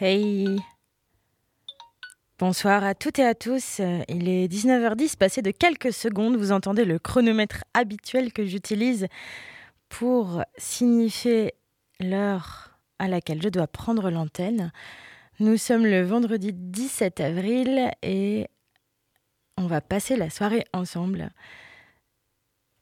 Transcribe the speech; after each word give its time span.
Hey 0.00 0.60
Bonsoir 2.38 2.84
à 2.84 2.94
toutes 2.94 3.18
et 3.18 3.24
à 3.24 3.34
tous. 3.34 3.80
Il 4.08 4.28
est 4.28 4.46
19h10, 4.46 5.16
passé 5.16 5.42
de 5.42 5.50
quelques 5.50 5.92
secondes. 5.92 6.36
Vous 6.36 6.52
entendez 6.52 6.84
le 6.84 7.00
chronomètre 7.00 7.64
habituel 7.74 8.32
que 8.32 8.44
j'utilise 8.44 9.08
pour 9.88 10.44
signifier 10.56 11.54
l'heure 11.98 12.78
à 13.00 13.08
laquelle 13.08 13.42
je 13.42 13.48
dois 13.48 13.66
prendre 13.66 14.08
l'antenne. 14.08 14.70
Nous 15.40 15.56
sommes 15.56 15.84
le 15.84 16.02
vendredi 16.02 16.52
17 16.52 17.18
avril 17.18 17.90
et 18.02 18.46
on 19.56 19.66
va 19.66 19.80
passer 19.80 20.14
la 20.14 20.30
soirée 20.30 20.64
ensemble. 20.72 21.30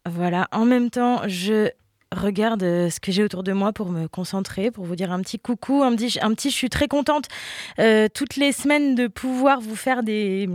Voilà, 0.05 0.49
en 0.53 0.67
même 0.67 0.91
temps, 0.91 1.27
je 1.27 1.71
regarde 2.13 2.63
euh, 2.63 2.91
ce 2.91 3.01
que 3.01 3.11
j'ai 3.11 3.25
autour 3.25 3.43
de 3.43 3.53
moi 3.53 3.73
pour 3.73 3.91
me 3.91 4.07
concentrer, 4.07 4.71
pour 4.71 4.85
vous 4.85 4.97
dire 4.97 5.13
un 5.13 5.21
petit 5.21 5.39
coucou, 5.39 5.83
un 5.83 5.95
petit, 5.95 6.51
je 6.51 6.55
suis 6.55 6.71
très 6.71 6.89
contente 6.89 7.27
euh, 7.79 8.09
toutes 8.13 8.37
les 8.37 8.53
semaines 8.53 8.95
de 8.95 9.07
pouvoir 9.09 9.61
vous 9.61 9.77
faire 9.77 10.03
des, 10.03 10.49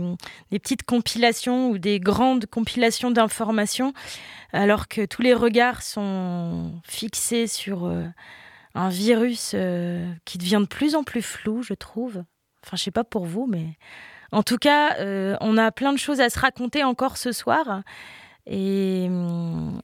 des 0.50 0.58
petites 0.58 0.84
compilations 0.84 1.70
ou 1.70 1.78
des 1.78 2.00
grandes 2.00 2.46
compilations 2.46 3.10
d'informations, 3.10 3.92
alors 4.52 4.88
que 4.88 5.04
tous 5.04 5.22
les 5.22 5.34
regards 5.34 5.82
sont 5.82 6.72
fixés 6.84 7.46
sur 7.46 7.84
euh, 7.86 8.04
un 8.74 8.88
virus 8.88 9.54
qui 10.24 10.38
devient 10.38 10.60
de 10.60 10.66
plus 10.66 10.94
en 10.94 11.04
plus 11.04 11.22
flou, 11.22 11.62
je 11.62 11.74
trouve. 11.74 12.24
Enfin, 12.64 12.76
je 12.76 12.84
sais 12.84 12.90
pas 12.90 13.04
pour 13.04 13.26
vous, 13.26 13.46
mais 13.46 13.76
en 14.30 14.42
tout 14.42 14.56
cas, 14.56 14.96
on 15.42 15.58
a 15.58 15.70
plein 15.72 15.92
de 15.92 15.98
choses 15.98 16.22
à 16.22 16.30
se 16.30 16.38
raconter 16.38 16.82
encore 16.82 17.18
ce 17.18 17.32
soir. 17.32 17.82
Et, 18.46 19.04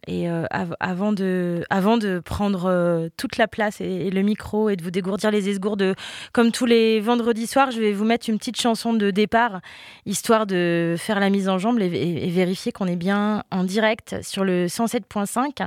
et 0.09 0.29
euh, 0.29 0.45
avant, 0.81 1.13
de, 1.13 1.63
avant 1.71 1.97
de 1.97 2.19
prendre 2.19 2.65
euh, 2.67 3.09
toute 3.17 3.37
la 3.37 3.47
place 3.47 3.81
et, 3.81 4.11
le 4.11 4.23
micro 4.23 4.69
et 4.69 4.75
de 4.75 4.83
vous 4.83 4.91
dégourdir 4.91 5.31
les 5.31 5.49
esgourdes, 5.49 5.95
comme 6.33 6.51
tous 6.51 6.67
les 6.67 6.99
vendredis 7.01 7.47
soirs, 7.47 7.71
je 7.71 7.79
vais 7.79 7.93
vous 7.93 8.05
mettre 8.05 8.29
une 8.29 8.37
petite 8.39 8.61
chanson 8.61 8.95
de 8.95 9.13
départ, 9.13 9.61
histoire 10.07 10.45
de 10.45 10.97
faire 10.99 11.21
la 11.21 11.31
mise 11.31 11.49
en 11.49 11.59
jambe 11.59 11.81
et, 11.81 12.31
vérifier 12.31 12.73
qu'on 12.73 12.87
est 12.87 12.97
bien 12.97 13.45
en 13.53 13.63
direct 13.63 14.17
sur 14.23 14.45
le 14.45 14.67
107.5 14.67 15.67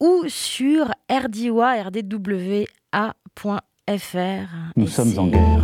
ou 0.00 0.24
sur 0.26 0.90
rdiwa, 1.08 1.84
rdwa.fr. 1.84 2.66
Nous 4.76 4.88
sommes 4.88 5.18
en 5.18 5.26
guerre. 5.28 5.62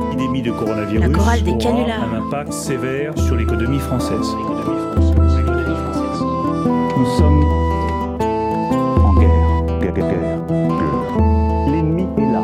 L'épidémie 0.00 0.42
de 0.42 0.50
coronavirus 0.50 1.00
la 1.00 1.08
chorale 1.08 1.42
des 1.42 1.56
canulars. 1.56 2.02
un 2.02 2.26
impact 2.26 2.52
sévère 2.52 3.16
sur 3.18 3.36
l'économie 3.36 3.78
française. 3.78 4.34
Nous 7.06 7.12
sommes 7.18 7.44
en 9.04 9.14
guerre. 9.14 9.64
Guerre, 9.80 9.92
guerre, 9.94 10.08
guerre. 10.48 11.70
L'ennemi 11.70 12.06
est 12.18 12.32
là. 12.32 12.42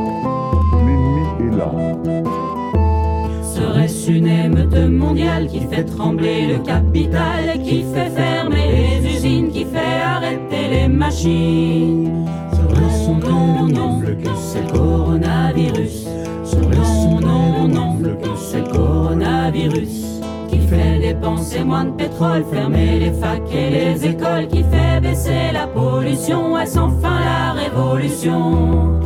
L'ennemi 0.86 1.24
est 1.40 1.56
là. 1.56 1.70
Serait-ce 3.42 4.10
une 4.12 4.28
émeute 4.28 4.76
mondiale 4.88 5.48
qui 5.48 5.60
fait 5.60 5.82
trembler 5.84 6.46
le 6.46 6.58
capital, 6.58 7.60
qui 7.64 7.84
fait 7.92 8.10
fermer 8.10 9.00
les 9.02 9.16
usines, 9.16 9.50
qui 9.50 9.64
fait 9.64 10.00
arrêter 10.00 10.68
les 10.70 10.86
machines? 10.88 12.24
Serait-ce 12.52 13.10
non, 13.10 13.66
non, 13.66 14.00
que 14.00 14.30
c'est 14.36 14.62
le 14.62 14.78
coronavirus? 14.78 16.06
Serait-ce 16.44 17.20
non, 17.20 17.66
non, 17.66 17.98
que 18.00 18.36
c'est 18.36 18.60
le 18.60 18.68
coronavirus? 18.68 20.11
Fait 20.72 20.98
dépenser 20.98 21.64
moins 21.64 21.84
de 21.84 21.90
pétrole, 21.90 22.44
fermer 22.50 22.98
les 22.98 23.12
facs 23.12 23.54
et 23.54 23.70
les 23.70 24.06
écoles, 24.06 24.48
qui 24.48 24.62
fait 24.64 25.00
baisser 25.00 25.52
la 25.52 25.66
pollution, 25.66 26.58
est 26.58 26.66
sans 26.66 26.90
fin 27.00 27.20
la 27.20 27.52
révolution. 27.52 28.98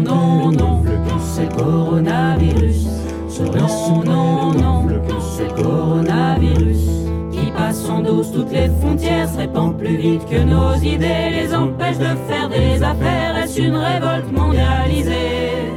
Nom, 0.00 0.50
non, 0.50 0.82
c'est 1.20 1.44
le 1.44 1.62
coronavirus. 1.62 2.88
Serait 3.28 3.68
son 3.68 4.02
nom, 4.02 4.52
non, 4.52 4.86
c'est 5.20 5.48
le 5.56 5.62
coronavirus. 5.62 6.90
Qui 7.30 7.50
passe 7.52 7.88
en 7.88 8.00
douce 8.00 8.32
toutes 8.32 8.52
les 8.52 8.68
frontières, 8.80 9.28
se 9.28 9.38
répand 9.38 9.76
plus 9.76 9.96
vite 9.96 10.26
que 10.28 10.42
nos 10.42 10.74
idées, 10.74 11.30
les 11.30 11.54
empêche 11.54 11.98
de 11.98 12.16
faire 12.28 12.48
des 12.48 12.82
affaires, 12.82 13.36
est-ce 13.42 13.60
une 13.60 13.76
révolte 13.76 14.32
mondialisée? 14.32 15.70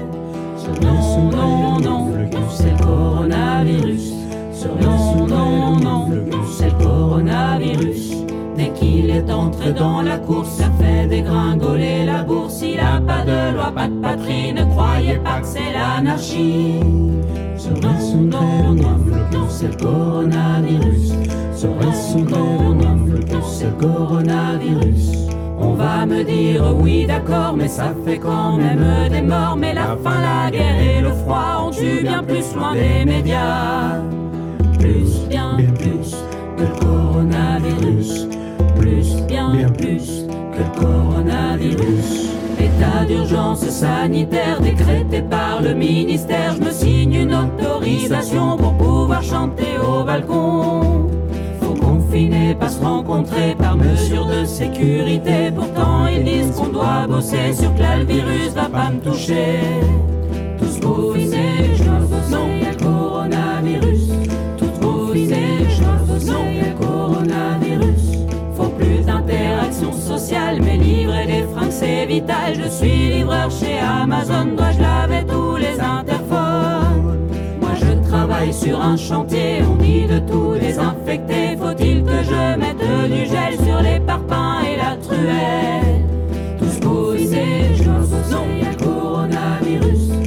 Non, 0.82 1.30
non, 1.32 1.80
non, 1.80 2.12
c'est 2.50 2.72
le 2.72 2.84
coronavirus. 2.84 4.19
Non, 4.66 5.26
non, 5.26 5.80
non, 5.80 6.10
c'est 6.52 6.70
le 6.70 6.84
coronavirus. 6.84 8.12
Dès 8.58 8.72
qu'il 8.72 9.10
est 9.10 9.32
entré 9.32 9.72
dans 9.72 10.02
la 10.02 10.18
course, 10.18 10.50
ça 10.50 10.70
fait 10.80 11.08
dégringoler 11.08 12.06
la 12.06 12.24
bourse. 12.24 12.62
Il 12.62 12.80
a 12.80 13.00
pas 13.00 13.24
de 13.24 13.56
loi, 13.56 13.72
pas 13.74 13.88
de 13.88 13.94
patrie, 14.02 14.52
ne 14.52 14.66
croyez 14.66 15.16
pas 15.18 15.40
que 15.40 15.48
c'est 15.48 15.72
l'anarchie. 15.72 16.82
Serait 17.56 18.02
son 18.02 18.22
nom, 18.22 18.74
non, 18.74 19.48
c'est 19.48 19.70
le 19.70 19.78
coronavirus. 19.78 21.14
Serait 21.56 21.94
son 21.94 22.20
nom, 22.20 22.74
non, 22.74 23.42
c'est 23.48 23.66
le 23.66 23.88
coronavirus. 23.88 25.30
On 25.58 25.74
va 25.74 26.06
me 26.06 26.24
dire 26.24 26.64
oui 26.78 27.06
d'accord, 27.06 27.56
mais 27.56 27.68
ça 27.70 27.94
fait 28.06 28.18
quand 28.18 28.58
même 28.58 29.10
des 29.10 29.22
morts. 29.22 29.56
Mais 29.58 29.74
la 29.74 29.96
faim, 30.04 30.22
la 30.22 30.52
guerre 30.52 30.82
et 30.82 31.02
le 31.02 31.12
froid 31.12 31.66
ont 31.66 31.72
eu 31.72 32.02
bien 32.02 32.24
plus 32.24 32.54
loin 32.56 32.74
des 32.74 33.06
médias 33.06 34.02
plus, 34.80 35.28
bien, 35.28 35.58
plus 35.76 36.16
que 36.58 36.64
le 36.64 36.80
coronavirus. 36.80 38.28
Plus, 38.78 39.22
bien, 39.28 39.70
plus 39.78 40.26
que 40.54 40.60
le 40.60 40.86
coronavirus. 40.86 42.30
État 42.60 43.06
d'urgence 43.06 43.68
sanitaire 43.70 44.60
décrété 44.62 45.22
par 45.22 45.62
le 45.62 45.74
ministère. 45.74 46.56
Je 46.56 46.66
me 46.66 46.72
signe 46.72 47.14
une 47.14 47.34
autorisation 47.34 48.58
pour 48.58 48.74
pouvoir 48.74 49.22
chanter 49.22 49.78
au 49.80 50.04
balcon. 50.04 51.10
Faut 51.62 51.74
confiner, 51.74 52.56
pas 52.56 52.70
se 52.70 52.82
rencontrer 52.82 53.56
par 53.58 53.78
mesure 53.78 54.26
de 54.26 54.46
sécurité. 54.46 55.52
Pourtant, 55.56 56.08
ils 56.08 56.24
disent 56.24 56.52
qu'on 56.56 56.68
doit 56.68 57.08
bosser 57.08 57.54
sur 57.54 57.74
que 57.76 58.00
le 58.00 58.06
virus 58.06 58.54
va 58.56 58.70
pas 58.70 58.90
me 58.90 59.00
toucher. 59.00 59.60
Tous 60.58 60.86
confinés, 60.86 61.39
c'est 71.70 72.06
vital. 72.06 72.56
Je 72.56 72.70
suis 72.70 73.10
livreur 73.10 73.50
chez 73.52 73.80
Amazon, 73.80 74.56
dois-je 74.58 74.82
laver 74.82 75.26
tous 75.28 75.56
les 75.58 75.80
interphones? 75.80 77.30
Moi 77.62 77.72
je 77.76 78.10
travaille 78.10 78.54
sur 78.54 78.82
un 78.82 78.98
chantier, 78.98 79.62
on 79.70 79.76
dit 79.76 80.06
de 80.06 80.20
tout 80.20 80.56
désinfecter. 80.60 81.58
Faut-il 81.58 82.04
que 82.04 82.24
je 82.24 82.58
mette 82.58 83.12
du 83.12 83.26
gel 83.26 83.54
sur 83.66 83.82
les 83.82 84.00
parpaings 84.00 84.66
et 84.66 84.78
la 84.78 84.96
truelle? 84.98 86.06
Tous 86.60 86.80
couillés, 86.86 87.76
je 87.76 87.84
non, 87.84 88.46
le 88.62 88.84
coronavirus. 88.84 90.19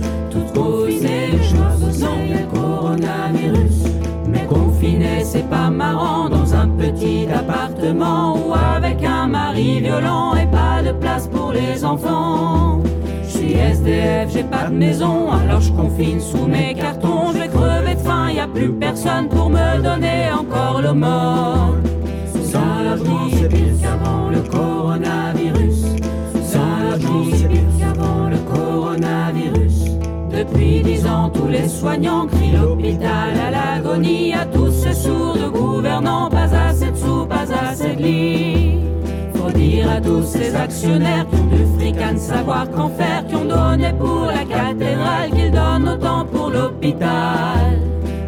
C'est 5.32 5.48
pas 5.48 5.70
marrant 5.70 6.28
dans 6.28 6.54
un 6.54 6.68
petit 6.68 7.26
appartement 7.34 8.36
ou 8.36 8.52
avec 8.52 9.02
un 9.02 9.26
mari 9.28 9.80
violent 9.80 10.34
et 10.34 10.44
pas 10.44 10.82
de 10.82 10.92
place 10.92 11.26
pour 11.26 11.52
les 11.52 11.86
enfants. 11.86 12.82
Je 13.24 13.38
suis 13.38 13.52
SDF, 13.54 14.30
j'ai 14.30 14.44
pas 14.44 14.66
de 14.66 14.74
maison, 14.74 15.32
alors 15.32 15.62
je 15.62 15.72
confine 15.72 16.20
sous 16.20 16.46
mes 16.46 16.74
cartons. 16.74 17.32
Je 17.32 17.38
vais 17.38 17.48
crever 17.48 17.94
de 17.94 18.00
faim, 18.00 18.30
y 18.30 18.40
a 18.40 18.46
plus 18.46 18.72
personne 18.72 19.28
pour 19.30 19.48
me 19.48 19.80
donner 19.82 20.30
encore 20.38 20.82
le 20.82 20.92
mort. 20.92 21.76
Sans 22.52 22.82
logement, 22.84 23.28
c'est 23.32 23.48
pire 23.48 23.74
qu'avant 23.80 24.28
le 24.28 24.40
coronavirus. 24.40 25.41
Depuis 30.42 30.82
dix 30.82 31.06
ans, 31.06 31.30
tous 31.32 31.46
les 31.46 31.68
soignants 31.68 32.26
crient 32.26 32.56
l'hôpital 32.60 33.30
à 33.46 33.50
l'agonie. 33.52 34.34
À 34.34 34.44
tous 34.44 34.72
ces 34.72 34.92
sourds 34.92 35.38
gouvernants, 35.52 36.28
pas 36.30 36.52
assez 36.52 36.90
de 36.90 36.96
sous, 36.96 37.26
pas 37.26 37.46
assez 37.64 37.94
de 37.94 38.02
lits. 38.02 38.80
Faut 39.36 39.52
dire 39.52 39.88
à 39.88 40.00
tous 40.00 40.24
ces 40.24 40.52
actionnaires 40.56 41.26
qui 41.30 41.36
ont 41.36 41.44
du 41.44 41.64
fric 41.78 41.96
à 41.98 42.12
ne 42.12 42.18
savoir 42.18 42.68
qu'en 42.72 42.88
faire, 42.88 43.24
qui 43.28 43.36
ont 43.36 43.44
donné 43.44 43.92
pour 43.92 44.26
la 44.26 44.44
cathédrale, 44.44 45.30
qu'ils 45.30 45.52
donnent 45.52 45.88
autant 45.88 46.24
pour 46.24 46.50
l'hôpital. 46.50 47.78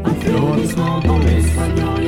Applaudissements 0.05 1.01
pour 1.05 1.19
les 1.19 1.43
soignants, 1.43 1.99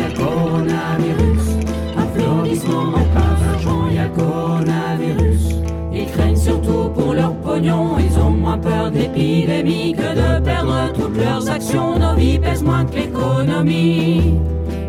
que 9.47 10.15
de 10.15 10.45
perdre 10.45 10.93
toutes 10.93 11.17
leurs 11.17 11.49
actions. 11.49 11.99
Nos 11.99 12.15
vies 12.15 12.39
pèsent 12.39 12.65
moins 12.65 12.85
que 12.85 12.97
l'économie. 12.97 14.35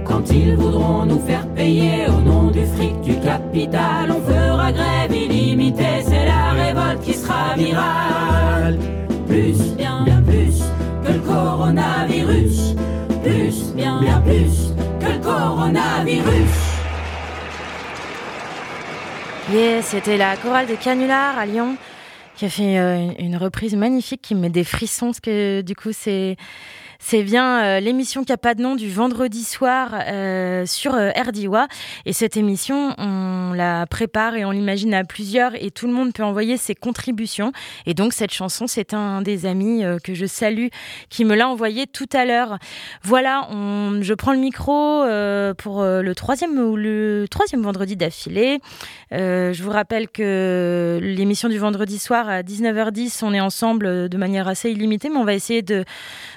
Quand 0.06 0.30
ils 0.31 0.56
voudront 0.56 1.06
nous 1.06 1.19
faire 1.19 1.48
payer 1.50 2.07
au 2.07 2.21
nom 2.21 2.50
du 2.50 2.65
fric 2.65 3.00
du 3.01 3.19
capital, 3.19 4.12
on 4.12 4.21
fera 4.21 4.71
grève 4.71 5.13
illimitée, 5.13 6.01
c'est 6.04 6.25
la 6.25 6.51
révolte 6.51 7.01
qui 7.01 7.13
sera 7.13 7.56
virale. 7.56 8.77
Plus 9.27 9.75
bien. 9.75 10.06
coronavirus. 11.25 12.75
Plus, 13.24 13.74
bien, 13.75 14.00
bien 14.00 14.21
plus 14.21 14.74
que 15.00 15.12
le 15.12 15.19
coronavirus. 15.19 16.56
Yeah, 19.51 19.81
c'était 19.81 20.18
la 20.18 20.36
chorale 20.36 20.68
de 20.68 20.75
Canular 20.75 21.38
à 21.38 21.45
Lyon 21.45 21.77
qui 22.37 22.45
a 22.45 22.49
fait 22.49 22.77
euh, 22.77 23.11
une 23.17 23.35
reprise 23.35 23.75
magnifique 23.75 24.21
qui 24.21 24.35
me 24.35 24.41
met 24.41 24.49
des 24.49 24.63
frissons 24.63 25.07
parce 25.07 25.19
que 25.19 25.61
du 25.61 25.75
coup 25.75 25.91
c'est 25.91 26.37
c'est 26.99 27.23
bien 27.23 27.63
euh, 27.63 27.79
l'émission 27.79 28.23
qui 28.23 28.31
a 28.31 28.38
pas 28.38 28.55
de 28.55 28.61
nom 28.61 28.75
du 28.75 28.89
vendredi 28.89 29.44
soir 29.44 29.91
euh, 29.94 30.65
sur 30.65 30.95
euh, 30.95 31.11
RDIWA. 31.11 31.67
Et 32.05 32.13
cette 32.13 32.38
émission, 32.38 32.94
on 32.97 33.53
la 33.53 33.85
prépare 33.85 34.35
et 34.35 34.45
on 34.45 34.51
l'imagine 34.51 34.94
à 34.94 35.03
plusieurs 35.03 35.51
et 35.55 35.71
tout 35.71 35.88
le 35.88 35.94
monde 35.94 36.13
peut 36.13 36.23
envoyer 36.23 36.57
ses 36.57 36.75
contributions. 36.75 37.51
Et 37.85 37.94
donc 37.94 38.13
cette 38.13 38.33
chanson, 38.33 38.67
c'est 38.67 38.94
un 38.94 39.21
des 39.21 39.45
amis 39.45 39.83
que 40.03 40.13
je 40.13 40.25
salue 40.25 40.67
qui 41.09 41.25
me 41.25 41.35
l'a 41.35 41.47
envoyé 41.47 41.88
tout 41.88 42.09
à 42.13 42.25
l'heure. 42.25 42.57
Voilà, 43.03 43.47
je 43.51 44.13
prends 44.13 44.33
le 44.33 44.39
micro 44.39 45.03
pour 45.57 45.83
le 45.83 46.13
troisième 46.15 46.57
ou 46.57 46.75
le 46.75 47.25
troisième 47.29 47.61
vendredi 47.61 47.95
d'affilée. 47.95 48.59
Je 49.11 49.63
vous 49.63 49.71
rappelle 49.71 50.09
que 50.09 50.99
l'émission 51.01 51.49
du 51.49 51.57
vendredi 51.57 51.99
soir 51.99 52.29
à 52.29 52.41
19h10, 52.41 53.23
on 53.23 53.33
est 53.33 53.39
ensemble 53.39 54.09
de 54.09 54.17
manière 54.17 54.47
assez 54.47 54.71
illimitée, 54.71 55.09
mais 55.09 55.17
on 55.17 55.25
va 55.25 55.33
essayer 55.33 55.61
de, 55.61 55.85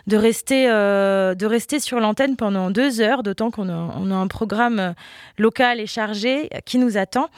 de, 0.06 0.16
rester, 0.16 0.68
euh, 0.68 1.34
de 1.34 1.46
rester 1.46 1.80
sur 1.80 2.00
l'antenne 2.00 2.36
pendant 2.36 2.70
deux 2.70 3.00
heures, 3.00 3.22
d'autant 3.22 3.50
qu'on 3.50 3.68
a, 3.68 3.72
a 3.72 4.14
un 4.14 4.26
programme 4.26 4.78
euh, 4.78 4.92
local 5.38 5.80
et 5.80 5.86
chargé 5.86 6.50
qui 6.64 6.78
nous 6.78 6.96
attend, 6.96 7.28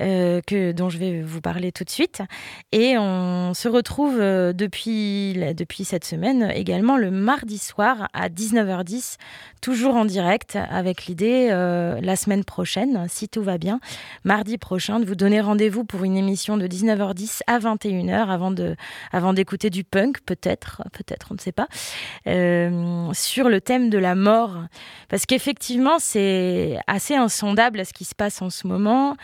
euh, 0.00 0.40
que, 0.46 0.70
dont 0.70 0.90
je 0.90 0.98
vais 0.98 1.22
vous 1.22 1.40
parler 1.40 1.72
tout 1.72 1.82
de 1.82 1.90
suite. 1.90 2.22
Et 2.70 2.96
on 2.96 3.52
se 3.52 3.68
retrouve 3.68 4.18
euh, 4.20 4.52
depuis, 4.52 5.34
depuis 5.56 5.84
cette 5.84 6.04
semaine 6.04 6.52
également 6.54 6.96
le 6.96 7.10
mardi 7.10 7.58
soir 7.58 8.08
à 8.12 8.28
19h10, 8.28 9.16
toujours 9.60 9.96
en 9.96 10.04
direct, 10.04 10.56
avec 10.70 11.06
l'idée 11.06 11.48
euh, 11.50 12.00
la 12.00 12.14
semaine 12.14 12.44
prochaine, 12.44 13.06
si 13.08 13.28
tout 13.28 13.42
va 13.42 13.58
bien, 13.58 13.80
mardi 14.22 14.56
prochain, 14.56 15.00
de 15.00 15.04
vous 15.04 15.16
donner 15.16 15.40
rendez-vous 15.40 15.82
pour 15.82 16.04
une 16.04 16.16
émission 16.16 16.56
de 16.56 16.68
19h10 16.68 17.40
à 17.48 17.58
21h 17.58 18.28
avant 18.28 18.52
de, 18.52 18.76
avant 19.10 19.32
d'écouter 19.32 19.68
du 19.68 19.82
punk, 19.82 20.20
peut-être, 20.20 20.82
peut-être, 20.92 21.28
on 21.30 21.34
ne 21.34 21.40
sait 21.40 21.52
pas, 21.52 21.66
sur 23.14 23.48
le 23.48 23.60
thème 23.60 23.90
de 23.90 23.98
la 23.98 24.14
mort. 24.14 24.64
Parce 25.08 25.26
qu'effectivement, 25.26 25.98
c'est 25.98 26.78
assez 26.86 27.16
insondable 27.16 27.84
ce 27.84 27.92
qui 27.92 28.04
se 28.04 28.14
passe 28.14 28.42
en 28.42 28.50
ce 28.50 28.66
moment. 28.66 29.16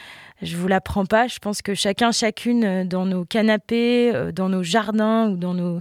Je 0.45 0.59
vous 0.59 0.69
l'apprends 0.69 1.07
pas. 1.07 1.27
Je 1.27 1.39
pense 1.39 1.63
que 1.63 1.75
chacun, 1.75 2.13
chacune, 2.13 2.65
euh, 2.65 2.85
dans 2.85 3.07
nos 3.07 3.25
canapés, 3.25 4.15
euh, 4.15 4.31
dans 4.31 4.51
nos 4.51 4.63
jardins 4.63 5.31
ou 5.31 5.37
dans 5.37 5.55
nos, 5.55 5.81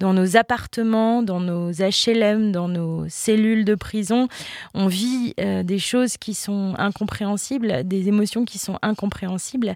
dans 0.00 0.12
nos 0.12 0.36
appartements, 0.36 1.22
dans 1.22 1.40
nos 1.40 1.72
HLM, 1.72 2.52
dans 2.52 2.68
nos 2.68 3.08
cellules 3.08 3.64
de 3.64 3.74
prison, 3.74 4.28
on 4.74 4.86
vit 4.86 5.32
euh, 5.40 5.62
des 5.62 5.78
choses 5.78 6.18
qui 6.18 6.34
sont 6.34 6.74
incompréhensibles, 6.76 7.88
des 7.88 8.08
émotions 8.08 8.44
qui 8.44 8.58
sont 8.58 8.78
incompréhensibles. 8.82 9.74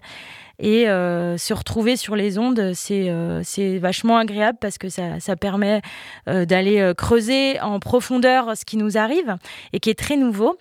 Et 0.59 0.85
se 0.85 1.53
retrouver 1.53 1.97
sur 1.97 2.15
les 2.15 2.39
ondes, 2.39 2.71
c'est 2.73 3.77
vachement 3.77 4.17
agréable 4.17 4.57
parce 4.59 4.79
que 4.79 4.89
ça, 4.89 5.19
ça 5.19 5.35
permet 5.35 5.83
d'aller 6.25 6.93
creuser 6.97 7.59
en 7.59 7.79
profondeur 7.79 8.57
ce 8.57 8.65
qui 8.65 8.75
nous 8.75 8.97
arrive 8.97 9.35
et 9.71 9.79
qui 9.79 9.91
est 9.91 9.99
très 9.99 10.17
nouveau. 10.17 10.57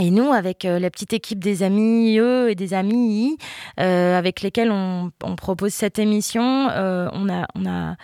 Et 0.00 0.10
nous, 0.10 0.32
avec 0.32 0.64
euh, 0.64 0.78
la 0.78 0.90
petite 0.90 1.12
équipe 1.12 1.40
des 1.40 1.64
amis 1.64 2.18
eux 2.18 2.50
et 2.50 2.54
des 2.54 2.72
amis 2.72 3.36
euh, 3.80 4.16
avec 4.16 4.42
lesquels 4.42 4.70
on, 4.70 5.10
on 5.24 5.34
propose 5.34 5.74
cette 5.74 5.98
émission, 5.98 6.68
euh, 6.70 7.08
on, 7.12 7.28
a, 7.28 7.48
on, 7.56 7.66
a, 7.66 7.96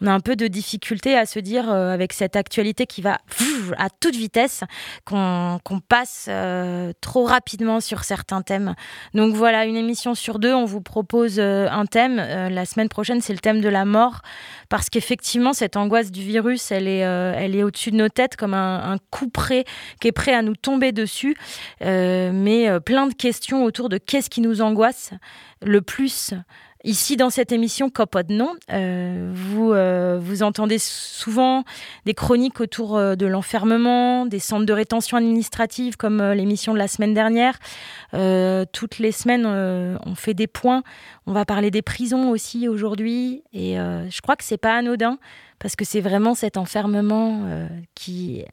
on 0.00 0.06
a 0.06 0.12
un 0.12 0.20
peu 0.20 0.36
de 0.36 0.46
difficulté 0.46 1.16
à 1.16 1.26
se 1.26 1.38
dire, 1.38 1.70
euh, 1.70 1.92
avec 1.92 2.12
cette 2.12 2.36
actualité 2.36 2.86
qui 2.86 3.02
va 3.02 3.18
à 3.78 3.88
toute 3.90 4.16
vitesse, 4.16 4.62
qu'on 5.04 5.60
passe 5.88 6.26
euh, 6.28 6.92
trop 7.00 7.24
rapidement 7.24 7.80
sur 7.80 8.04
certains 8.04 8.42
thèmes. 8.42 8.74
Donc 9.14 9.34
voilà, 9.34 9.64
une 9.64 9.76
émission 9.76 10.14
sur 10.14 10.38
deux, 10.38 10.52
on 10.52 10.64
vous 10.64 10.80
propose 10.80 11.36
euh, 11.38 11.68
un 11.70 11.86
thème. 11.86 12.16
La 12.16 12.64
semaine 12.64 12.88
prochaine, 12.88 13.20
c'est 13.20 13.32
le 13.32 13.38
thème 13.38 13.60
de 13.60 13.68
la 13.68 13.84
mort, 13.84 14.20
parce 14.68 14.90
qu'effectivement, 14.90 15.52
cette 15.52 15.76
angoisse 15.76 16.10
du 16.10 16.22
virus, 16.22 16.70
elle 16.70 16.88
est, 16.88 17.00
est 17.00 17.62
au-dessus 17.62 17.90
de 17.90 17.96
nos 17.96 18.08
têtes 18.08 18.36
comme 18.36 18.54
un, 18.54 18.92
un 18.92 18.98
coup 19.10 19.28
près 19.28 19.64
qui 20.00 20.08
est 20.08 20.12
prêt 20.12 20.34
à 20.34 20.42
nous 20.42 20.56
tomber 20.56 20.92
dessus. 20.92 21.36
Mais 21.80 22.68
plein 22.80 23.06
de 23.06 23.14
questions 23.14 23.64
autour 23.64 23.88
de 23.88 23.98
qu'est-ce 23.98 24.30
qui 24.30 24.40
nous 24.40 24.60
angoisse 24.60 25.10
le 25.62 25.80
plus. 25.80 26.34
Ici, 26.86 27.16
dans 27.16 27.30
cette 27.30 27.50
émission 27.50 27.88
Copod 27.88 28.28
Non, 28.28 28.52
euh, 28.70 29.32
vous, 29.34 29.72
euh, 29.72 30.18
vous 30.20 30.42
entendez 30.42 30.76
souvent 30.78 31.64
des 32.04 32.12
chroniques 32.12 32.60
autour 32.60 32.98
euh, 32.98 33.14
de 33.14 33.24
l'enfermement, 33.24 34.26
des 34.26 34.38
centres 34.38 34.66
de 34.66 34.72
rétention 34.74 35.16
administrative, 35.16 35.96
comme 35.96 36.20
euh, 36.20 36.34
l'émission 36.34 36.74
de 36.74 36.78
la 36.78 36.86
semaine 36.86 37.14
dernière. 37.14 37.58
Toutes 38.72 38.98
les 38.98 39.12
semaines, 39.12 39.46
on 39.46 40.14
fait 40.14 40.34
des 40.34 40.46
points. 40.46 40.82
On 41.26 41.32
va 41.32 41.46
parler 41.46 41.70
des 41.70 41.82
prisons 41.82 42.30
aussi 42.30 42.68
aujourd'hui. 42.68 43.42
Et 43.52 43.74
je 43.74 44.20
crois 44.20 44.36
que 44.36 44.44
c'est 44.44 44.56
pas 44.56 44.76
anodin, 44.76 45.18
parce 45.58 45.74
que 45.74 45.84
c'est 45.84 46.00
vraiment 46.00 46.34
cet 46.34 46.56
enfermement 46.56 47.66
qui 47.96 48.44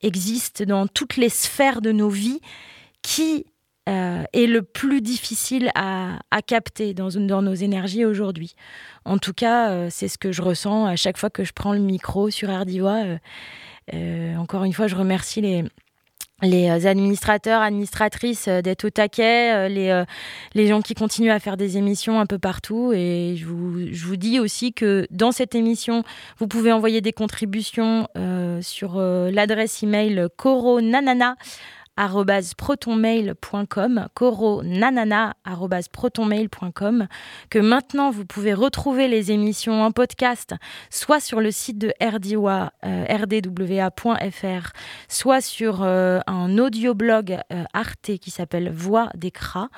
existe 0.00 0.62
dans 0.62 0.86
toutes 0.86 1.18
les 1.18 1.28
sphères 1.28 1.82
de 1.82 1.92
nos 1.92 2.08
vies 2.08 2.40
qui 3.02 3.44
euh, 3.88 4.24
est 4.32 4.46
le 4.46 4.62
plus 4.62 5.00
difficile 5.00 5.70
à, 5.76 6.18
capter 6.44 6.92
dans, 6.92 7.10
nos 7.42 7.54
énergies 7.54 8.04
aujourd'hui. 8.04 8.56
En 9.04 9.16
tout 9.18 9.32
cas, 9.32 9.70
euh, 9.70 9.88
c'est 9.90 10.08
ce 10.08 10.18
que 10.18 10.32
je 10.32 10.42
ressens 10.42 10.86
à 10.86 10.96
chaque 10.96 11.16
fois 11.16 11.30
que 11.30 11.44
je 11.44 11.52
prends 11.52 11.72
le 11.72 11.78
micro 11.78 12.28
sur 12.30 12.50
Ardiwa. 12.50 13.04
Euh, 13.94 14.36
encore 14.36 14.64
une 14.64 14.72
fois, 14.72 14.88
je 14.88 14.96
remercie 14.96 15.40
les, 16.42 16.86
administrateurs, 16.86 17.62
administratrices 17.62 18.48
d'être 18.48 18.86
au 18.86 18.90
taquet, 18.90 19.68
les, 19.68 20.04
les 20.54 20.66
gens 20.66 20.82
qui 20.82 20.94
continuent 20.94 21.30
à 21.30 21.38
faire 21.38 21.56
des 21.56 21.76
émissions 21.76 22.18
un 22.18 22.26
peu 22.26 22.40
partout. 22.40 22.92
Et 22.92 23.36
je 23.36 23.46
vous, 23.46 24.16
dis 24.16 24.40
aussi 24.40 24.72
que 24.72 25.06
dans 25.12 25.30
cette 25.30 25.54
émission, 25.54 26.02
vous 26.38 26.48
pouvez 26.48 26.72
envoyer 26.72 27.00
des 27.00 27.12
contributions 27.12 28.08
sur 28.60 28.96
euh, 28.96 29.30
l'adresse 29.30 29.82
email 29.82 30.26
coronanana 30.36 31.36
protonmail.com 32.56 34.08
coronanana.protonmail.com 34.14 37.08
que 37.50 37.58
maintenant 37.58 38.10
vous 38.10 38.24
pouvez 38.24 38.54
retrouver 38.54 39.08
les 39.08 39.32
émissions 39.32 39.82
en 39.82 39.90
podcast 39.92 40.54
soit 40.90 41.20
sur 41.20 41.40
le 41.40 41.50
site 41.50 41.78
de 41.78 41.92
RDWA, 42.02 42.72
euh, 42.84 43.06
rdwa.fr 43.08 44.72
soit 45.08 45.40
sur 45.40 45.82
euh, 45.82 46.20
un 46.26 46.58
audioblog 46.58 47.38
euh, 47.52 47.64
Arte 47.72 48.18
qui 48.20 48.30
s'appelle 48.30 48.70
Voix 48.70 49.08
des 49.14 49.30
Cras 49.30 49.68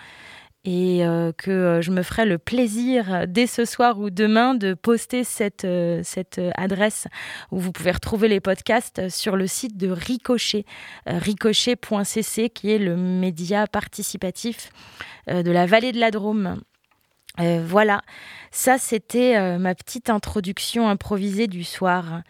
et 0.70 1.02
euh, 1.02 1.32
que 1.32 1.50
euh, 1.50 1.80
je 1.80 1.90
me 1.90 2.02
ferai 2.02 2.26
le 2.26 2.37
plaisir 2.37 3.10
euh, 3.10 3.25
dès 3.26 3.46
ce 3.46 3.64
soir 3.64 3.98
ou 3.98 4.10
demain 4.10 4.54
de 4.54 4.75
poster 4.75 5.25
cette, 5.25 5.66
cette 6.02 6.38
adresse 6.56 7.08
où 7.50 7.58
vous 7.58 7.72
pouvez 7.72 7.90
retrouver 7.90 8.28
les 8.28 8.40
podcasts 8.40 9.08
sur 9.08 9.37
le 9.37 9.46
site 9.46 9.78
de 9.78 9.88
Ricochet, 9.88 10.66
ricochet.cc 11.06 12.50
qui 12.50 12.70
est 12.70 12.78
le 12.78 12.96
média 12.96 13.66
participatif 13.66 14.70
de 15.26 15.50
la 15.50 15.64
vallée 15.64 15.92
de 15.92 16.00
la 16.00 16.10
Drôme. 16.10 16.60
Voilà, 17.38 18.02
ça 18.50 18.78
c'était 18.78 19.58
ma 19.58 19.75
petite 19.75 20.10
introduction 20.10 20.88
improvisée 20.88 21.46
du 21.46 21.64
soir. 21.64 22.22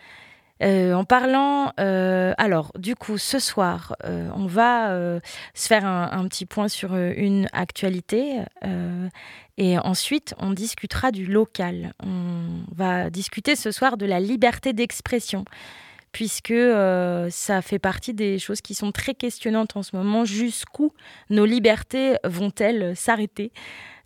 Euh, 0.62 0.92
en 0.92 1.04
parlant, 1.04 1.72
euh, 1.78 2.32
alors 2.36 2.72
du 2.76 2.96
coup, 2.96 3.18
ce 3.18 3.38
soir, 3.38 3.94
euh, 4.04 4.28
on 4.34 4.46
va 4.46 5.18
se 5.54 5.66
faire 5.66 5.86
un, 5.86 6.26
petit 6.28 6.46
point 6.46 6.68
sur 6.68 6.94
une 6.96 7.48
actualité 7.52 8.40
et 9.56 9.78
ensuite 9.78 10.34
on 10.38 10.50
discutera 10.50 11.10
du 11.10 11.26
local. 11.26 11.94
On 12.04 12.64
va 12.74 13.10
discuter 13.10 13.56
ce 13.56 13.70
soir 13.70 13.96
de 13.96 14.06
la 14.06 14.20
liberté 14.20 14.72
d'expression 14.72 15.44
puisque 16.12 16.54
ça 17.30 17.62
fait 17.62 17.78
partie 17.78 18.14
des 18.14 18.38
choses 18.38 18.60
qui 18.60 18.74
sont 18.74 18.92
très 18.92 19.14
questionnantes 19.14 19.76
en 19.76 19.82
ce 19.82 19.96
moment. 19.96 20.24
Jusqu'où 20.24 20.92
nos 21.30 21.44
libertés 21.44 22.16
vont-elles 22.24 22.96
s'arrêter? 22.96 23.52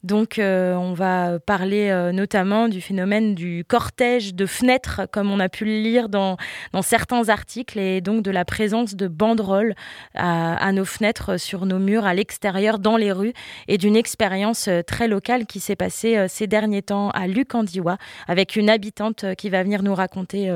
Donc, 0.03 0.39
euh, 0.39 0.75
on 0.75 0.95
va 0.95 1.39
parler 1.39 1.91
euh, 1.91 2.11
notamment 2.11 2.69
du 2.69 2.81
phénomène 2.81 3.35
du 3.35 3.65
cortège 3.65 4.35
de 4.35 4.47
fenêtres, 4.47 5.03
comme 5.13 5.31
on 5.31 5.39
a 5.39 5.49
pu 5.49 5.65
le 5.65 5.81
lire 5.81 6.09
dans, 6.09 6.37
certains 6.83 7.29
articles, 7.29 7.79
et 7.79 8.01
donc 8.01 8.23
de 8.23 8.31
la 8.31 8.45
présence 8.45 8.97
de 8.97 9.07
banderoles 9.07 9.75
à, 10.15 10.73
nos 10.73 10.85
fenêtres, 10.85 11.39
sur 11.39 11.67
nos 11.67 11.79
murs, 11.79 12.05
à 12.05 12.15
l'extérieur, 12.15 12.79
dans 12.79 12.97
les 12.97 13.13
rues, 13.13 13.33
et 13.69 13.79
d'une 13.79 13.97
expérience 13.97 14.69
euh, 14.69 14.83
très 14.83 15.07
locale 15.07 15.47
qui 15.47 15.61
s'est 15.61 15.77
passée 15.77 16.17
euh, 16.17 16.27
ces 16.29 16.47
derniers 16.47 16.83
temps 16.83 17.11
à 17.11 17.27
Lucandiwa, 17.27 17.99
avec 18.27 18.57
une 18.57 18.71
habitante 18.71 19.25
euh, 19.25 19.35
qui 19.35 19.51
va 19.51 19.63
venir 19.63 19.83
nous 19.83 19.95
raconter. 19.95 20.51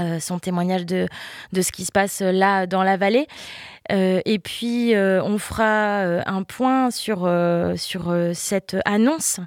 Euh, 0.00 0.18
son 0.18 0.40
témoignage 0.40 0.86
de, 0.86 1.06
ce 1.54 1.70
qui 1.70 1.84
se 1.84 1.92
passe 1.92 2.20
euh, 2.20 2.32
là 2.32 2.66
dans 2.66 2.82
la 2.82 2.96
vallée. 2.96 3.28
Euh, 3.92 4.20
et 4.24 4.38
puis, 4.40 4.94
on 4.96 5.38
fera 5.38 6.00
un 6.26 6.42
point 6.42 6.90
sur, 6.90 7.30
cette 8.32 8.76
annonce 8.84 9.40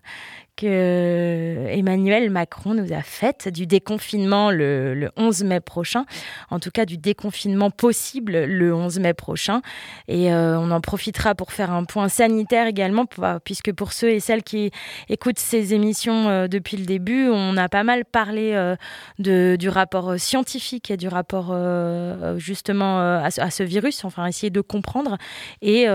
que 0.57 1.67
Emmanuel 1.69 2.29
Macron 2.29 2.73
nous 2.73 2.91
a 2.91 3.01
faite 3.01 3.47
du 3.47 3.67
déconfinement 3.67 4.51
le, 4.51 4.95
le, 4.95 5.11
11 5.15 5.43
mai 5.43 5.59
prochain, 5.59 6.05
en 6.49 6.59
tout 6.59 6.71
cas 6.71 6.85
du 6.85 6.97
déconfinement 6.97 7.69
possible 7.69 8.43
le 8.45 8.73
11 8.73 8.99
mai 8.99 9.13
prochain. 9.13 9.61
Et 10.07 10.33
euh, 10.33 10.59
on 10.59 10.71
en 10.71 10.81
profitera 10.81 11.35
pour 11.35 11.51
faire 11.51 11.71
un 11.71 11.83
point 11.83 12.09
sanitaire 12.09 12.67
également, 12.67 13.05
puisque 13.43 13.71
pour 13.71 13.93
ceux 13.93 14.09
et 14.09 14.19
celles 14.19 14.43
qui 14.43 14.71
écoutent 15.09 15.39
ces 15.39 15.73
émissions 15.73 16.27
euh, 16.27 16.47
depuis 16.47 16.77
le 16.77 16.85
début, 16.85 17.29
on 17.29 17.55
a 17.55 17.69
pas 17.69 17.83
mal 17.83 18.03
parlé 18.03 18.53
euh, 18.53 19.57
du 19.57 19.69
rapport 19.69 20.19
scientifique 20.19 20.89
et 20.89 20.97
du 20.97 21.07
rapport 21.07 21.55
justement 22.37 22.99
à, 22.99 23.29
ce 23.29 23.63
virus, 23.63 24.03
enfin 24.05 24.25
essayer 24.25 24.49
de 24.49 24.61
comprendre. 24.61 25.17
Et 25.61 25.87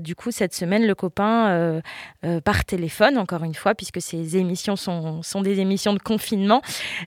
du 0.00 0.14
coup, 0.14 0.30
cette 0.30 0.54
semaine, 0.54 0.86
le 0.86 0.94
copain, 0.94 1.80
par 2.44 2.64
téléphone, 2.64 3.18
encore 3.18 3.44
une 3.44 3.54
fois, 3.54 3.74
puisque 3.74 4.00
ces 4.04 4.36
émissions 4.36 4.76
sont, 4.76 5.22
sont 5.22 5.40
des 5.40 5.60
émissions 5.60 5.94
de 5.94 5.98
confinement, 5.98 6.60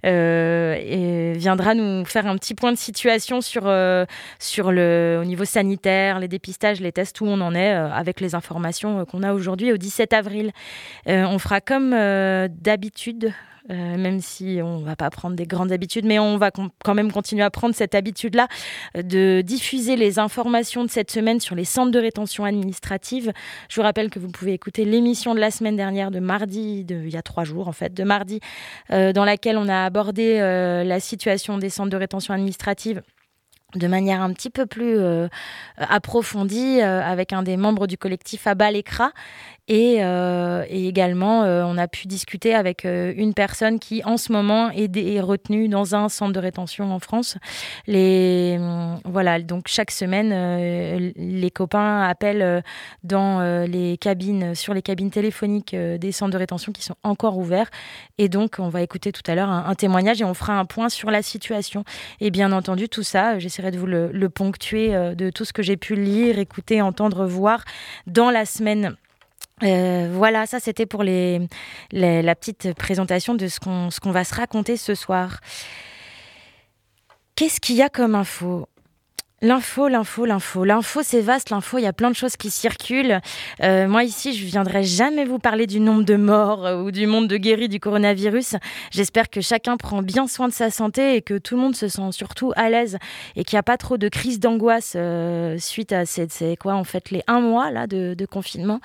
euh, 0.06 0.75
et 0.80 1.34
viendra 1.38 1.75
nous 1.75 2.06
faire 2.06 2.25
un 2.25 2.36
petit 2.38 2.56
point 2.56 2.72
de 2.72 2.77
situation 2.77 3.39
sur, 3.42 3.63
euh, 3.66 4.06
sur 4.39 4.72
le, 4.72 5.20
au 5.22 5.25
niveau 5.25 5.46
sanitaire, 5.46 6.20
les 6.20 6.27
dépistages, 6.27 6.82
les 6.82 6.92
tests, 6.92 7.22
où 7.22 7.25
on 7.25 7.39
en 7.42 7.54
est 7.54 7.74
euh, 7.74 7.92
avec 7.92 8.20
les 8.20 8.34
informations 8.34 9.06
qu'on 9.06 9.22
a 9.22 9.34
aujourd'hui 9.34 9.72
au 9.72 9.77
17 9.77 10.13
avril. 10.13 10.51
on 11.06 11.39
fera 11.39 11.62
comme 11.62 11.92
d'habitude 11.92 13.34
euh, 13.70 13.98
même 13.98 14.22
si 14.22 14.60
on 14.64 14.80
va 14.80 14.96
pas 14.96 15.10
prendre 15.10 15.36
des 15.36 15.46
grandes 15.46 15.74
habitudes, 15.74 16.06
mais 16.06 16.20
on 16.20 16.38
va 16.38 16.52
quand 16.52 16.94
même 16.94 17.12
continuer 17.12 17.44
à 17.44 17.50
prendre 17.50 17.76
cette 17.76 17.96
habitude-là 17.96 18.48
euh, 18.96 19.02
de 19.02 19.42
diffuser 19.42 19.98
les 19.98 20.20
informations 20.20 20.86
de 20.86 20.90
cette 20.90 21.12
semaine 21.12 21.40
sur 21.40 21.54
les 21.56 21.66
centres 21.66 21.92
de 21.92 22.00
rétention 22.00 22.46
administrative. 22.46 23.34
Je 23.70 23.76
vous 23.76 23.82
rappelle 23.82 24.10
que 24.10 24.20
vous 24.20 24.30
pouvez 24.30 24.54
écouter 24.54 24.86
l'émission 24.86 25.36
de 25.36 25.40
la 25.40 25.52
semaine 25.52 25.76
dernière, 25.76 26.12
de 26.12 26.20
mardi, 26.20 26.86
il 26.90 27.10
y 27.10 27.18
a 27.18 27.22
trois 27.22 27.44
jours 27.44 27.68
en 27.68 27.74
fait, 27.74 27.94
de 27.94 28.04
mardi, 28.04 28.40
euh, 28.92 29.12
dans 29.12 29.26
laquelle 29.26 29.58
on 29.58 29.68
a 29.68 29.84
abordé 29.84 30.38
la 30.38 31.00
situation 31.00 31.58
des 31.58 31.70
centres 31.70 31.90
de 31.90 31.98
rétention 31.98 32.34
administrative 32.34 33.02
de 33.76 33.88
manière 33.88 34.22
un 34.22 34.32
petit 34.32 34.50
peu 34.50 34.66
plus 34.66 34.98
approfondie 35.78 36.82
avec 36.82 37.34
un 37.34 37.44
des 37.44 37.58
membres 37.58 37.88
du 37.88 37.98
collectif 37.98 38.48
Abba 38.48 38.72
Lekra 38.72 39.12
et, 39.68 39.98
euh, 40.00 40.64
et, 40.70 40.88
également, 40.88 41.44
euh, 41.44 41.64
on 41.66 41.78
a 41.78 41.90
pu 41.90 42.08
discuter 42.08 42.56
avec 42.56 42.86
euh, 42.86 43.14
une 43.18 43.34
personne 43.34 43.80
qui, 43.80 44.02
en 44.06 44.16
ce 44.16 44.32
moment, 44.32 44.70
est, 44.70 44.96
est, 44.96 45.20
retenue 45.20 45.68
dans 45.68 45.94
un 45.94 46.08
centre 46.08 46.32
de 46.32 46.40
rétention 46.40 46.94
en 46.94 47.00
France. 47.00 47.38
Les, 47.86 48.58
voilà, 49.04 49.42
donc 49.42 49.68
chaque 49.68 49.92
semaine, 49.92 50.30
les 51.16 51.52
copains 51.52 52.02
appellent 52.04 52.64
dans 53.04 53.42
les 53.66 53.98
cabines, 53.98 54.56
sur 54.56 54.74
les 54.74 54.82
cabines 54.82 55.10
téléphoniques 55.10 55.76
des 55.76 56.12
centres 56.12 56.32
de 56.32 56.38
rétention 56.38 56.72
qui 56.72 56.84
sont 56.84 56.96
encore 57.04 57.38
ouverts. 57.38 57.70
Et 58.18 58.30
donc, 58.30 58.56
on 58.60 58.70
va 58.70 58.82
écouter 58.82 59.12
tout 59.12 59.24
à 59.28 59.36
l'heure 59.36 59.50
un, 59.50 59.66
un, 59.68 59.76
témoignage 59.76 60.22
et 60.22 60.26
on 60.26 60.34
fera 60.34 60.54
un 60.54 60.66
point 60.66 60.90
sur 60.90 61.12
la 61.12 61.22
situation. 61.22 61.84
Et 62.22 62.32
bien 62.32 62.52
entendu, 62.52 62.88
tout 62.88 63.04
ça, 63.04 63.40
j'essaierai 63.40 63.72
de 63.72 63.78
vous 63.78 63.88
le, 63.88 64.12
le 64.12 64.30
ponctuer 64.30 64.90
de 65.16 65.30
tout 65.30 65.44
ce 65.44 65.54
que 65.54 65.62
j'ai 65.62 65.78
pu 65.78 65.96
lire, 65.96 66.40
écouter, 66.40 66.82
entendre, 66.82 67.26
voir 67.26 67.64
dans 68.06 68.32
la 68.32 68.46
semaine 68.46 68.96
euh, 69.64 70.10
voilà, 70.14 70.46
ça 70.46 70.60
c'était 70.60 70.86
pour 70.86 71.04
la 71.04 72.36
petite 72.36 72.74
présentation 72.76 73.34
de 73.34 73.48
ce 73.48 73.60
qu'on 73.60 74.12
va 74.12 74.24
se 74.24 74.36
raconter 74.36 74.78
ce 74.78 74.94
soir. 74.96 75.40
Qu'est-ce 77.36 77.60
qu'il 77.60 77.76
y 77.76 77.82
a 77.82 77.90
comme 77.90 78.16
info? 78.16 78.68
L'info, 79.44 79.88
l'info, 79.88 80.26
l'info. 80.26 80.64
L'info, 80.64 81.02
c'est 81.04 81.22
vaste. 81.22 81.52
L'info, 81.52 81.78
il 81.78 81.84
y 81.84 81.88
a 81.88 81.94
plein 81.94 82.10
de 82.10 82.16
choses 82.16 82.38
qui 82.38 82.50
circulent. 82.50 83.22
Euh, 83.62 83.88
moi, 83.88 84.04
ici, 84.04 84.34
je 84.34 84.44
viendrai 84.44 84.84
jamais 84.84 85.26
vous 85.26 85.38
parler 85.38 85.68
du 85.68 85.80
nombre 85.80 86.04
de 86.04 86.16
morts 86.16 86.66
euh, 86.66 86.82
ou 86.82 86.90
du 86.90 87.06
monde 87.06 87.28
de 87.28 87.38
guéris 87.38 87.70
du 87.70 87.80
coronavirus. 87.80 88.56
J'espère 88.90 89.30
que 89.30 89.40
chacun 89.40 89.78
prend 89.78 90.02
bien 90.02 90.26
soin 90.26 90.48
de 90.48 90.54
sa 90.54 90.72
santé 90.72 91.16
et 91.16 91.22
que 91.22 91.38
tout 91.38 91.56
le 91.56 91.62
monde 91.62 91.76
se 91.76 91.88
sent 91.88 92.12
surtout 92.14 92.52
à 92.56 92.72
l'aise 92.72 92.98
et 93.36 93.44
qu'il 93.44 93.58
n'y 93.58 93.60
a 93.60 93.64
pas 93.64 93.78
trop 93.78 93.98
de 93.98 94.10
crise 94.10 94.40
d'angoisse 94.40 94.98
suite 95.60 95.92
à 95.92 96.08
ces, 96.08 96.58
quoi, 96.60 96.74
en 96.74 96.84
fait, 96.84 97.12
les 97.12 97.22
un 97.28 97.40
mois 97.40 97.70
là 97.70 97.86
de 97.86 98.26
confinement. 98.26 98.80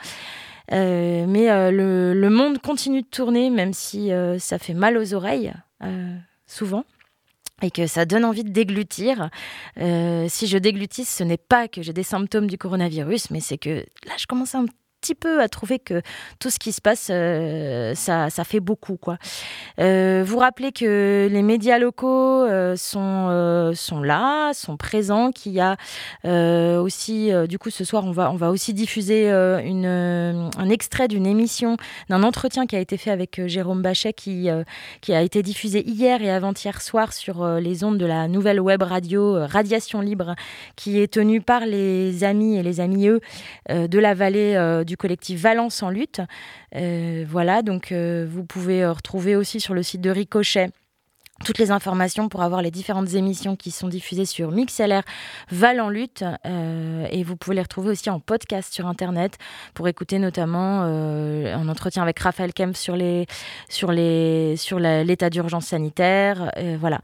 Euh, 0.72 1.26
mais 1.28 1.50
euh, 1.50 1.70
le, 1.70 2.30
monde 2.30 2.58
continue 2.58 3.02
de 3.02 3.06
tourner, 3.06 3.50
même 3.50 3.72
si 3.72 4.10
euh, 4.12 4.38
ça 4.38 4.58
fait 4.58 4.74
mal 4.74 4.96
aux 4.96 5.14
oreilles, 5.14 5.52
souvent 6.46 6.84
et 7.64 7.70
que 7.70 7.86
ça 7.86 8.04
donne 8.06 8.24
envie 8.24 8.42
de 8.42 8.50
déglutir. 8.50 9.30
Si 9.76 10.46
je 10.48 10.58
déglutis, 10.58 11.04
ce 11.04 11.22
n'est 11.22 11.36
pas 11.36 11.68
que 11.68 11.80
j'ai 11.80 11.92
des 11.92 12.02
symptômes 12.02 12.48
du 12.48 12.58
coronavirus, 12.58 13.30
mais 13.30 13.38
c'est 13.38 13.58
que 13.58 13.84
là, 14.04 14.14
je 14.18 14.26
commence 14.26 14.56
un 14.56 14.64
petit 15.02 15.16
peu 15.16 15.42
à 15.42 15.48
trouver 15.48 15.80
que 15.80 16.00
tout 16.38 16.48
ce 16.48 16.60
qui 16.60 16.70
se 16.70 16.80
passe, 16.80 17.08
euh, 17.10 17.92
ça, 17.96 18.30
ça, 18.30 18.44
fait 18.44 18.60
beaucoup. 18.60 18.96
Quoi. 18.96 19.18
Euh, 19.80 20.22
vous 20.24 20.38
rappelez 20.38 20.70
que 20.70 21.28
les 21.30 21.42
médias 21.42 21.78
locaux 21.78 22.44
euh, 22.44 22.76
sont, 22.76 23.72
sont 23.74 24.00
là, 24.00 24.52
sont 24.54 24.76
présents, 24.76 25.32
qu'il 25.32 25.52
y 25.52 25.60
a 25.60 25.76
aussi, 26.78 27.30
du 27.48 27.58
coup, 27.58 27.70
ce 27.70 27.84
soir, 27.84 28.04
on 28.04 28.12
va, 28.12 28.30
on 28.30 28.36
va 28.36 28.50
aussi 28.50 28.72
diffuser 28.74 29.28
une, 29.28 29.86
un 29.86 30.68
extrait 30.68 31.08
d'une 31.08 31.26
émission, 31.26 31.76
d'un 32.08 32.22
entretien 32.22 32.66
qui 32.66 32.76
a 32.76 32.80
été 32.80 32.96
fait 32.96 33.10
avec 33.10 33.40
Jérôme 33.46 33.82
Bachet, 33.82 34.12
qui, 34.12 34.48
qui 35.00 35.14
a 35.14 35.22
été 35.22 35.42
diffusé 35.42 35.82
hier 35.88 36.22
et 36.22 36.30
avant-hier 36.30 36.80
soir 36.80 37.12
sur 37.12 37.44
les 37.58 37.82
ondes 37.82 37.98
de 37.98 38.06
la 38.06 38.28
nouvelle 38.28 38.60
web 38.60 38.82
radio 38.82 39.44
Radiation 39.46 40.00
Libre, 40.00 40.36
qui 40.76 41.00
est 41.00 41.12
tenue 41.12 41.40
par 41.40 41.66
les 41.66 42.22
amis 42.22 42.56
et 42.56 42.62
les 42.62 42.78
amis 42.78 43.08
eux 43.08 43.20
de 43.70 43.98
la 43.98 44.14
vallée 44.14 44.84
du 44.86 44.91
du 44.92 44.98
collectif 44.98 45.40
Valence 45.40 45.82
en 45.82 45.88
lutte. 45.88 46.20
Euh, 46.76 47.24
voilà, 47.26 47.62
donc 47.62 47.92
euh, 47.92 48.26
vous 48.30 48.44
pouvez 48.44 48.84
euh, 48.84 48.92
retrouver 48.92 49.36
aussi 49.36 49.58
sur 49.58 49.72
le 49.72 49.82
site 49.82 50.02
de 50.02 50.10
Ricochet 50.10 50.68
toutes 51.46 51.58
les 51.58 51.70
informations 51.72 52.28
pour 52.28 52.42
avoir 52.42 52.60
les 52.62 52.70
différentes 52.70 53.14
émissions 53.14 53.56
qui 53.56 53.70
sont 53.72 53.88
diffusées 53.88 54.26
sur 54.26 54.52
MixLR 54.52 55.02
Val 55.50 55.80
en 55.80 55.88
lutte 55.88 56.22
et 56.44 57.24
vous 57.24 57.34
pouvez 57.34 57.56
les 57.56 57.62
retrouver 57.62 57.90
aussi 57.90 58.08
en 58.10 58.20
podcast 58.20 58.72
sur 58.72 58.86
internet 58.86 59.38
pour 59.74 59.88
écouter 59.88 60.20
notamment 60.20 60.82
un 60.82 61.68
entretien 61.68 62.04
avec 62.04 62.20
Raphaël 62.20 62.52
Kempf 62.52 62.78
sur 62.78 62.94
les 62.94 63.26
sur 63.68 63.90
les 63.90 64.54
sur 64.56 64.78
l'état 64.78 65.30
d'urgence 65.30 65.66
sanitaire 65.66 66.52
voilà 66.78 67.00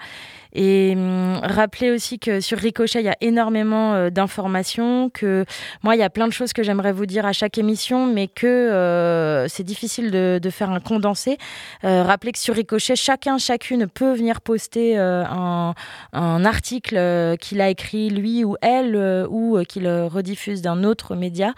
et 0.54 0.94
hum, 0.96 1.40
rappeler 1.42 1.90
aussi 1.90 2.18
que 2.18 2.40
sur 2.40 2.58
Ricochet, 2.58 3.00
il 3.00 3.06
y 3.06 3.08
a 3.08 3.16
énormément 3.20 3.94
euh, 3.94 4.10
d'informations, 4.10 5.10
que 5.10 5.44
moi, 5.82 5.96
il 5.96 5.98
y 5.98 6.02
a 6.02 6.10
plein 6.10 6.26
de 6.26 6.32
choses 6.32 6.52
que 6.52 6.62
j'aimerais 6.62 6.92
vous 6.92 7.06
dire 7.06 7.26
à 7.26 7.32
chaque 7.32 7.58
émission, 7.58 8.06
mais 8.06 8.28
que 8.28 8.46
euh, 8.46 9.48
c'est 9.48 9.64
difficile 9.64 10.10
de, 10.10 10.50
faire 10.50 10.70
un 10.70 10.80
condensé. 10.80 11.36
Euh, 11.84 12.02
rappeler 12.02 12.32
que 12.32 12.38
sur 12.38 12.54
Ricochet, 12.54 12.96
chacun, 12.96 13.36
chacune 13.38 13.86
peut 13.86 14.14
venir 14.14 14.40
poster 14.40 14.98
euh, 14.98 15.24
un, 15.24 15.74
un, 16.14 16.44
article 16.44 17.36
qu'il 17.38 17.60
a 17.60 17.68
écrit 17.68 18.08
lui 18.08 18.44
ou 18.44 18.56
elle, 18.62 18.96
ou 19.28 19.62
qu'il 19.68 19.88
rediffuse 19.88 20.62
d'un 20.62 20.84
autre 20.84 21.14
média. 21.14 21.52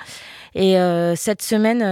Et 0.54 0.76
cette 1.16 1.42
semaine, 1.42 1.82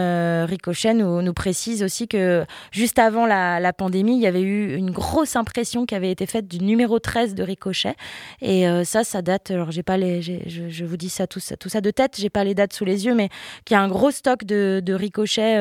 Ricochet 0.47 0.95
nous, 0.95 1.33
précise 1.33 1.83
aussi 1.83 2.09
que 2.09 2.45
juste 2.73 2.99
avant 2.99 3.27
la, 3.27 3.73
pandémie, 3.73 4.17
il 4.17 4.23
y 4.23 4.27
avait 4.27 4.41
eu 4.41 4.75
une 4.75 4.91
grosse 4.91 5.37
impression 5.37 5.87
qui 5.87 5.95
avait 5.95 6.11
été 6.11 6.27
faite 6.27 6.49
du 6.49 6.59
numéro 6.59 6.79
numéro 6.79 7.01
13 7.01 7.35
de 7.35 7.43
Ricochet. 7.43 7.97
Et 8.41 8.69
euh, 8.69 8.85
ça, 8.85 9.05
ça 9.05 9.21
date, 9.21 9.51
alors 9.51 9.71
j'ai 9.71 9.83
pas 9.83 9.97
les, 9.97 10.23
je, 10.23 10.85
vous 10.85 10.97
dis 10.97 11.11
ça 11.11 11.27
tout, 11.27 11.41
ça 11.41 11.57
tout 11.57 11.69
ça 11.69 11.81
de 11.81 11.91
tête, 11.91 12.17
j'ai 12.19 12.31
pas 12.31 12.45
les 12.45 12.55
dates 12.55 12.73
sous 12.73 12.85
les 12.85 13.05
yeux, 13.05 13.15
mais 13.15 13.29
qu'il 13.65 13.75
y 13.75 13.79
a 13.79 13.83
un 13.83 13.89
gros 13.89 14.11
stock 14.11 14.45
de, 14.45 14.81
de 14.85 14.95
Ricochet. 14.95 15.59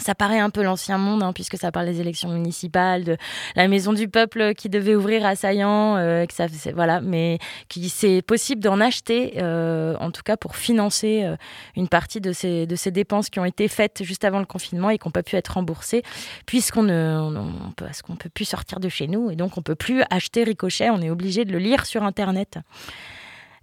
Ça 0.00 0.14
paraît 0.14 0.38
un 0.38 0.48
peu 0.48 0.62
l'ancien 0.62 0.96
monde, 0.96 1.22
hein, 1.22 1.34
puisque 1.34 1.58
ça 1.58 1.70
parle 1.70 1.84
des 1.84 2.00
élections 2.00 2.30
municipales, 2.30 3.04
de 3.04 3.18
la 3.56 3.68
maison 3.68 3.92
du 3.92 4.08
peuple 4.08 4.54
qui 4.54 4.70
devait 4.70 4.94
ouvrir 4.94 5.26
à 5.26 5.36
Saillant, 5.36 5.96
euh, 5.96 6.24
que 6.24 6.32
ça, 6.32 6.46
voilà, 6.74 7.02
mais 7.02 7.38
qui 7.68 7.90
c'est 7.90 8.22
possible 8.22 8.62
d'en 8.62 8.80
acheter, 8.80 9.34
euh, 9.36 9.94
en 10.00 10.10
tout 10.10 10.22
cas 10.22 10.38
pour 10.38 10.56
financer 10.56 11.24
euh, 11.24 11.36
une 11.76 11.88
partie 11.88 12.22
de 12.22 12.32
ces, 12.32 12.66
de 12.66 12.74
ces 12.74 12.90
dépenses 12.90 13.28
qui 13.28 13.38
ont 13.38 13.44
été 13.44 13.68
faites 13.68 14.02
juste 14.02 14.24
avant 14.24 14.38
le 14.38 14.46
confinement 14.46 14.88
et 14.88 14.96
qui 14.96 15.06
n'ont 15.06 15.12
pas 15.12 15.22
pu 15.22 15.36
être 15.36 15.48
remboursées, 15.48 16.02
puisqu'on 16.46 16.84
ne, 16.84 17.30
peut, 17.76 17.84
parce 17.84 18.00
qu'on 18.00 18.16
peut 18.16 18.30
plus 18.30 18.46
sortir 18.46 18.80
de 18.80 18.88
chez 18.88 19.08
nous 19.08 19.30
et 19.30 19.36
donc 19.36 19.58
on 19.58 19.62
peut 19.62 19.74
plus 19.74 20.02
acheter 20.08 20.42
Ricochet, 20.42 20.88
on 20.88 21.02
est 21.02 21.10
obligé 21.10 21.44
de 21.44 21.52
le 21.52 21.58
lire 21.58 21.84
sur 21.84 22.02
Internet. 22.02 22.58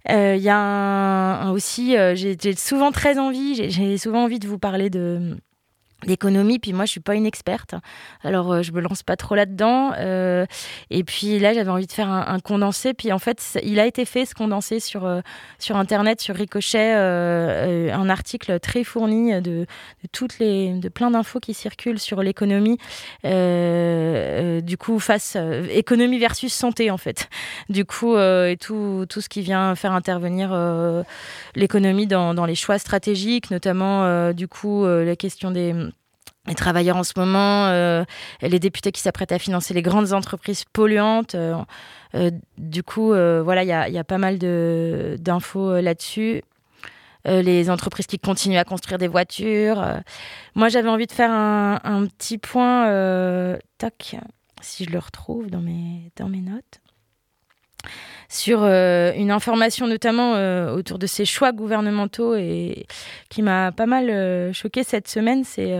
Il 0.08 0.38
y 0.38 0.48
a 0.48 1.50
aussi, 1.50 1.96
j'ai 2.14 2.56
souvent 2.56 2.92
très 2.92 3.18
envie, 3.18 3.68
j'ai 3.70 3.98
souvent 3.98 4.24
envie 4.24 4.38
de 4.38 4.46
vous 4.46 4.58
parler 4.58 4.90
de 4.90 5.36
d'économie 6.06 6.58
puis 6.58 6.72
moi 6.72 6.84
je 6.84 6.90
suis 6.90 7.00
pas 7.00 7.14
une 7.14 7.26
experte. 7.26 7.74
Alors 8.22 8.52
euh, 8.52 8.62
je 8.62 8.72
me 8.72 8.80
lance 8.80 9.02
pas 9.02 9.16
trop 9.16 9.34
là 9.34 9.46
dedans 9.46 9.92
euh, 9.98 10.46
et 10.90 11.04
puis 11.04 11.38
là 11.38 11.52
j'avais 11.52 11.70
envie 11.70 11.86
de 11.86 11.92
faire 11.92 12.08
un, 12.08 12.40
condensé 12.40 12.94
puis 12.94 13.12
en 13.12 13.18
fait 13.18 13.58
il 13.62 13.78
a 13.78 13.86
été 13.86 14.04
fait 14.04 14.24
ce 14.24 14.34
condensé 14.34 14.80
sur 14.80 15.04
euh, 15.04 15.20
sur 15.58 15.76
internet 15.76 16.20
sur 16.20 16.34
ricochet 16.34 16.94
euh, 16.94 17.92
un 17.92 18.08
article 18.08 18.58
très 18.60 18.84
fourni 18.84 19.32
de, 19.34 19.40
de, 19.40 19.66
toutes 20.12 20.38
les 20.38 20.72
de 20.72 20.88
plein 20.88 21.10
d'infos 21.10 21.40
qui 21.40 21.54
circulent 21.54 21.98
sur 21.98 22.22
l'économie 22.22 22.78
du 23.24 24.76
coup 24.76 24.98
face 24.98 25.36
économie 25.70 26.18
versus 26.18 26.52
santé 26.52 26.90
en 26.90 26.98
fait. 26.98 27.28
Du 27.68 27.84
coup 27.84 28.16
et 28.16 28.56
tout 28.60 29.06
tout 29.08 29.20
ce 29.20 29.28
qui 29.28 29.42
vient 29.42 29.74
faire 29.74 29.92
intervenir 29.92 30.54
l'économie 31.54 32.06
dans, 32.06 32.34
dans 32.34 32.46
les 32.46 32.54
choix 32.54 32.78
stratégiques 32.78 33.50
notamment 33.50 34.32
du 34.32 34.48
coup 34.48 34.86
la 34.86 35.16
question 35.16 35.50
des 35.50 35.74
les 36.50 36.54
travailleurs 36.54 36.96
en 36.96 37.04
ce 37.04 37.12
moment, 37.16 37.66
euh, 37.68 38.04
les 38.42 38.58
députés 38.58 38.92
qui 38.92 39.00
s'apprêtent 39.00 39.32
à 39.32 39.38
financer 39.38 39.72
les 39.72 39.82
grandes 39.82 40.12
entreprises 40.12 40.64
polluantes. 40.72 41.34
Euh, 41.34 41.56
euh, 42.14 42.30
du 42.58 42.82
coup, 42.82 43.08
voilà, 43.08 43.62
il 43.62 43.94
y, 43.94 43.98
a, 43.98 44.04
pas 44.04 44.18
mal 44.18 44.38
d'infos 44.38 45.80
là-dessus. 45.80 46.42
les 47.24 47.70
entreprises 47.70 48.06
qui 48.06 48.18
continuent 48.18 48.58
à 48.58 48.64
construire 48.64 48.98
des 48.98 49.08
voitures. 49.08 49.82
Moi, 50.54 50.68
j'avais 50.68 50.88
envie 50.88 51.06
de 51.06 51.12
faire 51.12 51.30
un, 51.30 51.80
un 51.84 52.06
petit 52.06 52.38
point, 52.38 52.86
tac, 53.78 54.16
si 54.60 54.84
je 54.84 54.90
le 54.90 54.98
retrouve 54.98 55.48
dans 55.50 55.60
mes, 55.60 56.10
dans 56.16 56.28
mes 56.28 56.40
notes 56.40 56.80
sur 58.30 58.60
euh, 58.62 59.12
une 59.16 59.32
information 59.32 59.88
notamment 59.88 60.36
euh, 60.36 60.72
autour 60.72 61.00
de 61.00 61.06
ces 61.08 61.24
choix 61.24 61.50
gouvernementaux 61.50 62.36
et 62.36 62.86
qui 63.28 63.42
m'a 63.42 63.72
pas 63.72 63.86
mal 63.86 64.08
euh, 64.08 64.52
choqué 64.52 64.84
cette 64.84 65.08
semaine, 65.08 65.42
c'est 65.42 65.74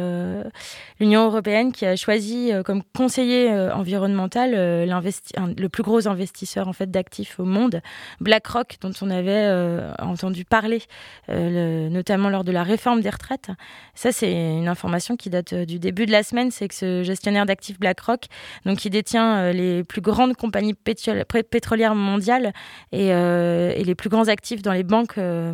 l'Union 1.00 1.24
européenne 1.24 1.72
qui 1.72 1.86
a 1.86 1.96
choisi 1.96 2.52
comme 2.64 2.82
conseiller 2.96 3.50
environnemental 3.50 4.52
le 4.52 5.68
plus 5.68 5.82
gros 5.82 6.06
investisseur 6.08 6.68
en 6.68 6.72
fait 6.72 6.90
d'actifs 6.90 7.40
au 7.40 7.44
monde, 7.44 7.80
BlackRock, 8.20 8.76
dont 8.80 8.92
on 9.00 9.10
avait 9.10 9.50
entendu 9.98 10.44
parler 10.44 10.82
notamment 11.28 12.28
lors 12.28 12.44
de 12.44 12.52
la 12.52 12.62
réforme 12.62 13.00
des 13.00 13.10
retraites. 13.10 13.50
Ça, 13.94 14.12
c'est 14.12 14.32
une 14.32 14.68
information 14.68 15.16
qui 15.16 15.30
date 15.30 15.54
du 15.54 15.78
début 15.78 16.06
de 16.06 16.12
la 16.12 16.22
semaine, 16.22 16.50
c'est 16.50 16.68
que 16.68 16.74
ce 16.74 17.02
gestionnaire 17.02 17.46
d'actifs 17.46 17.80
BlackRock, 17.80 18.26
donc 18.66 18.78
qui 18.78 18.90
détient 18.90 19.52
les 19.52 19.84
plus 19.84 20.00
grandes 20.00 20.36
compagnies 20.36 20.74
pétrolières 20.74 21.94
mondiales 21.94 22.52
euh, 22.94 23.72
et, 23.74 23.84
les 23.84 23.94
plus 23.94 24.08
grands 24.08 24.28
actifs 24.28 24.62
dans 24.62 24.72
les 24.72 24.82
banques 24.82 25.18
euh, 25.18 25.52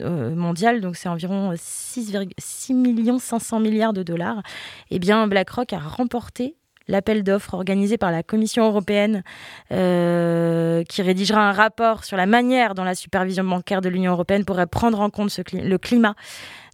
euh, 0.00 0.34
mondiales, 0.34 0.80
donc 0.80 0.96
c'est 0.96 1.08
environ 1.08 1.52
6,6 1.52 2.74
millions 2.74 3.18
500 3.18 3.60
milliards 3.60 3.92
de 3.92 4.02
dollars, 4.02 4.42
eh 4.90 4.98
bien 4.98 5.26
BlackRock 5.26 5.72
a 5.72 5.78
remporté 5.78 6.56
l'appel 6.88 7.24
d'offres 7.24 7.54
organisé 7.54 7.98
par 7.98 8.12
la 8.12 8.22
Commission 8.22 8.64
européenne 8.64 9.24
qui 9.70 11.02
rédigera 11.02 11.48
un 11.48 11.52
rapport 11.52 12.04
sur 12.04 12.16
la 12.16 12.26
manière 12.26 12.76
dont 12.76 12.84
la 12.84 12.94
supervision 12.94 13.42
bancaire 13.42 13.80
de 13.80 13.88
l'Union 13.88 14.12
européenne 14.12 14.44
pourrait 14.44 14.68
prendre 14.68 15.00
en 15.00 15.10
compte 15.10 15.36
le 15.52 15.76
climat. 15.78 16.14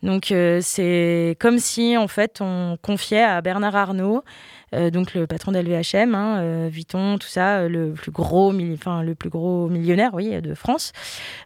Donc 0.03 0.35
c'est 0.61 1.37
comme 1.41 1.59
si 1.59 1.97
en 1.97 2.09
fait 2.09 2.43
on 2.43 2.77
confiait 2.83 3.23
à 3.23 3.41
Bernard 3.41 3.75
Arnault 3.75 4.19
euh, 4.19 4.23
donc 4.91 5.15
le 5.15 5.27
patron 5.27 5.53
d'LVHM, 5.53 6.15
hein, 6.15 6.41
euh, 6.41 6.69
Vuitton, 6.71 7.19
tout 7.19 7.29
ça, 7.29 7.59
euh, 7.59 7.69
le 7.69 7.93
plus 7.93 8.11
gros, 8.11 8.53
enfin 8.75 9.03
le 9.03 9.15
plus 9.15 9.31
gros 9.31 9.69
millionnaire, 9.69 10.11
oui, 10.15 10.41
de 10.41 10.55
France. 10.55 10.93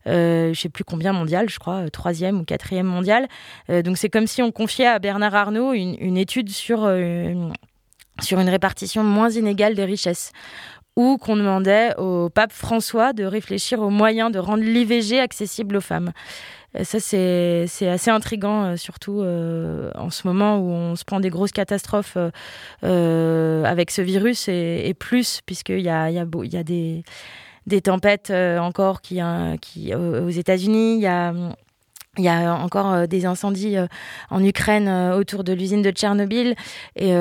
je 0.07 0.53
sais 0.55 0.69
plus 0.69 0.85
combien 0.85 1.13
mondial, 1.13 1.49
je 1.49 1.59
crois, 1.59 1.89
troisième 1.91 2.41
ou 2.41 2.45
quatrième 2.45 2.87
mondial. 2.87 3.29
donc 3.69 3.99
c'est 3.99 4.09
comme 4.09 4.27
si 4.27 4.43
on 4.43 4.53
confiait 4.53 4.87
à 4.87 4.99
Bernard 4.99 5.35
Arnault 5.35 5.73
une, 5.73 6.17
étude 6.17 6.51
sur 6.51 6.91
sur 8.23 8.41
une 8.41 8.49
répartition 8.49 9.05
moins 9.05 9.31
inégale 9.31 9.75
des 9.75 9.85
richesses 9.85 10.33
ou 10.97 11.19
qu'on 11.19 11.37
demandait 11.37 11.95
au 11.99 12.31
pape 12.31 12.53
François 12.53 13.13
de 13.13 13.25
réfléchir 13.25 13.81
aux 13.81 13.91
moyens 13.91 14.33
de 14.33 14.39
rendre 14.39 14.63
l'IVG 14.63 15.21
accessible 15.21 15.77
aux 15.77 15.83
femmes. 15.83 16.13
Euh, 16.77 16.85
ça, 16.85 17.01
c'est 17.01 17.89
assez 17.89 18.11
intriguant, 18.11 18.65
euh, 18.65 18.77
surtout 18.77 19.21
euh, 19.23 19.91
en 19.95 20.11
ce 20.11 20.27
moment 20.27 20.59
où 20.59 20.71
on 20.71 20.97
se 20.97 21.05
prend 21.05 21.21
des 21.21 21.31
grosses 21.31 21.53
catastrophes 21.53 22.19
avec 22.83 23.91
ce 23.91 24.03
virus 24.03 24.49
et, 24.49 24.95
plus, 24.99 25.41
puisqu'il 25.45 25.81
y 25.81 25.89
a, 25.89 26.11
y, 26.11 26.19
a, 26.19 26.27
y 26.45 26.57
a 26.57 26.63
des, 26.63 27.03
des 27.67 27.81
tempêtes 27.81 28.31
encore 28.31 29.01
qui, 29.01 29.21
qui, 29.61 29.95
aux 29.95 30.31
États-Unis. 30.31 30.97
Il 30.97 31.01
y 31.01 31.07
a 31.07 31.33
il 32.19 32.25
y 32.25 32.29
a 32.29 32.55
encore 32.55 32.93
euh, 32.93 33.07
des 33.07 33.27
incendies 33.27 33.77
euh, 33.77 33.87
en 34.31 34.43
Ukraine 34.43 34.89
euh, 34.89 35.17
autour 35.17 35.45
de 35.45 35.53
l'usine 35.53 35.83
de 35.83 35.91
Tchernobyl 35.91 36.55
et, 36.97 37.13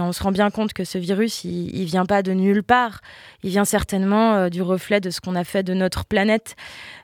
on 0.00 0.12
se 0.12 0.22
rend 0.22 0.30
bien 0.30 0.50
compte 0.50 0.72
que 0.72 0.84
ce 0.84 0.96
virus, 0.96 1.44
il, 1.44 1.84
vient 1.84 2.06
pas 2.06 2.22
de 2.22 2.32
nulle 2.32 2.62
part. 2.62 3.00
Il 3.42 3.50
vient 3.50 3.64
certainement 3.64 4.48
du 4.48 4.62
reflet 4.62 5.00
de 5.00 5.10
ce 5.10 5.20
qu'on 5.20 5.34
a 5.34 5.44
fait 5.44 5.62
de 5.62 5.74
notre 5.74 6.04
planète. 6.04 6.56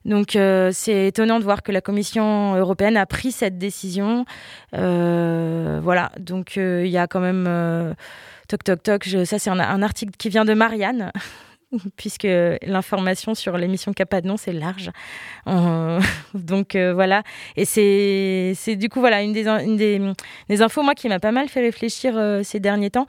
Donc 0.05 0.39
c'est 0.73 1.09
étonnant 1.09 1.39
de 1.39 1.45
voir 1.45 1.63
que 1.63 1.73
la 1.73 1.81
Commission 1.81 2.55
européenne 2.55 2.97
a 2.97 3.05
pris 3.05 3.31
cette 3.33 3.59
décision. 3.59 4.25
voilà, 4.73 6.13
donc 6.19 6.57
il 6.57 6.87
y 6.87 6.99
a 6.99 7.07
quand 7.07 7.21
même... 7.21 7.95
toc 8.49 8.65
toc 8.65 8.83
toc, 8.83 9.05
ça 9.25 9.39
c'est 9.39 9.51
un 9.51 9.83
article 9.83 10.13
qui 10.17 10.29
vient 10.31 10.45
de 10.45 10.55
Marianne. 10.55 11.11
puisque 11.97 12.29
l'information 12.63 13.35
sur 13.35 13.57
l'émission 13.59 13.93
Capadnon, 13.93 14.37
c'est 14.37 14.53
large. 14.53 14.91
donc 16.35 16.75
euh, 16.75 16.93
voilà. 16.95 17.23
Et 17.57 17.65
c'est 17.65 18.77
du 18.77 18.89
coup 18.89 19.01
voilà, 19.01 19.23
une, 19.23 19.33
des, 19.33 20.63
infos 20.63 20.83
moi, 20.83 20.95
qui 20.95 21.09
m'a 21.09 21.21
pas 21.21 21.33
mal 21.33 21.49
fait 21.49 21.61
réfléchir 21.61 22.15
euh, 22.17 22.43
ces 22.43 22.61
derniers 22.61 22.91
temps. 22.91 23.07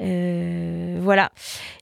Euh, 0.00 0.98
voilà. 1.00 1.30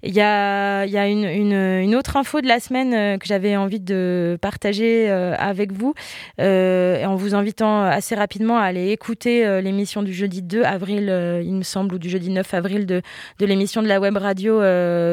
Il 0.03 0.15
y 0.15 0.21
a, 0.21 0.85
une, 0.85 1.95
autre 1.95 2.17
info 2.17 2.41
de 2.41 2.47
la 2.47 2.61
semaine 2.61 3.19
que 3.19 3.27
j'avais 3.27 3.57
envie 3.57 3.81
de 3.81 4.39
partager 4.41 5.09
avec 5.11 5.73
vous, 5.73 5.95
en 6.39 7.15
vous 7.15 7.35
invitant 7.35 7.83
assez 7.83 8.15
rapidement 8.15 8.59
à 8.59 8.63
aller 8.63 8.91
écouter 8.91 9.61
l'émission 9.63 10.03
du 10.03 10.13
jeudi 10.13 10.43
2 10.43 10.63
avril, 10.63 11.41
il 11.43 11.55
me 11.55 11.63
semble, 11.63 11.95
ou 11.95 11.99
du 11.99 12.09
jeudi 12.09 12.31
9 12.31 12.55
avril 12.55 12.87
de, 12.87 13.03
de 13.39 13.47
l'émission 13.47 13.83
de 13.83 13.89
la 13.89 14.01
web 14.01 14.17
radio 14.17 14.59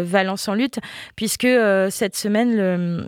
Valence 0.04 0.48
en 0.48 0.54
lutte 0.54 0.80
puisque 1.15 1.45
euh, 1.45 1.89
cette 1.89 2.15
semaine, 2.15 2.56
le 2.56 3.08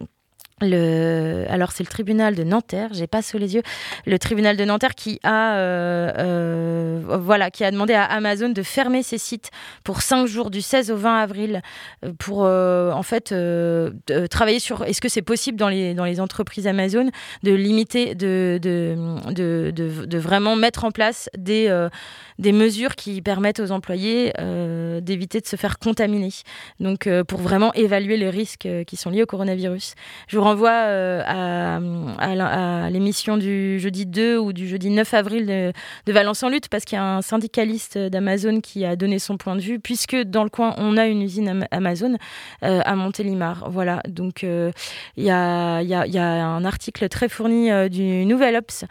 le, 0.61 1.43
alors 1.49 1.73
c'est 1.73 1.83
le 1.83 1.89
tribunal 1.89 2.33
de 2.33 2.45
Nanterre, 2.45 2.89
j'ai 2.93 3.07
pas 3.07 3.21
sous 3.21 3.37
les 3.37 3.55
yeux, 3.55 3.61
le 4.05 4.17
tribunal 4.17 4.55
de 4.55 4.63
Nanterre 4.63 4.95
qui 4.95 5.19
a, 5.21 5.57
euh, 5.57 6.13
euh, 6.17 7.17
voilà, 7.19 7.51
qui 7.51 7.65
a 7.65 7.71
demandé 7.71 7.93
à 7.93 8.05
Amazon 8.05 8.47
de 8.47 8.63
fermer 8.63 9.03
ses 9.03 9.17
sites 9.17 9.51
pour 9.83 10.01
5 10.01 10.27
jours 10.27 10.49
du 10.49 10.61
16 10.61 10.91
au 10.91 10.95
20 10.95 11.17
avril 11.17 11.61
pour 12.19 12.43
en 12.43 13.03
fait 13.03 13.35
travailler 14.29 14.59
sur 14.59 14.85
est-ce 14.85 15.01
que 15.01 15.09
c'est 15.09 15.21
possible 15.21 15.57
dans 15.57 15.67
les, 15.67 15.93
dans 15.93 16.05
les 16.05 16.21
entreprises 16.21 16.67
Amazon 16.67 17.09
de 17.43 17.51
limiter, 17.51 18.15
de, 18.15 18.97
vraiment 20.17 20.55
mettre 20.55 20.85
en 20.85 20.91
place 20.91 21.29
des 21.37 21.67
des 22.39 22.51
mesures 22.51 22.95
qui 22.95 23.21
permettent 23.21 23.59
aux 23.59 23.71
employés 23.71 24.33
euh, 24.39 24.99
d'éviter 25.01 25.39
de 25.39 25.47
se 25.47 25.55
faire 25.55 25.79
contaminer. 25.79 26.29
Donc, 26.79 27.07
euh, 27.07 27.23
pour 27.23 27.39
vraiment 27.39 27.73
évaluer 27.73 28.17
les 28.17 28.29
risques 28.29 28.65
euh, 28.65 28.83
qui 28.83 28.97
sont 28.97 29.09
liés 29.09 29.23
au 29.23 29.25
coronavirus. 29.25 29.95
Je 30.27 30.37
vous 30.37 30.43
renvoie 30.43 30.71
à, 30.71 31.79
l'émission 32.89 33.37
du 33.37 33.79
jeudi 33.79 34.05
2 34.05 34.37
ou 34.37 34.53
du 34.53 34.67
jeudi 34.67 34.89
9 34.89 35.13
avril 35.13 35.45
de, 35.45 36.11
Valence 36.11 36.43
en 36.43 36.49
lutte, 36.49 36.69
parce 36.69 36.85
qu'il 36.85 36.95
y 36.95 36.99
a 36.99 37.03
un 37.03 37.21
syndicaliste 37.21 37.97
d'Amazon 37.97 38.61
qui 38.61 38.85
a 38.85 38.95
donné 38.95 39.19
son 39.19 39.37
point 39.37 39.55
de 39.55 39.61
vue, 39.61 39.79
puisque 39.79 40.15
dans 40.15 40.45
le 40.45 40.49
coin, 40.49 40.73
on 40.77 40.95
a 40.95 41.07
une 41.07 41.21
usine 41.21 41.67
Amazon 41.71 42.15
à 42.61 42.95
Montélimar. 42.95 43.69
Voilà, 43.69 44.01
donc 44.07 44.43
il 44.43 45.23
y, 45.23 45.29
a, 45.29 45.81
y, 45.81 45.93
a, 45.93 46.45
un 46.45 46.63
article 46.63 47.09
très 47.09 47.27
fourni 47.27 47.69
du 47.89 48.25
Nouvel 48.25 48.55
Ops 48.55 48.85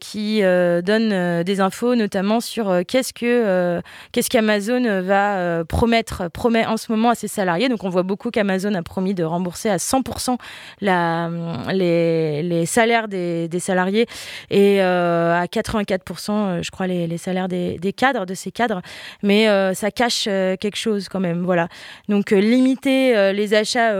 qui 0.00 0.40
donne 0.40 1.42
des 1.44 1.60
infos, 1.60 1.94
notamment 1.94 2.40
sur 2.40 2.67
euh, 2.68 2.82
qu'est-ce 2.86 3.12
que 3.12 3.26
euh, 3.26 3.80
qu'est-ce 4.12 4.30
qu'Amazon 4.30 5.02
va 5.02 5.36
euh, 5.36 5.64
promettre 5.64 6.30
promet 6.30 6.66
en 6.66 6.76
ce 6.76 6.90
moment 6.92 7.10
à 7.10 7.14
ses 7.14 7.28
salariés. 7.28 7.68
Donc 7.68 7.84
on 7.84 7.88
voit 7.88 8.02
beaucoup 8.02 8.30
qu'Amazon 8.30 8.74
a 8.74 8.82
promis 8.82 9.14
de 9.14 9.24
rembourser 9.24 9.68
à 9.68 9.76
100% 9.76 10.36
la, 10.80 11.30
les, 11.72 12.42
les, 12.42 12.66
salaires 12.66 13.08
des, 13.08 13.48
des, 13.48 13.60
salariés 13.60 14.06
et 14.50 14.80
à 14.80 15.44
84% 15.46 16.62
je 16.62 16.70
crois 16.70 16.86
les, 16.86 17.06
les 17.06 17.18
salaires 17.18 17.48
des, 17.48 17.78
des, 17.78 17.92
cadres 17.92 18.26
de 18.26 18.34
ces 18.34 18.50
cadres. 18.50 18.82
Mais 19.22 19.46
ça 19.74 19.90
cache 19.90 20.24
quelque 20.24 20.76
chose 20.76 21.08
quand 21.08 21.20
même. 21.20 21.42
Voilà. 21.42 21.68
Donc 22.08 22.30
limiter 22.30 23.32
les 23.32 23.54
achats 23.54 23.92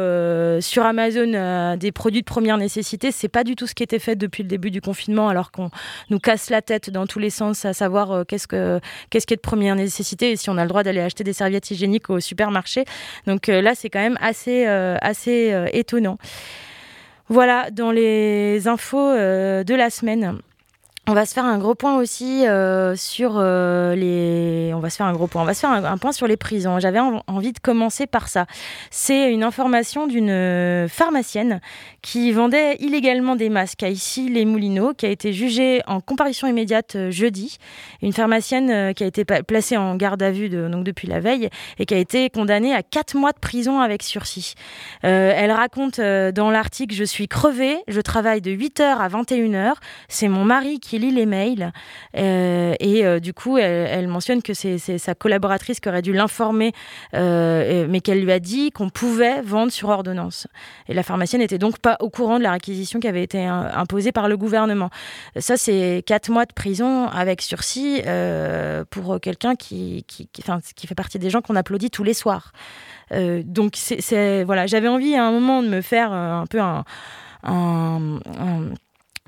sur 0.61 0.85
Amazon 0.85 1.77
des 1.77 1.93
produits 1.93 2.21
de 2.21 2.27
première 2.27 2.59
nécessité, 2.59 3.13
c'est 3.13 3.29
pas 3.29 3.45
du 3.45 3.57
tout 3.57 3.67
ce 3.67 3.75
qui 3.75 3.83
était 3.83 3.99
fait 3.99 4.17
depuis 4.17 4.43
le 4.43 4.49
début 4.49 4.71
du 4.71 4.81
confinement, 4.81 5.29
alors 5.29 5.51
qu'on 5.51 5.71
nous 6.11 6.19
casse 6.19 6.51
la 6.51 6.63
tête 6.63 6.91
dans 6.91 7.07
tous 7.07 7.19
les 7.19 7.31
sens 7.31 7.65
à 7.65 7.73
savoir 7.73 8.25
qu'est-ce 8.27 8.49
que 8.49 8.58
qu'est-ce 9.11 9.27
qui 9.27 9.35
est 9.35 9.37
de 9.37 9.43
première 9.43 9.77
nécessité 9.77 10.33
et 10.33 10.37
si 10.37 10.51
on 10.51 10.57
a 10.57 10.63
le 10.63 10.69
droit 10.69 10.83
d'aller 10.83 11.01
acheter 11.01 11.25
des 11.25 11.33
serviettes 11.33 11.71
hygiéniques 11.71 12.11
au 12.11 12.21
supermarché. 12.21 12.85
Donc 13.27 13.49
euh, 13.49 13.61
là, 13.61 13.75
c'est 13.75 13.91
quand 13.91 14.01
même 14.01 14.19
assez, 14.21 14.67
euh, 14.67 14.97
assez 15.01 15.53
euh, 15.53 15.67
étonnant. 15.73 16.19
Voilà, 17.29 17.71
dans 17.71 17.91
les 17.91 18.69
infos 18.69 19.13
de 19.13 19.75
la 19.75 19.91
semaine. 19.91 20.39
On 21.11 21.15
va 21.15 21.25
se 21.25 21.33
faire 21.33 21.47
un 21.47 21.57
gros 21.57 21.75
point 21.75 21.97
aussi 21.97 22.47
euh, 22.47 22.95
sur 22.95 23.37
euh, 23.37 23.95
les. 23.95 24.75
On 24.75 24.79
va 24.79 24.91
se 24.91 24.99
faire 24.99 25.07
un 25.07 25.15
gros 25.15 25.27
point. 25.27 25.41
On 25.41 25.47
va 25.47 25.55
se 25.55 25.61
faire 25.61 25.71
un, 25.71 25.97
point 25.97 26.13
sur 26.13 26.27
les 26.27 26.37
prisons. 26.37 26.81
J'avais 26.81 26.99
envie 26.99 27.55
de 27.55 27.59
commencer 27.61 28.07
par 28.07 28.29
ça. 28.29 28.45
C'est 28.91 29.33
une 29.33 29.43
information 29.43 30.07
d'une 30.07 30.29
euh, 30.29 30.87
pharmacienne 30.87 31.63
qui 32.03 32.31
vendait 32.31 32.77
illégalement 32.81 33.37
des 33.37 33.49
masques 33.49 33.85
à 33.85 33.89
ici 33.89 34.29
les 34.29 34.45
Moulineaux, 34.45 34.93
qui 34.93 35.07
a 35.07 35.09
été 35.09 35.33
jugée 35.33 35.81
en 35.87 36.03
comparution 36.03 36.47
immédiate 36.47 36.99
jeudi. 37.09 37.57
Une 38.03 38.13
pharmacienne 38.13 38.93
qui 38.93 39.03
a 39.03 39.07
été 39.07 39.25
placée 39.25 39.79
en 39.79 39.97
garde 39.97 40.23
à 40.23 40.31
vue 40.31 40.51
de, 40.51 40.69
donc 40.69 40.85
depuis 40.85 41.09
la 41.09 41.21
veille 41.21 41.49
et 41.79 41.87
qui 41.87 41.95
a 41.95 41.99
été 41.99 42.29
condamnée 42.29 42.75
à 42.75 42.83
4 42.83 43.17
mois 43.17 43.33
de 43.33 43.39
prison 43.39 43.81
avec 43.81 44.03
sursis. 44.03 44.57
elle 45.03 45.53
raconte 45.53 46.01
dans 46.01 46.51
l'article 46.51 46.95
Je 46.95 47.05
suis 47.05 47.29
crevée, 47.29 47.79
je 47.89 48.01
travaille 48.03 48.43
de 48.43 48.51
8h 48.51 48.83
à 48.83 49.09
21h. 49.09 49.73
C'est 50.09 50.29
mon 50.29 50.45
mari 50.45 50.81
qui 50.81 50.98
lit 50.99 51.11
les 51.11 51.27
mails. 51.27 51.73
et 52.15 53.21
du 53.21 53.33
coup, 53.33 53.59
elle, 53.59 54.09
mentionne 54.09 54.43
que 54.43 54.55
c'est 54.55 54.79
sa 54.79 55.15
collaboratrice 55.15 55.81
qui 55.81 55.89
aurait 55.89 56.03
dû 56.03 56.13
l'informer, 56.13 56.73
mais 57.13 58.01
qu'elle 58.03 58.23
lui 58.23 58.33
a 58.33 58.41
dit 58.41 58.71
qu'on 58.71 58.91
pouvait 58.91 59.43
vendre 59.43 59.73
sur 59.73 59.89
ordonnance. 59.89 60.47
Et 60.89 60.95
la 60.95 61.03
pharmacienne 61.03 61.41
n'était 61.41 61.59
donc 61.59 61.79
pas 61.79 61.97
au 62.01 62.11
courant 62.11 62.39
de 62.39 62.43
la 62.43 62.53
réquisition 62.53 63.01
qui 63.01 63.09
avait 63.09 63.23
été 63.23 63.45
imposée 63.45 64.13
par 64.13 64.29
le 64.29 64.37
gouvernement. 64.37 64.91
Ça, 65.39 65.57
c'est 65.57 66.03
quatre 66.07 66.31
mois 66.31 66.47
de 66.47 66.53
prison 66.53 67.09
avec 67.09 67.43
sursis 67.43 68.03
pour 68.91 69.21
quelqu'un 69.21 69.55
qui, 69.57 70.05
qui, 70.07 70.29
qui 70.29 70.87
fait 70.87 70.95
partie 70.95 71.19
des 71.19 71.31
gens 71.31 71.41
qu'on 71.41 71.57
applaudit 71.57 71.91
tous 71.91 72.05
les 72.05 72.15
soirs. 72.15 72.53
Euh, 73.13 73.43
donc 73.45 73.75
c'est 73.77 74.45
voilà, 74.45 74.67
j'avais 74.67 74.89
envie 74.89 75.15
à 75.15 75.25
un 75.25 75.33
moment 75.33 75.63
de 75.63 75.69
me 75.69 75.81
faire 75.81 76.13
euh, 76.13 76.41
un 76.41 76.47
peu 76.47 76.61
un 76.61 76.85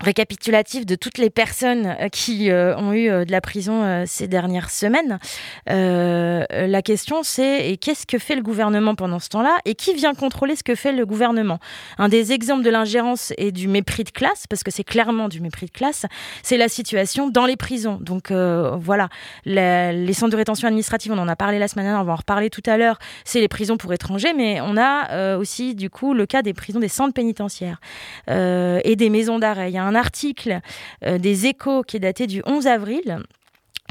récapitulatif 0.01 0.87
de 0.87 0.95
toutes 0.95 1.19
les 1.19 1.31
personnes 1.31 1.95
euh, 2.01 2.09
qui 2.09 2.51
euh, 2.51 2.77
ont 2.77 2.93
eu 2.93 3.09
euh, 3.09 3.25
de 3.25 3.33
la 3.33 3.41
prison 3.41 4.05
ces 4.07 4.29
dernières 4.29 4.71
semaines. 4.71 5.19
la 5.67 6.83
question 6.83 7.23
c'est 7.23 7.77
qu'est-ce 7.81 8.07
que 8.07 8.19
fait 8.19 8.35
le 8.35 8.43
gouvernement 8.43 8.95
pendant 8.95 9.19
ce 9.19 9.29
temps-là? 9.29 9.59
Et 9.65 9.75
qui 9.75 9.95
vient 9.95 10.15
contrôler 10.15 10.57
ce 10.57 10.63
que 10.63 10.75
fait 10.75 10.93
le 10.93 11.05
gouvernement? 11.07 11.59
Un 11.99 12.09
des 12.09 12.33
exemples 12.33 12.63
de 12.63 12.71
l'ingérence 12.71 13.33
et 13.37 13.53
du 13.53 13.69
mépris 13.69 14.05
de 14.05 14.11
classe, 14.11 14.47
parce 14.49 14.63
que 14.63 14.71
c'est 14.71 14.85
clairement 14.85 15.29
du 15.29 15.41
mépris 15.41 15.67
de 15.67 15.71
classe, 15.71 16.07
c'est 16.43 16.57
la 16.57 16.69
situation 16.69 17.29
dans 17.29 17.47
les 17.47 17.57
prisons. 17.57 17.99
Donc 18.01 18.33
voilà, 18.33 19.09
les 19.45 20.13
centres 20.13 20.33
de 20.33 20.37
rétention 20.37 20.69
administrative, 20.69 21.13
on 21.13 21.19
en 21.19 21.29
a 21.29 21.37
parlé 21.37 21.59
la 21.59 21.69
semaine 21.69 21.87
dernière, 21.87 22.03
on 22.03 22.07
va 22.07 22.13
en 22.13 22.17
reparler 22.17 22.51
tout 22.51 22.63
à 22.67 22.77
l'heure, 22.77 22.99
c'est 23.25 23.41
les 23.41 23.49
prisons 23.49 23.77
pour 23.77 23.93
étrangers, 23.93 24.33
mais 24.35 24.61
on 24.61 24.77
a 24.77 25.37
aussi 25.37 25.75
du 25.75 25.91
coup 25.91 26.15
le 26.15 26.27
cas 26.27 26.43
des 26.43 26.55
prisons 26.55 26.81
des 26.81 26.89
centres 26.89 27.15
pénitentiaires 27.15 27.81
et 28.29 28.97
des 28.97 29.11
maisons 29.11 29.39
d'arrêt. 29.39 29.71
Article 29.95 30.61
euh, 31.05 31.19
des 31.19 31.47
échos 31.47 31.83
qui 31.83 31.97
est 31.97 32.01
daté 32.01 32.27
du 32.27 32.43
11 32.47 32.67
avril 32.67 33.23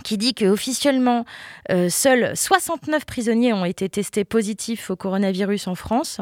qui 0.04 0.18
dit 0.18 0.34
que 0.34 0.46
officiellement 0.46 1.26
euh, 1.72 1.90
seuls 1.90 2.36
69 2.36 3.06
prisonniers 3.06 3.54
ont 3.54 3.66
été 3.66 3.90
testés 3.90 4.24
positifs 4.24 4.90
au 4.90 4.96
coronavirus 4.96 5.68
en 5.68 5.76
France 5.76 6.20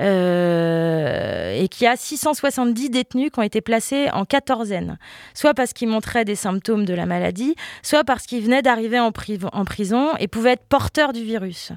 euh, 0.00 1.54
et 1.54 1.68
qu'il 1.68 1.84
y 1.84 1.88
a 1.88 1.96
670 1.96 2.90
détenus 2.90 3.30
qui 3.32 3.38
ont 3.38 3.42
été 3.42 3.60
placés 3.60 4.10
en 4.12 4.24
quatorzaine, 4.24 4.98
soit 5.34 5.54
parce 5.54 5.72
qu'ils 5.72 5.88
montraient 5.88 6.24
des 6.24 6.34
symptômes 6.34 6.84
de 6.84 6.94
la 6.94 7.06
maladie, 7.06 7.54
soit 7.82 8.04
parce 8.04 8.26
qu'ils 8.26 8.42
venaient 8.42 8.62
d'arriver 8.62 8.98
en, 8.98 9.12
prison 9.12 10.10
et 10.18 10.28
pouvaient 10.28 10.52
être 10.52 10.66
porteurs 10.68 11.12
du 11.12 11.22
virus. 11.22 11.72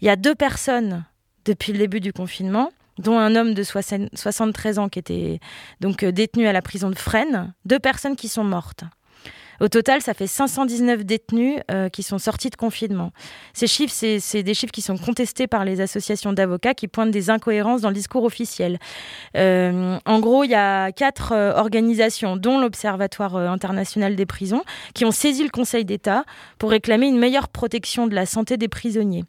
Il 0.00 0.06
y 0.06 0.10
a 0.10 0.16
deux 0.16 0.34
personnes 0.34 1.04
depuis 1.44 1.72
le 1.72 1.78
début 1.78 2.00
du 2.00 2.12
confinement 2.12 2.70
dont 3.00 3.18
un 3.18 3.34
homme 3.34 3.54
de 3.54 3.62
73 3.62 4.78
ans 4.78 4.88
qui 4.88 4.98
était 4.98 5.40
donc 5.80 6.02
euh, 6.02 6.12
détenu 6.12 6.46
à 6.46 6.52
la 6.52 6.62
prison 6.62 6.90
de 6.90 6.94
Fresnes, 6.94 7.52
deux 7.64 7.78
personnes 7.78 8.16
qui 8.16 8.28
sont 8.28 8.44
mortes. 8.44 8.84
Au 9.60 9.68
total, 9.68 10.00
ça 10.00 10.14
fait 10.14 10.26
519 10.26 11.04
détenus 11.04 11.60
euh, 11.70 11.90
qui 11.90 12.02
sont 12.02 12.16
sortis 12.16 12.48
de 12.48 12.56
confinement. 12.56 13.12
Ces 13.52 13.66
chiffres, 13.66 13.92
c'est 13.92 14.42
des 14.42 14.54
chiffres 14.54 14.72
qui 14.72 14.80
sont 14.80 14.96
contestés 14.96 15.46
par 15.46 15.66
les 15.66 15.82
associations 15.82 16.32
d'avocats 16.32 16.72
qui 16.72 16.88
pointent 16.88 17.10
des 17.10 17.28
incohérences 17.28 17.82
dans 17.82 17.90
le 17.90 17.94
discours 17.94 18.24
officiel. 18.24 18.78
Euh, 19.36 19.98
en 20.06 20.20
gros, 20.20 20.44
il 20.44 20.50
y 20.50 20.54
a 20.54 20.92
quatre 20.92 21.34
organisations, 21.56 22.38
dont 22.38 22.58
l'Observatoire 22.58 23.36
international 23.36 24.16
des 24.16 24.24
prisons, 24.24 24.62
qui 24.94 25.04
ont 25.04 25.10
saisi 25.10 25.42
le 25.42 25.50
Conseil 25.50 25.84
d'État 25.84 26.24
pour 26.56 26.70
réclamer 26.70 27.08
une 27.08 27.18
meilleure 27.18 27.48
protection 27.48 28.06
de 28.06 28.14
la 28.14 28.24
santé 28.24 28.56
des 28.56 28.68
prisonniers 28.68 29.24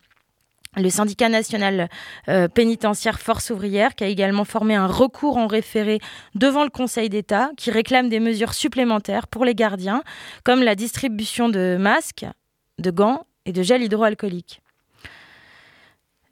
le 0.78 0.90
syndicat 0.90 1.30
national 1.30 1.90
euh, 2.30 2.48
pénitentiaire 2.48 3.20
Force 3.20 3.50
ouvrière, 3.50 3.96
qui 3.96 4.04
a 4.04 4.08
également 4.08 4.46
formé 4.46 4.76
un 4.76 4.88
recours 4.88 5.38
en 5.38 5.48
référé 5.48 6.00
devant 6.36 6.64
le 6.64 6.70
Conseil 6.70 7.10
d'État, 7.10 7.52
qui 7.58 7.72
réclame 7.72 8.10
des 8.10 8.20
mesures 8.20 8.54
supplémentaires 8.54 9.28
pour 9.28 9.44
les 9.44 9.56
gardiens, 9.56 10.04
comme 10.44 10.64
la 10.64 10.76
distribution 10.76 11.50
de 11.50 11.78
masques, 11.80 12.26
de 12.80 12.92
gants 12.92 13.26
et 13.46 13.52
de 13.52 13.64
gel 13.64 13.84
hydroalcoolique. 13.84 14.62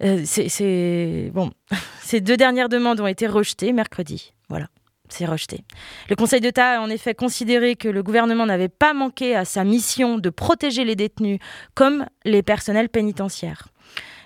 Euh. 0.01 0.23
Ces 0.25 2.21
deux 2.21 2.37
dernières 2.37 2.69
demandes 2.69 3.01
ont 3.01 3.07
été 3.07 3.27
rejetées 3.27 3.73
mercredi. 3.73 4.33
Voilà, 4.47 4.67
c'est 5.09 5.25
rejeté. 5.25 5.65
Le 6.09 6.15
Conseil 6.15 6.39
d'État 6.39 6.79
a 6.79 6.81
en 6.81 6.89
effet 6.89 7.13
considéré 7.13 7.75
que 7.75 7.89
le 7.89 8.01
gouvernement 8.01 8.45
n'avait 8.45 8.69
pas 8.69 8.93
manqué 8.93 9.35
à 9.35 9.43
sa 9.43 9.63
mission 9.65 10.17
de 10.17 10.29
protéger 10.29 10.85
les 10.85 10.95
détenus 10.95 11.39
comme 11.75 12.05
les 12.23 12.41
personnels 12.41 12.89
pénitentiaires. 12.89 13.67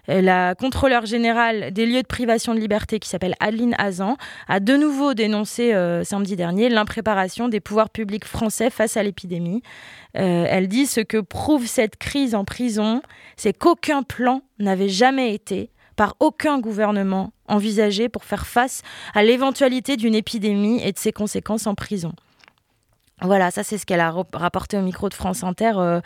Euh, 0.10 0.22
la 0.22 0.56
contrôleur 0.56 1.06
générale 1.06 1.72
des 1.72 1.86
lieux 1.86 2.02
de 2.02 2.08
privation 2.08 2.54
de 2.54 2.60
liberté, 2.60 3.00
qui 3.00 3.10
s'appelle 3.10 3.36
Adeline 3.40 3.76
Hazan, 3.78 4.18
a 4.48 4.60
de 4.60 4.76
nouveau 4.76 5.14
dénoncé 5.14 5.74
euh, 5.74 6.04
samedi 6.04 6.36
dernier 6.36 6.70
l'impréparation 6.70 7.48
des 7.48 7.60
pouvoirs 7.60 7.90
publics 7.90 8.26
français 8.26 8.70
face 8.70 8.98
à 8.98 9.04
l'épidémie. 9.04 9.62
Euh, 10.18 10.46
elle 10.48 10.68
dit 10.68 10.86
ce 10.86 11.02
que 11.02 11.20
prouve 11.20 11.66
cette 11.68 11.98
crise 11.98 12.36
en 12.36 12.46
prison, 12.46 13.02
c'est 13.38 13.58
qu'aucun 13.58 14.04
plan 14.04 14.42
n'avait 14.60 14.90
jamais 14.90 15.34
été 15.34 15.70
par 15.96 16.16
aucun 16.20 16.60
gouvernement 16.60 17.32
envisagé 17.48 18.10
pour 18.10 18.24
faire 18.24 18.48
face 18.48 18.82
à 19.14 19.24
l'éventualité 19.24 19.96
d'une 19.96 20.16
épidémie 20.16 20.82
et 20.84 20.92
de 20.92 20.98
ses 20.98 21.12
conséquences 21.12 21.68
en 21.68 21.76
prison. 21.76 22.14
Voilà, 23.24 23.52
ça 23.52 23.64
c'est 23.64 23.78
ce 23.78 23.86
qu'elle 23.86 24.02
a 24.02 24.14
rapporté 24.34 24.78
au 24.78 24.82
micro 24.82 25.08
de 25.08 25.14
France 25.14 25.46
Inter 25.46 25.72
euh, 25.78 26.02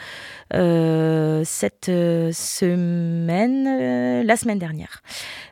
euh, 0.53 1.41
cette 1.43 1.89
euh, 1.89 2.31
semaine, 2.31 4.23
la 4.23 4.37
semaine 4.37 4.59
dernière. 4.59 5.01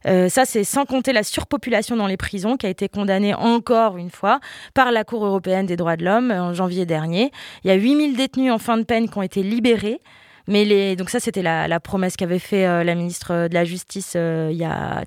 ça 0.04 0.45
c'est 0.45 0.63
sans 0.63 0.86
compter 0.86 1.12
la 1.12 1.23
surpopulation 1.23 1.95
dans 1.95 2.06
les 2.06 2.17
prisons 2.17 2.56
qui 2.56 2.67
a 2.67 2.69
été 2.69 2.88
condamnée 2.88 3.34
encore 3.34 3.97
une 3.97 4.12
fois 4.12 4.39
par 4.75 4.91
la 4.91 5.04
Cour 5.04 5.25
européenne 5.25 5.65
des 5.65 5.75
droits 5.75 5.97
de 5.97 6.06
l'homme 6.06 6.30
en 6.30 6.54
janvier 6.54 6.86
dernier. 6.86 7.32
Il 7.63 7.69
y 7.69 7.71
a 7.71 7.75
8000 7.75 8.15
détenus 8.15 8.51
en 8.51 8.60
fin 8.60 8.78
de 8.78 8.84
peine 8.84 9.10
qui 9.10 9.17
ont 9.17 9.23
été 9.23 9.41
libérés. 9.41 9.99
Mais 10.47 10.95
donc 10.95 11.10
ça, 11.10 11.19
c'était 11.19 11.41
la, 11.41 11.79
promesse 11.79 12.15
qu'avait 12.15 12.39
fait 12.39 12.65
euh, 12.65 12.84
la 12.84 12.95
ministre 12.95 13.47
de 13.47 13.53
la 13.53 13.65
Justice 13.65 14.13
euh, 14.15 14.49
il 14.51 14.58
y 14.58 14.63
a 14.63 15.03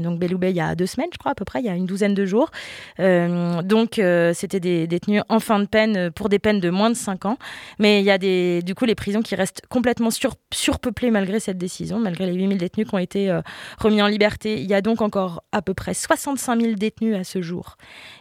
donc 0.00 0.20
il 0.22 0.56
y 0.56 0.60
a 0.60 0.74
deux 0.74 0.86
semaines, 0.86 1.08
je 1.12 1.18
crois 1.18 1.32
à 1.32 1.34
peu 1.34 1.44
près, 1.44 1.60
il 1.60 1.66
y 1.66 1.68
a 1.68 1.74
une 1.74 1.86
douzaine 1.86 2.14
de 2.14 2.24
jours. 2.24 2.50
Euh, 3.00 3.62
donc 3.62 4.00
c'était 4.34 4.60
des 4.60 4.86
détenus 4.86 5.22
en 5.28 5.40
fin 5.40 5.58
de 5.60 5.66
peine 5.66 6.10
pour 6.10 6.28
des 6.28 6.38
peines 6.38 6.60
de 6.60 6.70
moins 6.70 6.90
de 6.90 6.96
5 6.96 7.26
ans. 7.26 7.38
Mais 7.78 8.00
il 8.00 8.04
y 8.04 8.10
a 8.10 8.18
des, 8.18 8.62
du 8.62 8.74
coup 8.74 8.84
les 8.84 8.94
prisons 8.94 9.22
qui 9.22 9.34
restent 9.34 9.62
complètement 9.68 10.10
sur, 10.10 10.34
surpeuplées 10.52 11.10
malgré 11.10 11.40
cette 11.40 11.58
décision, 11.58 11.98
malgré 11.98 12.26
les 12.26 12.34
8000 12.34 12.58
détenus 12.58 12.88
qui 12.88 12.94
ont 12.94 12.98
été 12.98 13.40
remis 13.78 14.02
en 14.02 14.06
liberté. 14.06 14.60
Il 14.60 14.66
y 14.66 14.74
a 14.74 14.80
donc 14.80 15.02
encore 15.02 15.42
à 15.52 15.62
peu 15.62 15.74
près 15.74 15.94
65 15.94 16.60
000 16.60 16.74
détenus 16.74 17.16
à 17.16 17.24
ce 17.24 17.42
jour. 17.42 17.76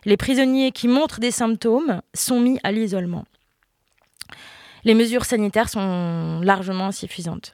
Les 0.06 0.17
prisonniers 0.17 0.71
qui 0.71 0.88
montrent 0.88 1.19
des 1.19 1.32
symptômes 1.32 2.01
sont 2.13 2.39
mis 2.39 2.60
à 2.63 2.71
l'isolement 2.71 3.25
les 4.86 4.93
mesures 4.93 5.26
sanitaires 5.26 5.69
sont 5.69 6.39
largement 6.41 6.88
insuffisantes. 6.88 7.54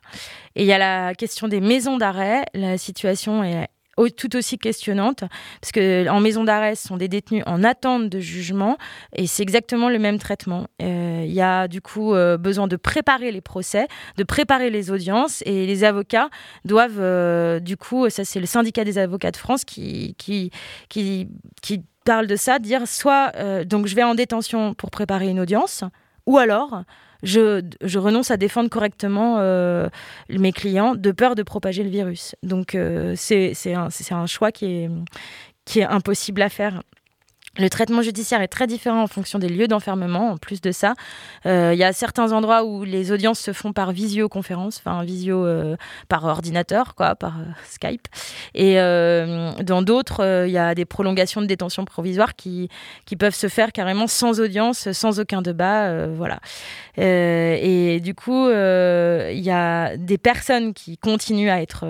Et 0.56 0.62
il 0.64 0.68
y 0.68 0.74
a 0.74 0.78
la 0.78 1.16
question 1.16 1.48
des 1.48 1.62
maisons 1.62 1.98
d'arrêt. 1.98 2.44
La 2.54 2.78
situation 2.78 3.44
est 3.44 3.68
tout 4.10 4.36
aussi 4.36 4.58
questionnante, 4.58 5.24
parce 5.62 5.72
que 5.72 6.10
en 6.10 6.20
maison 6.20 6.44
d'arrêt, 6.44 6.76
ce 6.76 6.88
sont 6.88 6.98
des 6.98 7.08
détenus 7.08 7.44
en 7.46 7.64
attente 7.64 8.10
de 8.10 8.20
jugement, 8.20 8.78
et 9.16 9.28
c'est 9.28 9.44
exactement 9.44 9.90
le 9.90 10.00
même 10.00 10.18
traitement. 10.18 10.66
Euh, 10.82 11.24
il 11.26 11.34
y 11.34 11.42
a 11.42 11.68
du 11.68 11.82
coup 11.82 12.16
euh, 12.16 12.38
besoin 12.38 12.68
de 12.68 12.78
préparer 12.78 13.32
les 13.32 13.42
procès, 13.42 13.88
de 14.18 14.24
préparer 14.24 14.72
les 14.72 14.90
audiences, 14.90 15.44
et 15.46 15.68
les 15.68 15.84
avocats 15.84 16.30
doivent, 16.66 17.00
euh, 17.00 17.60
du 17.60 17.78
coup, 17.78 18.10
ça 18.10 18.26
c'est 18.26 18.40
le 18.40 18.48
syndicat 18.48 18.84
des 18.84 18.98
avocats 18.98 19.32
de 19.32 19.38
France 19.38 19.66
qui, 19.66 20.16
qui, 20.18 20.52
qui, 20.90 21.28
qui 21.62 21.84
parle 22.04 22.26
de 22.26 22.36
ça, 22.36 22.58
dire 22.58 22.88
soit 22.88 23.32
donc 23.66 23.86
je 23.86 23.96
vais 23.96 24.04
en 24.04 24.16
détention 24.16 24.74
pour 24.74 24.90
préparer 24.90 25.28
une 25.28 25.40
audience, 25.40 25.84
ou 26.26 26.40
alors 26.40 26.84
je, 27.24 27.98
renonce 27.98 28.32
à 28.32 28.38
défendre 28.38 28.70
correctement 28.70 29.38
euh, 29.40 29.90
mes 30.30 30.52
clients 30.52 30.96
de 30.96 31.12
peur 31.12 31.36
de 31.36 31.44
propager 31.44 31.84
le 31.84 31.90
virus. 31.90 32.36
Donc 32.44 32.76
euh, 32.76 33.14
c'est 33.16 33.74
un, 33.74 33.90
un, 34.12 34.26
choix 34.26 34.52
qui 34.52 34.66
est, 34.66 34.90
qui 35.66 35.80
est 35.80 35.86
impossible 35.86 36.42
à 36.42 36.50
faire. 36.50 36.84
Le 37.58 37.70
traitement 37.70 38.02
judiciaire 38.02 38.42
est 38.42 38.48
très 38.48 38.66
différent 38.66 39.04
en 39.04 39.08
fonction 39.08 39.38
des 39.38 39.50
lieux 39.50 39.68
d'enfermement. 39.68 40.32
En 40.32 40.38
plus 40.38 40.62
de 40.62 40.72
ça, 40.72 40.94
euh, 41.46 41.72
il 41.74 41.80
y 41.80 41.84
a 41.84 41.92
certains 41.92 42.32
endroits 42.32 42.64
où 42.64 42.86
les 42.86 43.12
audiences 43.12 43.42
se 43.42 43.52
font 43.52 43.74
par 43.74 43.92
visioconférence, 43.92 44.78
enfin 44.78 45.04
visio 45.04 45.46
euh, 45.46 45.76
par 46.08 46.24
ordinateur, 46.24 46.96
quoi, 46.96 47.16
par 47.16 47.40
euh, 47.40 47.44
Skype. 47.70 48.08
Et 48.56 48.76
dans 48.76 49.82
d'autres, 49.82 50.46
il 50.48 50.52
y 50.52 50.58
a 50.58 50.74
des 50.76 50.86
prolongations 50.86 51.42
de 51.42 51.46
détention 51.46 51.84
provisoire 51.84 52.36
qui, 52.36 52.70
qui 53.06 53.18
peuvent 53.18 53.36
se 53.36 53.50
faire 53.50 53.74
carrément 53.74 54.08
sans 54.08 54.40
audience, 54.40 54.90
sans 54.94 55.20
aucun 55.20 55.42
débat, 55.42 56.08
voilà. 56.08 56.40
et 56.98 58.00
du 58.02 58.14
coup, 58.14 58.50
il 58.50 59.40
y 59.40 59.52
a 59.52 59.98
des 59.98 60.18
personnes 60.18 60.74
qui 60.74 60.98
continuent 60.98 61.50
à 61.50 61.62
être 61.62 61.86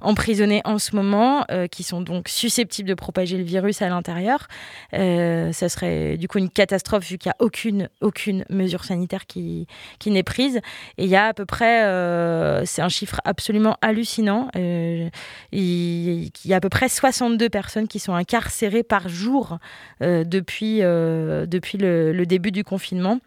emprisonnées 0.00 0.62
en 0.64 0.78
ce 0.78 0.96
moment, 0.96 1.44
qui 1.70 1.82
sont 1.82 2.00
donc 2.00 2.28
susceptibles 2.28 2.88
de 2.88 2.94
propager 2.94 3.36
le 3.36 3.44
virus 3.44 3.82
à 3.82 3.88
l'intérieur. 3.88 4.48
Euh, 4.94 5.52
ça 5.52 5.68
serait 5.68 6.16
du 6.16 6.28
coup 6.28 6.38
une 6.38 6.48
catastrophe 6.48 7.04
vu 7.08 7.18
qu'il 7.18 7.28
n'y 7.28 7.32
a 7.32 7.44
aucune, 7.44 7.88
aucune 8.00 8.44
mesure 8.48 8.84
sanitaire 8.84 9.26
qui, 9.26 9.66
qui 9.98 10.10
n'est 10.10 10.22
prise. 10.22 10.60
Et 10.96 11.04
il 11.04 11.10
y 11.10 11.16
a 11.16 11.26
à 11.26 11.34
peu 11.34 11.44
près, 11.44 11.84
euh, 11.84 12.64
c'est 12.64 12.82
un 12.82 12.88
chiffre 12.88 13.20
absolument 13.24 13.76
hallucinant, 13.82 14.48
euh, 14.56 15.08
il, 15.52 16.30
y 16.44 16.52
a 16.52 16.56
à 16.56 16.60
peu 16.60 16.68
près 16.68 16.88
62 16.88 17.48
personnes 17.48 17.88
qui 17.88 17.98
sont 17.98 18.14
incarcérées 18.14 18.82
par 18.82 19.08
jour 19.08 19.58
depuis, 20.00 20.78
depuis 20.80 21.78
le, 21.78 22.24
début 22.24 22.50
du 22.50 22.64
confinement. 22.64 23.20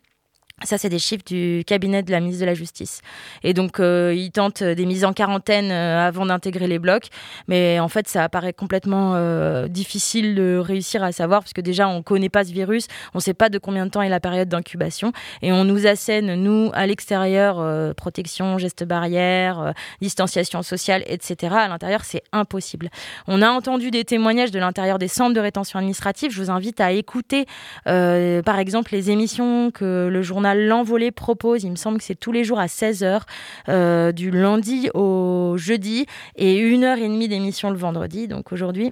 Ça, 0.63 0.77
c'est 0.77 0.89
des 0.89 0.99
chiffres 0.99 1.23
du 1.25 1.63
cabinet 1.65 2.03
de 2.03 2.11
la 2.11 2.19
ministre 2.19 2.41
de 2.41 2.45
la 2.45 2.53
Justice. 2.53 3.01
Et 3.43 3.53
donc, 3.53 3.79
euh, 3.79 4.13
ils 4.15 4.31
tentent 4.31 4.61
des 4.61 4.85
mises 4.85 5.03
en 5.05 5.13
quarantaine 5.13 5.71
euh, 5.71 6.07
avant 6.07 6.25
d'intégrer 6.25 6.67
les 6.67 6.77
blocs. 6.77 7.07
Mais 7.47 7.79
en 7.79 7.87
fait, 7.87 8.07
ça 8.07 8.23
apparaît 8.23 8.53
complètement 8.53 9.13
euh, 9.15 9.67
difficile 9.67 10.35
de 10.35 10.57
réussir 10.57 11.03
à 11.03 11.11
savoir, 11.11 11.41
parce 11.41 11.53
que 11.53 11.61
déjà, 11.61 11.87
on 11.87 11.97
ne 11.97 12.01
connaît 12.01 12.29
pas 12.29 12.43
ce 12.43 12.51
virus, 12.51 12.87
on 13.15 13.17
ne 13.17 13.21
sait 13.21 13.33
pas 13.33 13.49
de 13.49 13.57
combien 13.57 13.87
de 13.87 13.91
temps 13.91 14.03
est 14.03 14.09
la 14.09 14.19
période 14.19 14.49
d'incubation. 14.49 15.13
Et 15.41 15.51
on 15.51 15.65
nous 15.65 15.87
assène, 15.87 16.35
nous, 16.35 16.69
à 16.73 16.85
l'extérieur, 16.85 17.95
protection, 17.95 18.59
gestes 18.59 18.83
barrières, 18.83 19.73
distanciation 19.99 20.61
sociale, 20.61 21.03
etc. 21.07 21.55
À 21.57 21.67
l'intérieur, 21.67 22.05
c'est 22.05 22.23
impossible. 22.31 22.89
On 23.27 23.41
a 23.41 23.49
entendu 23.49 23.89
des 23.89 24.03
témoignages 24.03 24.51
de 24.51 24.59
l'intérieur 24.59 24.99
des 24.99 25.07
centres 25.07 25.33
de 25.33 25.39
rétention 25.39 25.79
administrative. 25.79 26.31
Je 26.31 26.41
vous 26.41 26.51
invite 26.51 26.79
à 26.81 26.91
écouter, 26.91 27.45
par 27.85 28.59
exemple, 28.59 28.91
les 28.91 29.09
émissions 29.09 29.71
que 29.71 30.07
le 30.11 30.21
journal 30.21 30.50
L'Envolée 30.55 31.11
propose, 31.11 31.63
il 31.63 31.71
me 31.71 31.75
semble 31.75 31.97
que 31.97 32.03
c'est 32.03 32.15
tous 32.15 32.31
les 32.31 32.43
jours 32.43 32.59
à 32.59 32.67
16h, 32.67 33.21
euh, 33.69 34.11
du 34.11 34.31
lundi 34.31 34.89
au 34.93 35.55
jeudi, 35.57 36.05
et 36.35 36.57
une 36.57 36.83
heure 36.83 36.97
et 36.97 37.07
demie 37.07 37.27
d'émission 37.27 37.69
le 37.69 37.77
vendredi. 37.77 38.27
Donc 38.27 38.51
aujourd'hui, 38.51 38.91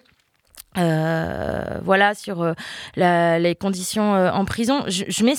euh, 0.80 1.80
voilà 1.84 2.13
sur 2.15 2.42
euh, 2.42 2.54
les 3.38 3.56
conditions 3.56 4.15
euh, 4.15 4.32
en 4.32 4.46
prison. 4.46 4.84
Je, 4.88 5.24
mets 5.24 5.36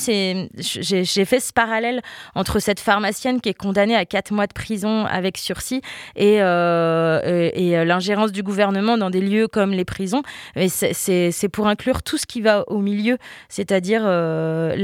j'ai 0.59 1.25
fait 1.25 1.41
ce 1.41 1.53
parallèle 1.53 2.03
entre 2.35 2.59
cette 2.59 2.81
pharmacienne 2.81 3.41
qui 3.41 3.49
est 3.49 3.55
condamnée 3.55 3.97
à 3.97 4.05
4 4.05 4.33
mois 4.33 4.47
de 4.47 4.53
prison 4.53 5.07
avec 5.07 5.39
sursis 5.39 5.81
et, 6.17 6.41
l'ingérence 7.85 8.33
du 8.33 8.43
gouvernement 8.43 8.99
dans 8.99 9.11
des 9.11 9.21
lieux 9.21 9.47
comme 9.49 9.71
les 9.73 9.85
prisons. 9.85 10.23
C'est 10.69 11.49
pour 11.53 11.69
inclure 11.69 12.03
tout 12.03 12.19
ce 12.19 12.27
qui 12.27 12.41
va 12.41 12.65
au 12.69 12.79
milieu, 12.79 13.19
c'est-à-dire 13.49 14.03
on 14.03 14.77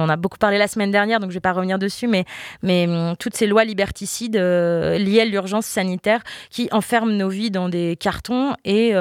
en 0.00 0.08
a 0.08 0.16
beaucoup 0.16 0.38
parlé 0.38 0.58
la 0.58 0.68
semaine 0.68 0.90
dernière, 0.90 1.20
donc 1.20 1.30
je 1.30 1.34
vais 1.34 1.40
pas 1.40 1.52
revenir 1.52 1.78
dessus, 1.78 2.06
mais, 2.06 2.24
mais 2.62 2.86
hum, 2.86 3.14
toutes 3.18 3.36
ces 3.36 3.46
lois 3.46 3.64
liberticides 3.64 4.36
liées 4.36 5.20
à 5.20 5.24
l'urgence 5.24 5.66
sanitaire 5.66 6.20
qui 6.50 6.68
enferment 6.72 7.12
nos 7.12 7.28
vies 7.28 7.50
dans 7.50 7.68
des 7.68 7.96
cartons 7.98 8.54
et 8.64 8.94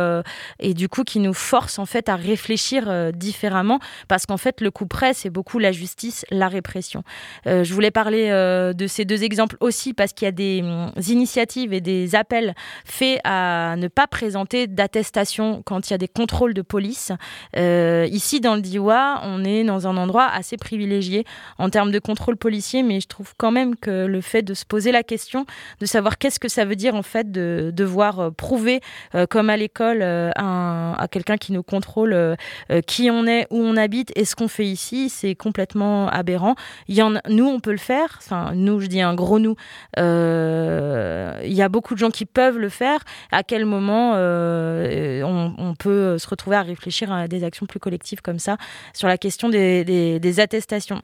et 0.59 0.73
du 0.73 0.89
coup 0.89 1.03
qui 1.03 1.19
nous 1.19 1.33
force 1.33 1.79
en 1.79 1.85
fait 1.85 2.09
à 2.09 2.15
réfléchir 2.15 2.85
euh, 2.87 3.11
différemment 3.11 3.79
parce 4.07 4.25
qu'en 4.25 4.37
fait 4.37 4.61
le 4.61 4.71
coup 4.71 4.85
près 4.85 5.13
c'est 5.13 5.29
beaucoup 5.29 5.59
la 5.59 5.71
justice, 5.71 6.25
la 6.29 6.47
répression. 6.47 7.03
Euh, 7.47 7.63
je 7.63 7.73
voulais 7.73 7.91
parler 7.91 8.13
de 8.23 8.87
ces 8.87 9.05
deux 9.05 9.23
exemples 9.23 9.57
aussi 9.59 9.93
parce 9.93 10.13
qu'il 10.13 10.25
y 10.25 10.29
a 10.29 10.31
des 10.31 10.61
hum, 10.61 10.91
initiatives 11.07 11.73
et 11.73 11.81
des 11.81 12.15
appels 12.15 12.53
faits 12.85 13.19
à 13.23 13.75
ne 13.77 13.87
pas 13.87 14.07
présenter 14.07 14.67
d'attestation 14.67 15.61
quand 15.65 15.89
il 15.89 15.91
y 15.91 15.93
a 15.93 15.97
des 15.97 16.07
contrôles 16.07 16.53
de 16.53 16.61
police. 16.61 17.11
ici 17.55 18.39
dans 18.41 18.55
le 18.55 18.61
Diois, 18.61 19.21
on 19.23 19.43
est 19.43 19.63
dans 19.63 19.87
un 19.87 19.97
endroit 19.97 20.27
assez 20.27 20.57
privilégié 20.57 21.25
en 21.57 21.69
termes 21.69 21.91
de 21.91 21.99
contrôle 21.99 22.37
policier, 22.37 22.83
mais 22.83 22.99
je 22.99 23.07
trouve 23.07 23.33
quand 23.37 23.51
même 23.51 23.75
que 23.75 24.05
le 24.05 24.21
fait 24.21 24.41
de 24.41 24.53
se 24.53 24.65
poser 24.65 24.91
la 24.91 25.03
question 25.03 25.45
de 25.79 25.85
savoir 25.85 26.17
qu'est-ce 26.17 26.39
que 26.39 26.49
ça 26.49 26.65
veut 26.65 26.75
dire 26.75 26.95
en 26.95 27.03
fait 27.03 27.31
de 27.31 27.71
devoir 27.73 28.33
prouver 28.33 28.81
comme 29.29 29.49
à 29.49 29.57
l'école 29.57 29.92
euh, 30.01 30.31
à, 30.35 31.07
quelqu'un 31.11 31.37
qui 31.37 31.51
nous 31.51 31.63
contrôle 31.63 32.13
euh, 32.13 32.35
euh, 32.71 32.81
qui 32.81 33.09
on 33.11 33.25
est, 33.27 33.47
où 33.49 33.57
on 33.57 33.77
habite 33.77 34.11
et 34.15 34.25
ce 34.25 34.35
qu'on 34.35 34.47
fait 34.47 34.65
ici, 34.65 35.09
c'est 35.09 35.35
complètement 35.35 36.07
aberrant. 36.09 36.55
Y 36.87 37.01
en 37.01 37.13
nous, 37.29 37.45
on 37.45 37.59
peut 37.59 37.71
le 37.71 37.77
faire. 37.77 38.17
Enfin, 38.17 38.51
nous, 38.55 38.79
je 38.79 38.87
dis 38.87 39.01
un 39.01 39.13
gros 39.13 39.39
nous. 39.39 39.55
il 39.97 41.53
y 41.53 41.61
a 41.61 41.69
beaucoup 41.69 41.93
de 41.93 41.99
gens 41.99 42.11
qui 42.11 42.25
peuvent 42.25 42.57
le 42.57 42.69
faire. 42.69 42.99
À 43.31 43.43
quel 43.43 43.65
moment 43.65 44.13
on, 44.13 45.75
peut 45.77 46.17
se 46.17 46.27
retrouver 46.27 46.55
à 46.55 46.61
réfléchir 46.61 47.11
à 47.11 47.27
des 47.27 47.43
actions 47.43 47.65
plus 47.65 47.79
collectives 47.79 48.21
comme 48.21 48.39
ça 48.39 48.57
sur 48.93 49.07
la 49.07 49.17
question 49.17 49.49
des 49.49 50.39
attestations? 50.39 51.01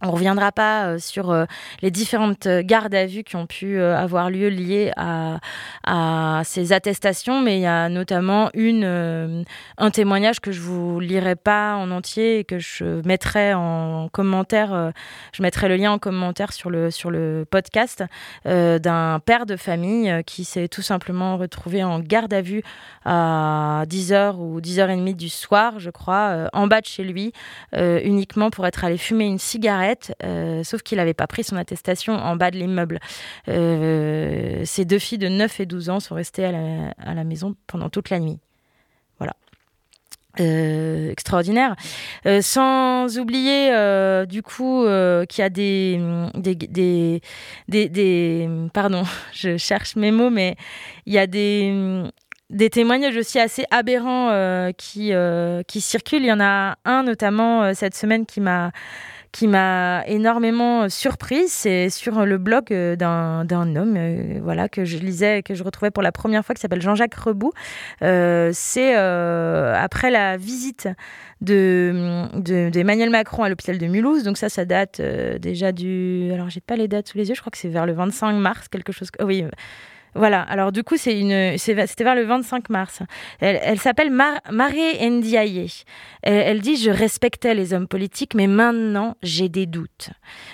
On 0.00 0.12
reviendra 0.12 0.52
pas 0.52 0.86
euh, 0.86 0.98
sur 0.98 1.30
euh, 1.30 1.44
les 1.82 1.90
différentes 1.90 2.46
gardes 2.46 2.94
à 2.94 3.06
vue 3.06 3.24
qui 3.24 3.34
ont 3.34 3.46
pu 3.46 3.78
euh, 3.78 3.96
avoir 3.98 4.30
lieu 4.30 4.48
liées 4.48 4.92
à, 4.96 5.40
ces 6.44 6.72
attestations, 6.72 7.40
mais 7.40 7.58
il 7.58 7.62
y 7.62 7.66
a 7.66 7.88
notamment 7.88 8.50
un 8.54 9.90
témoignage 9.90 10.40
que 10.40 10.52
je 10.52 10.60
vous 10.60 11.00
lirai 11.00 11.34
pas 11.34 11.74
en 11.76 11.90
entier 11.90 12.40
et 12.40 12.44
que 12.44 12.58
je 12.58 13.00
mettrai 13.06 13.54
en 13.54 14.08
commentaire. 14.08 14.92
je 15.32 15.42
mettrai 15.42 15.68
le 15.68 15.76
lien 15.76 15.92
en 15.92 15.98
commentaire 15.98 16.52
sur 16.52 16.70
le, 16.70 16.90
sur 16.90 17.10
le 17.10 17.44
podcast 17.50 18.04
d'un 18.44 19.20
père 19.24 19.46
de 19.46 19.56
famille 19.56 20.22
qui 20.26 20.44
s'est 20.44 20.68
tout 20.68 20.82
simplement 20.82 21.36
retrouvé 21.38 21.82
en 21.82 22.00
garde 22.00 22.34
à 22.34 22.42
vue 22.42 22.62
à 23.04 23.84
10h 23.88 24.36
ou 24.36 24.60
10h30 24.60 25.16
du 25.16 25.28
soir, 25.30 25.78
je 25.78 25.90
crois, 25.90 26.48
en 26.52 26.66
bas 26.66 26.80
de 26.80 26.86
chez 26.86 27.04
lui, 27.04 27.32
uniquement 27.74 28.50
pour 28.50 28.66
être 28.66 28.84
allé 28.84 28.98
fumer 28.98 29.24
une 29.24 29.38
cigarette 29.38 29.87
euh, 30.24 30.62
sauf 30.64 30.82
qu'il 30.82 30.98
n'avait 30.98 31.14
pas 31.14 31.26
pris 31.26 31.44
son 31.44 31.56
attestation 31.56 32.14
en 32.14 32.36
bas 32.36 32.50
de 32.50 32.58
l'immeuble. 32.58 33.00
Euh, 33.48 34.62
ses 34.64 34.84
deux 34.84 34.98
filles 34.98 35.18
de 35.18 35.28
9 35.28 35.60
et 35.60 35.66
12 35.66 35.90
ans 35.90 36.00
sont 36.00 36.14
restées 36.14 36.44
à 36.44 36.52
la, 37.14 37.24
maison 37.24 37.54
pendant 37.66 37.88
toute 37.88 38.10
la 38.10 38.18
nuit. 38.18 38.38
Voilà. 39.18 39.34
Euh, 40.40 41.10
extraordinaire. 41.10 41.74
sans 42.42 43.18
oublier 43.18 43.70
du 44.26 44.42
coup 44.42 44.84
qu'il 45.28 45.42
y 45.42 45.44
a 45.44 45.50
des 45.50 46.00
des, 46.34 46.54
des, 46.54 47.88
des, 47.88 48.48
Pardon, 48.72 49.04
je 49.32 49.56
cherche 49.56 49.96
mes 49.96 50.10
mots, 50.10 50.30
mais 50.30 50.56
il 51.06 51.12
y 51.12 51.18
a 51.18 51.26
des, 51.26 52.04
témoignages 52.70 53.16
aussi 53.16 53.40
assez 53.40 53.64
aberrants 53.70 54.70
qui 54.76 55.80
circulent. 55.80 56.22
Il 56.22 56.28
y 56.28 56.32
en 56.32 56.40
a 56.40 56.76
un 56.84 57.02
notamment 57.02 57.74
cette 57.74 57.96
semaine 57.96 58.24
qui 58.24 58.40
m'a 58.40 58.70
qui 59.38 59.46
m'a 59.46 60.02
énormément 60.08 60.88
surprise. 60.88 61.52
C'est 61.52 61.90
sur 61.90 62.26
le 62.26 62.38
blog 62.38 62.72
euh, 62.72 62.96
d'un 62.96 63.76
homme 63.76 63.94
euh, 63.96 64.40
voilà, 64.42 64.68
que 64.68 64.84
je 64.84 64.98
lisais, 64.98 65.44
que 65.44 65.54
je 65.54 65.62
retrouvais 65.62 65.92
pour 65.92 66.02
la 66.02 66.10
première 66.10 66.44
fois, 66.44 66.56
qui 66.56 66.60
s'appelle 66.60 66.82
Jean-Jacques 66.82 67.14
Rebout. 67.14 67.52
Euh, 68.02 68.50
c'est 68.52 68.96
après 68.96 70.10
la 70.10 70.36
visite 70.36 70.88
d'Emmanuel 71.40 72.72
de, 72.72 73.12
Macron 73.12 73.44
à 73.44 73.48
l'hôpital 73.48 73.78
de 73.78 73.86
Mulhouse. 73.86 74.24
Donc 74.24 74.38
ça, 74.38 74.48
ça 74.48 74.64
date 74.64 75.00
déjà 75.00 75.70
du... 75.70 76.32
Alors, 76.34 76.50
j'ai 76.50 76.60
pas 76.60 76.74
les 76.74 76.88
dates 76.88 77.06
sous 77.06 77.18
les 77.18 77.28
yeux, 77.28 77.36
je 77.36 77.40
crois 77.40 77.52
que 77.52 77.58
c'est 77.58 77.68
vers 77.68 77.86
le 77.86 77.92
25 77.92 78.32
mars, 78.32 78.66
quelque 78.66 78.90
chose... 78.90 79.08
Oui, 79.22 79.44
voilà, 80.14 80.42
alors 80.42 80.72
du 80.72 80.82
coup, 80.82 80.96
c'est 80.96 81.18
une, 81.18 81.56
c'était 81.58 82.04
vers 82.04 82.14
le 82.14 82.24
25 82.24 82.70
mars. 82.70 83.00
Elle, 83.40 83.78
s'appelle 83.78 84.10
Mar 84.10 84.40
Marie 84.50 84.98
Ndiaye. 85.10 85.84
Elle, 86.22 86.60
dit 86.60 86.76
Je 86.76 86.90
respectais 86.90 87.54
les 87.54 87.72
hommes 87.72 87.88
politiques, 87.88 88.34
mais 88.34 88.46
maintenant, 88.46 89.16
j'ai 89.22 89.48
des 89.48 89.66
doutes. 89.66 90.10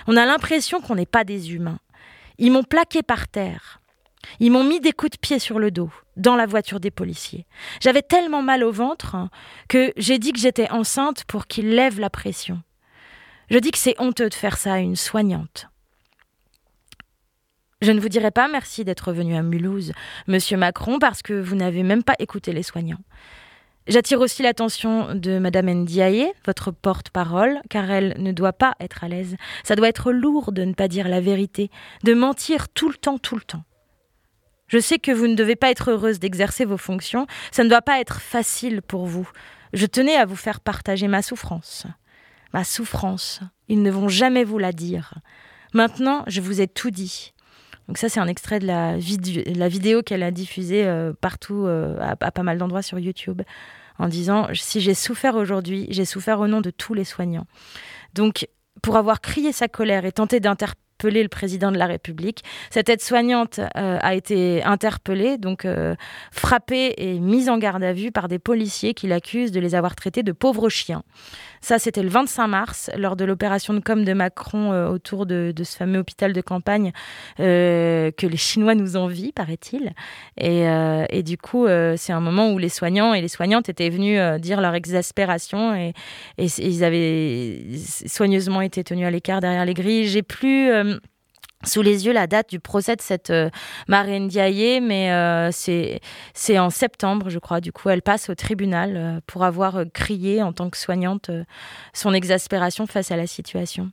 On 0.06 0.16
a 0.16 0.26
l'impression 0.26 0.80
qu'on 0.80 0.96
n'est 0.96 1.06
pas 1.06 1.24
des 1.24 1.54
humains. 1.54 1.78
Ils 2.38 2.52
m'ont 2.52 2.64
plaqué 2.64 3.02
par 3.02 3.28
terre. 3.28 3.80
Ils 4.40 4.50
m'ont 4.50 4.64
mis 4.64 4.80
des 4.80 4.92
coups 4.92 5.12
de 5.12 5.18
pied 5.18 5.38
sur 5.38 5.58
le 5.58 5.70
dos, 5.70 5.90
dans 6.16 6.34
la 6.34 6.46
voiture 6.46 6.80
des 6.80 6.90
policiers. 6.90 7.46
J'avais 7.80 8.02
tellement 8.02 8.42
mal 8.42 8.64
au 8.64 8.72
ventre 8.72 9.16
que 9.68 9.92
j'ai 9.96 10.18
dit 10.18 10.32
que 10.32 10.38
j'étais 10.38 10.70
enceinte 10.70 11.24
pour 11.24 11.46
qu'ils 11.46 11.70
lèvent 11.70 12.00
la 12.00 12.10
pression. 12.10 12.60
Je 13.50 13.58
dis 13.58 13.70
que 13.70 13.78
c'est 13.78 14.00
honteux 14.00 14.28
de 14.28 14.34
faire 14.34 14.56
ça 14.56 14.74
à 14.74 14.78
une 14.78 14.96
soignante. 14.96 15.68
Je 17.84 17.92
ne 17.92 18.00
vous 18.00 18.08
dirai 18.08 18.30
pas 18.30 18.48
merci 18.48 18.82
d'être 18.82 19.12
venu 19.12 19.36
à 19.36 19.42
Mulhouse, 19.42 19.92
monsieur 20.26 20.56
Macron, 20.56 20.98
parce 20.98 21.20
que 21.20 21.34
vous 21.34 21.54
n'avez 21.54 21.82
même 21.82 22.02
pas 22.02 22.14
écouté 22.18 22.54
les 22.54 22.62
soignants. 22.62 23.02
J'attire 23.88 24.20
aussi 24.20 24.42
l'attention 24.42 25.14
de 25.14 25.38
Madame 25.38 25.68
Ndiaye, 25.68 26.32
votre 26.46 26.70
porte-parole, 26.70 27.60
car 27.68 27.90
elle 27.90 28.14
ne 28.16 28.32
doit 28.32 28.54
pas 28.54 28.74
être 28.80 29.04
à 29.04 29.08
l'aise. 29.08 29.36
Ça 29.64 29.76
doit 29.76 29.90
être 29.90 30.12
lourd 30.12 30.52
de 30.52 30.64
ne 30.64 30.72
pas 30.72 30.88
dire 30.88 31.08
la 31.08 31.20
vérité, 31.20 31.70
de 32.04 32.14
mentir 32.14 32.70
tout 32.70 32.88
le 32.88 32.94
temps, 32.94 33.18
tout 33.18 33.34
le 33.34 33.42
temps. 33.42 33.64
Je 34.66 34.78
sais 34.78 34.98
que 34.98 35.12
vous 35.12 35.26
ne 35.26 35.34
devez 35.34 35.54
pas 35.54 35.70
être 35.70 35.90
heureuse 35.90 36.18
d'exercer 36.18 36.64
vos 36.64 36.78
fonctions, 36.78 37.26
ça 37.52 37.64
ne 37.64 37.68
doit 37.68 37.82
pas 37.82 38.00
être 38.00 38.18
facile 38.22 38.80
pour 38.80 39.04
vous. 39.04 39.28
Je 39.74 39.84
tenais 39.84 40.16
à 40.16 40.24
vous 40.24 40.36
faire 40.36 40.60
partager 40.60 41.06
ma 41.06 41.20
souffrance. 41.20 41.86
Ma 42.54 42.64
souffrance, 42.64 43.40
ils 43.68 43.82
ne 43.82 43.90
vont 43.90 44.08
jamais 44.08 44.44
vous 44.44 44.56
la 44.56 44.72
dire. 44.72 45.12
Maintenant, 45.74 46.24
je 46.28 46.40
vous 46.40 46.62
ai 46.62 46.66
tout 46.66 46.90
dit. 46.90 47.33
Donc 47.88 47.98
ça, 47.98 48.08
c'est 48.08 48.20
un 48.20 48.26
extrait 48.26 48.58
de 48.58 48.66
la, 48.66 49.68
vidéo 49.68 50.02
qu'elle 50.02 50.22
a 50.22 50.30
diffusée 50.30 50.86
euh, 50.86 51.12
partout, 51.20 51.66
euh, 51.66 51.96
à, 52.00 52.16
pas 52.16 52.42
mal 52.42 52.58
d'endroits 52.58 52.82
sur 52.82 52.98
YouTube, 52.98 53.42
en 53.98 54.08
disant, 54.08 54.48
si 54.54 54.80
j'ai 54.80 54.94
souffert 54.94 55.36
aujourd'hui, 55.36 55.86
j'ai 55.90 56.04
souffert 56.04 56.40
au 56.40 56.46
nom 56.46 56.60
de 56.60 56.70
tous 56.70 56.94
les 56.94 57.04
soignants. 57.04 57.46
Donc, 58.14 58.48
pour 58.82 58.96
avoir 58.96 59.20
crié 59.20 59.52
sa 59.52 59.68
colère 59.68 60.04
et 60.04 60.12
tenté 60.12 60.40
interpellé 60.94 61.22
le 61.22 61.28
président 61.28 61.72
de 61.72 61.78
la 61.78 61.86
République. 61.86 62.44
Cette 62.70 62.88
aide-soignante 62.88 63.58
euh, 63.76 63.98
a 64.00 64.14
été 64.14 64.62
interpellée, 64.62 65.38
donc 65.38 65.64
euh, 65.64 65.96
frappée 66.30 66.94
et 66.98 67.18
mise 67.18 67.48
en 67.48 67.58
garde 67.58 67.82
à 67.82 67.92
vue 67.92 68.12
par 68.12 68.28
des 68.28 68.38
policiers 68.38 68.94
qui 68.94 69.08
l'accusent 69.08 69.50
de 69.50 69.60
les 69.60 69.74
avoir 69.74 69.96
traités 69.96 70.22
de 70.22 70.32
pauvres 70.32 70.68
chiens. 70.68 71.02
Ça, 71.60 71.78
c'était 71.78 72.02
le 72.02 72.10
25 72.10 72.46
mars, 72.46 72.90
lors 72.96 73.16
de 73.16 73.24
l'opération 73.24 73.74
de 73.74 73.80
com 73.80 74.04
de 74.04 74.12
Macron 74.12 74.72
euh, 74.72 74.88
autour 74.88 75.26
de, 75.26 75.52
ce 75.64 75.76
fameux 75.76 75.98
hôpital 75.98 76.32
de 76.32 76.40
campagne 76.40 76.92
que 77.38 78.26
les 78.26 78.36
Chinois 78.36 78.74
nous 78.74 78.96
envient, 78.96 79.32
paraît-il. 79.32 79.94
Et, 80.36 81.22
du 81.22 81.38
coup, 81.38 81.66
c'est 81.96 82.12
un 82.12 82.20
moment 82.20 82.52
où 82.52 82.58
les 82.58 82.68
soignants 82.68 83.14
et 83.14 83.20
les 83.20 83.28
soignantes 83.28 83.68
étaient 83.68 83.88
venus 83.88 84.20
dire 84.40 84.60
leur 84.60 84.74
exaspération 84.74 85.74
et, 85.74 85.94
et, 86.36 86.46
ils 86.58 86.84
avaient 86.84 87.62
soigneusement 88.06 88.60
été 88.60 88.84
tenus 88.84 89.06
à 89.06 89.10
l'écart 89.10 89.40
derrière 89.40 89.64
les 89.64 89.74
grilles. 89.74 90.06
J'ai 90.06 90.22
plus 90.22 90.70
sous 91.64 91.82
les 91.82 92.06
yeux 92.06 92.12
la 92.12 92.26
date 92.26 92.50
du 92.50 92.60
procès 92.60 92.96
de 92.96 93.02
cette 93.02 93.30
euh, 93.30 93.50
Marine 93.88 94.28
Diaye, 94.28 94.80
mais 94.80 95.12
euh, 95.12 95.50
c'est 95.52 96.58
en 96.58 96.70
septembre, 96.70 97.30
je 97.30 97.38
crois. 97.38 97.60
Du 97.60 97.72
coup, 97.72 97.88
elle 97.88 98.02
passe 98.02 98.28
au 98.28 98.34
tribunal 98.34 98.96
euh, 98.96 99.20
pour 99.26 99.44
avoir 99.44 99.84
crié 99.92 100.42
en 100.42 100.52
tant 100.52 100.70
que 100.70 100.76
soignante 100.76 101.30
son 101.92 102.12
exaspération 102.14 102.86
face 102.86 103.10
à 103.10 103.16
la 103.16 103.26
situation. 103.26 103.90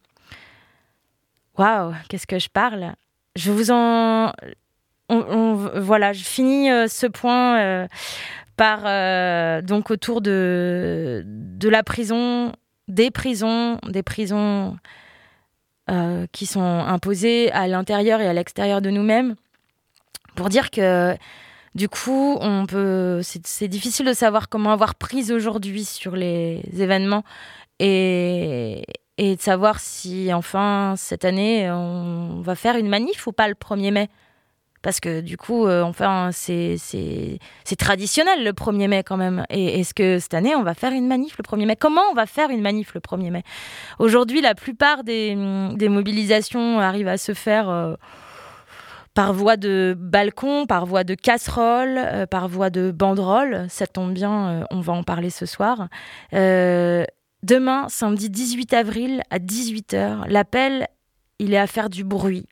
Waouh, 1.57 1.93
qu'est-ce 2.09 2.27
que 2.27 2.39
je 2.39 2.49
parle? 2.49 2.93
Je 3.35 3.51
vous 3.51 3.71
en. 3.71 4.31
voilà, 5.09 6.13
je 6.13 6.23
finis 6.23 6.67
ce 6.87 7.07
point 7.07 7.87
par 8.55 9.61
donc 9.63 9.91
autour 9.91 10.21
de, 10.21 11.23
de 11.25 11.69
la 11.69 11.83
prison, 11.83 12.53
des 12.87 13.11
prisons, 13.11 13.79
des 13.87 14.03
prisons 14.03 14.77
euh, 15.91 16.25
qui 16.31 16.45
sont 16.45 16.61
imposées 16.61 17.51
à 17.51 17.67
l'intérieur 17.67 18.21
et 18.21 18.27
à 18.27 18.33
l'extérieur 18.33 18.81
de 18.81 18.89
nous-mêmes, 18.89 19.35
pour 20.35 20.49
dire 20.49 20.71
que 20.71 21.15
du 21.75 21.87
coup, 21.87 22.37
on 22.41 22.65
peut, 22.65 23.21
c'est 23.23 23.67
difficile 23.67 24.05
de 24.05 24.13
savoir 24.13 24.49
comment 24.49 24.71
avoir 24.71 24.95
prise 24.95 25.31
aujourd'hui 25.31 25.85
sur 25.85 26.15
les 26.15 26.61
événements 26.79 27.23
et, 27.79 28.83
et 29.17 29.35
de 29.35 29.41
savoir 29.41 29.79
si 29.79 30.33
enfin 30.33 30.95
cette 30.97 31.25
année 31.25 31.69
on 31.71 32.41
va 32.41 32.55
faire 32.55 32.75
une 32.75 32.89
manif 32.89 33.27
ou 33.27 33.31
pas 33.31 33.47
le 33.47 33.53
1er 33.53 33.91
mai 33.91 34.09
parce 34.81 34.99
que 34.99 35.21
du 35.21 35.37
coup, 35.37 35.67
euh, 35.67 35.83
enfin, 35.83 36.29
c'est 36.31 36.77
traditionnel 37.77 38.43
le 38.43 38.51
1er 38.51 38.87
mai 38.87 39.03
quand 39.03 39.17
même. 39.17 39.45
Et 39.49 39.79
est-ce 39.79 39.93
que 39.93 40.19
cette 40.19 40.33
année, 40.33 40.55
on 40.55 40.63
va 40.63 40.73
faire 40.73 40.91
une 40.91 41.07
manif 41.07 41.37
le 41.37 41.43
1er 41.43 41.65
mai 41.65 41.75
Comment 41.75 42.01
on 42.11 42.15
va 42.15 42.25
faire 42.25 42.49
une 42.49 42.61
manif 42.61 42.93
le 42.93 42.99
1er 42.99 43.29
mai? 43.29 43.43
Aujourd'hui, 43.99 44.41
la 44.41 44.55
plupart 44.55 45.03
des, 45.03 45.35
des, 45.75 45.89
mobilisations 45.89 46.79
arrivent 46.79 47.07
à 47.07 47.17
se 47.17 47.33
faire 47.33 47.69
euh, 47.69 47.93
par 49.13 49.33
voie 49.33 49.57
de 49.57 49.95
balcon, 49.97 50.65
par 50.65 50.85
voie 50.85 51.03
de 51.03 51.13
casserole, 51.13 51.97
euh, 51.97 52.25
par 52.25 52.47
voie 52.47 52.71
de 52.71 52.91
banderole. 52.91 53.67
Ça 53.69 53.85
tombe 53.85 54.13
bien, 54.13 54.65
on 54.71 54.79
va 54.79 54.93
en 54.93 55.03
parler 55.03 55.29
ce 55.29 55.45
soir. 55.45 55.89
demain, 56.31 57.85
samedi 57.87 58.31
18 58.31 58.73
avril 58.73 59.21
à 59.29 59.37
18h, 59.37 60.27
l'appel, 60.27 60.87
il 61.37 61.53
est 61.53 61.59
à 61.59 61.67
faire 61.67 61.89
du 61.89 62.03
bruit. 62.03 62.47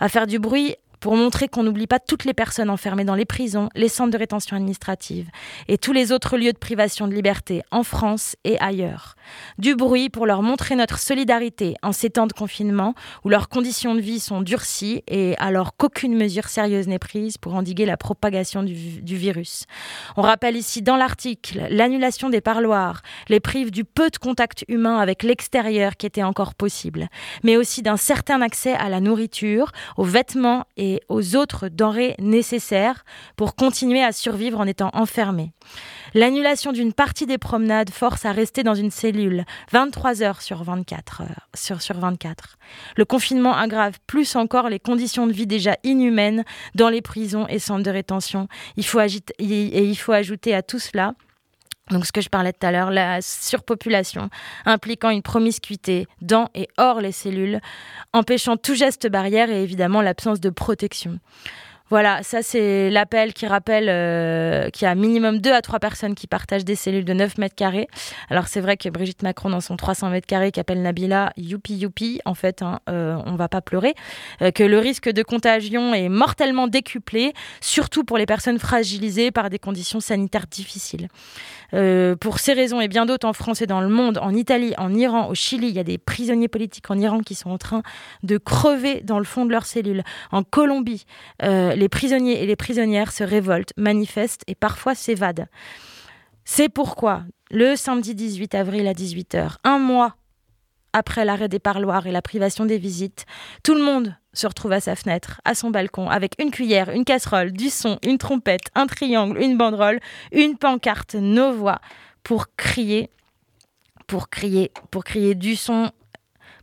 À 0.00 0.08
faire 0.08 0.26
du 0.26 0.38
bruit 0.38 0.76
pour 1.00 1.16
montrer 1.16 1.48
qu'on 1.48 1.62
n'oublie 1.62 1.86
pas 1.86 1.98
toutes 1.98 2.24
les 2.24 2.34
personnes 2.34 2.70
enfermées 2.70 3.04
dans 3.04 3.14
les 3.14 3.24
prisons, 3.24 3.68
les 3.74 3.88
centres 3.88 4.10
de 4.10 4.18
rétention 4.18 4.56
administrative 4.56 5.28
et 5.68 5.78
tous 5.78 5.92
les 5.92 6.12
autres 6.12 6.36
lieux 6.36 6.52
de 6.52 6.58
privation 6.58 7.08
de 7.08 7.14
liberté 7.14 7.62
en 7.70 7.82
France 7.82 8.36
et 8.44 8.58
ailleurs. 8.60 9.14
Du 9.58 9.74
bruit 9.74 10.10
pour 10.10 10.26
leur 10.26 10.42
montrer 10.42 10.76
notre 10.76 10.98
solidarité 10.98 11.74
en 11.82 11.92
ces 11.92 12.10
temps 12.10 12.26
de 12.26 12.32
confinement 12.32 12.94
où 13.24 13.28
leurs 13.28 13.48
conditions 13.48 13.94
de 13.94 14.00
vie 14.00 14.20
sont 14.20 14.42
durcies 14.42 15.02
et 15.08 15.34
alors 15.38 15.76
qu'aucune 15.76 16.16
mesure 16.16 16.48
sérieuse 16.48 16.88
n'est 16.88 16.98
prise 16.98 17.38
pour 17.38 17.54
endiguer 17.54 17.86
la 17.86 17.96
propagation 17.96 18.62
du, 18.62 18.74
virus. 19.16 19.64
On 20.16 20.22
rappelle 20.22 20.56
ici 20.56 20.82
dans 20.82 20.96
l'article 20.96 21.66
l'annulation 21.70 22.30
des 22.30 22.40
parloirs, 22.40 23.02
les 23.28 23.40
prive 23.40 23.70
du 23.70 23.84
peu 23.84 24.10
de 24.10 24.18
contact 24.18 24.64
humain 24.68 24.98
avec 24.98 25.22
l'extérieur 25.22 25.96
qui 25.96 26.06
était 26.06 26.22
encore 26.22 26.54
possible, 26.54 27.08
mais 27.42 27.56
aussi 27.56 27.82
d'un 27.82 27.96
certain 27.96 28.40
accès 28.42 28.74
à 28.74 28.88
la 28.88 29.00
nourriture, 29.00 29.72
aux 29.96 30.04
vêtements 30.04 30.64
et 30.76 30.89
aux 31.08 31.36
autres 31.36 31.68
denrées 31.68 32.14
nécessaires 32.18 33.04
pour 33.36 33.54
continuer 33.54 34.02
à 34.02 34.12
survivre 34.12 34.60
en 34.60 34.66
étant 34.66 34.90
enfermé. 34.94 35.52
L'annulation 36.14 36.72
d'une 36.72 36.92
partie 36.92 37.26
des 37.26 37.38
promenades 37.38 37.90
force 37.90 38.24
à 38.24 38.32
rester 38.32 38.62
dans 38.62 38.74
une 38.74 38.90
cellule 38.90 39.44
23 39.70 40.22
heures 40.22 40.42
sur 40.42 40.62
24. 40.64 41.22
sur, 41.54 41.82
sur 41.82 41.98
24. 41.98 42.58
Le 42.96 43.04
confinement 43.04 43.56
aggrave 43.56 43.98
plus 44.06 44.34
encore 44.36 44.68
les 44.68 44.80
conditions 44.80 45.26
de 45.26 45.32
vie 45.32 45.46
déjà 45.46 45.76
inhumaines 45.84 46.44
dans 46.74 46.88
les 46.88 47.02
prisons 47.02 47.46
et 47.48 47.58
centres 47.58 47.84
de 47.84 47.90
rétention. 47.90 48.48
Et 48.76 49.84
il 49.84 49.96
faut 49.96 50.12
ajouter 50.12 50.54
à 50.54 50.62
tout 50.62 50.78
cela 50.78 51.14
donc 51.90 52.06
ce 52.06 52.12
que 52.12 52.20
je 52.20 52.28
parlais 52.28 52.52
tout 52.52 52.66
à 52.66 52.72
l'heure, 52.72 52.90
la 52.90 53.20
surpopulation 53.20 54.30
impliquant 54.64 55.10
une 55.10 55.22
promiscuité 55.22 56.06
dans 56.20 56.48
et 56.54 56.68
hors 56.78 57.00
les 57.00 57.12
cellules, 57.12 57.60
empêchant 58.12 58.56
tout 58.56 58.74
geste 58.74 59.08
barrière 59.08 59.50
et 59.50 59.62
évidemment 59.62 60.02
l'absence 60.02 60.40
de 60.40 60.50
protection. 60.50 61.18
Voilà, 61.90 62.22
ça 62.22 62.40
c'est 62.40 62.88
l'appel 62.88 63.34
qui 63.34 63.48
rappelle 63.48 63.88
euh, 63.88 64.70
qu'il 64.70 64.84
y 64.84 64.88
a 64.88 64.94
minimum 64.94 65.40
2 65.40 65.52
à 65.52 65.60
3 65.60 65.80
personnes 65.80 66.14
qui 66.14 66.28
partagent 66.28 66.64
des 66.64 66.76
cellules 66.76 67.04
de 67.04 67.12
9 67.12 67.36
mètres 67.38 67.56
carrés. 67.56 67.88
Alors 68.28 68.46
c'est 68.46 68.60
vrai 68.60 68.76
que 68.76 68.88
Brigitte 68.88 69.24
Macron 69.24 69.50
dans 69.50 69.60
son 69.60 69.76
300 69.76 70.10
mètres 70.10 70.28
carrés 70.28 70.52
qui 70.52 70.60
appelle 70.60 70.82
Nabila 70.82 71.32
youpi 71.36 71.74
youpi, 71.74 72.20
en 72.24 72.34
fait 72.34 72.62
hein, 72.62 72.78
euh, 72.88 73.20
on 73.26 73.34
va 73.34 73.48
pas 73.48 73.60
pleurer, 73.60 73.94
euh, 74.40 74.52
que 74.52 74.62
le 74.62 74.78
risque 74.78 75.10
de 75.10 75.24
contagion 75.24 75.92
est 75.92 76.08
mortellement 76.08 76.68
décuplé, 76.68 77.32
surtout 77.60 78.04
pour 78.04 78.18
les 78.18 78.26
personnes 78.26 78.60
fragilisées 78.60 79.32
par 79.32 79.50
des 79.50 79.58
conditions 79.58 79.98
sanitaires 79.98 80.46
difficiles. 80.48 81.08
Euh, 81.74 82.14
pour 82.14 82.38
ces 82.38 82.52
raisons 82.52 82.80
et 82.80 82.88
bien 82.88 83.04
d'autres 83.04 83.26
en 83.26 83.32
France 83.32 83.62
et 83.62 83.66
dans 83.66 83.80
le 83.80 83.88
monde, 83.88 84.18
en 84.18 84.34
Italie, 84.34 84.74
en 84.78 84.94
Iran, 84.94 85.28
au 85.28 85.34
Chili, 85.34 85.68
il 85.68 85.74
y 85.74 85.80
a 85.80 85.84
des 85.84 85.98
prisonniers 85.98 86.48
politiques 86.48 86.88
en 86.90 86.98
Iran 86.98 87.20
qui 87.20 87.34
sont 87.34 87.50
en 87.50 87.58
train 87.58 87.82
de 88.22 88.38
crever 88.38 89.02
dans 89.02 89.18
le 89.18 89.24
fond 89.24 89.44
de 89.44 89.50
leurs 89.50 89.66
cellules. 89.66 90.04
En 90.30 90.44
Colombie, 90.44 91.04
les 91.80 91.88
prisonniers 91.88 92.42
et 92.42 92.46
les 92.46 92.56
prisonnières 92.56 93.10
se 93.10 93.24
révoltent, 93.24 93.72
manifestent 93.78 94.44
et 94.46 94.54
parfois 94.54 94.94
s'évadent. 94.94 95.48
C'est 96.44 96.68
pourquoi, 96.68 97.22
le 97.50 97.74
samedi 97.74 98.14
18 98.14 98.54
avril 98.54 98.86
à 98.86 98.92
18h, 98.92 99.56
un 99.64 99.78
mois 99.78 100.14
après 100.92 101.24
l'arrêt 101.24 101.48
des 101.48 101.58
parloirs 101.58 102.06
et 102.06 102.12
la 102.12 102.20
privation 102.20 102.66
des 102.66 102.76
visites, 102.76 103.24
tout 103.62 103.74
le 103.74 103.82
monde 103.82 104.14
se 104.34 104.46
retrouve 104.46 104.72
à 104.72 104.80
sa 104.80 104.94
fenêtre, 104.94 105.40
à 105.46 105.54
son 105.54 105.70
balcon, 105.70 106.10
avec 106.10 106.34
une 106.38 106.50
cuillère, 106.50 106.90
une 106.90 107.06
casserole, 107.06 107.50
du 107.50 107.70
son, 107.70 107.98
une 108.02 108.18
trompette, 108.18 108.68
un 108.74 108.86
triangle, 108.86 109.40
une 109.40 109.56
banderole, 109.56 110.00
une 110.32 110.58
pancarte, 110.58 111.14
nos 111.14 111.52
voix, 111.52 111.80
pour 112.22 112.54
crier, 112.56 113.08
pour 114.06 114.28
crier, 114.28 114.70
pour 114.90 115.02
crier 115.04 115.34
du 115.34 115.56
son, 115.56 115.92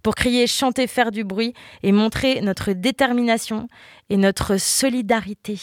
pour 0.08 0.16
crier, 0.16 0.48
chanter, 0.48 0.88
faire 0.88 1.12
du 1.12 1.26
bruit 1.26 1.54
et 1.84 1.92
montrer 1.92 2.40
notre 2.40 2.72
détermination 2.72 3.68
et 4.10 4.16
notre 4.16 4.56
solidarité. 4.56 5.60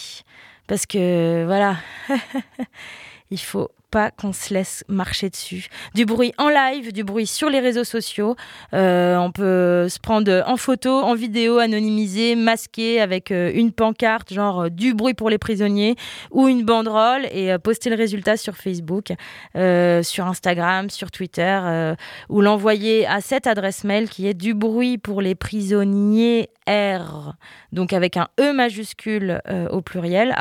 Parce 0.67 0.85
que 0.85 1.45
voilà, 1.47 1.79
il 3.31 3.41
faut 3.41 3.71
qu'on 4.17 4.33
se 4.33 4.53
laisse 4.53 4.85
marcher 4.89 5.31
dessus. 5.31 5.69
Du 5.95 6.05
bruit 6.05 6.33
en 6.39 6.49
live, 6.49 6.93
du 6.93 7.05
bruit 7.05 7.27
sur 7.27 7.49
les 7.49 7.61
réseaux 7.61 7.85
sociaux. 7.85 8.37
Euh, 8.73 9.17
on 9.17 9.31
peut 9.31 9.89
se 9.89 9.99
prendre 9.99 10.43
en 10.47 10.57
photo, 10.57 10.91
en 10.91 11.15
vidéo, 11.15 11.59
anonymisé, 11.59 12.35
masqué 12.35 13.01
avec 13.01 13.31
euh, 13.31 13.53
une 13.55 13.73
pancarte, 13.73 14.33
genre 14.33 14.63
euh, 14.63 14.69
du 14.69 14.95
bruit 14.95 15.15
pour 15.15 15.31
les 15.31 15.39
prisonniers 15.39 15.95
ou 16.33 16.49
une 16.49 16.65
banderole 16.65 17.27
et 17.33 17.57
poster 17.59 17.91
le 17.91 17.97
résultat 17.97 18.37
sur 18.37 18.57
Facebook, 18.57 19.13
sur 19.55 20.27
Instagram, 20.27 20.91
sur 20.91 21.11
Twitter 21.11 21.95
ou 22.29 22.41
l'envoyer 22.41 23.07
à 23.07 23.21
cette 23.21 23.47
adresse 23.47 23.85
mail 23.85 24.09
qui 24.09 24.27
est 24.27 24.35
du 24.35 24.55
bruit 24.55 24.99
pour 24.99 25.21
les 25.21 25.35
prisonniers 25.35 26.51
R, 26.69 27.35
donc 27.73 27.93
avec 27.93 28.17
un 28.17 28.29
E 28.41 28.53
majuscule 28.53 29.41
au 29.71 29.81
pluriel, 29.81 30.35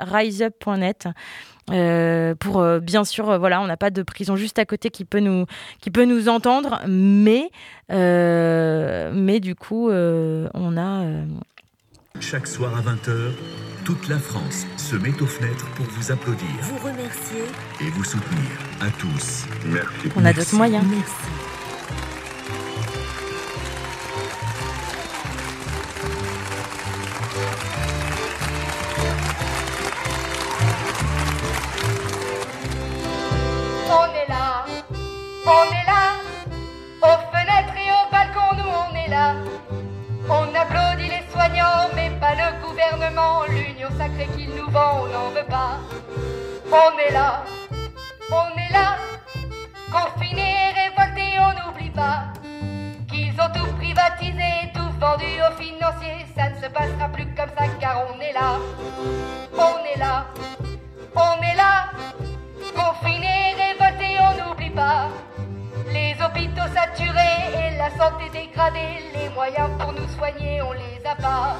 riseup.net. 0.00 1.08
Euh, 1.72 2.34
pour 2.34 2.60
euh, 2.60 2.78
bien 2.78 3.04
sûr, 3.04 3.28
euh, 3.28 3.38
voilà, 3.38 3.60
on 3.60 3.66
n'a 3.66 3.76
pas 3.76 3.90
de 3.90 4.02
prison 4.02 4.36
juste 4.36 4.58
à 4.58 4.64
côté 4.64 4.90
qui 4.90 5.04
peut 5.04 5.18
nous, 5.18 5.46
qui 5.80 5.90
peut 5.90 6.04
nous 6.04 6.28
entendre, 6.28 6.80
mais, 6.86 7.50
mais 7.90 9.40
du 9.40 9.54
coup, 9.54 9.90
on 9.90 10.76
a. 10.76 11.04
Chaque 12.18 12.46
soir 12.46 12.72
à 12.74 12.80
20h, 12.80 13.32
toute 13.84 14.08
la 14.08 14.18
France 14.18 14.66
se 14.78 14.96
met 14.96 15.12
aux 15.20 15.26
fenêtres 15.26 15.66
pour 15.74 15.84
vous 15.86 16.10
applaudir. 16.10 16.48
Vous 16.62 16.78
remercier. 16.78 17.42
Et 17.80 17.90
vous 17.90 18.04
soutenir. 18.04 18.48
À 18.80 18.90
tous. 18.90 19.44
Merci. 19.66 20.08
On 20.16 20.24
a 20.24 20.32
d'autres 20.32 20.56
moyens. 20.56 20.84
Merci. 20.88 21.45
On 34.26 34.32
est 34.32 34.34
là, 34.34 34.64
on 35.46 35.64
est 35.70 35.86
là, 35.86 36.16
aux 37.00 37.18
fenêtres 37.30 37.76
et 37.76 37.90
aux 37.92 38.10
balcons, 38.10 38.56
nous 38.56 38.68
on 38.68 38.96
est 38.96 39.08
là. 39.08 39.34
On 40.28 40.52
applaudit 40.52 41.08
les 41.08 41.22
soignants, 41.30 41.88
mais 41.94 42.10
pas 42.20 42.34
le 42.34 42.66
gouvernement, 42.66 43.44
l'union 43.48 43.88
sacrée 43.96 44.26
qu'ils 44.36 44.50
nous 44.50 44.68
vend, 44.70 45.02
on 45.02 45.06
n'en 45.06 45.28
veut 45.30 45.46
pas. 45.48 45.78
On 46.72 46.98
est 46.98 47.12
là, 47.12 47.44
on 48.32 48.58
est 48.58 48.72
là, 48.72 48.96
confinés 49.92 50.56
et 50.70 50.74
révoltés, 50.74 51.38
on 51.38 51.68
n'oublie 51.68 51.90
pas 51.90 52.24
qu'ils 53.08 53.32
ont 53.40 53.52
tout 53.54 53.72
privatisé, 53.76 54.72
tout 54.74 54.90
vendu 54.98 55.40
aux 55.40 55.62
financiers, 55.62 56.26
ça 56.36 56.50
ne 56.50 56.56
se 56.56 56.68
passera 56.68 57.08
plus 57.12 57.26
comme 57.36 57.50
ça 57.56 57.68
car 57.78 58.02
on 58.12 58.20
est 58.20 58.32
là, 58.32 58.58
on 59.54 59.84
est 59.84 59.98
là, 59.98 60.26
on 61.14 61.42
est 61.42 61.54
là 61.54 61.90
confinés, 62.76 63.54
révoltés, 63.56 64.16
on 64.20 64.48
n'oublie 64.48 64.70
pas. 64.70 65.08
Les 65.92 66.14
hôpitaux 66.22 66.68
saturés 66.74 67.40
et 67.54 67.76
la 67.76 67.90
santé 67.90 68.28
dégradée, 68.32 69.02
les 69.14 69.28
moyens 69.30 69.70
pour 69.78 69.92
nous 69.92 70.08
soigner, 70.16 70.60
on 70.62 70.72
les 70.72 71.00
a 71.04 71.14
pas. 71.16 71.58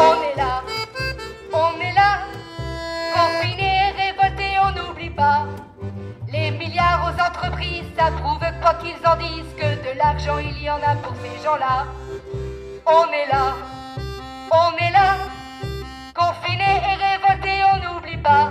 On 0.00 0.22
est 0.22 0.36
là, 0.36 0.62
on 1.52 1.80
est 1.80 1.92
là, 1.92 2.20
confinés, 3.14 3.92
révoltés, 3.96 4.56
on 4.62 4.70
n'oublie 4.72 5.10
pas. 5.10 5.47
Entreprises, 7.28 7.84
ça 7.96 8.10
prouve 8.10 8.38
quoi 8.62 8.74
qu'ils 8.74 9.06
en 9.06 9.16
disent 9.16 9.54
que 9.54 9.68
de 9.86 9.98
l'argent 9.98 10.38
il 10.38 10.62
y 10.62 10.70
en 10.70 10.76
a 10.76 10.94
pour 11.02 11.14
ces 11.16 11.42
gens-là. 11.44 11.86
On 12.86 13.12
est 13.12 13.26
là, 13.30 13.54
on 14.50 14.76
est 14.78 14.90
là, 14.90 15.16
confinés 16.14 16.80
et 16.88 16.96
révoltés, 16.96 17.60
on 17.70 17.76
n'oublie 17.84 18.16
pas. 18.16 18.50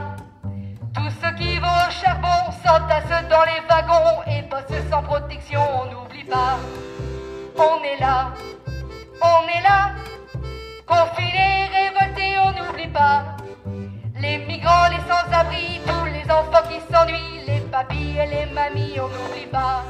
Tous 0.93 1.09
ceux 1.21 1.33
qui 1.37 1.57
vont 1.57 1.67
au 1.67 1.91
charbon 1.91 2.51
s'entassent 2.63 3.27
dans 3.29 3.45
les 3.45 3.61
wagons 3.67 4.21
et 4.27 4.43
bossent 4.43 4.89
sans 4.91 5.01
protection, 5.01 5.61
on 5.81 5.85
n'oublie 5.91 6.25
pas. 6.25 6.59
On 7.57 7.83
est 7.83 7.99
là, 7.99 8.31
on 9.23 9.47
est 9.57 9.63
là, 9.63 9.91
confinés, 10.85 11.67
révoltés, 11.73 12.37
on 12.39 12.51
n'oublie 12.51 12.89
pas. 12.89 13.36
Les 14.19 14.39
migrants, 14.39 14.89
les 14.89 14.97
sans-abri, 15.07 15.79
tous 15.85 16.05
les 16.05 16.23
enfants 16.31 16.67
qui 16.67 16.79
s'ennuient, 16.91 17.45
les 17.45 17.59
papis 17.71 18.17
et 18.17 18.25
les 18.25 18.45
mamies, 18.51 18.99
on 18.99 19.07
n'oublie 19.09 19.45
pas. 19.45 19.83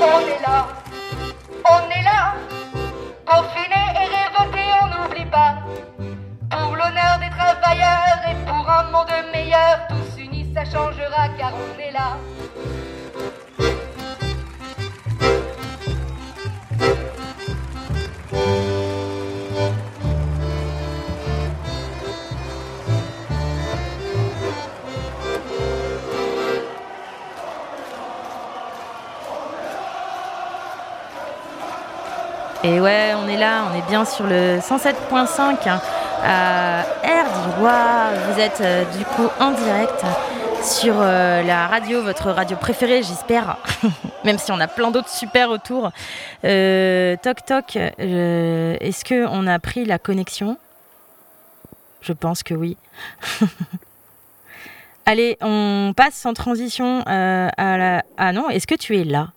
On 0.00 0.20
est 0.20 0.42
là, 0.42 0.68
on 1.70 1.90
est 1.90 2.02
là, 2.02 2.34
confinés 3.24 3.90
et 3.94 4.06
révoltés, 4.16 4.70
on 4.82 4.86
n'oublie 4.88 5.26
pas. 5.26 5.54
Pour 6.50 6.76
l'honneur 6.76 7.18
des 7.20 7.30
travailleurs 7.30 8.20
et 8.28 8.34
pour 8.46 8.70
un 8.70 8.84
monde 8.90 9.06
meilleur, 9.32 9.86
tous 9.88 10.20
unis 10.20 10.46
ça 10.54 10.64
changera 10.64 11.28
car 11.38 11.52
on 11.54 11.80
est 11.80 11.92
là. 11.92 12.16
Et 32.64 32.80
ouais, 32.80 33.12
on 33.14 33.28
est 33.28 33.36
là, 33.36 33.66
on 33.70 33.78
est 33.78 33.88
bien 33.88 34.04
sur 34.04 34.26
le 34.26 34.58
107.5 34.58 35.68
hein, 35.68 35.80
à 36.26 36.84
Erdirois. 37.04 38.10
Vous 38.28 38.40
êtes 38.40 38.60
euh, 38.60 38.84
du 38.96 39.04
coup 39.04 39.28
en 39.38 39.52
direct 39.52 40.04
sur 40.62 40.96
euh, 40.98 41.42
la 41.42 41.68
radio, 41.68 42.02
votre 42.02 42.32
radio 42.32 42.56
préférée, 42.56 43.02
j'espère. 43.04 43.58
Même 44.24 44.38
si 44.38 44.50
on 44.50 44.58
a 44.58 44.66
plein 44.66 44.90
d'autres 44.90 45.08
super 45.08 45.50
autour. 45.50 45.92
Euh, 46.44 47.16
toc 47.22 47.44
toc, 47.46 47.76
est-ce 47.76 49.04
que 49.04 49.26
on 49.28 49.46
a 49.46 49.58
pris 49.60 49.84
la 49.84 50.00
connexion? 50.00 50.58
Je 52.00 52.12
pense 52.12 52.42
que 52.42 52.54
oui. 52.54 52.76
Allez, 55.06 55.38
on 55.40 55.92
passe 55.96 56.14
sans 56.14 56.34
transition 56.34 57.02
à 57.06 57.78
la. 57.78 58.02
Ah 58.16 58.32
non, 58.32 58.50
est-ce 58.50 58.66
que 58.66 58.74
tu 58.74 58.98
es 58.98 59.04
là? 59.04 59.28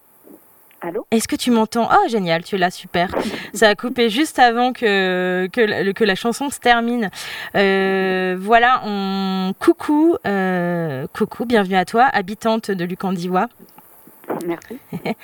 Allô 0.81 1.05
Est-ce 1.11 1.27
que 1.27 1.35
tu 1.35 1.51
m'entends? 1.51 1.89
Oh, 1.91 2.07
génial, 2.07 2.43
tu 2.43 2.55
es 2.55 2.57
là, 2.57 2.71
super. 2.71 3.13
Ça 3.53 3.67
a 3.69 3.75
coupé 3.75 4.09
juste 4.09 4.39
avant 4.39 4.71
que, 4.71 5.47
que, 5.51 5.59
la, 5.61 5.93
que 5.93 6.03
la 6.05 6.15
chanson 6.15 6.49
se 6.49 6.59
termine. 6.59 7.09
Euh, 7.55 8.37
voilà, 8.39 8.81
on... 8.85 9.53
coucou, 9.59 10.15
euh, 10.25 11.05
coucou, 11.13 11.45
bienvenue 11.45 11.75
à 11.75 11.83
toi, 11.83 12.05
habitante 12.13 12.71
de 12.71 12.85
Lucandiwa. 12.85 13.47
Merci. 14.45 14.77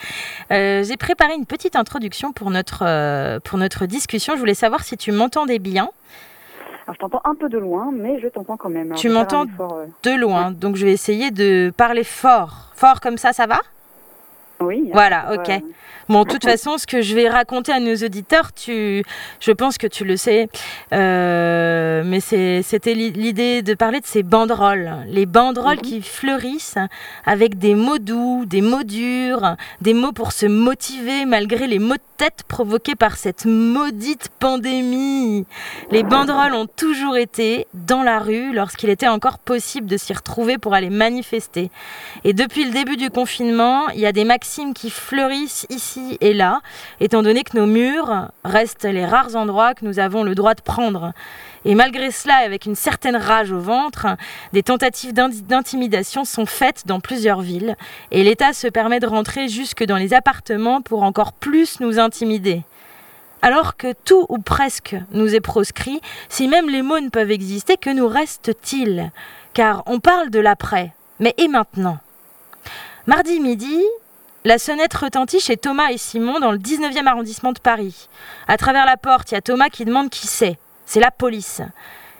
Euh, 0.51 0.83
J'ai 0.83 0.97
préparé 0.97 1.33
une 1.35 1.45
petite 1.45 1.75
introduction 1.75 2.31
pour 2.33 2.51
notre, 2.51 3.39
pour 3.39 3.57
notre 3.57 3.85
discussion. 3.85 4.33
Je 4.35 4.39
voulais 4.39 4.53
savoir 4.53 4.83
si 4.83 4.97
tu 4.97 5.11
m'entendais 5.11 5.57
bien, 5.59 5.89
Alors, 6.85 6.95
je 6.95 6.99
t'entends 6.99 7.21
un 7.23 7.33
peu 7.35 7.49
de 7.49 7.57
loin, 7.57 7.91
mais 7.93 8.19
je 8.19 8.27
t'entends 8.27 8.57
quand 8.57 8.69
même. 8.69 8.87
Alors, 8.87 8.99
Tu 8.99 9.09
m'entends 9.09 9.45
de 9.45 10.11
loin. 10.11 10.51
Donc 10.51 10.75
je 10.75 10.85
vais 10.85 10.91
essayer 10.91 11.31
de 11.31 11.71
parler 11.75 12.03
fort. 12.03 12.71
Fort 12.75 12.99
comme 12.99 13.17
ça, 13.17 13.31
ça 13.33 13.47
va? 13.47 13.59
Oui. 14.59 14.89
Voilà, 14.93 15.31
euh, 15.31 15.35
ok. 15.37 15.63
Bon, 16.07 16.23
de 16.23 16.29
toute 16.29 16.43
façon, 16.45 16.77
ce 16.77 16.85
que 16.85 17.01
je 17.01 17.15
vais 17.15 17.27
raconter 17.27 17.71
à 17.71 17.79
nos 17.79 17.95
auditeurs, 17.95 18.53
tu, 18.53 19.03
je 19.39 19.51
pense 19.51 19.79
que 19.79 19.87
tu 19.87 20.05
le 20.05 20.17
sais, 20.17 20.47
euh, 20.93 22.03
mais 22.05 22.19
c'était 22.19 22.93
li- 22.93 23.11
l'idée 23.11 23.63
de 23.63 23.73
parler 23.73 23.99
de 24.01 24.05
ces 24.05 24.21
banderoles, 24.21 24.97
les 25.07 25.25
banderoles 25.25 25.77
Mhm. 25.77 25.81
qui 25.81 26.01
fleurissent 26.03 26.77
avec 27.25 27.57
des 27.57 27.73
mots 27.73 27.97
doux, 27.97 28.45
des 28.45 28.61
mots 28.61 28.83
durs, 28.83 29.55
des 29.81 29.95
mots 29.95 30.11
pour 30.11 30.31
se 30.31 30.45
motiver 30.45 31.25
malgré 31.25 31.65
les 31.65 31.79
maux 31.79 31.95
de 31.95 32.01
tête 32.17 32.43
provoqués 32.47 32.95
par 32.95 33.17
cette 33.17 33.45
maudite 33.45 34.29
pandémie. 34.39 35.45
Les 35.91 36.03
banderoles 36.03 36.53
ont 36.53 36.67
toujours 36.67 37.17
été 37.17 37.65
dans 37.73 38.03
la 38.03 38.19
rue 38.19 38.53
lorsqu'il 38.53 38.89
était 38.89 39.07
encore 39.07 39.39
possible 39.39 39.87
de 39.87 39.97
s'y 39.97 40.13
retrouver 40.13 40.57
pour 40.59 40.73
aller 40.75 40.89
manifester. 40.91 41.71
Et 42.23 42.33
depuis 42.33 42.63
le 42.63 42.71
début 42.71 42.95
du 42.95 43.09
confinement, 43.09 43.89
il 43.89 43.99
y 43.99 44.05
a 44.05 44.11
des 44.11 44.23
qui 44.73 44.89
fleurissent 44.89 45.65
ici 45.69 46.17
et 46.21 46.33
là, 46.33 46.61
étant 46.99 47.23
donné 47.23 47.43
que 47.43 47.57
nos 47.57 47.65
murs 47.65 48.29
restent 48.43 48.85
les 48.85 49.05
rares 49.05 49.35
endroits 49.35 49.73
que 49.73 49.85
nous 49.85 49.99
avons 49.99 50.23
le 50.23 50.35
droit 50.35 50.53
de 50.53 50.61
prendre. 50.61 51.13
Et 51.65 51.73
malgré 51.73 52.11
cela, 52.11 52.35
avec 52.35 52.65
une 52.65 52.75
certaine 52.75 53.15
rage 53.15 53.51
au 53.51 53.59
ventre, 53.59 54.05
des 54.53 54.61
tentatives 54.61 55.13
d'intimidation 55.13 56.23
sont 56.23 56.45
faites 56.45 56.83
dans 56.85 56.99
plusieurs 56.99 57.41
villes, 57.41 57.75
et 58.11 58.23
l'État 58.23 58.53
se 58.53 58.67
permet 58.67 58.99
de 58.99 59.07
rentrer 59.07 59.47
jusque 59.47 59.83
dans 59.83 59.97
les 59.97 60.13
appartements 60.13 60.81
pour 60.81 61.01
encore 61.03 61.33
plus 61.33 61.79
nous 61.79 61.97
intimider. 61.99 62.63
Alors 63.41 63.77
que 63.77 63.93
tout 64.05 64.25
ou 64.29 64.37
presque 64.37 64.95
nous 65.11 65.33
est 65.33 65.41
proscrit, 65.41 66.01
si 66.29 66.47
même 66.47 66.69
les 66.69 66.81
mots 66.81 66.99
ne 66.99 67.09
peuvent 67.09 67.31
exister, 67.31 67.77
que 67.77 67.89
nous 67.89 68.07
reste-t-il? 68.07 69.11
Car 69.53 69.83
on 69.87 69.99
parle 69.99 70.29
de 70.29 70.39
l'après, 70.39 70.93
mais 71.19 71.33
et 71.37 71.47
maintenant? 71.47 71.97
Mardi 73.07 73.39
midi, 73.39 73.83
la 74.45 74.59
sonnette 74.59 74.93
retentit 74.93 75.39
chez 75.39 75.57
Thomas 75.57 75.89
et 75.89 75.97
Simon 75.97 76.39
dans 76.39 76.51
le 76.51 76.59
19e 76.59 77.07
arrondissement 77.07 77.51
de 77.51 77.59
Paris. 77.59 78.07
À 78.47 78.57
travers 78.57 78.85
la 78.85 78.95
porte, 78.95 79.31
il 79.31 79.33
y 79.33 79.37
a 79.37 79.41
Thomas 79.41 79.69
qui 79.69 79.85
demande 79.85 80.11
qui 80.11 80.27
c'est. 80.27 80.59
C'est 80.85 80.99
la 80.99 81.09
police. 81.09 81.63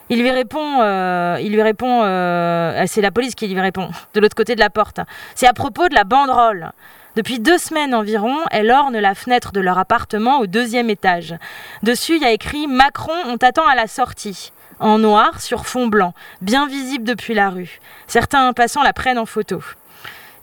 Il 0.10 0.22
lui 0.22 0.32
répond, 0.32 0.82
euh, 0.82 1.38
il 1.40 1.52
lui 1.52 1.62
répond, 1.62 2.02
euh, 2.04 2.84
c'est 2.88 3.02
la 3.02 3.12
police 3.12 3.36
qui 3.36 3.48
lui 3.48 3.62
répond 3.62 3.90
de 4.16 4.20
l'autre 4.20 4.36
côté 4.36 4.56
de 4.56 4.60
la 4.60 4.72
porte. 4.72 5.00
C'est 5.36 5.46
à 5.46 5.54
propos 5.54 5.88
de 5.88 5.94
la 5.94 6.04
banderole. 6.04 6.72
Depuis 7.16 7.40
deux 7.40 7.60
semaines 7.60 7.94
environ, 7.94 8.38
elle 8.50 8.72
orne 8.72 8.98
la 8.98 9.14
fenêtre 9.14 9.52
de 9.52 9.62
leur 9.62 9.78
appartement 9.78 10.40
au 10.40 10.48
deuxième 10.48 10.90
étage. 10.90 11.36
Dessus, 11.84 12.16
il 12.16 12.24
y 12.24 12.26
a 12.26 12.32
écrit 12.32 12.66
Macron, 12.66 13.14
on 13.28 13.38
t'attend 13.38 13.68
à 13.68 13.76
la 13.76 13.88
sortie. 13.88 14.52
En 14.80 14.98
noir 14.98 15.42
sur 15.42 15.68
fond 15.68 15.88
blanc, 15.88 16.14
bien 16.42 16.68
visible 16.68 17.06
depuis 17.06 17.36
la 17.36 17.50
rue. 17.50 17.80
Certains 18.08 18.52
passants 18.52 18.84
la 18.84 18.92
prennent 18.94 19.20
en 19.20 19.26
photo. 19.26 19.62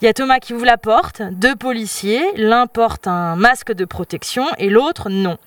Il 0.03 0.07
y 0.07 0.09
a 0.09 0.15
Thomas 0.15 0.41
qui 0.41 0.53
ouvre 0.53 0.65
la 0.65 0.79
porte, 0.79 1.23
deux 1.31 1.55
policiers, 1.55 2.25
l'un 2.35 2.67
porte 2.67 3.07
un 3.07 3.37
masque 3.37 3.71
de 3.71 3.85
protection 3.85 4.45
et 4.59 4.69
l'autre 4.69 5.11
non. 5.11 5.39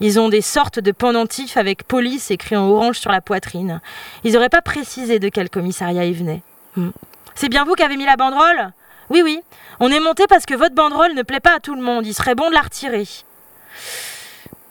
Ils 0.00 0.18
ont 0.18 0.30
des 0.30 0.40
sortes 0.40 0.78
de 0.78 0.92
pendentifs 0.92 1.58
avec 1.58 1.82
police 1.82 2.30
écrit 2.30 2.56
en 2.56 2.70
orange 2.70 2.98
sur 2.98 3.12
la 3.12 3.20
poitrine. 3.20 3.82
Ils 4.24 4.32
n'auraient 4.32 4.48
pas 4.48 4.62
précisé 4.62 5.18
de 5.18 5.28
quel 5.28 5.50
commissariat 5.50 6.06
ils 6.06 6.14
venaient. 6.14 6.40
Hmm. 6.76 6.88
C'est 7.34 7.50
bien 7.50 7.66
vous 7.66 7.74
qui 7.74 7.82
avez 7.82 7.98
mis 7.98 8.06
la 8.06 8.16
banderole? 8.16 8.72
Oui, 9.10 9.20
oui. 9.22 9.42
On 9.78 9.90
est 9.90 10.00
monté 10.00 10.26
parce 10.26 10.46
que 10.46 10.54
votre 10.54 10.74
banderole 10.74 11.12
ne 11.12 11.22
plaît 11.22 11.38
pas 11.38 11.56
à 11.56 11.60
tout 11.60 11.74
le 11.74 11.82
monde. 11.82 12.06
Il 12.06 12.14
serait 12.14 12.34
bon 12.34 12.48
de 12.48 12.54
la 12.54 12.62
retirer. 12.62 13.06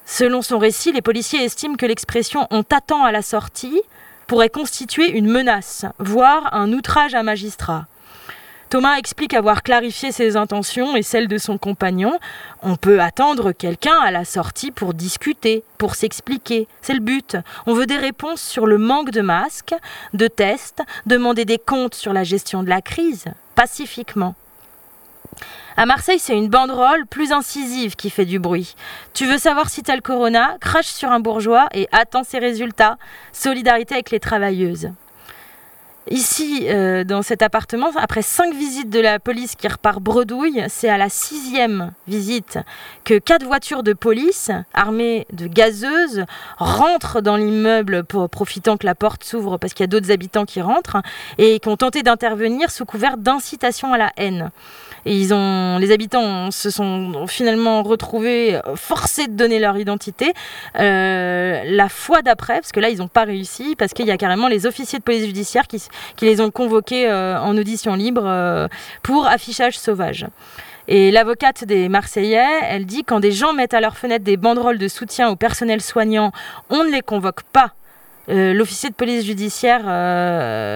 Selon 0.08 0.42
son 0.42 0.58
récit, 0.58 0.94
les 0.94 1.04
policiers 1.04 1.44
estiment 1.44 1.76
que 1.76 1.86
l'expression 1.86 2.48
on 2.50 2.64
t'attend 2.64 3.04
à 3.04 3.12
la 3.12 3.22
sortie 3.22 3.84
pourrait 4.26 4.50
constituer 4.50 5.12
une 5.12 5.30
menace, 5.30 5.86
voire 6.00 6.56
un 6.56 6.74
outrage 6.74 7.14
à 7.14 7.22
magistrat. 7.22 7.86
Thomas 8.70 8.98
explique 8.98 9.34
avoir 9.34 9.64
clarifié 9.64 10.12
ses 10.12 10.36
intentions 10.36 10.98
et 10.98 11.02
celles 11.02 11.30
de 11.30 11.38
son 11.38 11.58
compagnon. 11.58 12.20
On 12.62 12.76
peut 12.76 13.00
attendre 13.00 13.54
quelqu'un 13.54 13.98
à 14.00 14.12
la 14.12 14.26
sortie 14.26 14.72
pour 14.72 14.94
discuter, 14.94 15.64
pour 15.78 15.96
s'expliquer. 15.96 16.68
C'est 16.82 16.94
le 16.94 17.00
but. 17.00 17.38
On 17.66 17.74
veut 17.74 17.86
des 17.86 17.98
réponses 17.98 18.42
sur 18.42 18.66
le 18.66 18.78
manque 18.78 19.12
de 19.12 19.22
masques, 19.22 19.76
de 20.14 20.28
tests, 20.28 20.82
demander 21.06 21.46
des 21.46 21.60
comptes 21.60 21.96
sur 21.96 22.12
la 22.12 22.26
gestion 22.26 22.62
de 22.62 22.70
la 22.70 22.82
crise, 22.82 23.26
pacifiquement. 23.56 24.36
À 25.78 25.86
Marseille, 25.86 26.20
c'est 26.20 26.36
une 26.36 26.50
banderole 26.50 27.06
plus 27.06 27.32
incisive 27.32 27.96
qui 27.96 28.10
fait 28.10 28.26
du 28.26 28.40
bruit. 28.40 28.76
Tu 29.14 29.28
veux 29.28 29.38
savoir 29.38 29.70
si 29.70 29.84
t'as 29.84 29.96
le 29.96 30.02
corona? 30.02 30.58
Crache 30.60 30.88
sur 30.88 31.12
un 31.12 31.20
bourgeois 31.20 31.70
et 31.74 31.88
attends 31.92 32.24
ses 32.24 32.40
résultats. 32.40 32.98
Solidarité 33.32 33.94
avec 33.94 34.12
les 34.12 34.20
travailleuses. 34.20 34.90
Ici, 36.10 36.68
euh, 36.70 37.04
dans 37.04 37.22
cet 37.22 37.42
appartement, 37.42 37.90
après 37.98 38.22
cinq 38.22 38.54
visites 38.54 38.90
de 38.90 39.00
la 39.00 39.20
police 39.20 39.56
qui 39.56 39.68
repart 39.68 40.00
bredouille, 40.02 40.64
c'est 40.70 40.88
à 40.88 40.98
la 40.98 41.10
sixième 41.10 41.92
visite 42.08 42.60
que 43.04 43.20
quatre 43.20 43.46
voitures 43.46 43.84
de 43.84 43.92
police, 43.92 44.52
armées 44.74 45.28
de 45.34 45.48
gazeuses, 45.48 46.24
rentrent 46.58 47.20
dans 47.20 47.36
l'immeuble 47.36 48.06
profitant 48.06 48.78
que 48.78 48.86
la 48.86 48.96
porte 48.96 49.26
s'ouvre 49.26 49.58
parce 49.58 49.74
qu'il 49.74 49.84
y 49.84 49.86
a 49.86 49.88
d'autres 49.88 50.12
habitants 50.12 50.46
qui 50.46 50.62
rentrent 50.62 51.02
et 51.38 51.60
qui 51.60 51.68
ont 51.68 51.78
tenté 51.78 52.04
d'intervenir 52.04 52.72
sous 52.72 52.86
couvert 52.86 53.18
d'incitation 53.18 53.92
à 53.92 53.98
la 53.98 54.12
haine. 54.16 54.52
Et 55.06 55.18
ils 55.18 55.34
ont, 55.34 55.78
les 55.78 55.92
habitants 55.92 56.52
se 56.52 56.70
sont 56.70 57.28
finalement 57.28 57.84
retrouvés 57.84 58.60
forcés 58.76 59.28
de 59.28 59.34
donner 59.34 59.60
leur 59.60 59.78
identité 59.78 60.34
euh, 60.80 61.64
la 61.66 61.90
fois 61.90 62.22
d'après, 62.22 62.56
parce 62.56 62.72
que 62.72 62.80
là 62.80 62.90
ils 62.90 62.98
n'ont 62.98 63.08
pas 63.08 63.24
réussi, 63.24 63.76
parce 63.78 63.94
qu'il 63.94 64.06
y 64.06 64.12
a 64.12 64.18
carrément 64.18 64.48
les 64.48 64.66
officiers 64.66 65.00
de 65.00 65.04
police 65.04 65.26
judiciaire 65.26 65.68
qui, 65.68 65.82
qui 66.16 66.26
les 66.26 66.42
ont 66.42 66.52
convoqués 66.52 67.10
euh, 67.10 67.40
en 67.40 67.58
audition 67.58 67.96
libre 67.96 68.24
euh, 68.26 68.68
pour 69.04 69.28
affichage 69.28 69.78
sauvage. 69.78 70.28
Et 70.88 71.12
l'avocate 71.12 71.66
des 71.66 71.90
Marseillais, 71.90 72.62
elle 72.64 72.86
dit 72.86 73.04
quand 73.04 73.20
des 73.20 73.32
gens 73.32 73.54
mettent 73.54 73.74
à 73.74 73.82
leur 73.82 73.98
fenêtre 73.98 74.24
des 74.24 74.38
banderoles 74.38 74.78
de 74.78 74.88
soutien 74.88 75.30
au 75.30 75.36
personnel 75.36 75.82
soignant, 75.82 76.32
on 76.70 76.84
ne 76.84 76.90
les 76.90 77.02
convoque 77.02 77.44
pas 77.44 77.74
euh, 78.30 78.54
L'officier 78.54 78.90
de 78.90 78.96
police 78.96 79.26
judiciaire 79.26 79.84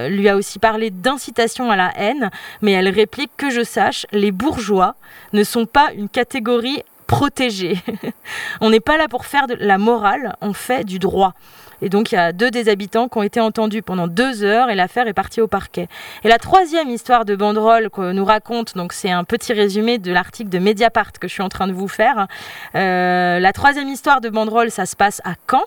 lui 0.10 0.30
a 0.30 0.36
aussi 0.36 0.60
parlé 0.60 0.90
d'incitation 0.90 1.70
à 1.70 1.76
la 1.76 1.92
haine, 1.98 2.30
mais 2.62 2.72
elle 2.72 2.90
réplique 2.90 3.32
que 3.38 3.50
je 3.50 3.64
sache, 3.64 4.06
les 4.12 4.32
bourgeois 4.32 4.96
ne 5.34 5.44
sont 5.44 5.66
pas 5.66 5.90
une 5.96 6.08
catégorie 6.10 6.84
protégée. 7.12 7.78
on 8.62 8.70
n'est 8.70 8.80
pas 8.80 8.98
là 8.98 9.10
pour 9.10 9.26
faire 9.26 9.46
de 9.48 9.56
la 9.60 9.78
morale, 9.78 10.36
on 10.40 10.54
fait 10.54 10.86
du 10.86 10.98
droit. 10.98 11.34
Et 11.82 11.90
donc 11.90 12.12
il 12.12 12.16
y 12.16 12.18
a 12.18 12.32
deux 12.32 12.52
des 12.52 12.70
habitants 12.70 13.10
qui 13.10 13.18
ont 13.18 13.24
été 13.24 13.42
entendus 13.42 13.82
pendant 13.82 14.08
deux 14.08 14.44
heures 14.44 14.70
et 14.70 14.76
l'affaire 14.76 15.08
est 15.08 15.14
partie 15.14 15.42
au 15.42 15.48
parquet. 15.48 15.90
Et 16.24 16.30
la 16.30 16.38
troisième 16.38 16.90
histoire 16.90 17.26
de 17.26 17.36
banderole 17.36 17.90
que 17.90 18.14
nous 18.14 18.24
raconte, 18.24 18.78
donc 18.78 18.94
c'est 18.94 19.12
un 19.12 19.26
petit 19.26 19.52
résumé 19.52 19.98
de 19.98 20.14
l'article 20.14 20.50
de 20.50 20.60
Mediapart 20.60 21.12
que 21.20 21.28
je 21.28 21.34
suis 21.34 21.44
en 21.44 21.50
train 21.50 21.68
de 21.68 21.74
vous 21.74 21.90
faire. 21.90 22.28
Euh, 22.76 23.40
la 23.40 23.52
troisième 23.52 23.90
histoire 23.90 24.22
de 24.22 24.30
banderole, 24.30 24.72
ça 24.72 24.86
se 24.86 24.96
passe 24.96 25.22
à 25.26 25.34
Caen. 25.50 25.64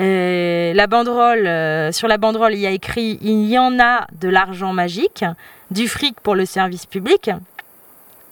Euh, 0.00 0.72
la 0.72 0.86
banderole, 0.86 1.46
euh, 1.46 1.92
sur 1.92 2.08
la 2.08 2.16
banderole, 2.16 2.54
il 2.54 2.60
y 2.60 2.66
a 2.66 2.70
écrit 2.70 3.18
Il 3.20 3.46
y 3.46 3.58
en 3.58 3.78
a 3.78 4.06
de 4.20 4.28
l'argent 4.28 4.72
magique, 4.72 5.24
du 5.70 5.86
fric 5.86 6.18
pour 6.20 6.34
le 6.34 6.46
service 6.46 6.86
public. 6.86 7.30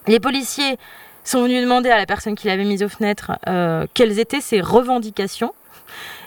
Les 0.07 0.21
policiers 0.21 0.77
sont 1.27 1.43
venus 1.43 1.61
demander 1.61 1.89
à 1.89 1.97
la 1.97 2.05
personne 2.05 2.35
qui 2.35 2.47
l'avait 2.47 2.63
mise 2.63 2.83
aux 2.83 2.89
fenêtres 2.89 3.31
euh, 3.47 3.85
quelles 3.93 4.19
étaient 4.19 4.41
ses 4.41 4.61
revendications. 4.61 5.53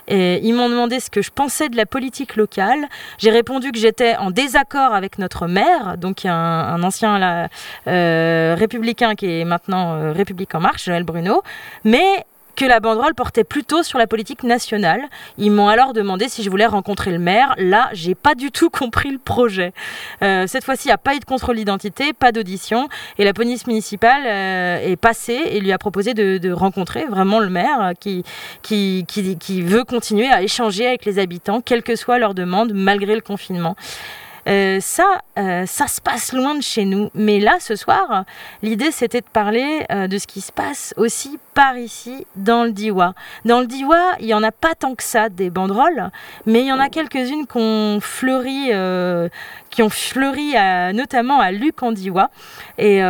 Et 0.07 0.39
ils 0.43 0.53
m'ont 0.53 0.69
demandé 0.69 0.99
ce 0.99 1.09
que 1.09 1.21
je 1.21 1.31
pensais 1.31 1.69
de 1.69 1.77
la 1.77 1.85
politique 1.85 2.35
locale. 2.35 2.87
J'ai 3.17 3.29
répondu 3.29 3.71
que 3.71 3.77
j'étais 3.77 4.15
en 4.17 4.31
désaccord 4.31 4.93
avec 4.93 5.19
notre 5.19 5.47
maire, 5.47 5.97
donc 5.97 6.25
un, 6.25 6.33
un 6.33 6.83
ancien 6.83 7.47
euh, 7.87 8.55
républicain 8.57 9.15
qui 9.15 9.39
est 9.39 9.45
maintenant 9.45 9.93
euh, 9.93 10.11
République 10.11 10.53
en 10.55 10.59
marche, 10.59 10.85
Joël 10.85 11.03
Bruno, 11.03 11.43
mais 11.83 12.25
que 12.55 12.65
la 12.65 12.79
banderole 12.79 13.15
portait 13.15 13.43
plutôt 13.43 13.83
sur 13.83 13.97
la 13.97 14.07
politique 14.07 14.43
nationale. 14.43 15.01
Ils 15.37 15.51
m'ont 15.51 15.67
alors 15.67 15.93
demandé 15.93 16.29
si 16.29 16.43
je 16.43 16.49
voulais 16.49 16.65
rencontrer 16.65 17.11
le 17.11 17.19
maire. 17.19 17.53
Là, 17.57 17.89
j'ai 17.93 18.15
pas 18.15 18.35
du 18.35 18.51
tout 18.51 18.69
compris 18.81 19.11
le 19.11 19.17
projet. 19.17 19.73
Euh, 20.21 20.47
cette 20.47 20.63
fois-ci, 20.63 20.85
il 20.85 20.89
n'y 20.89 20.93
a 20.93 20.97
pas 20.97 21.15
eu 21.15 21.19
de 21.19 21.25
contrôle 21.25 21.55
d'identité, 21.55 22.13
pas 22.13 22.31
d'audition, 22.31 22.87
et 23.17 23.23
la 23.23 23.33
police 23.33 23.67
municipale 23.67 24.23
euh, 24.25 24.91
est 24.91 24.95
passée 24.95 25.41
et 25.51 25.59
lui 25.59 25.71
a 25.71 25.77
proposé 25.77 26.13
de, 26.13 26.37
de 26.37 26.51
rencontrer 26.51 27.05
vraiment 27.05 27.39
le 27.39 27.49
maire 27.49 27.81
euh, 27.81 27.91
qui, 27.99 28.23
qui, 28.61 29.05
qui, 29.07 29.37
qui 29.37 29.61
veut 29.61 29.83
continuer 29.83 30.27
à 30.27 30.41
échanger 30.41 30.87
avec 30.87 31.05
les 31.05 31.19
habitants, 31.19 31.61
quelle 31.61 31.83
que 31.83 31.95
soit 31.95 32.19
leur 32.19 32.33
demande, 32.33 32.73
malgré 32.73 33.15
le 33.15 33.21
confinement. 33.21 33.75
Euh, 34.51 34.79
ça, 34.81 35.21
euh, 35.39 35.65
ça 35.65 35.87
se 35.87 36.01
passe 36.01 36.33
loin 36.33 36.55
de 36.55 36.61
chez 36.61 36.83
nous. 36.83 37.09
Mais 37.13 37.39
là, 37.39 37.57
ce 37.61 37.77
soir, 37.77 38.25
l'idée, 38.61 38.91
c'était 38.91 39.21
de 39.21 39.29
parler 39.31 39.85
euh, 39.91 40.07
de 40.07 40.17
ce 40.17 40.27
qui 40.27 40.41
se 40.41 40.51
passe 40.51 40.93
aussi 40.97 41.39
par 41.53 41.77
ici, 41.77 42.25
dans 42.35 42.65
le 42.65 42.71
Diwa. 42.71 43.13
Dans 43.45 43.61
le 43.61 43.67
Diwa, 43.67 44.15
il 44.19 44.25
n'y 44.25 44.33
en 44.33 44.43
a 44.43 44.51
pas 44.51 44.75
tant 44.75 44.93
que 44.93 45.03
ça, 45.03 45.29
des 45.29 45.49
banderoles, 45.49 46.09
mais 46.45 46.61
il 46.61 46.67
y 46.67 46.73
en 46.73 46.79
a 46.79 46.89
quelques-unes 46.89 47.47
qui 47.47 47.57
ont 47.57 47.99
fleuri, 48.01 48.71
qui 49.71 49.81
ont 49.81 49.89
fleuri 49.89 50.53
notamment 50.93 51.39
à 51.39 51.51
Luc 51.51 51.81
en 51.81 51.91
Diwa. 51.91 52.29
Et 52.77 53.01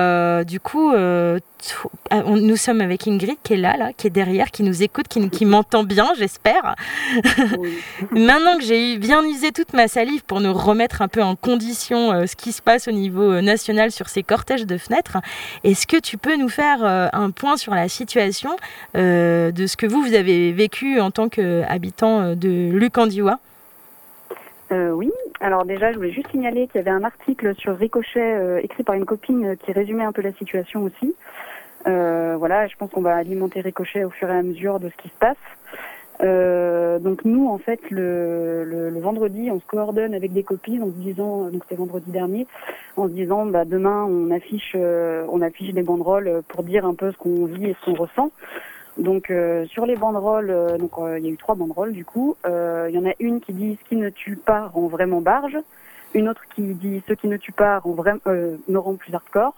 du 0.46 0.60
coup, 0.60 0.94
ah, 2.10 2.24
nous 2.24 2.56
sommes 2.56 2.82
avec 2.82 3.08
Ingrid 3.08 3.38
qui 3.44 3.54
est 3.54 3.58
là, 3.58 3.78
là, 3.78 3.94
qui 3.94 4.08
est 4.08 4.12
derrière, 4.12 4.52
qui 4.52 4.64
nous 4.64 4.84
écoute, 4.84 5.08
qui, 5.08 5.30
qui 5.30 5.46
m'entend 5.46 5.84
bien, 5.84 6.12
j'espère. 6.18 6.76
Maintenant 8.12 8.58
que 8.58 8.64
j'ai 8.64 8.98
bien 8.98 9.24
usé 9.24 9.52
toute 9.52 9.74
ma 9.74 9.88
salive 9.88 10.24
pour 10.24 10.42
nous 10.42 10.54
remettre 10.54 11.02
un 11.02 11.08
peu 11.08 11.22
en 11.22 11.36
condition 11.36 12.12
euh, 12.12 12.26
ce 12.26 12.36
qui 12.36 12.52
se 12.52 12.62
passe 12.62 12.88
au 12.88 12.92
niveau 12.92 13.24
euh, 13.24 13.42
national 13.42 13.92
sur 13.92 14.10
ces 14.10 14.24
cortèges 14.24 14.66
de 14.66 14.78
fenêtres, 14.78 15.18
est-ce 15.64 15.88
que 15.88 15.98
tu 15.98 16.18
peux 16.18 16.36
nous 16.36 16.50
faire 16.50 16.84
euh, 16.84 17.08
un 17.14 17.32
point 17.32 17.58
sur 17.58 17.76
la 17.76 17.88
situation 17.88 18.52
de 18.96 19.66
ce 19.68 19.78
que 19.78 19.86
vous, 19.86 20.02
vous 20.02 20.14
avez 20.14 20.52
vécu 20.52 21.00
en 21.00 21.12
tant 21.12 21.30
qu'habitant 21.30 22.36
de 22.36 22.72
Lucandiwa 22.72 23.40
Oui, 24.72 25.10
alors 25.42 25.66
déjà, 25.66 25.92
je 25.92 25.98
voulais 25.98 26.12
juste 26.12 26.30
signaler 26.32 26.68
qu'il 26.68 26.76
y 26.76 26.80
avait 26.80 26.92
un 26.92 27.04
article 27.04 27.56
sur 27.56 27.76
Ricochet 27.76 28.64
écrit 28.64 28.84
par 28.84 28.96
une 28.96 29.06
copine 29.06 29.58
qui 29.58 29.72
résumait 29.72 30.04
un 30.04 30.12
peu 30.12 30.22
la 30.22 30.34
situation 30.34 30.84
aussi. 30.84 31.16
Euh, 31.88 32.36
voilà, 32.38 32.68
je 32.68 32.76
pense 32.76 32.92
qu'on 32.92 33.02
va 33.02 33.16
alimenter 33.16 33.62
Ricochet 33.62 34.04
au 34.04 34.10
fur 34.10 34.30
et 34.30 34.38
à 34.38 34.44
mesure 34.44 34.80
de 34.80 34.90
ce 34.90 34.96
qui 35.02 35.10
se 35.10 35.18
passe. 35.20 35.38
Euh, 36.22 37.00
donc 37.00 37.26
nous, 37.26 37.48
en 37.48 37.58
fait, 37.58 37.80
le, 37.90 38.64
le, 38.64 39.00
vendredi, 39.00 39.50
on 39.52 39.60
se 39.60 39.66
coordonne 39.66 40.14
avec 40.14 40.34
des 40.34 40.44
copines 40.44 40.84
en 40.84 40.88
se 40.88 40.98
disant, 40.98 41.50
donc 41.50 41.64
c'était 41.64 41.76
vendredi 41.76 42.12
dernier, 42.12 42.46
en 42.96 43.08
se 43.08 43.14
disant, 43.14 43.48
bah, 43.48 43.66
demain 43.66 44.06
on 44.08 44.30
affiche, 44.30 44.74
euh, 44.76 45.26
on 45.30 45.42
affiche 45.42 45.74
des 45.74 45.82
banderoles 45.82 46.44
pour 46.48 46.62
dire 46.62 46.86
un 46.86 46.94
peu 46.94 47.12
ce 47.12 47.18
qu'on 47.18 47.46
vit 47.46 47.66
et 47.66 47.76
ce 47.80 47.86
qu'on 47.86 47.96
ressent. 47.96 48.32
Donc 48.98 49.32
sur 49.68 49.86
les 49.86 49.96
banderoles, 49.96 50.78
donc 50.78 50.92
il 51.18 51.26
y 51.26 51.28
a 51.28 51.32
eu 51.32 51.38
trois 51.38 51.56
banderoles 51.56 51.94
du 51.94 52.06
coup. 52.06 52.36
Il 52.46 52.92
y 52.92 52.98
en 52.98 53.06
a 53.06 53.14
une 53.20 53.40
qui 53.40 53.54
dit 53.54 53.78
ce 53.82 53.90
qui 53.90 53.96
ne 53.96 54.10
tue 54.10 54.36
pas 54.36 54.68
rend 54.68 54.88
vraiment 54.88 55.22
barge, 55.22 55.58
une 56.14 56.28
autre 56.28 56.44
qui 56.54 56.74
dit 56.74 57.02
ce 57.08 57.14
qui 57.14 57.28
ne 57.28 57.38
tue 57.38 57.54
pas 57.54 57.80
rend 57.80 57.94
vraiment 57.94 58.22
ne 58.26 58.78
rend 58.78 58.96
plus 58.96 59.14
hardcore. 59.14 59.56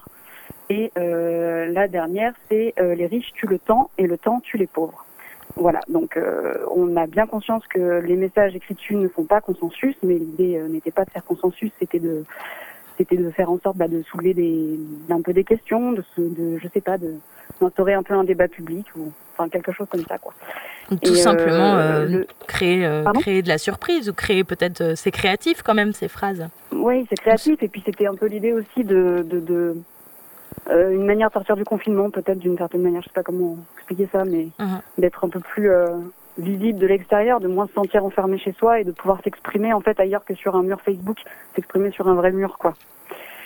Et 0.69 0.91
euh, 0.97 1.71
la 1.71 1.87
dernière, 1.87 2.33
c'est 2.49 2.73
euh, 2.79 2.95
les 2.95 3.07
riches 3.07 3.31
tuent 3.33 3.47
le 3.47 3.59
temps 3.59 3.89
et 3.97 4.07
le 4.07 4.17
temps 4.17 4.39
tue 4.39 4.57
les 4.57 4.67
pauvres. 4.67 5.05
Voilà, 5.55 5.81
donc 5.87 6.17
euh, 6.17 6.65
on 6.73 6.95
a 6.95 7.05
bien 7.05 7.27
conscience 7.27 7.67
que 7.67 7.99
les 7.99 8.15
messages 8.15 8.55
écrits 8.55 8.73
dessus 8.73 8.95
ne 8.95 9.07
font 9.07 9.25
pas 9.25 9.39
consensus, 9.39 9.95
mais 10.01 10.15
l'idée 10.15 10.59
n'était 10.69 10.91
pas 10.91 11.05
de 11.05 11.11
faire 11.11 11.23
consensus, 11.23 11.71
c'était 11.79 11.99
de 11.99 12.23
c'était 12.97 13.17
de 13.17 13.29
faire 13.31 13.51
en 13.51 13.59
sorte 13.59 13.77
bah, 13.77 13.87
de 13.87 14.01
soulever 14.03 14.33
des, 14.33 14.79
un 15.09 15.21
peu 15.21 15.33
des 15.33 15.43
questions, 15.43 15.91
de, 15.91 16.03
de 16.17 16.57
je 16.57 16.67
sais 16.69 16.81
pas, 16.81 16.97
de 16.97 17.15
d'instaurer 17.61 17.93
un 17.93 18.03
peu 18.03 18.13
un 18.13 18.23
débat 18.23 18.47
public 18.47 18.85
ou 18.95 19.11
enfin 19.33 19.49
quelque 19.49 19.71
chose 19.71 19.87
comme 19.89 20.05
ça 20.05 20.17
quoi. 20.17 20.33
Tout 21.01 21.15
simplement 21.15 21.77
créer 22.47 23.03
créer 23.15 23.41
de 23.41 23.47
la 23.47 23.57
surprise 23.57 24.09
ou 24.09 24.13
créer 24.13 24.43
peut-être 24.43 24.95
c'est 24.95 25.11
créatif 25.11 25.63
quand 25.63 25.73
même 25.73 25.93
ces 25.93 26.07
phrases. 26.07 26.47
Oui, 26.71 27.05
c'est 27.09 27.15
créatif 27.15 27.63
et 27.63 27.67
puis 27.67 27.81
c'était 27.85 28.07
un 28.07 28.15
peu 28.15 28.27
l'idée 28.27 28.53
aussi 28.53 28.83
de, 28.83 29.25
de, 29.27 29.39
de 29.39 29.75
euh, 30.69 30.91
une 30.91 31.05
manière 31.05 31.27
de 31.27 31.33
sortir 31.33 31.55
du 31.55 31.65
confinement, 31.65 32.09
peut-être 32.09 32.39
d'une 32.39 32.57
certaine 32.57 32.81
manière, 32.81 33.01
je 33.01 33.07
sais 33.07 33.13
pas 33.13 33.23
comment 33.23 33.57
expliquer 33.77 34.07
ça, 34.11 34.23
mais 34.23 34.47
uh-huh. 34.59 34.79
d'être 34.97 35.25
un 35.25 35.29
peu 35.29 35.41
plus 35.41 35.69
euh, 35.69 35.97
visible 36.37 36.79
de 36.79 36.87
l'extérieur, 36.87 37.41
de 37.41 37.47
moins 37.47 37.67
se 37.67 37.73
sentir 37.73 38.05
enfermé 38.05 38.37
chez 38.37 38.53
soi 38.53 38.79
et 38.79 38.83
de 38.85 38.91
pouvoir 38.91 39.21
s'exprimer 39.23 39.73
en 39.73 39.81
fait 39.81 39.99
ailleurs 39.99 40.23
que 40.23 40.35
sur 40.35 40.55
un 40.55 40.63
mur 40.63 40.79
Facebook, 40.81 41.17
s'exprimer 41.55 41.91
sur 41.91 42.07
un 42.07 42.15
vrai 42.15 42.31
mur, 42.31 42.57
quoi. 42.57 42.75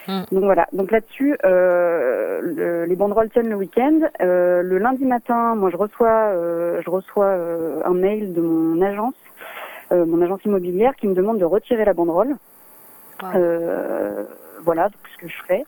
Mm. 0.07 0.23
Donc 0.31 0.43
voilà. 0.43 0.67
Donc 0.73 0.91
là-dessus, 0.91 1.37
euh, 1.45 2.85
les 2.85 2.95
banderoles 2.95 3.29
tiennent 3.29 3.49
le 3.49 3.55
week-end. 3.55 3.99
Euh, 4.21 4.61
le 4.61 4.77
lundi 4.77 5.05
matin, 5.05 5.55
moi, 5.55 5.69
je 5.69 5.77
reçois, 5.77 6.31
euh, 6.33 6.81
je 6.83 6.89
reçois 6.89 7.25
euh, 7.25 7.81
un 7.85 7.93
mail 7.93 8.33
de 8.33 8.41
mon 8.41 8.81
agence, 8.81 9.15
mon 9.91 10.21
agence 10.21 10.43
immobilière, 10.43 10.95
qui 10.95 11.07
me 11.07 11.13
demande 11.13 11.39
de 11.39 11.45
retirer 11.45 11.85
la 11.85 11.93
banderole. 11.93 12.35
voilà, 13.21 14.89
ce 15.13 15.17
que 15.17 15.27
je 15.27 15.43
fais. 15.47 15.63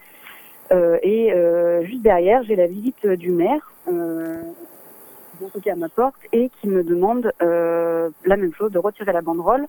Euh, 0.72 0.98
et 1.02 1.34
euh, 1.34 1.84
juste 1.84 2.02
derrière, 2.02 2.44
j'ai 2.44 2.56
la 2.56 2.68
visite 2.68 3.08
du 3.08 3.32
maire 3.32 3.72
euh, 3.88 4.42
à 5.66 5.76
ma 5.76 5.90
porte 5.90 6.20
et 6.32 6.52
qui 6.60 6.68
me 6.68 6.84
demande 6.84 7.32
la 7.40 8.38
même 8.38 8.54
chose, 8.54 8.72
de 8.72 8.80
retirer 8.80 9.14
la 9.14 9.22
banderole 9.22 9.66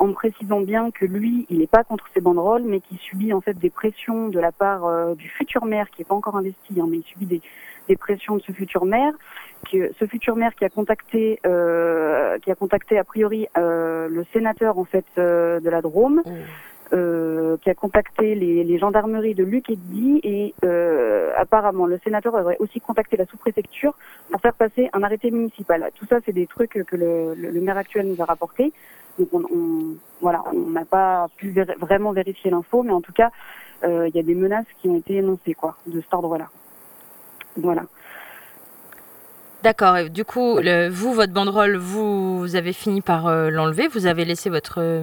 en 0.00 0.12
précisant 0.12 0.62
bien 0.62 0.90
que 0.90 1.04
lui, 1.04 1.46
il 1.50 1.58
n'est 1.58 1.66
pas 1.66 1.84
contre 1.84 2.06
ces 2.14 2.22
banderoles, 2.22 2.64
mais 2.64 2.80
qu'il 2.80 2.98
subit 2.98 3.34
en 3.34 3.42
fait 3.42 3.58
des 3.58 3.68
pressions 3.68 4.28
de 4.28 4.40
la 4.40 4.50
part 4.50 4.86
euh, 4.86 5.14
du 5.14 5.28
futur 5.28 5.66
maire, 5.66 5.90
qui 5.90 6.00
n'est 6.00 6.06
pas 6.06 6.14
encore 6.14 6.36
investi, 6.36 6.80
hein, 6.80 6.86
mais 6.88 6.98
il 6.98 7.04
subit 7.04 7.26
des, 7.26 7.42
des 7.86 7.96
pressions 7.96 8.36
de 8.36 8.42
ce 8.42 8.52
futur 8.52 8.86
maire, 8.86 9.12
que 9.70 9.92
ce 9.98 10.06
futur 10.06 10.36
maire 10.36 10.54
qui 10.54 10.64
a 10.64 10.70
contacté, 10.70 11.38
euh, 11.44 12.38
qui 12.38 12.50
a 12.50 12.54
contacté 12.54 12.98
a 12.98 13.04
priori 13.04 13.46
euh, 13.58 14.08
le 14.08 14.24
sénateur 14.32 14.78
en 14.78 14.84
fait 14.84 15.04
euh, 15.18 15.60
de 15.60 15.68
la 15.68 15.82
Drôme. 15.82 16.22
Euh, 16.92 17.56
qui 17.58 17.70
a 17.70 17.74
contacté 17.74 18.34
les, 18.34 18.64
les 18.64 18.78
gendarmeries 18.78 19.36
de 19.36 19.44
Luc 19.44 19.70
et 19.70 19.76
Di 19.76 20.18
et 20.24 20.54
euh, 20.64 21.30
apparemment 21.36 21.86
le 21.86 22.00
sénateur 22.02 22.34
aurait 22.34 22.56
aussi 22.58 22.80
contacté 22.80 23.16
la 23.16 23.26
sous-préfecture 23.26 23.94
pour 24.28 24.40
faire 24.40 24.54
passer 24.54 24.90
un 24.92 25.04
arrêté 25.04 25.30
municipal. 25.30 25.88
Tout 25.94 26.06
ça, 26.06 26.18
c'est 26.26 26.32
des 26.32 26.48
trucs 26.48 26.72
que 26.84 26.96
le, 26.96 27.34
le, 27.34 27.50
le 27.52 27.60
maire 27.60 27.76
actuel 27.76 28.08
nous 28.08 28.20
a 28.20 28.24
rapportés. 28.24 28.72
Donc 29.20 29.28
on, 29.32 29.42
on 29.54 29.96
voilà, 30.20 30.42
on 30.52 30.70
n'a 30.70 30.84
pas 30.84 31.28
pu 31.36 31.54
vraiment 31.78 32.10
vérifier 32.10 32.50
l'info, 32.50 32.82
mais 32.82 32.92
en 32.92 33.00
tout 33.00 33.12
cas, 33.12 33.30
euh, 33.84 34.08
il 34.08 34.16
y 34.16 34.18
a 34.18 34.24
des 34.24 34.34
menaces 34.34 34.66
qui 34.80 34.88
ont 34.88 34.96
été 34.96 35.14
énoncées 35.14 35.54
quoi, 35.54 35.76
de 35.86 36.00
cet 36.00 36.12
ordre-là. 36.12 36.48
Voilà. 37.56 37.84
D'accord. 39.62 40.08
Du 40.08 40.24
coup, 40.24 40.58
vous, 40.90 41.12
votre 41.12 41.32
banderole, 41.32 41.76
vous, 41.76 42.38
vous 42.38 42.56
avez 42.56 42.72
fini 42.72 43.02
par 43.02 43.26
euh, 43.26 43.50
l'enlever. 43.50 43.88
Vous 43.88 44.06
avez 44.06 44.24
laissé 44.24 44.48
votre, 44.48 44.78
euh, 44.78 45.02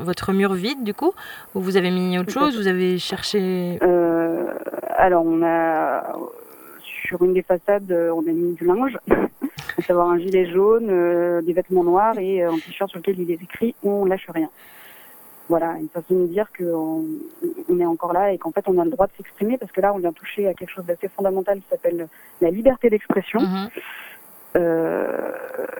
votre 0.00 0.32
mur 0.32 0.54
vide, 0.54 0.82
du 0.82 0.94
coup 0.94 1.12
Ou 1.54 1.60
vous 1.60 1.76
avez 1.76 1.90
mis 1.90 2.18
autre 2.18 2.32
chose 2.32 2.56
Vous 2.56 2.68
avez 2.68 2.98
cherché. 2.98 3.78
Euh, 3.82 4.46
alors 4.96 5.24
on 5.26 5.42
a 5.44 6.16
sur 6.82 7.22
une 7.22 7.34
des 7.34 7.42
façades, 7.42 7.90
euh, 7.92 8.10
on 8.14 8.20
a 8.20 8.32
mis 8.32 8.54
du 8.54 8.64
linge, 8.64 8.98
à 9.10 9.82
savoir 9.82 10.08
un 10.08 10.18
gilet 10.18 10.50
jaune, 10.50 11.42
des 11.42 11.52
vêtements 11.52 11.84
noirs 11.84 12.18
et 12.18 12.42
un 12.42 12.58
t-shirt 12.58 12.90
sur 12.90 12.98
lequel 12.98 13.20
il 13.20 13.30
est 13.30 13.42
écrit 13.42 13.74
"On 13.82 14.06
lâche 14.06 14.26
rien". 14.34 14.48
Voilà, 15.48 15.76
une 15.78 15.88
façon 15.88 16.14
de 16.20 16.26
dire 16.26 16.46
qu'on 16.56 17.04
on 17.70 17.80
est 17.80 17.86
encore 17.86 18.12
là 18.12 18.32
et 18.32 18.38
qu'en 18.38 18.52
fait 18.52 18.64
on 18.68 18.78
a 18.78 18.84
le 18.84 18.90
droit 18.90 19.06
de 19.06 19.12
s'exprimer 19.16 19.56
parce 19.56 19.72
que 19.72 19.80
là 19.80 19.94
on 19.94 19.98
vient 19.98 20.12
toucher 20.12 20.46
à 20.46 20.52
quelque 20.54 20.70
chose 20.70 20.84
d'assez 20.84 21.08
fondamental 21.08 21.58
qui 21.60 21.66
s'appelle 21.70 22.06
la 22.42 22.50
liberté 22.50 22.90
d'expression. 22.90 23.40
Mhm. 23.40 23.68
Euh, 24.56 25.32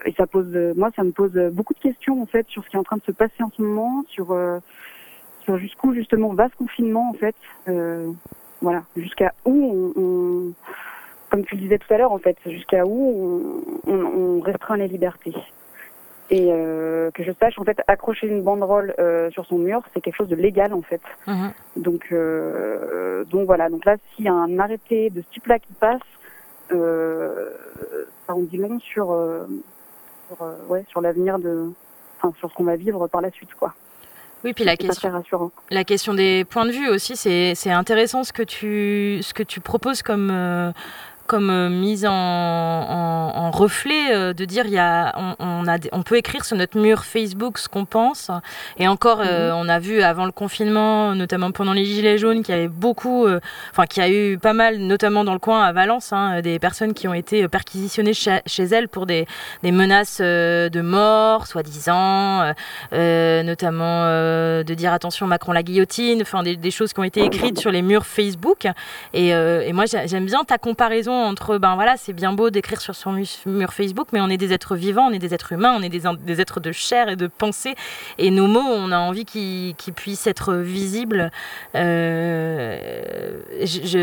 et 0.05 0.13
ça 0.13 0.25
pose, 0.27 0.55
moi, 0.75 0.89
ça 0.95 1.03
me 1.03 1.11
pose 1.11 1.33
beaucoup 1.51 1.73
de 1.73 1.79
questions 1.79 2.21
en 2.21 2.25
fait 2.25 2.47
sur 2.47 2.63
ce 2.63 2.69
qui 2.69 2.75
est 2.75 2.79
en 2.79 2.83
train 2.83 2.97
de 2.97 3.03
se 3.03 3.11
passer 3.11 3.43
en 3.43 3.49
ce 3.55 3.61
moment, 3.61 4.03
sur 4.07 4.31
euh, 4.31 4.59
sur 5.43 5.57
jusqu'où 5.57 5.93
justement 5.93 6.29
va 6.33 6.49
ce 6.49 6.55
confinement 6.55 7.09
en 7.09 7.13
fait. 7.13 7.35
Euh, 7.67 8.11
voilà, 8.61 8.83
jusqu'à 8.95 9.33
où 9.45 9.93
on, 9.95 10.01
on- 10.01 10.53
comme 11.31 11.45
tu 11.45 11.55
le 11.55 11.61
disais 11.61 11.77
tout 11.77 11.93
à 11.93 11.97
l'heure 11.97 12.11
en 12.11 12.17
fait, 12.17 12.37
jusqu'à 12.45 12.85
où 12.85 13.63
on, 13.85 13.91
on, 13.91 13.99
on 13.99 14.39
restreint 14.39 14.77
les 14.77 14.87
libertés. 14.87 15.33
Et 16.31 16.49
euh, 16.51 17.09
que 17.11 17.23
je 17.23 17.31
sache 17.39 17.57
en 17.57 17.63
fait, 17.63 17.81
accrocher 17.87 18.27
une 18.27 18.43
banderole 18.43 18.93
euh, 18.99 19.31
sur 19.31 19.45
son 19.45 19.57
mur, 19.57 19.81
c'est 19.93 20.01
quelque 20.01 20.15
chose 20.15 20.27
de 20.27 20.35
légal 20.35 20.73
en 20.73 20.81
fait. 20.83 21.01
Mhm. 21.25 21.51
Donc, 21.75 22.07
euh, 22.11 23.25
donc 23.25 23.47
voilà. 23.47 23.69
Donc 23.69 23.83
là, 23.85 23.95
s'il 24.15 24.25
y 24.25 24.29
a 24.29 24.33
un 24.33 24.59
arrêté 24.59 25.09
de 25.09 25.21
ce 25.21 25.33
type-là 25.33 25.57
qui 25.57 25.73
passe, 25.73 26.01
euh, 26.71 27.49
ça 28.27 28.35
en 28.35 28.41
dit 28.41 28.57
long 28.57 28.79
sur, 28.79 29.11
euh, 29.11 29.47
sur, 30.27 30.43
euh, 30.43 30.55
ouais, 30.67 30.85
sur 30.89 31.01
l'avenir 31.01 31.39
de, 31.39 31.71
enfin, 32.17 32.31
sur 32.37 32.51
ce 32.51 32.55
qu'on 32.55 32.63
va 32.63 32.75
vivre 32.75 33.07
par 33.07 33.21
la 33.21 33.31
suite, 33.31 33.53
quoi. 33.55 33.73
Oui, 34.43 34.53
puis 34.53 34.63
la 34.63 34.77
question. 34.77 35.51
La 35.69 35.83
question 35.83 36.13
des 36.13 36.45
points 36.45 36.65
de 36.65 36.71
vue 36.71 36.87
aussi, 36.87 37.17
c'est 37.17 37.55
c'est 37.55 37.71
intéressant 37.71 38.23
ce 38.23 38.31
que 38.31 38.43
tu, 38.43 39.19
ce 39.21 39.33
que 39.33 39.43
tu 39.43 39.59
proposes 39.59 40.01
comme, 40.01 40.29
euh, 40.31 40.71
comme 41.29 41.49
euh, 41.51 41.69
mise 41.69 42.05
en, 42.05 42.11
en, 42.11 43.31
en 43.35 43.51
reflet, 43.51 44.13
euh, 44.13 44.33
de 44.33 44.45
dire 44.45 44.65
il 44.65 44.73
y 44.73 44.77
a, 44.79 45.13
on, 45.15 45.35
on, 45.39 45.67
a, 45.67 45.77
on 45.91 46.01
peut 46.01 46.17
écrire 46.17 46.43
sur 46.43 46.57
notre 46.57 46.77
mur 46.79 47.03
Facebook 47.05 47.57
ce 47.59 47.69
qu'on 47.69 47.85
pense. 47.85 48.31
Et 48.77 48.87
encore, 48.87 49.21
euh, 49.23 49.51
on 49.55 49.69
a 49.69 49.77
vu 49.79 50.01
avant 50.01 50.25
le 50.25 50.31
confinement, 50.31 51.13
notamment 51.13 51.51
pendant 51.51 51.73
les 51.73 51.85
Gilets 51.85 52.17
jaunes, 52.17 52.41
qu'il 52.43 52.55
y 52.55 52.57
avait 52.57 52.67
beaucoup, 52.67 53.27
enfin, 53.71 53.85
qu'il 53.85 54.01
y 54.03 54.05
a 54.05 54.09
eu 54.09 54.37
pas 54.37 54.53
mal, 54.53 54.77
notamment 54.79 55.23
dans 55.23 55.33
le 55.33 55.39
coin 55.39 55.63
à 55.63 55.71
Valence, 55.71 56.11
hein, 56.13 56.41
des 56.41 56.57
personnes 56.59 56.93
qui 56.93 57.07
ont 57.07 57.13
été 57.13 57.47
perquisitionnées 57.47 58.13
chez, 58.15 58.39
chez 58.47 58.63
elles 58.63 58.89
pour 58.89 59.05
des, 59.05 59.27
des 59.63 59.71
menaces 59.71 60.19
de 60.19 60.81
mort, 60.81 61.45
soi-disant. 61.47 62.53
euh, 62.93 63.43
notamment 63.43 64.03
euh, 64.05 64.63
de 64.63 64.73
dire 64.73 64.91
attention 64.93 65.27
Macron 65.27 65.51
la 65.51 65.63
guillotine, 65.63 66.21
enfin 66.21 66.43
des, 66.43 66.55
des 66.55 66.71
choses 66.71 66.93
qui 66.93 66.99
ont 66.99 67.03
été 67.03 67.23
écrites 67.23 67.59
sur 67.59 67.71
les 67.71 67.81
murs 67.81 68.05
Facebook. 68.05 68.65
Et, 69.13 69.33
euh, 69.33 69.61
et 69.65 69.73
moi 69.73 69.85
j'ai- 69.85 70.07
j'aime 70.07 70.25
bien 70.25 70.43
ta 70.43 70.57
comparaison 70.57 71.18
entre 71.25 71.57
ben 71.57 71.75
voilà 71.75 71.95
c'est 71.97 72.13
bien 72.13 72.33
beau 72.33 72.49
d'écrire 72.49 72.81
sur 72.81 72.95
son 72.95 73.11
mu- 73.13 73.25
mur 73.45 73.73
Facebook, 73.73 74.07
mais 74.13 74.21
on 74.21 74.29
est 74.29 74.37
des 74.37 74.53
êtres 74.53 74.75
vivants, 74.75 75.07
on 75.07 75.11
est 75.13 75.19
des 75.19 75.33
êtres 75.33 75.51
humains, 75.53 75.75
on 75.77 75.81
est 75.81 75.89
des, 75.89 76.03
des 76.25 76.41
êtres 76.41 76.59
de 76.59 76.71
chair 76.71 77.09
et 77.09 77.15
de 77.15 77.27
pensée, 77.27 77.75
et 78.17 78.31
nos 78.31 78.47
mots 78.47 78.59
on 78.65 78.91
a 78.91 78.97
envie 78.97 79.25
qu'ils 79.25 79.75
puissent 79.95 80.27
être 80.27 80.53
visibles. 80.55 81.31
Euh, 81.75 83.39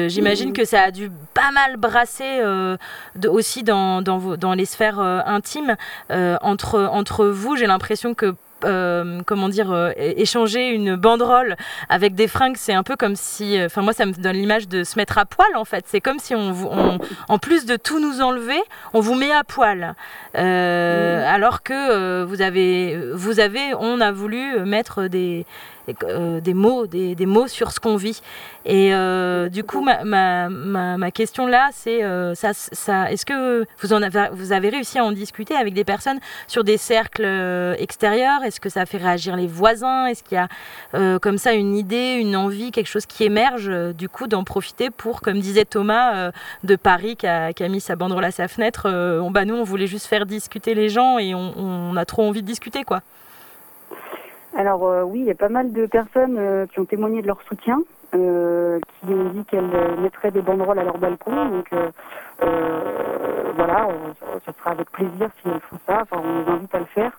J'imagine 0.08 0.52
que 0.52 0.64
ça 0.64 0.82
a 0.82 0.90
dû 0.90 1.10
pas 1.34 1.50
mal 1.52 1.76
brasser 1.76 2.40
euh, 2.40 2.76
de- 3.16 3.28
aussi 3.28 3.62
dans, 3.62 4.02
dans, 4.02 4.18
vos- 4.18 4.36
dans 4.36 4.54
les 4.54 4.64
sphères 4.66 5.00
euh, 5.00 5.20
intimes 5.26 5.76
entre, 6.10 6.80
entre 6.92 7.26
vous. 7.26 7.56
J'ai 7.56 7.66
l'impression 7.66 8.14
que 8.14 8.34
euh, 8.64 9.20
comment 9.26 9.48
dire, 9.48 9.70
euh, 9.70 9.92
échanger 9.96 10.68
une 10.68 10.96
banderole 10.96 11.56
avec 11.88 12.14
des 12.14 12.26
fringues, 12.28 12.56
c'est 12.56 12.72
un 12.72 12.82
peu 12.82 12.96
comme 12.96 13.16
si, 13.16 13.58
enfin 13.62 13.82
moi 13.82 13.92
ça 13.92 14.06
me 14.06 14.12
donne 14.12 14.36
l'image 14.36 14.68
de 14.68 14.82
se 14.84 14.98
mettre 14.98 15.18
à 15.18 15.26
poil 15.26 15.48
en 15.56 15.64
fait. 15.64 15.84
C'est 15.86 16.00
comme 16.00 16.18
si 16.18 16.34
on, 16.34 16.98
en 17.28 17.38
plus 17.38 17.66
de 17.66 17.76
tout 17.76 18.00
nous 18.00 18.20
enlever, 18.20 18.60
on 18.94 19.00
vous 19.00 19.14
met 19.14 19.30
à 19.30 19.44
poil. 19.44 19.94
Euh, 20.36 21.24
Alors 21.26 21.62
que 21.62 21.72
euh, 21.74 22.24
vous 22.24 22.42
avez, 22.42 22.98
vous 23.12 23.40
avez, 23.40 23.74
on 23.78 24.00
a 24.00 24.12
voulu 24.12 24.60
mettre 24.60 25.06
des 25.06 25.44
euh, 26.02 26.40
des 26.40 26.54
mots, 26.54 26.86
des, 26.86 27.14
mots 27.26 27.46
sur 27.46 27.70
ce 27.70 27.78
qu'on 27.78 27.96
vit. 27.96 28.20
Et 28.64 28.92
euh, 28.92 29.48
du 29.48 29.62
coup, 29.62 29.84
ma, 29.84 31.10
question 31.12 31.46
là, 31.46 31.70
c'est 31.72 32.02
euh, 32.02 32.34
ça, 32.34 32.50
est-ce 33.10 33.24
que 33.24 33.64
vous, 33.82 34.52
avez, 34.52 34.68
réussi 34.68 34.98
à 34.98 35.04
en 35.04 35.12
discuter 35.12 35.54
avec 35.54 35.74
des 35.74 35.84
personnes 35.84 36.18
sur 36.48 36.64
des 36.64 36.76
cercles 36.76 37.26
extérieurs? 37.78 38.42
Est-ce 38.42 38.60
que 38.60 38.68
ça 38.68 38.84
fait 38.86 38.98
réagir 38.98 39.36
les 39.36 39.46
voisins? 39.46 40.06
Est-ce 40.06 40.24
qu'il 40.24 40.38
y 40.38 40.40
a 40.40 41.18
comme 41.20 41.38
ça 41.38 41.52
une 41.52 41.76
idée, 41.76 42.16
une 42.18 42.36
envie, 42.36 42.72
quelque 42.72 42.88
chose 42.88 43.06
qui 43.06 43.24
émerge 43.24 43.70
du 43.94 44.08
coup 44.08 44.26
d'en 44.26 44.44
profiter 44.44 44.90
pour, 44.90 45.20
comme 45.20 45.38
disait 45.38 45.64
Thomas 45.64 46.32
de 46.64 46.76
Paris 46.76 47.16
qui 47.16 47.26
a, 47.26 47.68
mis 47.68 47.80
sa 47.80 47.94
banderole 47.96 48.24
à 48.24 48.30
sa 48.32 48.48
fenêtre, 48.48 48.88
bah, 49.30 49.44
nous 49.44 49.54
on 49.54 49.64
voulait 49.64 49.86
juste 49.86 50.06
faire 50.06 50.26
discuter 50.26 50.74
les 50.74 50.88
gens 50.88 51.18
et 51.18 51.34
on, 51.34 51.54
on 51.56 51.96
a 51.96 52.04
trop 52.04 52.26
envie 52.26 52.42
de 52.42 52.46
discuter 52.46 52.82
quoi. 52.82 53.02
Alors 54.56 54.84
euh, 54.86 55.02
oui, 55.02 55.20
il 55.20 55.26
y 55.26 55.30
a 55.30 55.34
pas 55.34 55.48
mal 55.50 55.72
de 55.72 55.86
personnes 55.86 56.36
euh, 56.38 56.66
qui 56.66 56.80
ont 56.80 56.86
témoigné 56.86 57.20
de 57.22 57.26
leur 57.26 57.40
soutien, 57.42 57.78
euh, 58.14 58.80
qui 59.00 59.12
ont 59.12 59.28
dit 59.30 59.44
qu'elles 59.44 59.70
mettraient 60.00 60.30
des 60.30 60.42
banderoles 60.42 60.78
à 60.78 60.84
leur 60.84 60.98
balcon. 60.98 61.34
Donc 61.50 61.68
voilà, 63.56 63.88
ça 64.44 64.52
sera 64.58 64.70
avec 64.72 64.90
plaisir 64.90 65.28
si 65.42 65.48
elles 65.48 65.60
font 65.60 65.78
ça. 65.86 66.02
Enfin, 66.02 66.22
on 66.24 66.40
les 66.44 66.52
invite 66.52 66.74
à 66.74 66.78
le 66.78 66.84
faire 66.86 67.12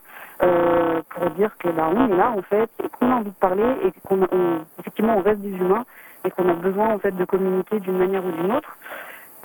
pour 1.10 1.30
dire 1.30 1.56
que 1.58 1.68
bah, 1.68 1.90
on 1.94 2.08
est 2.12 2.16
là 2.16 2.30
en 2.30 2.42
fait, 2.42 2.70
et 2.84 2.88
qu'on 2.88 3.10
a 3.10 3.14
envie 3.16 3.30
de 3.30 3.36
parler 3.36 3.64
et 3.84 3.92
qu'on 4.06 4.22
on- 4.22 4.64
effectivement 4.80 5.16
on 5.16 5.22
reste 5.22 5.40
des 5.40 5.50
humains 5.56 5.84
et 6.24 6.30
qu'on 6.30 6.48
a 6.48 6.54
besoin 6.54 6.94
en 6.94 6.98
fait 6.98 7.12
de 7.12 7.24
communiquer 7.24 7.80
d'une 7.80 7.98
manière 7.98 8.24
ou 8.24 8.30
d'une 8.32 8.52
autre. 8.52 8.76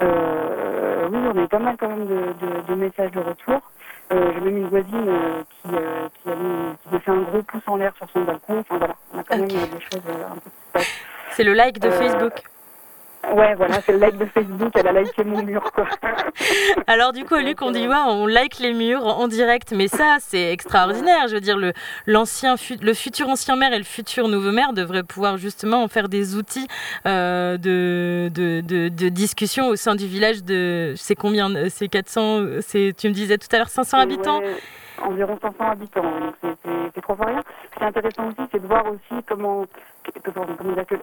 Oui, 0.02 1.20
on 1.34 1.38
a 1.38 1.44
eu 1.44 1.48
pas 1.48 1.60
mal 1.60 1.76
quand 1.80 1.90
même 1.90 2.08
de- 2.08 2.68
de 2.68 2.76
messages 2.76 3.12
de 3.12 3.20
retour. 3.20 3.62
Euh, 4.14 4.32
J'ai 4.34 4.42
même 4.42 4.58
une 4.58 4.68
voisine 4.68 5.08
euh, 5.08 5.44
qui, 5.50 5.76
euh, 5.76 6.08
qui, 6.22 6.30
a 6.30 6.36
mis- 6.36 6.76
qui 6.84 6.90
m'a 6.94 7.00
fait 7.00 7.12
un 7.12 7.22
gros 7.22 7.42
pouce 7.44 7.64
en 7.68 7.76
l'air 7.78 7.94
sur 7.98 8.08
son 8.12 8.22
balcon. 8.22 8.60
Enfin 8.60 8.78
voilà, 8.78 8.96
on 9.14 9.20
a 9.20 9.24
quand 9.24 9.38
même 9.38 9.46
Ok. 9.50 9.56
euh, 9.56 9.66
des 9.76 9.82
choses 9.82 10.02
un 10.08 10.36
peu 10.36 10.50
qui 10.50 10.50
se 10.68 10.72
passent. 10.72 10.94
C'est 11.32 11.44
le 11.44 11.54
like 11.54 11.80
de 11.80 11.90
Facebook. 11.90 12.34
Ouais, 13.32 13.56
voilà, 13.56 13.80
c'est 13.82 13.94
le 13.94 14.00
like 14.00 14.18
de 14.18 14.26
Facebook, 14.26 14.72
elle 14.76 14.88
a 14.88 15.02
liké 15.02 15.24
mon 15.24 15.42
mur, 15.44 15.72
quoi. 15.72 15.88
Alors 16.88 17.14
du 17.14 17.24
coup, 17.24 17.36
Luc, 17.36 17.62
on 17.62 17.72
dit 17.72 17.88
ouais, 17.88 17.96
on 18.08 18.28
like 18.28 18.60
les 18.60 18.74
murs 18.74 19.06
en 19.06 19.28
direct, 19.28 19.72
mais 19.76 19.88
ça, 19.88 20.18
c'est 20.20 20.52
extraordinaire. 20.52 21.28
Je 21.30 21.36
veux 21.36 21.40
dire, 21.42 21.58
le 21.58 21.72
l'ancien, 22.06 22.56
le 22.82 22.94
futur 22.94 23.30
ancien 23.30 23.56
maire 23.56 23.72
et 23.74 23.78
le 23.78 23.84
futur 23.86 24.28
nouveau 24.28 24.52
maire 24.52 24.74
devraient 24.74 25.04
pouvoir 25.04 25.38
justement 25.38 25.84
en 25.84 25.88
faire 25.88 26.10
des 26.10 26.36
outils 26.36 26.68
euh, 27.08 27.58
de, 27.58 28.30
de, 28.34 28.62
de, 28.62 28.90
de 28.90 29.10
discussion 29.10 29.68
au 29.70 29.76
sein 29.78 29.96
du 29.96 30.06
village 30.06 30.44
de. 30.44 30.94
C'est 30.98 31.16
combien 31.16 31.50
C'est 31.70 31.88
400 31.88 32.42
C'est 32.62 32.94
tu 32.98 33.08
me 33.08 33.14
disais 33.14 33.38
tout 33.38 33.48
à 33.54 33.58
l'heure 33.58 33.70
500 33.70 34.00
habitants. 34.00 34.40
Ouais, 34.40 34.56
environ 35.02 35.40
500 35.42 35.56
habitants, 35.72 36.02
donc 36.04 36.36
c'est- 36.42 36.56
c'est 36.64 36.72
c'est 36.96 37.06
fois 37.06 37.16
rien. 37.26 37.42
Ce 37.74 37.78
qui 37.78 37.84
est 37.84 37.88
intéressant 37.88 38.28
aussi, 38.28 38.48
c'est 38.52 38.62
de 38.62 38.68
voir 38.68 38.86
aussi 38.88 39.24
comment, 39.26 39.66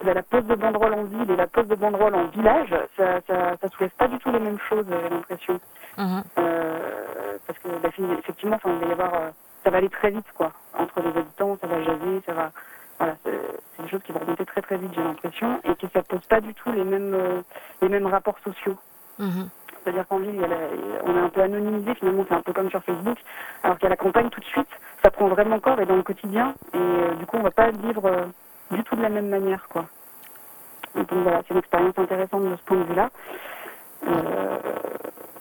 la, 0.02 0.22
pose 0.22 0.44
de 0.46 0.54
banderole 0.54 0.94
en 0.94 1.04
ville 1.04 1.30
et 1.30 1.36
la 1.36 1.46
pose 1.46 1.66
de 1.66 1.74
banderole 1.74 2.14
en 2.14 2.26
village, 2.26 2.74
ça, 2.96 3.20
ça, 3.26 3.56
ça 3.60 3.68
soulève 3.70 3.90
pas 3.98 4.08
du 4.08 4.18
tout 4.18 4.30
les 4.30 4.40
mêmes 4.40 4.58
choses, 4.68 4.86
j'ai 4.88 5.08
l'impression. 5.08 5.60
Mhm. 5.98 6.22
Euh, 6.38 7.38
parce 7.46 7.58
que 7.58 7.68
bah, 7.82 7.88
effectivement, 8.18 8.56
enfin, 8.56 8.70
il 8.72 8.80
va 8.80 8.86
y 8.86 8.92
avoir, 8.92 9.14
euh, 9.14 9.30
ça 9.64 9.70
va 9.70 9.78
aller 9.78 9.88
très 9.88 10.10
vite, 10.10 10.26
quoi. 10.34 10.52
Entre 10.78 11.00
les 11.00 11.18
habitants, 11.18 11.56
ça 11.60 11.66
va 11.66 11.82
jaser, 11.82 12.22
ça 12.26 12.32
va, 12.32 12.50
voilà, 12.98 13.14
c'est 13.24 13.82
des 13.82 13.88
choses 13.88 14.02
qui 14.02 14.12
vont 14.12 14.20
remonter 14.20 14.46
très 14.46 14.62
très 14.62 14.76
vite, 14.76 14.92
j'ai 14.94 15.02
l'impression, 15.02 15.60
et 15.64 15.74
que 15.74 15.86
ça 15.92 16.02
pose 16.02 16.24
pas 16.28 16.40
du 16.40 16.54
tout 16.54 16.72
les 16.72 16.84
mêmes, 16.84 17.14
euh, 17.14 17.42
les 17.82 17.88
mêmes 17.88 18.06
rapports 18.06 18.38
sociaux. 18.44 18.76
Mhm. 19.18 19.48
C'est-à-dire 19.82 20.06
qu'en 20.08 20.18
ville, 20.18 20.34
il 20.34 20.40
y 20.40 20.44
a 20.44 20.48
la- 20.48 20.56
on 21.04 21.16
est 21.16 21.20
un 21.20 21.28
peu 21.30 21.40
anonymisé, 21.40 21.94
finalement, 21.94 22.24
c'est 22.28 22.34
un 22.34 22.42
peu 22.42 22.52
comme 22.52 22.68
sur 22.70 22.82
Facebook. 22.84 23.16
Alors 23.62 23.78
qu'à 23.78 23.88
la 23.88 23.96
campagne, 23.96 24.28
tout 24.28 24.40
de 24.40 24.44
suite, 24.44 24.68
ça 25.02 25.10
prend 25.10 25.26
vraiment 25.28 25.58
corps 25.58 25.80
et 25.80 25.86
dans 25.86 25.96
le 25.96 26.02
quotidien. 26.02 26.54
Et 26.74 26.78
euh, 26.78 27.14
du 27.14 27.24
coup, 27.26 27.38
on 27.38 27.42
va 27.42 27.50
pas 27.50 27.70
vivre 27.70 28.04
euh, 28.04 28.26
du 28.70 28.82
tout 28.84 28.96
de 28.96 29.02
la 29.02 29.08
même 29.08 29.28
manière, 29.28 29.68
quoi. 29.68 29.86
Donc 30.94 31.12
voilà, 31.12 31.40
c'est 31.42 31.54
une 31.54 31.58
expérience 31.58 31.98
intéressante 31.98 32.44
de 32.44 32.56
ce 32.56 32.62
point 32.62 32.76
de 32.78 32.84
vue-là. 32.84 33.10
Euh, 34.06 34.58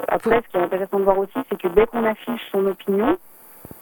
après, 0.07 0.41
ce 0.41 0.47
qui 0.49 0.57
est 0.57 0.61
intéressant 0.61 0.99
de 0.99 1.03
voir 1.03 1.17
aussi, 1.17 1.39
c'est 1.49 1.59
que 1.59 1.67
dès 1.69 1.87
qu'on 1.87 2.03
affiche 2.05 2.49
son 2.51 2.65
opinion, 2.65 3.17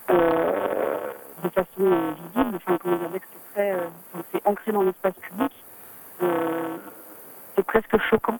euh, 0.09 1.11
de 1.43 1.49
façon 1.49 1.67
visible, 1.79 2.55
enfin, 2.55 2.77
comment 2.81 2.97
dire, 2.97 3.09
dès 3.09 3.19
que 3.19 3.25
c'est 3.31 3.53
très, 3.53 3.71
euh, 3.71 3.87
c'est 4.31 4.47
ancré 4.47 4.71
dans 4.71 4.83
l'espace 4.83 5.13
public, 5.15 5.51
c'est 7.55 7.65
presque 7.65 7.97
choquant. 8.09 8.39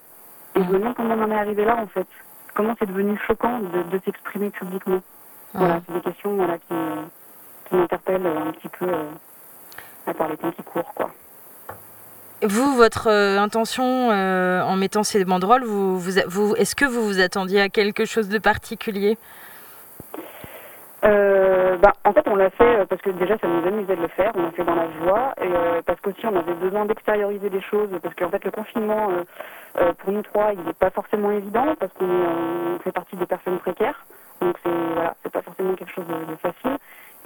Et 0.55 0.64
je 0.64 0.70
me 0.70 0.80
demande 0.80 0.95
comment 0.95 1.16
on 1.16 1.24
en 1.24 1.32
est 1.32 1.39
arrivé 1.39 1.66
là, 1.66 1.78
en 1.78 1.88
fait. 1.88 2.08
Comment 2.55 2.76
c'est 2.80 2.88
devenu 2.88 3.18
choquant 3.28 3.60
de, 3.60 3.84
de 3.84 4.01
s'exprimer 4.03 4.49
publiquement? 4.49 5.01
Voilà, 5.53 5.82
c'est 5.86 5.93
des 5.93 6.01
questions 6.01 6.36
voilà, 6.36 6.58
qui, 6.58 6.76
qui 7.66 7.76
m'interpellent 7.76 8.26
un 8.28 8.51
petit 8.51 8.70
peu 8.70 8.86
à 10.08 10.14
part 10.14 10.30
les 10.30 10.38
temps 10.38 10.51
qui 10.51 10.64
courent, 10.64 10.93
quoi. 10.93 11.10
Vous, 12.43 12.76
votre 12.76 13.08
euh, 13.08 13.39
intention 13.39 14.12
euh, 14.12 14.62
en 14.62 14.76
mettant 14.76 15.03
ces 15.03 15.26
banderoles, 15.26 15.64
vous, 15.64 15.97
vous, 15.99 16.12
vous, 16.28 16.55
est-ce 16.55 16.76
que 16.76 16.86
vous 16.86 17.03
vous 17.03 17.20
attendiez 17.20 17.62
à 17.62 17.70
quelque 17.70 18.05
chose 18.05 18.30
de 18.30 18.38
particulier? 18.38 19.18
Euh, 21.03 21.78
bah, 21.78 21.93
en 22.03 22.14
fait, 22.14 22.28
on 22.28 22.36
l'a 22.36 22.49
fait 22.51 22.86
parce 22.88 23.01
que 23.01 23.10
déjà, 23.12 23.38
ça 23.38 23.47
nous 23.47 23.66
amusait 23.68 23.95
de 23.95 24.01
le 24.01 24.08
faire. 24.08 24.32
On 24.36 24.43
l'a 24.43 24.51
fait 24.51 24.64
dans 24.64 24.76
la 24.76 24.88
joie 25.03 25.34
et 25.41 25.47
euh, 25.47 25.82
parce 25.86 25.99
qu'aussi, 26.01 26.26
on 26.26 26.36
avait 26.36 26.53
besoin 26.53 26.86
d'extérioriser 26.86 27.49
des 27.49 27.62
choses 27.62 27.89
parce 28.01 28.14
qu'en 28.16 28.30
fait, 28.30 28.43
le 28.43 28.51
confinement, 28.51 29.10
euh, 29.80 29.93
pour 29.93 30.12
nous 30.12 30.22
trois, 30.22 30.53
il 30.53 30.60
n'est 30.62 30.74
pas 30.74 30.89
forcément 30.89 31.32
évident 31.32 31.76
parce 31.80 31.93
qu'on 31.93 32.80
fait 32.84 32.91
partie 32.91 33.16
des 33.16 33.26
personnes 33.26 33.60
précaires. 33.60 34.05
Donc, 34.41 34.55
c'est 34.64 34.72
voilà, 34.93 35.16
c'est 35.24 35.32
pas 35.32 35.41
forcément 35.41 35.74
quelque 35.74 35.93
chose 35.93 36.05
de, 36.08 36.32
de 36.32 36.36
facile. 36.38 36.78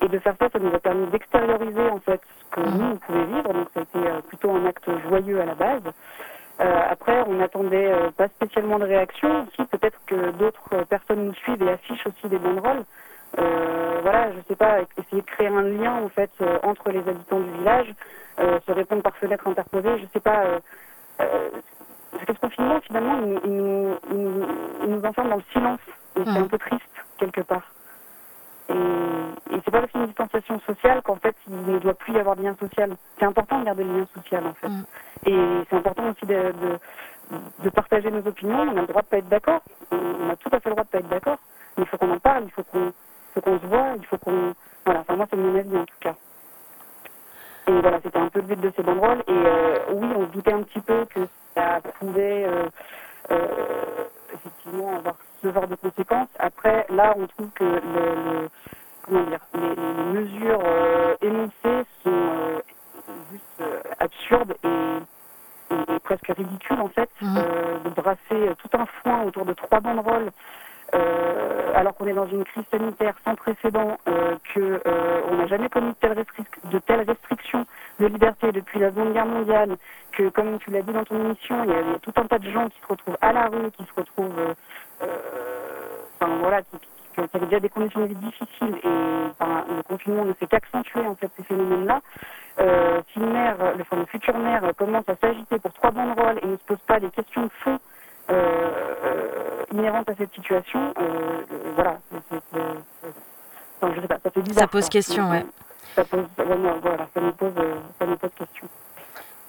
Et 0.01 0.07
de 0.07 0.19
faire 0.19 0.35
ça, 0.39 0.49
ça 0.51 0.59
nous 0.59 0.73
a 0.73 0.79
permis 0.79 1.05
d'extérioriser 1.07 1.89
en 1.89 1.99
fait 1.99 2.21
ce 2.39 2.55
que 2.55 2.61
nous 2.67 2.91
on 2.93 2.97
pouvait 2.97 3.25
vivre. 3.25 3.53
Donc, 3.53 3.67
ça 3.73 3.79
a 3.81 3.83
été 3.83 3.97
euh, 4.07 4.21
plutôt 4.21 4.51
un 4.51 4.65
acte 4.65 4.89
joyeux 5.07 5.39
à 5.41 5.45
la 5.45 5.55
base. 5.55 5.83
Euh, 6.59 6.81
après, 6.89 7.23
on 7.27 7.33
n'attendait 7.35 7.91
euh, 7.91 8.11
pas 8.11 8.27
spécialement 8.29 8.79
de 8.79 8.85
réaction. 8.85 9.47
Si 9.55 9.63
peut-être 9.65 9.99
que 10.07 10.31
d'autres 10.31 10.83
personnes 10.89 11.25
nous 11.27 11.33
suivent 11.35 11.61
et 11.63 11.71
affichent 11.71 12.05
aussi 12.07 12.27
des 12.29 12.37
banderoles. 12.39 12.83
Euh, 13.39 13.99
voilà, 14.01 14.31
je 14.33 14.39
sais 14.47 14.55
pas, 14.55 14.79
essayer 14.97 15.21
de 15.21 15.27
créer 15.27 15.47
un 15.47 15.61
lien 15.61 15.93
en 16.03 16.09
fait 16.09 16.31
entre 16.63 16.89
les 16.91 16.99
habitants 17.07 17.39
du 17.39 17.51
village, 17.51 17.93
se 18.37 18.71
répondre 18.73 19.01
par 19.03 19.15
fenêtre 19.17 19.47
interposée, 19.47 19.99
je 19.99 20.05
sais 20.13 20.19
pas. 20.19 20.43
Parce 21.17 22.25
que 22.25 22.33
ce 22.33 22.39
confinement, 22.41 22.81
finalement, 22.81 23.19
il, 23.21 23.27
nous- 23.29 23.39
il 23.45 23.51
nous, 23.53 23.95
il, 24.11 24.17
nous, 24.17 24.47
il 24.83 24.89
nous 24.89 25.05
enferme 25.05 25.29
dans 25.29 25.37
le 25.37 25.43
silence. 25.53 25.79
Et 26.17 26.23
c'est 26.25 26.29
Mhm. 26.31 26.37
un 26.43 26.47
peu 26.47 26.57
triste, 26.57 26.83
quelque 27.17 27.41
part. 27.41 27.71
Et, 28.71 29.55
et 29.55 29.61
c'est 29.63 29.71
pas 29.71 29.81
parce 29.81 29.91
qu'il 29.91 29.99
y 29.99 30.03
a 30.03 30.05
une 30.05 30.11
distanciation 30.11 30.59
sociale 30.61 31.01
qu'en 31.03 31.17
fait, 31.17 31.35
il 31.47 31.55
ne 31.55 31.79
doit 31.79 31.93
plus 31.93 32.13
y 32.13 32.19
avoir 32.19 32.35
de 32.35 32.43
lien 32.43 32.55
social. 32.59 32.95
C'est 33.19 33.25
important 33.25 33.59
de 33.59 33.65
garder 33.65 33.83
le 33.83 33.99
lien 33.99 34.07
social, 34.13 34.45
en 34.45 34.53
fait. 34.53 34.69
Mhm. 34.69 34.85
Et 35.25 35.65
c'est 35.69 35.75
important 35.75 36.09
aussi 36.09 36.25
de, 36.25 36.35
de, 36.35 36.79
de 37.63 37.69
partager 37.69 38.09
nos 38.11 38.25
opinions. 38.25 38.61
On 38.61 38.77
a 38.77 38.81
le 38.81 38.87
droit 38.87 39.01
de 39.01 39.07
pas 39.07 39.17
être 39.17 39.29
d'accord. 39.29 39.61
On 39.91 40.29
a 40.29 40.35
tout 40.35 40.49
à 40.51 40.59
fait 40.59 40.69
le 40.69 40.75
droit 40.75 40.83
de 40.83 40.89
pas 40.89 40.99
être 40.99 41.09
d'accord. 41.09 41.37
Mais 41.77 41.83
il 41.83 41.87
faut 41.87 41.97
qu'on 41.97 42.11
en 42.11 42.19
parle, 42.19 42.43
il 42.45 42.51
faut 42.51 42.63
qu'on 42.63 43.59
se 43.59 43.65
voit, 43.67 43.93
il 43.97 44.05
faut 44.05 44.17
qu'on... 44.17 44.53
Voilà, 44.85 45.01
enfin 45.01 45.15
moi 45.15 45.27
c'est 45.29 45.37
mon 45.37 45.55
avis 45.55 45.77
en 45.77 45.85
tout 45.85 45.99
cas. 45.99 46.15
Et 47.67 47.81
voilà, 47.81 47.99
c'était 48.03 48.17
un 48.17 48.29
peu 48.29 48.39
le 48.39 48.47
but 48.47 48.59
de 48.59 48.71
ces 48.75 48.83
banderoles. 48.83 49.23
Et 49.27 49.31
euh, 49.31 49.77
oui, 49.93 50.09
on 50.15 50.25
se 50.25 50.31
doutait 50.31 50.53
un 50.53 50.63
petit 50.63 50.81
peu 50.81 51.05
que 51.05 51.27
ça 51.55 51.79
pouvait 51.99 52.45
euh, 52.45 52.65
euh, 53.31 54.05
effectivement 54.33 54.97
avoir 54.97 55.15
ce 55.41 55.51
genre 55.51 55.67
de 55.67 55.75
conséquences. 55.75 56.29
Après, 56.39 56.85
là, 56.89 57.13
on 57.17 57.27
trouve 57.27 57.49
que 57.55 57.63
le, 57.63 57.79
le- 57.81 58.49
comment 59.05 59.23
dire, 59.23 59.39
les, 59.53 59.75
les 59.75 60.03
mesures 60.21 60.59
euh, 60.63 61.15
énoncées 61.21 61.85
sont 62.03 62.09
euh, 62.09 62.59
juste 63.31 63.43
euh, 63.61 63.79
absurdes 63.99 64.55
et, 64.63 64.67
et- 65.73 65.95
et 65.95 65.99
presque 65.99 66.27
ridicules 66.27 66.79
en 66.79 66.89
fait. 66.89 67.09
Mhm. 67.21 67.33
De 67.85 67.89
brasser 68.01 68.55
tout 68.61 68.77
un 68.77 68.85
foin 69.01 69.23
autour 69.23 69.45
de 69.45 69.53
trois 69.53 69.79
banderoles 69.79 70.31
euh, 70.93 71.71
alors 71.73 71.95
qu'on 71.95 72.05
est 72.07 72.13
dans 72.13 72.27
une 72.27 72.43
crise 72.43 72.65
sanitaire 72.69 73.13
sans 73.23 73.35
précédent, 73.35 73.97
euh, 74.09 74.35
que 74.53 74.81
euh, 74.85 75.21
on 75.29 75.35
n'a 75.37 75.47
jamais 75.47 75.69
connu 75.69 75.87
de 75.91 75.93
telles, 75.93 76.11
restric- 76.19 76.69
de 76.69 76.79
telles 76.79 77.07
restrictions 77.07 77.65
de 78.01 78.07
liberté 78.07 78.51
depuis 78.51 78.79
la 78.79 78.89
Seconde 78.89 79.13
Guerre 79.13 79.25
mondiale, 79.25 79.77
que 80.11 80.27
comme 80.29 80.59
tu 80.59 80.69
l'as 80.69 80.81
dit 80.81 80.91
dans 80.91 81.05
ton 81.05 81.17
émission, 81.17 81.63
il 81.63 81.69
y 81.69 81.73
a, 81.73 81.79
il 81.81 81.91
y 81.91 81.95
a 81.95 81.99
tout 81.99 82.11
un 82.17 82.25
tas 82.25 82.39
de 82.39 82.49
gens 82.51 82.67
qui 82.67 82.77
se 82.81 82.87
retrouvent 82.87 83.17
à 83.21 83.31
la 83.31 83.47
rue, 83.47 83.71
qui 83.71 83.85
se 83.85 83.93
retrouvent, 83.95 84.53
enfin 86.19 86.35
voilà, 86.39 86.61
qui, 86.63 86.77
qui, 86.79 86.87
qui 87.15 87.21
avaient 87.37 87.45
déjà 87.45 87.59
des 87.59 87.69
conditions 87.69 88.01
de 88.01 88.05
vie 88.07 88.15
difficiles 88.15 88.75
et 88.83 88.87
enfin, 89.39 89.65
le 89.75 89.83
confinement 89.83 90.25
ne 90.25 90.33
fait 90.33 90.47
qu'accentuer 90.47 91.01
en 91.01 91.15
fait 91.15 91.29
ces 91.37 91.43
phénomènes-là. 91.43 92.01
Euh, 92.59 93.01
si 93.13 93.19
le 93.19 93.27
maire, 93.27 93.55
le, 93.75 93.81
enfin, 93.81 93.95
le 93.97 94.05
futur 94.05 94.37
maire 94.37 94.61
commence 94.77 95.07
à 95.07 95.15
s'agiter 95.15 95.57
pour 95.59 95.73
trois 95.73 95.91
banderoles 95.91 96.39
et 96.43 96.47
ne 96.47 96.57
se 96.57 96.63
pose 96.63 96.77
pas 96.85 96.99
des 96.99 97.09
questions 97.09 97.43
de 97.43 97.51
fond 97.63 97.79
euh, 98.29 98.33
euh, 99.05 99.63
inhérentes 99.73 100.09
à 100.09 100.15
cette 100.15 100.33
situation, 100.33 100.93
euh, 100.99 101.03
euh, 101.51 101.71
voilà, 101.75 101.97
c'est- 102.11 102.17
c'est- 102.29 102.41
c'est- 103.01 103.07
enfin, 103.81 103.93
je 103.95 104.01
sais 104.01 104.07
pas, 104.07 104.19
ça 104.23 104.29
fait 104.31 104.41
bizarre. 104.41 104.63
Ça 104.63 104.67
pose 104.67 104.81
quoi. 104.81 104.89
question, 104.89 105.29
ouais. 105.29 105.45
Ça 105.95 106.05
pose, 106.05 106.25
vraiment, 106.37 106.77
voilà, 106.81 107.07
ça 107.13 107.21
me 107.21 107.31
pose, 107.31 107.53
euh, 107.57 107.75
ça 107.99 108.05
me 108.05 108.15
pose 108.17 108.29
question. 108.37 108.67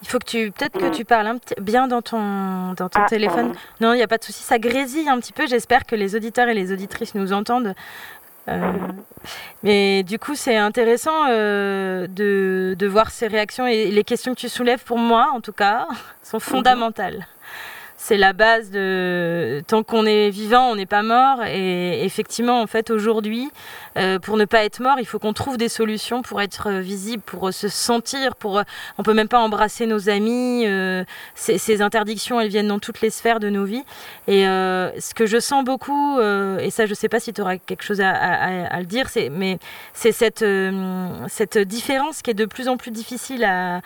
Il 0.03 0.09
faut 0.09 0.18
que 0.18 0.26
tu, 0.26 0.50
peut-être 0.50 0.78
que 0.78 0.90
tu 0.94 1.05
parles 1.05 1.26
un 1.28 1.38
petit- 1.38 1.55
bien 1.61 1.86
dans 1.86 2.03
ton, 2.03 2.72
dans 2.74 2.88
ton 2.88 3.00
Ah, 3.03 3.07
téléphone. 3.09 3.55
Non, 3.80 3.92
il 3.94 3.96
n'y 3.98 4.03
a 4.03 4.09
pas 4.09 4.18
de 4.18 4.24
souci. 4.24 4.42
Ça 4.42 4.59
grésille 4.59 5.09
un 5.09 5.18
petit 5.20 5.32
peu. 5.32 5.46
J'espère 5.46 5.86
que 5.86 5.94
les 5.94 6.16
auditeurs 6.16 6.48
et 6.48 6.55
les 6.55 6.72
auditrices 6.72 7.14
nous 7.14 7.32
entendent. 7.32 7.74
Euh, 8.48 8.72
mais 9.62 10.03
du 10.03 10.18
coup, 10.18 10.34
c'est 10.34 10.57
intéressant 10.57 11.26
euh, 11.28 12.09
de, 12.09 12.74
de 12.76 12.86
voir 12.88 13.11
ces 13.12 13.28
réactions 13.28 13.66
et 13.68 13.86
les 13.92 14.03
questions 14.05 14.34
que 14.34 14.40
tu 14.40 14.48
soulèves, 14.48 14.82
pour 14.82 14.98
moi 14.98 15.30
en 15.32 15.40
tout 15.40 15.53
cas, 15.53 15.86
sont 16.24 16.40
fondamentales. 16.40 17.26
C'est 18.05 18.16
la 18.16 18.32
base 18.32 18.70
de 18.72 19.62
tant 19.68 19.84
qu'on 19.84 20.07
est 20.07 20.28
vivant, 20.28 20.72
on 20.72 20.74
n'est 20.74 20.86
pas 20.86 21.05
mort. 21.05 21.44
Et 21.44 22.05
effectivement, 22.05 22.61
en 22.61 22.66
fait, 22.66 22.90
aujourd'hui, 22.90 23.48
euh, 23.96 24.18
pour 24.18 24.36
ne 24.36 24.44
pas 24.44 24.64
être 24.64 24.80
mort, 24.80 24.96
il 24.98 25.07
faut 25.07 25.20
qu'on 25.20 25.32
trouve 25.32 25.57
des 25.57 25.68
solutions 25.68 26.20
pour 26.20 26.42
être 26.42 26.68
euh, 26.68 26.80
visible, 26.80 27.22
pour 27.24 27.46
euh, 27.46 27.53
se 27.53 27.68
sentir. 27.68 28.34
Pour, 28.34 28.61
on 28.98 29.05
peut 29.05 29.14
même 29.14 29.28
pas 29.28 29.38
embrasser 29.38 29.86
nos 29.86 30.09
amis. 30.09 30.66
ces, 31.36 31.80
interdictions, 31.80 32.40
elles 32.40 32.48
viennent 32.48 32.66
dans 32.66 32.80
toutes 32.80 33.03
les 33.03 33.11
sphères 33.11 33.38
de 33.38 33.50
nos 33.50 33.64
vies. 33.64 33.84
Et 34.26 34.42
ce 34.42 35.14
que 35.14 35.26
je 35.26 35.38
sens 35.38 35.64
beaucoup, 35.64 36.18
et 36.18 36.70
ça, 36.70 36.86
je 36.86 36.94
sais 36.94 37.09
pas 37.09 37.20
si 37.20 37.32
tu 37.32 37.40
auras 37.40 37.59
quelque 37.59 37.84
chose 37.84 38.00
à, 38.00 38.80
le 38.80 38.86
dire, 38.86 39.09
c'est 39.11 39.30
mais 39.30 39.61
c'est 39.94 40.12
cette 40.12 40.44
cette 41.28 41.59
différence 41.59 42.22
qui 42.22 42.32
est 42.32 42.34
de 42.34 42.46
plus 42.46 42.66
en 42.66 42.76
plus 42.76 42.90
difficile 42.90 43.44
à 43.44 43.80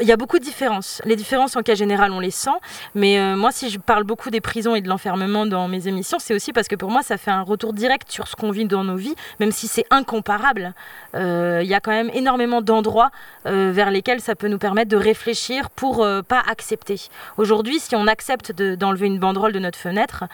il 0.00 0.06
y 0.06 0.12
a 0.12 0.16
beaucoup 0.16 0.38
de 0.38 0.44
différences. 0.44 1.00
Les 1.04 1.16
différences, 1.16 1.56
en 1.56 1.62
cas 1.62 1.74
général, 1.74 2.12
on 2.12 2.20
les 2.20 2.30
sent. 2.30 2.50
Mais 2.94 3.18
euh, 3.18 3.36
moi, 3.36 3.52
si 3.52 3.70
je 3.70 3.78
parle 3.78 4.04
beaucoup 4.04 4.30
des 4.30 4.40
prisons 4.40 4.74
et 4.74 4.80
de 4.80 4.88
l'enfermement 4.88 5.46
dans 5.46 5.68
mes 5.68 5.86
émissions, 5.88 6.18
c'est 6.18 6.34
aussi 6.34 6.52
parce 6.52 6.68
que 6.68 6.76
pour 6.76 6.90
moi, 6.90 7.02
ça 7.02 7.16
fait 7.16 7.30
un 7.30 7.42
retour 7.42 7.72
direct 7.72 8.10
sur 8.10 8.26
ce 8.28 8.36
qu'on 8.36 8.50
vit 8.50 8.64
dans 8.64 8.84
nos 8.84 8.96
vies, 8.96 9.14
même 9.40 9.52
si 9.52 9.68
c'est 9.68 9.86
incomparable. 9.90 10.74
Euh, 11.14 11.60
Il 11.62 11.68
y 11.68 11.74
a 11.74 11.80
quand 11.80 11.92
même 11.92 12.10
énormément 12.12 12.60
d'endroits 12.62 13.10
euh, 13.46 13.70
vers 13.72 13.90
lesquels 13.90 14.20
ça 14.20 14.34
peut 14.34 14.48
nous 14.48 14.58
permettre 14.58 14.90
de 14.90 14.96
réfléchir 14.96 15.70
pour 15.70 16.06
pas 16.26 16.42
accepter. 16.48 17.00
Aujourd'hui, 17.36 17.78
si 17.78 17.94
on 17.94 18.06
accepte 18.06 18.52
de- 18.52 18.74
d'enlever 18.74 19.06
une 19.06 19.18
banderole 19.18 19.52
de 19.52 19.58
notre 19.58 19.78
fenêtre, 19.78 20.24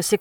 c'est 0.00 0.18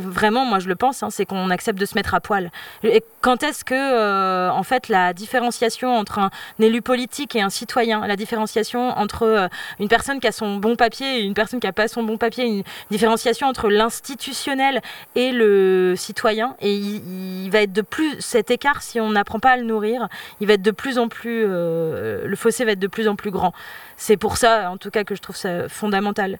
vraiment, 0.00 0.44
moi 0.44 0.58
je 0.58 0.68
le 0.68 0.76
pense, 0.76 1.02
hein, 1.02 1.08
c'est 1.10 1.26
qu'on 1.26 1.50
accepte 1.50 1.78
de 1.78 1.86
se 1.86 1.94
mettre 1.94 2.14
à 2.14 2.20
poil. 2.20 2.50
Et 2.84 3.02
quand 3.20 3.42
est-ce 3.42 3.64
que, 3.64 4.50
en 4.50 4.62
fait, 4.62 4.88
la 4.88 5.12
différenciation 5.12 5.96
entre 5.96 6.18
un 6.18 6.30
élu 6.60 6.82
politique 6.82 7.34
et 7.36 7.42
un 7.42 7.50
citoyen, 7.50 8.02
la 8.12 8.16
différenciation 8.16 8.90
entre 8.90 9.22
euh, 9.22 9.48
une 9.80 9.88
personne 9.88 10.20
qui 10.20 10.26
a 10.26 10.32
son 10.32 10.56
bon 10.56 10.76
papier 10.76 11.20
et 11.20 11.22
une 11.22 11.34
personne 11.34 11.60
qui 11.60 11.66
n'a 11.66 11.72
pas 11.72 11.88
son 11.88 12.02
bon 12.02 12.18
papier, 12.18 12.44
une 12.44 12.62
différenciation 12.90 13.46
entre 13.46 13.70
l'institutionnel 13.70 14.82
et 15.14 15.32
le 15.32 15.94
citoyen. 15.96 16.56
Et 16.60 16.74
il, 16.74 17.50
va 17.50 17.62
être 17.62 17.72
de 17.72 17.82
plus, 17.82 18.20
cet 18.20 18.50
écart, 18.50 18.82
si 18.82 19.00
on 19.00 19.10
n'apprend 19.10 19.40
pas 19.40 19.52
à 19.52 19.56
le 19.56 19.64
nourrir, 19.64 20.08
il 20.40 20.46
va 20.46 20.54
être 20.54 20.62
de 20.62 20.70
plus 20.70 20.98
en 20.98 21.08
plus, 21.08 21.44
euh, 21.46 22.26
le 22.26 22.36
fossé 22.36 22.64
va 22.64 22.72
être 22.72 22.78
de 22.78 22.86
plus 22.86 23.08
en 23.08 23.16
plus 23.16 23.30
grand. 23.30 23.52
C'est 23.96 24.16
pour 24.16 24.36
ça, 24.36 24.70
en 24.70 24.76
tout 24.76 24.90
cas, 24.90 25.04
que 25.04 25.14
je 25.14 25.22
trouve 25.22 25.36
ça 25.36 25.68
fondamental. 25.68 26.38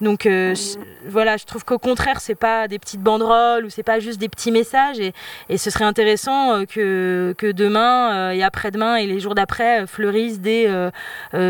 Donc 0.00 0.26
euh, 0.26 0.54
voilà, 1.08 1.36
je 1.36 1.44
trouve 1.44 1.64
qu'au 1.64 1.78
contraire, 1.78 2.20
c'est 2.20 2.34
pas 2.34 2.68
des 2.68 2.78
petites 2.78 3.00
banderoles 3.00 3.64
ou 3.64 3.70
c'est 3.70 3.82
pas 3.82 3.98
juste 3.98 4.20
des 4.20 4.28
petits 4.28 4.52
messages 4.52 4.98
et, 5.00 5.12
ce 5.56 5.70
serait 5.70 5.84
intéressant 5.84 6.64
euh, 6.76 7.32
que, 7.34 7.52
demain 7.52 8.14
euh, 8.14 8.30
et 8.30 8.42
après-demain 8.42 8.96
et 8.96 9.06
les 9.06 9.20
jours 9.20 9.34
d'après 9.34 9.86
fleurissent 9.86 10.40
des 10.40 10.66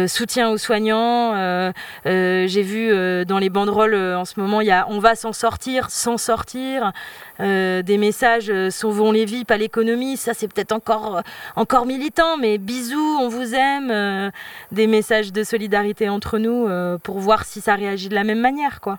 soutiens 0.06 0.50
aux 0.50 0.58
soignants. 0.58 1.72
J'ai 2.04 2.62
vu 2.62 3.24
dans 3.24 3.38
les 3.38 3.50
banderoles 3.50 3.94
en 3.94 4.24
ce 4.24 4.38
moment, 4.38 4.60
il 4.60 4.68
y 4.68 4.72
a 4.72 4.86
on 4.88 4.98
va 4.98 5.14
s'en 5.14 5.32
sortir, 5.32 5.90
s'en 5.90 6.16
sortir. 6.16 6.92
Euh, 7.40 7.82
des 7.82 7.98
messages 7.98 8.48
euh, 8.50 8.70
sauvons 8.70 9.12
les 9.12 9.24
vies, 9.26 9.44
pas 9.44 9.56
l'économie. 9.58 10.16
Ça 10.16 10.32
c'est 10.34 10.52
peut-être 10.52 10.72
encore 10.72 11.18
euh, 11.18 11.20
encore 11.54 11.84
militant, 11.86 12.36
mais 12.38 12.58
bisous, 12.58 13.18
on 13.20 13.28
vous 13.28 13.54
aime. 13.54 13.90
euh, 13.90 14.30
des 14.72 14.86
messages 14.86 15.32
de 15.32 15.44
solidarité 15.44 16.08
entre 16.08 16.38
nous 16.38 16.68
pour 17.00 17.18
voir 17.18 17.44
si 17.44 17.60
ça 17.60 17.74
réagit 17.74 18.08
de 18.08 18.14
la 18.14 18.24
même 18.24 18.40
manière, 18.40 18.80
quoi. 18.80 18.98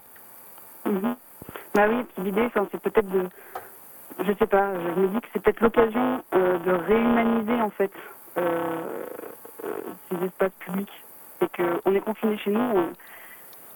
Mhm. 0.86 1.16
Bah 1.74 1.88
oui, 1.90 2.06
l'idée, 2.24 2.48
c'est 2.72 2.82
peut-être 2.82 3.10
de, 3.10 3.24
je 4.20 4.32
sais 4.40 4.48
pas, 4.48 4.72
je 4.96 5.02
me 5.02 5.08
dis 5.08 5.20
que 5.22 5.28
c'est 5.34 5.42
peut-être 5.42 5.62
l'occasion 5.62 6.24
de 6.32 6.72
réhumaniser 6.72 7.62
en 7.62 7.70
fait 7.70 7.92
ces 10.10 10.26
espaces 10.26 10.52
publics 10.60 11.04
et 11.42 11.48
qu'on 11.56 11.94
est 11.94 12.02
confiné 12.02 12.38
chez 12.38 12.52
nous. 12.52 12.92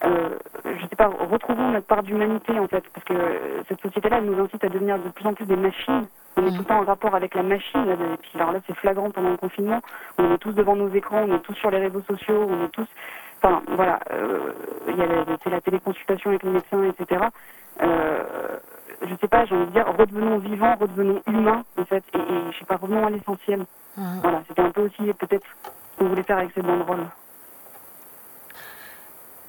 Euh, 0.05 0.29
je 0.65 0.81
sais 0.87 0.95
pas, 0.95 1.07
retrouvons 1.07 1.69
notre 1.71 1.85
part 1.87 2.03
d'humanité 2.03 2.57
en 2.59 2.67
fait, 2.67 2.83
parce 2.93 3.05
que 3.05 3.13
euh, 3.13 3.63
cette 3.67 3.81
société-là 3.81 4.17
elle 4.17 4.25
nous 4.25 4.41
incite 4.43 4.63
à 4.63 4.69
devenir 4.69 4.97
de 4.99 5.09
plus 5.09 5.25
en 5.27 5.33
plus 5.33 5.45
des 5.45 5.55
machines. 5.55 6.07
On 6.37 6.41
est 6.43 6.45
Mhm. 6.45 6.53
tout 6.53 6.59
le 6.59 6.65
temps 6.65 6.79
en 6.79 6.85
rapport 6.85 7.13
avec 7.13 7.35
la 7.35 7.43
machine. 7.43 7.85
Là, 7.85 7.93
et 7.93 8.17
puis 8.21 8.31
alors 8.35 8.53
là, 8.53 8.59
c'est 8.65 8.75
flagrant 8.77 9.11
pendant 9.11 9.31
le 9.31 9.37
confinement. 9.37 9.81
On 10.17 10.33
est 10.33 10.37
tous 10.37 10.53
devant 10.53 10.75
nos 10.77 10.87
écrans, 10.89 11.25
on 11.27 11.35
est 11.35 11.39
tous 11.39 11.53
sur 11.55 11.69
les 11.71 11.79
réseaux 11.79 12.01
sociaux, 12.01 12.47
on 12.49 12.65
est 12.65 12.69
tous. 12.69 12.87
Enfin, 13.43 13.61
voilà, 13.69 13.99
euh, 14.11 14.53
il 14.87 14.95
y 14.97 15.01
a 15.01 15.07
la, 15.07 15.25
c'est 15.43 15.49
la 15.49 15.59
téléconsultation 15.61 16.29
avec 16.29 16.43
les 16.43 16.51
médecins, 16.51 16.83
etc. 16.83 17.25
Euh, 17.81 18.23
je 19.01 19.15
sais 19.19 19.27
pas, 19.27 19.45
j'ai 19.45 19.55
envie 19.55 19.65
de 19.65 19.71
dire, 19.71 19.85
redevenons 19.97 20.37
vivants, 20.37 20.75
redevenons 20.79 21.21
humains, 21.27 21.63
en 21.77 21.85
fait, 21.85 22.03
et, 22.13 22.17
et 22.19 22.51
je 22.51 22.59
sais 22.59 22.65
pas, 22.65 22.77
revenons 22.77 23.05
à 23.05 23.09
l'essentiel. 23.09 23.65
Mhm. 23.97 24.19
Voilà, 24.21 24.41
c'était 24.47 24.61
un 24.61 24.69
peu 24.71 24.81
aussi 24.83 25.11
peut-être 25.13 25.45
ce 25.93 25.99
qu'on 25.99 26.05
voulait 26.09 26.23
faire 26.23 26.37
avec 26.37 26.51
ces 26.53 26.61
banderoles. 26.61 27.05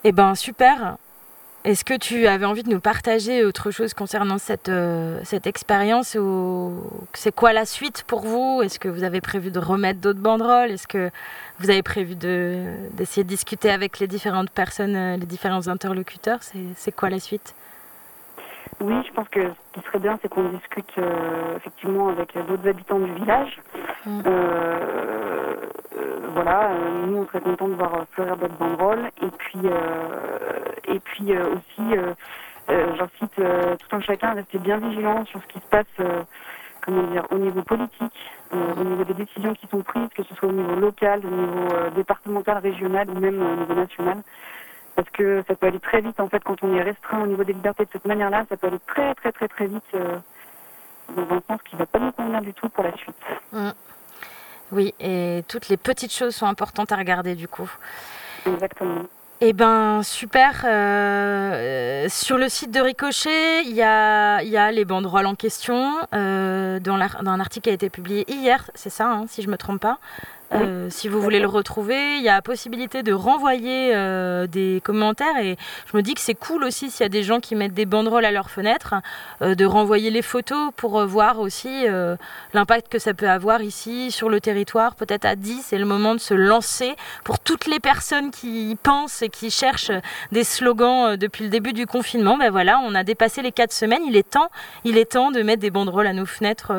Eh 0.05 0.13
ben 0.13 0.35
super. 0.35 0.97
Est-ce 1.65 1.85
que 1.85 1.95
tu 1.95 2.27
avais 2.27 2.45
envie 2.45 2.65
de 2.65 2.71
nous 2.71 2.81
partager 2.81 3.45
autre 3.45 3.71
chose 3.71 3.95
concernant 3.95 4.39
cette, 4.39 4.69
euh, 4.69 5.21
cette 5.23 5.47
expérience 5.47 6.17
ou 6.17 6.83
c'est 7.13 7.33
quoi 7.33 7.53
la 7.53 7.67
suite 7.67 8.03
pour 8.09 8.23
vous? 8.23 8.63
Est-ce 8.65 8.81
que 8.81 8.89
vous 8.89 9.05
avez 9.05 9.21
prévu 9.21 9.53
de 9.53 9.61
remettre 9.61 10.01
d'autres 10.01 10.19
banderoles? 10.19 10.73
Est-ce 10.73 10.89
que 10.89 11.11
vous 11.61 11.71
avez 11.71 11.85
prévu 11.85 12.17
de, 12.17 12.65
d'essayer 12.95 13.23
de 13.23 13.29
discuter 13.29 13.71
avec 13.71 14.01
les 14.01 14.09
différentes 14.09 14.51
personnes, 14.51 14.97
euh, 14.97 15.17
les 15.17 15.27
différents 15.27 15.69
interlocuteurs? 15.69 16.41
C'est, 16.43 16.91
quoi 16.91 17.11
la 17.11 17.21
suite? 17.21 17.55
Oui, 18.81 18.95
je 19.07 19.13
pense 19.13 19.29
que 19.29 19.41
ce 19.43 19.81
qui 19.81 19.87
serait 19.87 20.01
bien, 20.01 20.19
c'est 20.21 20.29
qu'on 20.29 20.49
discute 20.49 20.99
euh, 20.99 21.57
effectivement 21.59 22.09
avec 22.09 22.35
d'autres 22.49 22.69
habitants 22.69 22.99
du 22.99 23.13
village. 23.15 23.61
Mm. 24.05 24.23
Euh, 24.27 24.31
euh, 24.31 25.02
voilà, 26.35 26.71
euh, 26.71 27.07
nous 27.07 27.19
on 27.19 27.27
serait 27.27 27.41
contents 27.41 27.69
de 27.69 27.75
voir 27.75 27.95
euh, 27.95 28.05
fleurir 28.13 28.37
d'autres 28.37 28.57
banderoles. 28.57 29.11
Et 29.23 29.31
puis, 29.39 29.61
euh, 29.65 30.59
et 30.89 31.01
puis 31.01 31.33
euh, 31.33 31.55
aussi, 31.55 31.97
euh, 31.97 32.15
euh, 32.71 32.95
j'incite 32.97 33.39
euh, 33.39 33.77
tout 33.77 33.97
un 33.97 34.01
chacun 34.01 34.29
à 34.31 34.35
rester 34.35 34.59
bien 34.59 34.79
vigilant 34.79 35.25
sur 35.27 35.41
ce 35.43 35.47
qui 35.49 35.59
se 35.59 35.67
passe, 35.67 35.87
euh, 36.01 36.23
comment 36.81 37.03
dire, 37.05 37.27
au 37.31 37.39
niveau 37.39 37.63
politique, 37.63 38.31
euh, 38.55 38.75
au 38.81 38.85
niveau 38.85 39.05
des 39.05 39.15
décisions 39.15 39.55
qui 39.55 39.67
sont 39.69 39.83
prises, 39.83 40.09
que 40.15 40.23
ce 40.23 40.35
soit 40.35 40.49
au 40.49 40.53
niveau 40.53 40.75
local, 40.77 41.21
au 41.25 41.31
niveau 41.31 41.75
euh, 41.75 41.91
départemental, 41.91 42.59
régional 42.59 43.11
ou 43.11 43.19
même 43.19 43.41
euh, 43.41 43.53
au 43.55 43.57
niveau 43.57 43.75
national. 43.75 44.23
Parce 44.95 45.09
que 45.11 45.43
ça 45.49 45.55
peut 45.55 45.67
aller 45.67 45.81
très 45.81 46.03
vite 46.03 46.21
en 46.21 46.29
fait 46.29 46.45
quand 46.45 46.63
on 46.63 46.75
est 46.75 46.83
restreint 46.83 47.23
au 47.23 47.27
niveau 47.27 47.45
des 47.45 47.55
libertés 47.55 47.85
de 47.85 47.91
cette 47.93 48.05
manière-là, 48.07 48.45
ça 48.49 48.57
peut 48.57 48.67
aller 48.67 48.81
très 48.87 49.15
très 49.15 49.33
très 49.33 49.49
très 49.49 49.67
vite 49.67 49.83
euh, 49.95 50.19
dans 51.17 51.35
un 51.35 51.41
sens 51.49 51.63
qui 51.65 51.77
ne 51.77 51.79
va 51.81 51.87
pas 51.87 51.99
nous 51.99 52.13
convenir 52.13 52.43
du 52.43 52.53
tout 52.53 52.69
pour 52.69 52.85
la 52.85 52.93
suite. 52.97 53.17
Oui, 54.73 54.95
et 55.01 55.45
toutes 55.49 55.69
les 55.69 55.77
petites 55.77 56.13
choses 56.13 56.35
sont 56.35 56.47
importantes 56.47 56.91
à 56.93 56.97
regarder 56.97 57.35
du 57.35 57.47
coup. 57.47 57.71
Exactement. 58.47 59.03
Eh 59.45 59.53
ben 59.53 60.03
super. 60.05 60.63
euh, 60.65 62.07
sur 62.09 62.39
le 62.39 62.49
site 62.49 62.71
de 62.71 62.81
Ricochet, 62.81 63.65
il 63.65 63.75
y 63.75 63.83
a, 63.83 64.41
il 64.43 64.49
y 64.49 64.57
a 64.57 64.71
les 64.71 64.85
banderoles 64.85 65.27
en 65.27 65.35
question 65.35 65.97
euh, 66.15 66.79
dans, 66.79 66.95
un 66.95 67.41
article 67.41 67.65
qui 67.65 67.71
a 67.71 67.73
été 67.73 67.91
publié 67.91 68.25
hier, 68.33 68.71
c'est 68.77 68.89
ça, 68.89 69.09
hein, 69.09 69.25
si 69.29 69.43
je 69.43 69.49
me 69.49 69.57
trompe 69.57 69.81
pas. 69.81 69.99
Euh, 70.55 70.89
si 70.91 71.09
vous 71.09 71.21
voulez 71.23 71.41
le 71.41 71.47
retrouver, 71.47 72.17
il 72.19 72.23
y 72.23 72.29
a 72.29 72.43
possibilité 72.43 73.03
de 73.03 73.13
renvoyer 73.13 73.95
euh, 73.95 74.47
des 74.47 74.83
commentaires 74.85 75.39
et 75.41 75.57
je 75.91 75.97
me 75.97 76.03
dis 76.03 76.13
que 76.13 76.21
c'est 76.21 76.35
cool 76.35 76.65
aussi 76.65 76.91
s'il 76.91 77.05
y 77.05 77.07
a 77.07 77.09
des 77.09 77.23
gens 77.23 77.41
qui 77.41 77.55
mettent 77.55 77.73
des 77.73 77.87
banderoles 77.87 78.25
à 78.25 78.31
leur 78.31 78.51
fenêtre, 78.51 78.95
euh, 79.41 79.55
de 79.55 79.65
renvoyer 79.65 80.11
les 80.11 80.21
photos 80.21 80.71
pour 80.77 80.99
euh, 80.99 81.07
voir 81.07 81.41
aussi 81.41 81.87
euh, 81.89 82.17
l'impact 82.53 82.89
que 82.93 82.99
ça 82.99 83.15
peut 83.15 83.31
avoir 83.31 83.63
ici 83.63 84.11
sur 84.11 84.29
le 84.29 84.41
territoire. 84.41 84.95
Peut-être 84.95 85.25
à 85.25 85.37
10, 85.37 85.63
c'est 85.65 85.79
le 85.79 85.87
moment 85.87 86.15
de 86.15 86.21
se 86.21 86.35
lancer 86.35 86.97
pour 87.25 87.39
toutes 87.39 87.67
les 87.67 87.81
personnes 87.81 88.31
qui 88.31 88.77
pensent 88.83 89.23
et 89.23 89.31
qui 89.31 89.51
cherchent 89.51 89.93
des 90.33 90.45
slogans 90.45 91.17
depuis 91.17 91.45
le 91.45 91.51
début 91.51 91.73
du 91.73 91.87
confinement. 91.87 92.37
Ben 92.37 92.51
voilà, 92.51 92.79
on 92.85 92.95
a 92.95 93.05
dépassé 93.05 93.41
les 93.41 93.53
4 93.53 93.73
semaines. 93.73 94.03
Il 94.07 94.17
est 94.17 94.29
temps, 94.29 94.51
il 94.85 94.99
est 94.99 95.13
temps 95.13 95.31
de 95.31 95.41
mettre 95.43 95.63
des 95.63 95.71
banderoles 95.71 96.07
à 96.07 96.13
nos 96.13 96.27
fenêtres 96.27 96.73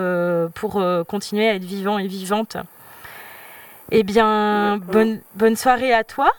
pour 0.54 0.84
continuer 1.08 1.50
à 1.50 1.56
être 1.56 1.64
vivants 1.64 1.98
et 1.98 2.08
vivantes. 2.08 2.58
Eh 3.92 4.04
bien, 4.04 4.78
bonne, 4.78 5.22
bonne 5.36 5.56
soirée 5.56 5.94
à 5.94 6.04
toi. 6.04 6.32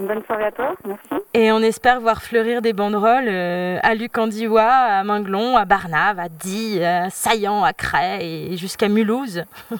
Bonne 0.00 0.24
soirée 0.24 0.44
à 0.44 0.50
toi, 0.50 0.74
merci. 0.86 1.22
Et 1.34 1.52
on 1.52 1.58
espère 1.58 2.00
voir 2.00 2.22
fleurir 2.22 2.62
des 2.62 2.72
banderoles 2.72 3.28
euh, 3.28 3.78
à 3.82 3.94
Lucandiwa, 3.94 4.64
à 4.64 5.04
Minglon, 5.04 5.58
à 5.58 5.66
Barnave, 5.66 6.18
à 6.18 6.30
Die, 6.30 6.82
à 6.82 7.10
Saillant, 7.10 7.62
à 7.62 7.74
Cray 7.74 8.52
et 8.52 8.56
jusqu'à 8.56 8.88
Mulhouse. 8.88 9.44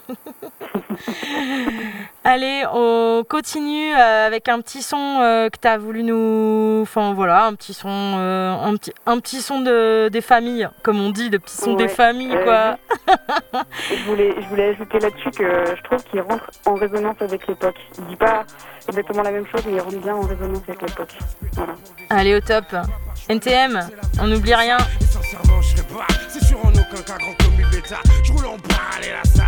Allez, 2.22 2.64
on 2.72 3.24
continue 3.26 3.94
euh, 3.94 4.26
avec 4.26 4.48
un 4.50 4.60
petit 4.60 4.82
son 4.82 5.20
euh, 5.22 5.48
que 5.48 5.56
tu 5.58 5.66
as 5.66 5.78
voulu 5.78 6.02
nous. 6.02 6.80
Enfin 6.82 7.14
voilà, 7.14 7.46
un 7.46 7.54
petit 7.54 7.72
son, 7.72 7.88
un, 7.88 8.76
petit, 8.76 8.92
un 9.06 9.18
petit 9.20 9.40
son 9.40 9.62
de, 9.62 10.08
des 10.08 10.20
familles, 10.20 10.68
comme 10.82 11.00
on 11.00 11.10
dit, 11.10 11.30
de 11.30 11.38
petits 11.38 11.56
sons 11.56 11.76
des 11.76 11.84
Ouais, 11.84 11.88
familles, 11.88 12.36
euh, 12.36 12.44
quoi. 12.44 12.78
Je 13.88 14.04
voulais, 14.04 14.34
je 14.38 14.48
voulais 14.48 14.68
ajouter 14.68 14.98
là-dessus 15.00 15.30
que 15.30 15.64
je 15.76 15.82
trouve 15.82 16.04
qu'il 16.04 16.20
rentre 16.20 16.50
en 16.66 16.74
résonance 16.74 17.16
avec 17.20 17.46
l'époque. 17.46 17.76
Il 17.98 18.04
dit 18.06 18.16
pas 18.16 18.44
exactement 18.88 19.22
la 19.22 19.30
même 19.30 19.46
chose, 19.46 19.62
mais 19.66 19.74
il 19.74 19.80
rentre 19.80 20.00
bien 20.00 20.14
en 20.14 20.22
résonance 20.22 20.62
avec 20.68 20.82
l'époque. 20.82 21.18
Voilà. 21.52 21.74
Allez, 22.10 22.34
au 22.34 22.40
top. 22.40 22.64
NTM, 23.28 23.80
on 24.20 24.26
n'oublie 24.26 24.54
rien. 24.54 24.78
Et 25.00 25.04
sincèrement, 25.04 25.60
je 25.62 25.76
serais 25.76 25.86
pas. 25.88 26.06
C'est 26.28 26.44
sûr 26.44 26.58
en 26.64 26.70
aucun 26.70 27.02
cas 27.02 27.18
grand 27.18 27.34
comme 27.38 27.60
une 27.60 27.70
bêta. 27.70 27.98
Je 28.24 28.32
roule 28.32 28.46
en 28.46 28.56
et 28.56 29.10
là 29.10 29.22
ça. 29.24 29.39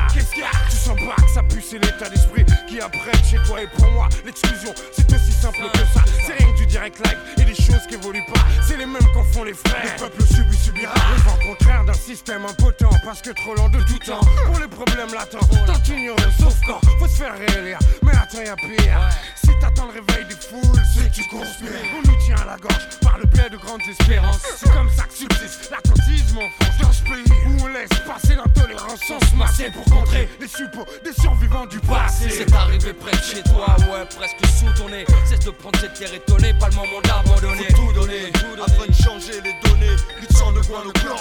Ça 1.32 1.43
pue, 1.43 1.62
c'est 1.62 1.78
l'état 1.78 2.09
d'esprit 2.11 2.45
qui 2.68 2.80
apprête 2.80 3.24
chez 3.24 3.38
toi 3.47 3.62
et 3.62 3.66
pour 3.66 3.90
moi. 3.93 4.09
L'exclusion, 4.24 4.74
c'est 4.93 5.11
aussi 5.14 5.32
simple 5.32 5.62
que 5.72 5.78
ça. 5.78 6.05
C'est 6.26 6.34
rien 6.34 6.53
que 6.53 6.59
du 6.59 6.66
direct 6.66 6.99
live 7.07 7.18
et 7.38 7.45
des 7.45 7.55
choses 7.55 7.86
qui 7.88 7.95
évoluent 7.95 8.26
pas. 8.26 8.40
C'est 8.66 8.76
les 8.76 8.86
mêmes 8.86 9.07
qu'en 9.14 9.24
font 9.24 9.45
les 9.45 9.55
frères. 9.55 9.95
Le 9.95 9.99
peuple 9.99 10.22
subit, 10.22 10.57
subira. 10.57 10.95
Le 11.16 11.22
vent 11.22 11.38
contraire 11.49 11.84
d'un 11.84 11.95
système 11.95 12.45
impotent 12.45 12.90
parce 13.05 13.22
que 13.22 13.30
trop 13.30 13.55
lent 13.55 13.70
de 13.70 13.80
tout 13.84 13.99
temps. 14.05 14.20
Pour 14.47 14.61
les 14.61 14.68
problèmes 14.68 15.12
latents, 15.14 15.47
tant 15.66 15.93
ignoré, 15.93 16.22
sauf 16.38 16.55
quand 16.66 16.80
faut 16.99 17.09
se 17.09 17.16
faire 17.16 17.34
réélire. 17.38 17.78
Mais 18.03 18.12
attends, 18.12 18.43
y'a 18.43 18.57
pire. 18.57 19.11
Si 19.36 19.51
t'attends 19.61 19.86
le 19.86 20.01
réveil 20.01 20.26
des 20.28 20.36
foules, 20.36 20.82
c'est 20.95 21.11
que 21.11 21.14
tu 21.14 21.28
conspires. 21.28 21.70
On 21.97 22.09
nous 22.09 22.16
tient 22.26 22.36
à 22.36 22.45
la 22.45 22.57
gorge 22.59 22.88
le 23.18 23.26
biais 23.26 23.50
de 23.50 23.56
grandes 23.56 23.82
espérances. 23.88 24.42
C'est 24.56 24.72
comme 24.72 24.90
ça 24.90 25.04
que 25.04 25.14
subsiste 25.14 25.70
l'attentisme 25.70 26.38
en 26.38 26.48
France. 26.48 26.78
Dans 26.80 26.92
ce 26.92 27.02
pays 27.02 27.32
où 27.46 27.64
on 27.64 27.68
laisse 27.68 27.88
passer 28.06 28.34
l'intolérance 28.34 29.00
sans 29.06 29.20
se 29.20 29.36
masser 29.36 29.70
pour 29.70 29.84
contrer 29.84 30.28
les 30.40 30.48
suppôts 30.48 30.86
des 31.04 31.12
survivants 31.12 31.66
du 31.66 31.78
passé. 31.80 32.28
C'est 32.30 32.52
arrivé 32.52 32.92
près 32.92 33.12
de 33.12 33.22
chez 33.22 33.42
toi, 33.42 33.76
ouais, 33.78 34.06
presque 34.16 34.44
sous 34.58 34.72
ton 34.80 34.88
nez. 34.88 35.04
Cesse 35.26 35.40
de 35.40 35.50
prendre 35.50 35.78
cette 35.78 35.94
terre 35.94 36.14
étonnée, 36.14 36.54
pas 36.54 36.68
le 36.68 36.76
moment 36.76 37.00
d'abandonner. 37.04 37.64
Faut 37.70 37.82
tout 37.82 37.92
donner, 37.92 38.32
afin 38.62 38.86
de 38.86 38.94
changer 38.94 39.40
les 39.42 39.54
données. 39.68 39.96
Lutte 40.20 40.32
sans 40.32 40.50
le 40.50 40.62
coin, 40.62 40.82
le 40.84 40.92
blanc. 41.00 41.16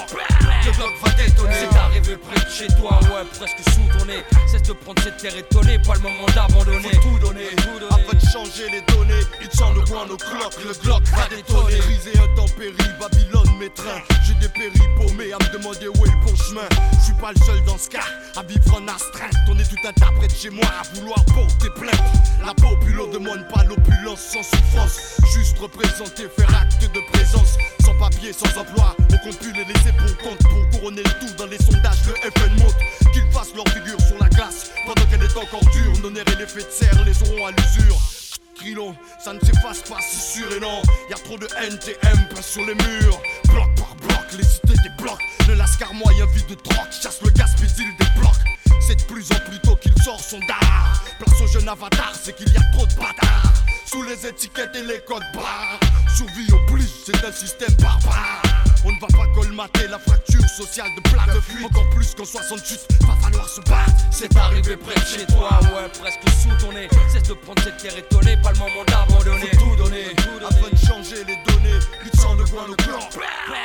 Le 0.64 0.72
bloc 0.76 0.92
va 1.02 1.10
détonner. 1.12 1.54
C'est 1.70 1.76
arrivé 1.76 2.16
près 2.16 2.44
de 2.44 2.50
chez 2.50 2.68
toi, 2.78 3.00
ouais, 3.02 3.24
presque 3.36 3.58
sous 3.70 3.98
ton 3.98 4.04
nez. 4.06 4.24
Cesse 4.50 4.62
de 4.62 4.72
prendre 4.72 5.02
cette 5.02 5.18
terre 5.18 5.36
étonnée, 5.36 5.78
pas 5.78 5.94
le 5.94 6.00
moment 6.00 6.26
d'abandonner. 6.34 6.92
Faut 6.94 7.00
tout 7.00 7.18
donner, 7.26 7.48
afin 7.90 8.16
de 8.16 8.26
changer 8.32 8.70
les 8.70 8.82
données. 8.94 9.22
Lutte 9.40 9.54
sans 9.54 9.72
le 9.72 9.82
coin, 9.82 10.06
nos 10.06 10.16
cloques. 10.16 10.56
Le 10.64 10.72
bloc 10.82 11.02
va 11.04 11.28
détonner. 11.28 11.81
Briser 11.84 12.18
intempérie, 12.18 12.76
Babylone, 12.98 13.58
mes 13.58 13.70
trains. 13.70 14.02
J'ai 14.24 14.34
dépéri 14.34 14.80
paumé 14.96 15.32
à 15.32 15.38
me 15.38 15.52
demander 15.56 15.88
où 15.88 16.06
est 16.06 16.10
le 16.10 16.24
bon 16.24 16.36
chemin. 16.36 16.68
Je 16.98 17.04
suis 17.04 17.14
pas 17.14 17.32
le 17.32 17.40
seul 17.44 17.62
dans 17.64 17.78
ce 17.78 17.88
cas 17.88 18.04
à 18.36 18.42
vivre 18.42 18.74
en 18.74 18.86
astreinte. 18.88 19.34
On 19.48 19.58
est 19.58 19.64
tout 19.64 19.76
de 19.76 20.34
chez 20.34 20.50
moi 20.50 20.66
à 20.66 20.82
vouloir 20.94 21.24
porter 21.26 21.70
plainte. 21.76 22.02
La 22.44 22.54
populo 22.54 23.06
demande 23.12 23.46
pas 23.48 23.64
l'opulence 23.64 24.20
sans 24.20 24.42
souffrance. 24.42 25.20
Juste 25.34 25.58
représenter, 25.58 26.28
faire 26.36 26.54
acte 26.54 26.82
de 26.82 27.00
présence. 27.12 27.56
Sans 27.84 27.94
papier, 27.98 28.32
sans 28.32 28.58
emploi, 28.58 28.96
on 29.24 29.32
plus 29.32 29.52
les 29.52 29.64
laisser 29.64 29.92
pour 29.98 30.16
compte. 30.18 30.38
Pour 30.38 30.70
couronner 30.70 31.02
le 31.02 31.10
tout 31.20 31.34
dans 31.36 31.46
les 31.46 31.58
sondages, 31.58 32.04
le 32.06 32.14
FN 32.30 32.62
monte. 32.62 32.76
Qu'ils 33.12 33.30
fassent 33.32 33.54
leur 33.54 33.68
figure 33.68 34.00
sur 34.00 34.18
la 34.20 34.28
glace 34.28 34.70
pendant 34.86 35.06
qu'elle 35.06 35.22
est 35.22 35.36
encore 35.36 35.68
dure. 35.70 36.02
Nos 36.02 36.10
nerfs 36.10 36.24
et 36.32 36.36
l'effet 36.36 36.62
de 36.62 36.70
serre 36.70 37.04
les 37.04 37.22
auront 37.22 37.46
à 37.46 37.50
l'usure. 37.50 38.21
Trilon, 38.54 38.94
ça 39.22 39.32
ne 39.32 39.40
s'efface 39.40 39.82
pas, 39.82 39.98
c'est 40.00 40.38
sûr 40.38 40.52
et 40.52 40.60
non. 40.60 40.82
Y 41.10 41.14
a 41.14 41.16
trop 41.16 41.38
de 41.38 41.46
NTM 41.46 42.28
peint 42.28 42.42
sur 42.42 42.64
les 42.64 42.74
murs. 42.74 43.20
Bloc 43.48 43.68
par 43.76 43.94
bloc, 43.96 44.32
les 44.36 44.44
cités 44.44 44.74
blocs. 44.98 45.18
Le 45.48 45.54
lascar 45.54 45.92
moyen 45.94 46.26
vide 46.26 46.46
de 46.46 46.54
troc, 46.54 46.86
chasse 46.90 47.20
le 47.22 47.30
gaspésil 47.30 47.86
des 47.98 48.20
blocs. 48.20 48.30
C'est 48.86 48.96
de 48.96 49.02
plus 49.02 49.30
en 49.32 49.48
plus 49.48 49.58
tôt 49.60 49.76
qu'il 49.76 49.94
sort 50.02 50.20
son 50.20 50.38
dard. 50.40 51.04
Place 51.18 51.40
au 51.40 51.46
jeune 51.46 51.68
avatar, 51.68 52.12
c'est 52.20 52.34
qu'il 52.36 52.52
y 52.52 52.56
a 52.56 52.62
trop 52.72 52.86
de 52.86 52.94
bâtards. 52.94 53.64
Sous 53.92 54.02
les 54.04 54.26
étiquettes 54.26 54.74
et 54.74 54.84
les 54.84 55.00
codes 55.00 55.22
barres. 55.34 55.78
Survie 56.16 56.50
oblige, 56.50 56.88
c'est 57.04 57.22
un 57.26 57.30
système 57.30 57.74
barbare. 57.74 58.40
On 58.86 58.90
ne 58.90 58.98
va 58.98 59.06
pas 59.06 59.26
colmater 59.34 59.86
la 59.86 59.98
fracture 59.98 60.48
sociale 60.48 60.88
de 60.96 61.10
plaque 61.10 61.34
de 61.34 61.40
fuite. 61.40 61.66
Encore 61.66 61.90
plus 61.90 62.14
qu'en 62.14 62.24
68, 62.24 62.88
va 63.02 63.14
falloir 63.16 63.46
se 63.46 63.60
battre. 63.60 63.92
C'est 64.10 64.34
arrivé 64.34 64.78
près 64.78 64.94
de 64.94 65.06
chez 65.06 65.26
toi, 65.26 65.60
ouais, 65.62 65.88
presque 66.00 66.22
sous 66.40 66.56
ton 66.58 66.72
nez. 66.72 66.88
Cesse 67.12 67.28
de 67.28 67.34
prendre 67.34 67.62
cette 67.62 67.76
terre 67.76 67.96
étonnée, 67.98 68.38
pas 68.42 68.52
le 68.52 68.58
moment 68.60 68.84
d'abandonner. 68.86 69.50
Faut 69.52 69.60
tout 69.60 69.76
donner, 69.76 70.06
afin 70.48 70.70
de 70.70 70.86
changer 70.86 71.24
les 71.24 71.36
données. 71.52 71.78
Lutte 72.02 72.16
sans 72.16 72.34
le 72.34 72.44
coin, 72.44 72.66
le 72.68 72.74
Glock, 72.74 73.12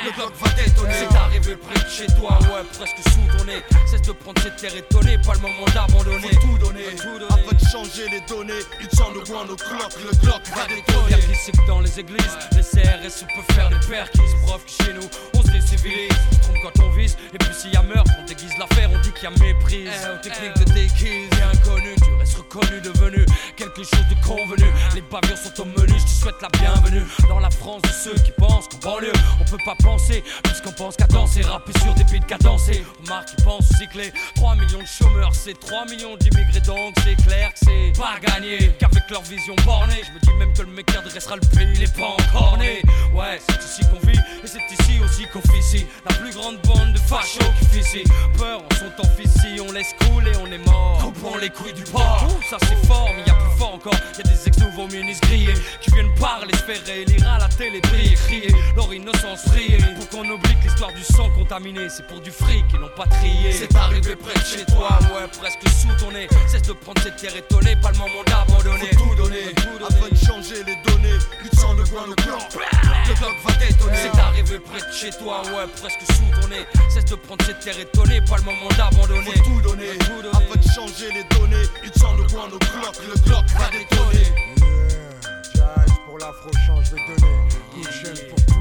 le 0.04 0.10
Glock 0.12 0.32
va 0.40 0.48
détonner. 0.62 0.94
C'est 1.08 1.16
arrivé 1.16 1.56
près 1.56 1.82
de 1.82 1.88
chez 1.88 2.06
toi, 2.18 2.38
ouais, 2.42 2.64
presque 2.76 2.98
sous 3.12 3.38
ton 3.38 3.44
nez. 3.44 3.62
Cesse 3.86 4.02
de 4.02 4.12
prendre 4.12 4.40
cette 4.42 4.56
terre 4.56 4.76
étonnée, 4.76 5.18
pas 5.26 5.34
le 5.34 5.40
moment 5.40 5.66
d'abandonner. 5.74 6.28
Faut 6.34 6.46
tout 6.46 6.58
donner, 6.58 6.84
afin 7.28 7.56
de 7.56 7.64
changer 7.72 8.08
les 8.10 8.20
données. 8.28 8.62
Il 8.80 8.88
tient 8.88 9.10
le 9.12 9.20
coin, 9.20 9.44
le 9.44 9.56
Glock, 9.56 9.92
le 10.04 10.17
Glock 10.22 10.42
va. 10.54 10.66
Y'a 11.10 11.16
qui 11.16 11.52
que 11.52 11.66
dans 11.66 11.80
les 11.80 12.00
églises, 12.00 12.38
les 12.52 12.62
CRS 12.62 13.24
peuvent 13.34 13.56
faire 13.56 13.70
des 13.70 13.86
perquis. 13.86 14.20
Preuve 14.42 14.64
que 14.64 14.84
chez 14.84 14.92
nous, 14.92 15.08
on 15.34 15.42
se 15.42 15.50
décivilise. 15.50 16.10
On 16.30 16.34
se 16.34 16.40
trompe 16.40 16.56
quand 16.62 16.84
on 16.84 16.90
vise, 16.90 17.16
et 17.32 17.38
puis 17.38 17.54
s'il 17.54 17.72
y 17.72 17.76
a 17.76 17.82
meurtre, 17.82 18.10
on 18.20 18.24
déguise 18.24 18.52
l'affaire, 18.58 18.90
on 18.92 18.98
dit 19.00 19.12
qu'il 19.12 19.24
y 19.24 19.26
a 19.26 19.30
méprise. 19.30 19.88
Eh, 19.88 20.14
aux 20.14 20.22
techniques 20.22 20.58
de 20.58 20.72
déguise, 20.72 21.30
et 21.38 21.42
inconnu, 21.42 21.94
tu 22.04 22.12
restes 22.18 22.36
reconnu, 22.36 22.80
devenu 22.80 23.24
quelque 23.56 23.82
chose 23.82 24.06
de 24.10 24.26
convenu. 24.26 24.66
Les 24.94 25.02
bavures 25.02 25.38
sont 25.38 25.62
au 25.62 25.64
menu, 25.64 25.94
je 25.98 26.04
te 26.04 26.10
souhaite 26.10 26.42
la 26.42 26.48
bienvenue 26.58 27.02
dans 27.28 27.40
la 27.40 27.50
France 27.50 27.82
de 27.82 27.88
ceux 27.88 28.14
qui 28.22 28.32
pensent 28.32 28.68
qu'en 28.68 28.78
banlieue, 28.78 29.12
on 29.40 29.44
peut 29.44 29.62
pas 29.64 29.76
penser, 29.82 30.22
puisqu'on 30.44 30.72
pense 30.72 30.96
qu'à 30.96 31.06
danser, 31.06 31.42
rapper 31.42 31.72
sur 31.80 31.94
des 31.94 32.04
beats 32.04 32.26
cadencés. 32.26 32.84
Remarque 33.02 33.28
qui 33.28 33.42
pense 33.42 33.68
cycler, 33.78 34.12
3 34.36 34.54
millions 34.56 34.82
de 34.82 34.86
chômeurs, 34.86 35.34
c'est 35.34 35.58
3 35.58 35.86
millions 35.86 36.16
d'immigrés, 36.16 36.60
donc 36.60 36.94
c'est 37.04 37.16
clair 37.24 37.52
que 37.52 37.58
c'est 37.60 37.92
pas 37.98 38.18
gagné. 38.20 38.72
Qu'avec 38.78 39.08
leur 39.10 39.22
vision 39.22 39.54
bornée, 39.64 40.02
je 40.08 40.14
me 40.14 40.20
dis 40.20 40.38
même 40.38 40.52
que 40.52 40.62
le 40.62 40.68
mec 40.72 40.90
adressera 40.96 41.36
le 41.36 41.56
pays, 41.56 41.68
il 41.74 41.82
est 41.82 41.96
pas 41.96 42.06
encore 42.06 42.56
né. 42.58 42.82
Ouais, 43.14 43.40
c'est 43.48 43.62
ici 43.62 43.82
qu'on 43.90 44.06
vit, 44.06 44.18
et 44.18 44.46
c'est 44.46 44.58
ici 44.80 45.00
aussi 45.04 45.26
qu'on 45.32 45.40
ici 45.58 45.86
La 46.08 46.14
plus 46.14 46.32
grande 46.32 46.58
bande 46.62 46.92
de 46.92 46.98
fachos 46.98 47.40
qui 47.58 47.78
ici 47.78 48.04
Peur 48.36 48.62
en 48.62 48.74
son 48.74 48.90
temps 48.90 49.08
ici, 49.22 49.60
on 49.60 49.72
laisse 49.72 49.94
couler, 50.00 50.32
on 50.42 50.50
est 50.50 50.64
mort. 50.66 50.98
Coupons 50.98 51.36
les 51.38 51.50
couilles 51.50 51.72
du 51.72 51.82
port, 51.84 52.26
ça 52.48 52.56
c'est 52.62 52.86
fort, 52.86 53.08
mais 53.16 53.24
y 53.26 53.30
a 53.30 53.34
plus 53.34 53.58
fort 53.58 53.74
encore. 53.74 53.94
Y 54.16 54.20
a 54.20 54.30
des 54.30 54.48
ex-nouveaux 54.48 54.86
ministres 54.86 55.26
grillés 55.28 55.54
qui 55.80 55.90
viennent 55.90 56.14
parler, 56.14 56.54
se 56.54 56.62
faire 56.62 56.84
réélire 56.86 57.28
à 57.28 57.38
la 57.38 57.48
télé, 57.48 57.80
briller, 57.80 58.14
crier 58.14 58.54
leur 58.76 58.92
innocence 58.92 59.46
briller. 59.48 59.78
Pour 59.96 60.08
qu'on 60.08 60.28
oublie 60.28 60.54
que 60.56 60.64
l'histoire 60.64 60.92
du 60.92 61.02
sang 61.02 61.30
contaminé, 61.30 61.88
c'est 61.88 62.06
pour 62.06 62.20
du 62.20 62.30
fric 62.30 62.64
et 62.74 62.78
non 62.78 62.90
pas 62.96 63.06
trier. 63.06 63.52
C'est 63.52 63.74
arrivé 63.74 64.16
près 64.16 64.34
de 64.34 64.44
chez 64.44 64.64
toi, 64.66 64.98
ouais, 65.14 65.28
presque 65.38 65.68
sous 65.68 66.04
ton 66.04 66.12
nez. 66.12 66.28
Cesse 66.46 66.62
de 66.62 66.72
prendre 66.72 67.00
cette 67.02 67.16
terre 67.16 67.36
étonnée, 67.36 67.76
pas 67.76 67.90
le 67.92 67.98
moment 67.98 68.22
d'abandonner. 68.26 68.90
Faut 68.94 69.04
tout 69.04 69.22
donner, 69.22 69.54
afin 69.88 70.08
de 70.08 70.16
changer 70.16 70.62
les 70.64 70.76
données. 70.86 71.18
Il 71.42 71.58
sent 71.58 71.74
le 71.76 71.84
coin, 71.84 72.06
le 72.06 72.14
Glock, 72.14 72.42
le 72.54 73.14
Glock 73.14 73.36
va 73.44 73.54
détonner. 73.54 73.96
C'est 73.96 74.20
arrivé 74.20 74.58
près 74.58 74.80
de 74.80 74.92
chez 74.92 75.10
toi, 75.10 75.42
ouais, 75.42 75.66
presque 75.80 76.00
sous 76.12 76.40
ton 76.40 76.48
nez. 76.48 76.66
Cesse 76.88 77.04
de 77.06 77.16
prendre 77.16 77.44
cette 77.44 77.60
terre 77.60 77.78
étonnée, 77.78 78.20
pas 78.22 78.36
le 78.36 78.44
moment 78.44 78.68
d'abandonner. 78.76 79.32
Faut 79.36 79.44
tout 79.44 79.60
donner, 79.62 79.90
afin 80.32 80.56
de 80.56 80.68
changer 80.68 81.12
les 81.12 81.24
données. 81.36 81.66
Il 81.84 81.92
sent 81.92 82.14
le 82.16 82.26
coin, 82.28 82.48
le 82.48 82.58
Glock, 82.58 82.96
le 83.08 83.14
Glock 83.22 83.44
va 83.56 83.70
détonner. 83.70 84.28
Yeah, 84.58 85.54
Jazz 85.54 85.92
pour 86.06 86.18
l'afro-chant, 86.18 86.82
je 86.82 86.94
vais 86.94 87.02
donner. 87.06 87.38
Une 87.76 88.28
pour 88.28 88.57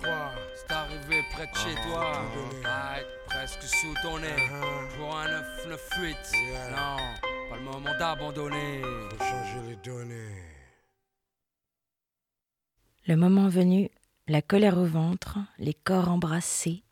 9-3. 0.00 0.30
C'est 0.56 0.72
arrivé 0.72 1.22
près 1.32 1.46
de 1.46 1.54
chez 1.56 1.74
toi. 1.88 2.04
Arrête, 2.64 3.06
presque 3.26 3.62
sous 3.62 3.94
ton 4.02 4.18
nez. 4.18 4.36
Pour 4.96 5.16
un 5.16 5.26
9-9-8. 5.26 6.16
Non, 6.70 6.96
pas 7.50 7.56
le 7.56 7.62
moment 7.62 7.98
d'abandonner. 7.98 8.82
Faut 8.82 9.24
changer 9.24 9.60
les 9.68 9.76
données. 9.76 10.42
Le 13.06 13.16
moment 13.16 13.48
venu, 13.48 13.90
la 14.28 14.40
colère 14.40 14.78
au 14.78 14.86
ventre, 14.86 15.38
les 15.58 15.74
corps 15.74 16.08
embrassés, 16.08 16.82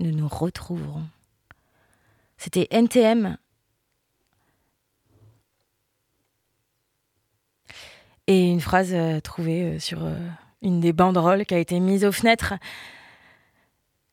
nous 0.00 0.10
nous 0.10 0.26
retrouverons. 0.28 1.06
C'était 2.36 2.66
NTM. 2.70 3.38
Et 8.28 8.48
une 8.48 8.60
phrase 8.60 8.90
euh, 8.92 9.20
trouvée 9.20 9.62
euh, 9.62 9.78
sur 9.78 10.04
euh, 10.04 10.14
une 10.62 10.80
des 10.80 10.92
banderoles 10.92 11.46
qui 11.46 11.54
a 11.54 11.58
été 11.58 11.78
mise 11.78 12.04
aux 12.04 12.12
fenêtres. 12.12 12.54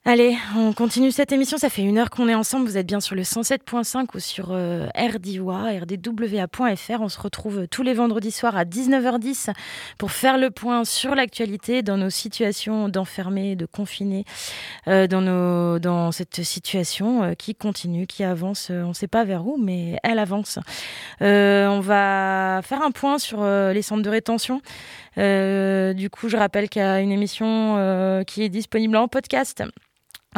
Allez, 0.06 0.38
on 0.58 0.74
continue 0.74 1.12
cette 1.12 1.32
émission. 1.32 1.58
Ça 1.58 1.70
fait 1.70 1.82
une 1.82 1.97
heure 1.97 2.10
qu'on 2.10 2.28
est 2.28 2.36
ensemble. 2.36 2.68
Vous 2.68 2.78
êtes 2.78 2.86
bien 2.86 2.99
sur 2.99 3.16
le 3.16 3.22
107.5 3.22 4.08
ou 4.14 4.20
sur 4.20 4.49
euh, 4.51 4.89
RDWA, 4.97 5.80
rdwa.fr. 5.80 6.99
On 7.01 7.08
se 7.08 7.22
retrouve 7.22 7.70
tous 7.70 7.84
les 7.84 7.93
vendredis 7.93 8.32
soirs 8.32 8.58
à 8.58 8.66
19h10 8.66 9.54
pour 9.97 10.12
faire 10.12 10.38
le 10.38 10.51
point 10.51 10.84
sur 10.84 11.16
l'actualité 11.16 11.84
dans 11.84 11.95
nos 11.95 12.10
situations 12.10 12.89
d'enfermés, 12.89 13.56
de 13.56 13.66
confinés, 13.66 14.26
euh, 14.89 15.08
dans, 15.08 15.22
nos, 15.22 15.80
dans 15.80 16.12
cette 16.12 16.43
situation 16.43 17.24
euh, 17.24 17.34
qui 17.34 17.56
continue, 17.56 18.06
qui 18.06 18.26
avance. 18.26 18.72
On 18.72 18.89
ne 18.89 18.93
sait 18.93 19.08
pas 19.08 19.24
vers 19.24 19.47
où, 19.47 19.56
mais 19.58 19.99
elle 20.04 20.20
avance. 20.20 20.60
On 21.22 21.80
va 21.80 22.60
faire 22.62 22.82
un 22.82 22.91
point 22.91 23.20
sur 23.20 23.41
les 23.45 23.82
centres 23.82 24.04
de 24.04 24.10
rétention. 24.10 24.62
Du 25.16 26.10
coup, 26.10 26.28
je 26.28 26.36
rappelle 26.36 26.68
qu'il 26.68 26.82
y 26.82 26.86
a 26.86 26.99
une 26.99 27.14
émission 27.14 28.22
qui 28.28 28.43
est 28.43 28.49
disponible 28.49 28.97
en 28.97 29.08
podcast. 29.08 29.64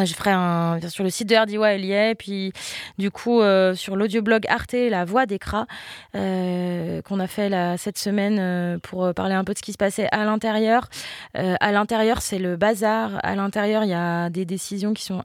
Je 0.04 0.14
ferai 0.14 0.32
un 0.32 0.80
sur 0.90 1.04
le 1.04 1.10
site 1.10 1.30
de 1.30 1.36
y 1.78 1.92
est. 1.92 2.16
Puis, 2.16 2.52
du 2.98 3.12
coup, 3.12 3.42
euh, 3.42 3.74
sur 3.76 3.96
l'audioblog 3.96 4.46
Arte, 4.48 4.74
La 4.74 5.06
Voix 5.06 5.26
d'Écra, 5.26 5.68
euh, 6.16 7.02
qu'on 7.02 7.20
a 7.20 7.28
fait 7.28 7.50
là, 7.50 7.78
cette 7.78 7.98
semaine 7.98 8.38
euh, 8.40 8.78
pour 8.80 9.14
parler 9.14 9.36
un 9.36 9.44
peu 9.44 9.54
de 9.54 9.58
ce 9.58 9.64
qui 9.64 9.72
se 9.72 9.78
passait 9.78 10.08
à 10.12 10.26
l'intérieur. 10.26 10.90
À 11.34 11.72
l'intérieur, 11.72 12.22
c'est 12.22 12.40
le 12.40 12.56
bazar. 12.56 13.20
À 13.24 13.36
l'intérieur, 13.36 13.84
il 13.84 13.90
y 13.90 13.94
a 13.94 14.30
des 14.30 14.46
décisions 14.46 14.94
qui 14.94 15.04
sont 15.04 15.24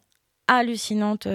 hallucinantes. 0.49 1.27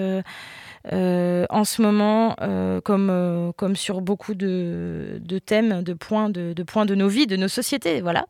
Euh, 0.92 1.46
en 1.50 1.64
ce 1.64 1.82
moment, 1.82 2.36
euh, 2.40 2.80
comme, 2.80 3.08
euh, 3.10 3.52
comme 3.56 3.76
sur 3.76 4.00
beaucoup 4.00 4.34
de, 4.34 5.20
de 5.20 5.38
thèmes, 5.38 5.82
de 5.82 5.94
points 5.94 6.30
de, 6.30 6.52
de 6.52 6.62
points 6.62 6.86
de 6.86 6.94
nos 6.94 7.08
vies, 7.08 7.26
de 7.26 7.36
nos 7.36 7.48
sociétés, 7.48 8.00
voilà. 8.00 8.26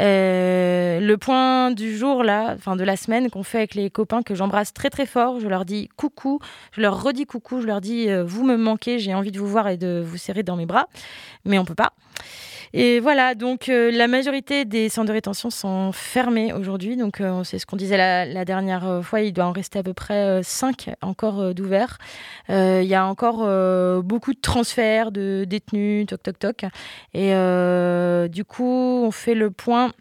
Le 0.00 1.16
point 1.16 1.72
du 1.72 1.96
jour 1.96 2.22
là, 2.22 2.54
enfin 2.54 2.76
de 2.76 2.84
la 2.84 2.96
semaine 2.96 3.30
qu'on 3.30 3.42
fait 3.42 3.58
avec 3.58 3.74
les 3.74 3.90
copains 3.90 4.22
que 4.22 4.36
j'embrasse 4.36 4.72
très 4.72 4.90
très 4.90 5.06
fort, 5.06 5.40
je 5.40 5.48
leur 5.48 5.64
dis 5.64 5.88
coucou, 5.96 6.38
je 6.70 6.80
leur 6.80 7.02
redis 7.02 7.26
coucou, 7.26 7.60
je 7.60 7.66
leur 7.66 7.80
dis 7.80 8.06
vous 8.24 8.44
me 8.44 8.56
manquez, 8.56 9.00
j'ai 9.00 9.12
envie 9.12 9.32
de 9.32 9.40
vous 9.40 9.48
voir 9.48 9.66
et 9.66 9.76
de 9.76 10.00
vous 10.06 10.16
serrer 10.16 10.44
dans 10.44 10.54
mes 10.54 10.66
bras, 10.66 10.86
mais 11.44 11.58
on 11.58 11.64
peut 11.64 11.74
pas. 11.74 11.94
Et 12.72 13.00
voilà, 13.00 13.34
donc 13.34 13.68
euh, 13.68 13.90
la 13.90 14.08
majorité 14.08 14.64
des 14.64 14.88
centres 14.88 15.08
de 15.08 15.12
rétention 15.12 15.50
sont 15.50 15.92
fermés 15.92 16.52
aujourd'hui. 16.52 16.96
Donc 16.96 17.20
euh, 17.20 17.44
c'est 17.44 17.58
ce 17.58 17.66
qu'on 17.66 17.76
disait 17.76 17.96
la, 17.96 18.24
la 18.24 18.44
dernière 18.44 18.86
euh, 18.86 19.02
fois, 19.02 19.20
il 19.20 19.32
doit 19.32 19.46
en 19.46 19.52
rester 19.52 19.78
à 19.78 19.82
peu 19.82 19.94
près 19.94 20.42
5 20.42 20.90
encore 21.00 21.54
d'ouverts. 21.54 21.98
Il 22.48 22.84
y 22.84 22.94
a 22.94 23.06
encore 23.06 23.38
beaucoup 24.02 24.32
de 24.32 24.40
transferts 24.40 25.12
de 25.12 25.44
détenus, 25.46 26.06
toc 26.06 26.22
toc 26.22 26.38
toc. 26.38 26.64
Et 27.14 27.32
du 28.28 28.44
coup, 28.44 29.02
on 29.04 29.10
fait 29.10 29.34
le 29.34 29.50
point. 29.50 29.92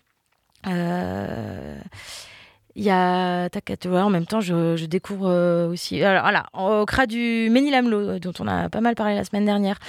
Il 2.80 2.84
y 2.84 2.92
a, 2.92 3.50
en 3.92 4.10
même 4.12 4.28
temps, 4.28 4.40
je, 4.40 4.86
découvre 4.86 5.30
euh, 5.30 5.68
aussi. 5.68 6.04
Alors, 6.04 6.22
voilà, 6.22 6.46
au 6.54 6.86
CRA 6.86 7.08
du 7.08 7.50
Ménilamlo, 7.50 7.98
euh, 7.98 8.20
dont 8.20 8.34
on 8.40 8.48
a 8.48 8.70
pas 8.70 8.82
mal 8.82 8.94
parlé 8.94 9.16
la 9.16 9.24
semaine 9.24 9.46
dernière, 9.46 9.80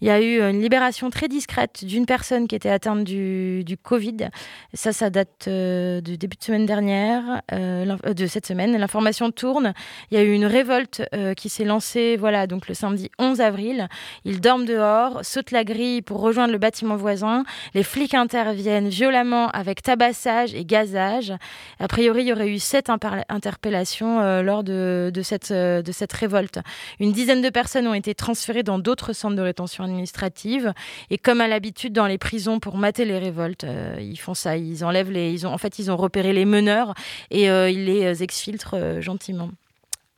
il 0.00 0.08
y 0.08 0.10
a 0.10 0.18
eu 0.18 0.40
une 0.40 0.62
libération 0.62 1.10
très 1.10 1.28
discrète 1.28 1.84
d'une 1.84 2.06
personne 2.06 2.48
qui 2.48 2.54
était 2.54 2.70
atteinte 2.70 3.04
du, 3.04 3.64
du 3.64 3.76
Covid. 3.76 4.30
Ça, 4.72 4.94
ça 4.94 5.10
date 5.10 5.44
euh, 5.46 6.00
du 6.00 6.16
début 6.16 6.38
de 6.38 6.42
semaine 6.42 6.64
dernière, 6.64 7.42
de 7.52 8.26
cette 8.26 8.46
semaine. 8.46 8.74
L'information 8.78 9.30
tourne. 9.30 9.74
Il 10.10 10.16
y 10.16 10.20
a 10.20 10.24
eu 10.24 10.32
une 10.32 10.46
révolte 10.46 11.02
qui 11.36 11.50
s'est 11.50 11.64
lancée, 11.64 12.16
voilà, 12.16 12.46
donc 12.46 12.66
le 12.66 12.72
samedi 12.72 13.10
11 13.18 13.42
avril. 13.42 13.88
Ils 14.24 14.40
dorment 14.40 14.64
dehors, 14.64 15.20
sautent 15.22 15.50
la 15.50 15.64
grille 15.64 16.00
pour 16.00 16.20
rejoindre 16.20 16.52
le 16.52 16.58
bâtiment 16.58 16.96
voisin. 16.96 17.44
Les 17.74 17.82
flics 17.82 18.14
interviennent 18.14 18.88
violemment 18.88 19.48
avec 19.50 19.82
tabassage 19.82 20.54
et 20.54 20.64
gazage. 20.64 21.34
A 21.78 21.88
priori, 21.88 22.22
il 22.22 22.28
y 22.28 22.32
aurait 22.32 22.37
eu 22.46 22.58
sept 22.58 22.90
interpellations 23.28 24.20
euh, 24.20 24.42
lors 24.42 24.64
de, 24.64 25.10
de, 25.12 25.22
cette, 25.22 25.50
euh, 25.50 25.82
de 25.82 25.92
cette 25.92 26.12
révolte. 26.12 26.60
Une 27.00 27.12
dizaine 27.12 27.42
de 27.42 27.50
personnes 27.50 27.86
ont 27.86 27.94
été 27.94 28.14
transférées 28.14 28.62
dans 28.62 28.78
d'autres 28.78 29.12
centres 29.12 29.36
de 29.36 29.42
rétention 29.42 29.84
administrative. 29.84 30.72
Et 31.10 31.18
comme 31.18 31.40
à 31.40 31.48
l'habitude 31.48 31.92
dans 31.92 32.06
les 32.06 32.18
prisons 32.18 32.60
pour 32.60 32.76
mater 32.76 33.04
les 33.04 33.18
révoltes, 33.18 33.64
euh, 33.64 33.96
ils 34.00 34.18
font 34.18 34.34
ça. 34.34 34.56
Ils 34.56 34.84
enlèvent 34.84 35.10
les. 35.10 35.32
Ils 35.32 35.46
ont, 35.46 35.52
en 35.52 35.58
fait, 35.58 35.78
ils 35.78 35.90
ont 35.90 35.96
repéré 35.96 36.32
les 36.32 36.44
meneurs 36.44 36.94
et 37.30 37.46
ils 37.46 37.84
les 37.84 38.22
exfiltrent 38.22 39.00
gentiment 39.00 39.50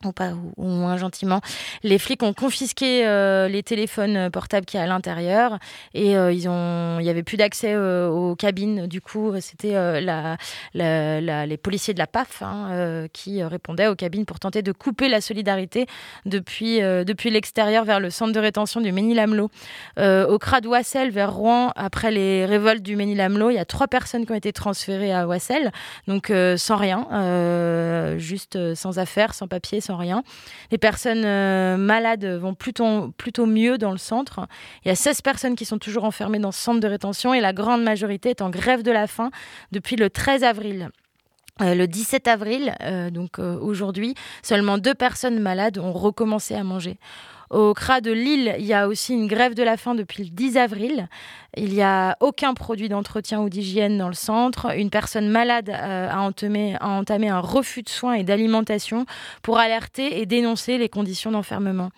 ou 0.05 0.13
pas 0.13 0.33
ou, 0.57 0.67
moins 0.67 0.97
gentiment. 0.97 1.41
Les 1.83 1.99
flics 1.99 2.23
ont 2.23 2.33
confisqué 2.33 3.07
euh, 3.07 3.49
les 3.49 3.63
téléphones 3.63 4.31
portables 4.31 4.65
qu'il 4.65 4.79
y 4.79 4.81
a 4.81 4.85
à 4.85 4.87
l'intérieur 4.87 5.59
et 5.95 6.17
euh, 6.17 6.33
ils 6.33 6.49
ont, 6.49 6.99
il 7.01 7.05
y 7.05 7.11
avait 7.11 7.23
plus 7.23 7.37
d'accès 7.37 7.75
euh, 7.75 8.09
aux 8.09 8.35
cabines. 8.35 8.87
Du 8.87 9.01
coup, 9.01 9.33
c'était 9.41 9.75
euh, 9.75 10.37
les 10.75 11.57
policiers 11.57 11.95
de 11.95 11.99
la 11.99 12.07
PAF 12.07 12.43
hein, 12.43 12.69
euh, 12.71 13.09
qui 13.13 13.43
euh, 13.43 13.49
répondaient 13.49 13.89
aux 13.89 13.95
cabines 13.95 14.25
pour 14.25 14.41
tenter 14.41 14.63
de 14.63 14.73
couper 14.73 15.09
la 15.09 15.21
solidarité 15.21 15.87
depuis 16.25 16.83
euh, 16.83 17.05
depuis 17.05 17.31
l'extérieur 17.31 17.85
vers 17.85 18.01
le 18.01 18.11
centre 18.11 18.33
de 18.33 18.41
rétention 18.41 18.81
du 18.81 18.93
Ménilamlo. 18.93 19.51
Euh, 19.99 20.27
au 20.27 20.39
CRA 20.39 20.61
de 20.61 20.69
Wassel 20.69 21.11
vers 21.11 21.33
Rouen, 21.33 21.73
après 21.77 22.11
les 22.11 22.47
révoltes 22.47 22.83
du 22.83 22.97
Ménilamlo, 22.97 23.51
il 23.51 23.55
y 23.55 23.59
a 23.59 23.65
trois 23.65 23.89
personnes 23.89 24.27
qui 24.27 24.33
ont 24.33 24.37
été 24.37 24.53
transférées 24.53 25.13
à 25.13 25.27
Wassel, 25.27 25.73
donc 26.07 26.31
euh, 26.31 26.57
sans 26.57 26.77
rien, 26.77 27.07
euh, 27.13 28.19
juste 28.19 28.57
euh, 28.57 28.75
sans 28.75 28.99
affaires, 28.99 29.35
sans 29.35 29.49
papier, 29.49 29.81
sans 29.81 29.90
rien. 29.97 30.23
Les 30.71 30.79
personnes 30.79 31.23
malades 31.77 32.25
vont 32.25 32.55
plutôt, 32.55 33.09
plutôt 33.17 33.47
mieux 33.47 33.79
dans 33.79 33.93
le 33.93 33.99
centre. 33.99 34.47
Il 34.85 34.89
y 34.89 34.91
a 34.91 34.95
16 34.95 35.23
personnes 35.23 35.57
qui 35.57 35.65
sont 35.65 35.79
toujours 35.79 36.05
enfermées 36.05 36.39
dans 36.39 36.53
ce 36.53 36.61
centre 36.61 36.81
de 36.81 36.89
rétention 36.89 37.35
et 37.35 37.41
la 37.41 37.53
grande 37.53 37.83
majorité 37.83 38.31
est 38.31 38.43
en 38.43 38.51
grève 38.51 38.83
de 38.83 38.91
la 38.91 39.07
faim 39.07 39.31
depuis 39.73 39.97
le 39.97 40.11
13 40.11 40.45
avril. 40.45 40.91
le 41.61 41.87
17 41.87 42.29
avril, 42.29 42.75
donc 43.13 43.39
aujourd'hui, 43.39 44.15
seulement 44.43 44.79
deux 44.79 44.95
personnes 44.95 45.41
malades 45.41 45.79
ont 45.79 45.93
recommencé 45.93 46.55
à 46.55 46.65
manger. 46.65 46.99
Au 47.51 47.75
CRA 47.75 48.01
de 48.01 48.13
Lille, 48.13 48.55
il 48.61 48.65
y 48.65 48.75
a 48.75 48.87
aussi 48.87 49.13
une 49.13 49.27
grève 49.27 49.55
de 49.55 49.65
la 49.65 49.77
faim 49.77 49.97
depuis 49.97 50.23
le 50.23 50.31
10 50.31 50.57
avril. 50.57 51.09
Il 51.57 51.71
n'y 51.71 51.83
a 51.83 52.17
aucun 52.21 52.55
produit 52.55 52.89
d'entretien 52.89 53.41
ou 53.41 53.49
d'hygiène 53.49 53.99
dans 53.99 54.07
le 54.07 54.15
centre. 54.15 54.77
Une 54.77 54.89
personne 54.89 55.29
malade 55.29 55.69
euh, 55.69 56.09
a, 56.09 56.21
entamé, 56.21 56.77
a 56.79 56.89
entamé 56.89 57.29
un 57.29 57.41
refus 57.41 57.83
de 57.83 57.89
soins 57.89 58.15
et 58.15 58.23
d'alimentation 58.23 59.05
pour 59.43 59.59
alerter 59.59 60.21
et 60.21 60.27
dénoncer 60.27 60.79
les 60.79 60.89
conditions 60.89 61.33
d'enfermement. 61.33 61.91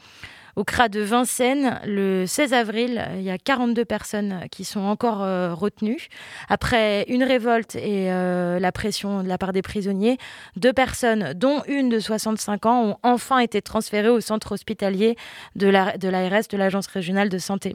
Au 0.55 0.64
CRA 0.64 0.88
de 0.88 1.00
Vincennes, 1.00 1.80
le 1.86 2.26
16 2.26 2.53
avril, 2.53 3.03
il 3.16 3.22
y 3.22 3.30
a 3.30 3.38
42 3.38 3.84
personnes 3.86 4.40
qui 4.50 4.64
sont 4.64 4.80
encore 4.80 5.22
euh, 5.22 5.55
retenues. 5.55 6.09
Après 6.48 7.05
une 7.09 7.24
révolte 7.24 7.74
et 7.76 8.12
euh, 8.12 8.59
la 8.59 8.70
pression 8.70 9.22
de 9.22 9.28
la 9.28 9.38
part 9.38 9.53
des 9.53 9.62
prisonniers, 9.62 10.18
deux 10.57 10.74
personnes, 10.74 11.32
dont 11.34 11.62
une 11.68 11.88
de 11.88 11.98
65 11.98 12.66
ans, 12.66 12.82
ont 12.84 12.96
enfin 13.03 13.38
été 13.38 13.62
transférées 13.62 14.11
au 14.11 14.20
centre 14.20 14.53
hospitalier 14.53 15.16
de 15.57 15.68
l'ARS, 15.68 15.96
de, 15.98 16.09
de 16.09 16.57
l'Agence 16.59 16.86
régionale 16.86 17.30
de 17.30 17.38
santé. 17.38 17.74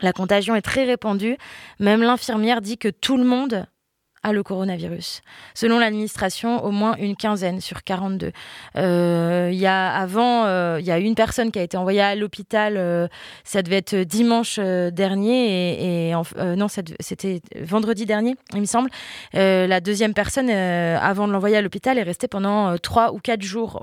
La 0.00 0.12
contagion 0.12 0.54
est 0.54 0.62
très 0.62 0.84
répandue. 0.84 1.36
Même 1.78 2.02
l'infirmière 2.02 2.62
dit 2.62 2.78
que 2.78 2.88
tout 2.88 3.18
le 3.18 3.24
monde 3.24 3.66
à 4.22 4.32
le 4.32 4.42
coronavirus. 4.42 5.22
Selon 5.54 5.78
l'administration, 5.78 6.62
au 6.64 6.70
moins 6.70 6.94
une 6.96 7.16
quinzaine 7.16 7.60
sur 7.60 7.82
42. 7.82 8.32
Euh, 8.76 9.48
il 9.50 9.58
y 9.58 9.66
a 9.66 9.90
avant, 9.94 10.44
euh, 10.44 10.76
il 10.78 10.86
y 10.86 10.90
a 10.90 10.98
une 10.98 11.14
personne 11.14 11.50
qui 11.50 11.58
a 11.58 11.62
été 11.62 11.78
envoyée 11.78 12.02
à 12.02 12.14
l'hôpital. 12.14 12.76
Euh, 12.76 13.08
ça 13.44 13.62
devait 13.62 13.78
être 13.78 13.96
dimanche 13.96 14.58
dernier 14.58 16.10
et, 16.10 16.14
non, 16.56 16.66
c'était 16.68 17.40
vendredi 17.62 18.04
dernier, 18.04 18.36
il 18.54 18.60
me 18.60 18.66
semble. 18.66 18.90
la 19.32 19.80
deuxième 19.80 20.12
personne, 20.12 20.50
avant 20.50 21.26
de 21.26 21.32
l'envoyer 21.32 21.56
à 21.56 21.62
l'hôpital, 21.62 21.98
est 21.98 22.02
restée 22.02 22.28
pendant 22.28 22.76
trois 22.78 23.12
ou 23.12 23.18
quatre 23.18 23.42
jours 23.42 23.80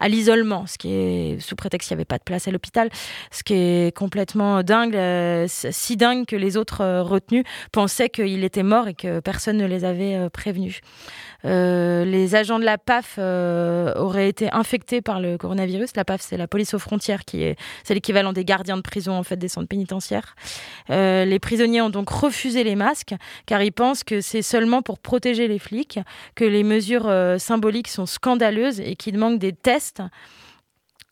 à 0.00 0.08
l'isolement, 0.08 0.66
ce 0.66 0.78
qui 0.78 0.92
est 0.92 1.40
sous 1.40 1.56
prétexte 1.56 1.88
qu'il 1.88 1.96
n'y 1.96 2.00
avait 2.00 2.04
pas 2.04 2.18
de 2.18 2.22
place 2.22 2.46
à 2.46 2.50
l'hôpital, 2.50 2.90
ce 3.30 3.42
qui 3.42 3.54
est 3.54 3.96
complètement 3.96 4.62
dingue, 4.62 4.96
si 5.48 5.96
dingue 5.96 6.26
que 6.26 6.36
les 6.36 6.56
autres 6.56 7.00
retenus 7.00 7.44
pensaient 7.72 8.08
qu'il 8.08 8.44
était 8.44 8.62
mort 8.62 8.88
et 8.88 8.94
personne 9.22 9.56
ne 9.56 9.66
les 9.66 9.84
avait 9.84 10.14
euh, 10.14 10.28
prévenus. 10.28 10.80
Euh, 11.44 12.04
les 12.04 12.34
agents 12.34 12.58
de 12.58 12.64
la 12.64 12.78
PAF 12.78 13.16
euh, 13.18 13.94
auraient 13.94 14.28
été 14.28 14.52
infectés 14.52 15.00
par 15.00 15.20
le 15.20 15.38
coronavirus. 15.38 15.96
La 15.96 16.04
PAF, 16.04 16.20
c'est 16.20 16.36
la 16.36 16.46
police 16.46 16.74
aux 16.74 16.78
frontières, 16.78 17.24
qui 17.24 17.42
est 17.42 17.56
c'est 17.84 17.94
l'équivalent 17.94 18.32
des 18.32 18.44
gardiens 18.44 18.76
de 18.76 18.82
prison 18.82 19.12
en 19.12 19.22
fait 19.22 19.36
des 19.36 19.48
centres 19.48 19.68
pénitentiaires. 19.68 20.34
les 20.88 21.38
prisonniers 21.38 21.80
ont 21.82 21.90
donc 21.90 22.10
refusé 22.10 22.64
les 22.64 22.76
masques 22.76 23.14
car 23.46 23.62
ils 23.62 23.72
pensent 23.72 24.04
que 24.04 24.20
c'est 24.20 24.42
seulement 24.42 24.82
pour 24.82 24.98
protéger 24.98 25.48
les 25.48 25.58
flics, 25.58 25.98
que 26.34 26.44
les 26.44 26.62
mesures 26.62 27.10
symboliques 27.38 27.88
sont 27.88 28.06
scandaleuses 28.06 28.80
et 28.80 28.96
qu'il 28.96 29.18
manque 29.18 29.38
des 29.38 29.52
tests. 29.52 30.02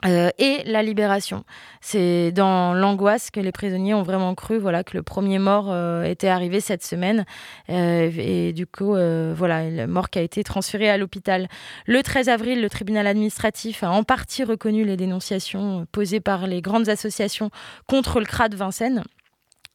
Euh, 0.07 0.31
et 0.39 0.63
la 0.65 0.85
libération. 0.85 1.43
C'est 1.81 2.31
dans 2.31 2.73
l'angoisse 2.73 3.33
que 3.33 3.41
les 3.41 3.51
prisonniers 3.51 3.95
ont 3.95 4.05
vraiment 4.05 4.37
cru 4.37 4.57
voilà, 4.57 4.85
que 4.85 4.97
le 4.97 5.03
premier 5.03 5.41
mort 5.41 5.73
euh, 5.73 6.05
était 6.05 6.29
arrivé 6.29 6.61
cette 6.61 6.85
semaine. 6.85 7.25
Euh, 7.69 8.09
et 8.17 8.53
du 8.53 8.65
coup, 8.67 8.93
voilà, 8.93 9.69
le 9.69 9.87
mort 9.89 10.11
qui 10.11 10.21
a 10.21 10.23
été 10.23 10.45
transféré 10.45 10.89
à 10.89 10.99
l'hôpital. 10.99 11.49
Le 11.87 12.01
13 12.03 12.29
avril, 12.29 12.63
le 12.63 12.71
tribunal 12.71 13.09
administratif 13.09 13.83
a 13.83 13.91
en 13.91 14.05
partie 14.05 14.45
reconnu 14.45 14.85
les 14.85 14.97
dénonciations 14.97 15.87
posées 15.91 16.21
par 16.21 16.47
les 16.47 16.63
grandes 16.63 16.89
associations 16.89 17.51
contre 17.89 18.21
le 18.21 18.27
CRA 18.27 18.49
de 18.49 18.57
Vincennes. 18.57 19.03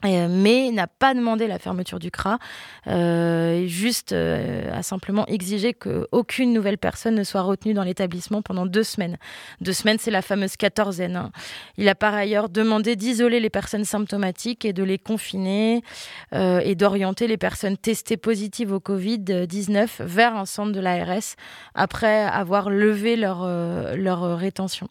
Euh, 0.06 0.28
mais 0.30 0.72
n'a 0.72 0.88
pas 0.88 1.14
demandé 1.14 1.48
la 1.48 1.60
fermeture 1.60 2.00
du 2.00 2.12
CRA, 2.12 2.40
euh, 2.88 3.66
juste 3.68 4.12
euh, 4.12 4.70
a 4.74 4.84
simplement 4.84 5.26
exigé 5.28 5.74
qu'aucune 5.74 6.54
nouvelle 6.54 6.78
personne 6.78 7.16
ne 7.16 7.24
soit 7.24 7.42
retenue 7.42 7.74
dans 7.74 7.84
l'établissement 7.84 8.42
pendant 8.42 8.66
deux 8.66 8.84
semaines. 8.84 9.18
Deux 9.62 9.74
semaines, 9.74 9.98
c'est 10.00 10.12
la 10.12 10.22
fameuse 10.22 10.58
quatorzaine. 10.58 11.16
Hein. 11.16 11.32
Il 11.78 11.88
a 11.88 11.96
par 11.96 12.14
ailleurs 12.14 12.50
demandé 12.50 12.96
d'isoler 12.96 13.40
les 13.40 13.50
personnes 13.50 13.86
symptomatiques 13.86 14.66
et 14.66 14.74
de 14.74 14.84
les 14.84 14.98
confiner 14.98 15.84
et 16.34 16.76
d'orienter 16.76 17.28
les 17.28 17.38
personnes 17.38 17.78
testées 17.78 18.18
positives 18.18 18.72
au 18.72 18.80
Covid-19 18.80 20.04
vers 20.04 20.36
un 20.36 20.46
centre 20.46 20.72
de 20.72 20.80
l'ARS 20.80 21.36
après 21.76 22.24
avoir 22.24 22.70
levé 22.70 23.16
leur, 23.16 23.46
leur 23.96 24.38
rétention. 24.38 24.90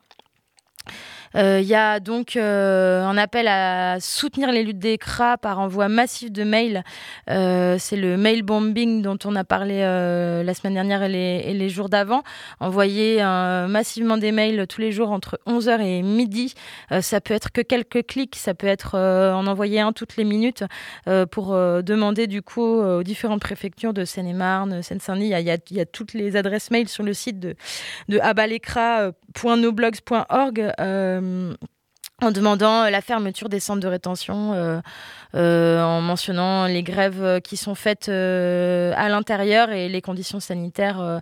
Il 1.34 1.40
euh, 1.40 1.60
y 1.60 1.74
a 1.74 1.98
donc 1.98 2.36
euh, 2.36 3.02
un 3.04 3.16
appel 3.16 3.48
à 3.48 3.98
soutenir 4.00 4.52
les 4.52 4.62
luttes 4.62 4.78
des 4.78 4.98
CRA 4.98 5.38
par 5.38 5.60
envoi 5.60 5.88
massif 5.88 6.30
de 6.30 6.44
mails. 6.44 6.84
Euh, 7.30 7.76
c'est 7.78 7.96
le 7.96 8.18
mail 8.18 8.42
bombing 8.42 9.00
dont 9.00 9.18
on 9.24 9.34
a 9.34 9.44
parlé 9.44 9.80
la 9.80 10.54
semaine 10.54 10.74
dernière 10.74 11.02
et 11.02 11.08
les, 11.54 11.68
jours 11.68 11.88
d'avant. 11.88 12.22
Envoyer 12.60 13.22
massivement 13.68 14.18
des 14.18 14.32
mails 14.32 14.66
tous 14.66 14.80
les 14.80 14.92
jours 14.92 15.10
entre 15.10 15.40
11h 15.46 15.80
et 15.80 16.02
midi. 16.02 16.54
ça 17.00 17.20
peut 17.20 17.34
être 17.34 17.50
que 17.50 17.60
quelques 17.62 18.06
clics, 18.06 18.36
ça 18.36 18.52
peut 18.52 18.66
être 18.66 18.96
en 18.98 19.46
envoyer 19.46 19.80
un 19.80 19.92
toutes 19.92 20.16
les 20.16 20.24
minutes 20.24 20.64
pour 21.30 21.52
demander 21.54 22.26
du 22.26 22.42
coup 22.42 22.60
aux 22.62 23.02
différentes 23.02 23.40
préfectures 23.40 23.94
de 23.94 24.04
Seine-et-Marne, 24.04 24.82
Seine-Saint-Denis. 24.82 25.32
Il 25.32 25.76
y, 25.76 25.80
a 25.80 25.86
toutes 25.86 26.12
les 26.12 26.36
adresses 26.36 26.70
mail 26.70 26.88
sur 26.88 27.04
le 27.04 27.14
site 27.14 27.40
de, 27.40 27.54
de 28.08 28.18
en 32.22 32.30
demandant 32.30 32.88
la 32.88 33.00
fermeture 33.00 33.48
des 33.48 33.58
centres 33.58 33.80
de 33.80 33.88
rétention, 33.88 34.52
euh, 34.54 34.80
euh, 35.34 35.82
en 35.82 36.00
mentionnant 36.00 36.66
les 36.66 36.82
grèves 36.82 37.40
qui 37.42 37.56
sont 37.56 37.74
faites 37.74 38.08
à 38.08 39.08
l'intérieur 39.08 39.70
et 39.70 39.88
les 39.88 40.00
conditions 40.00 40.38
sanitaires 40.38 41.00
euh, 41.00 41.18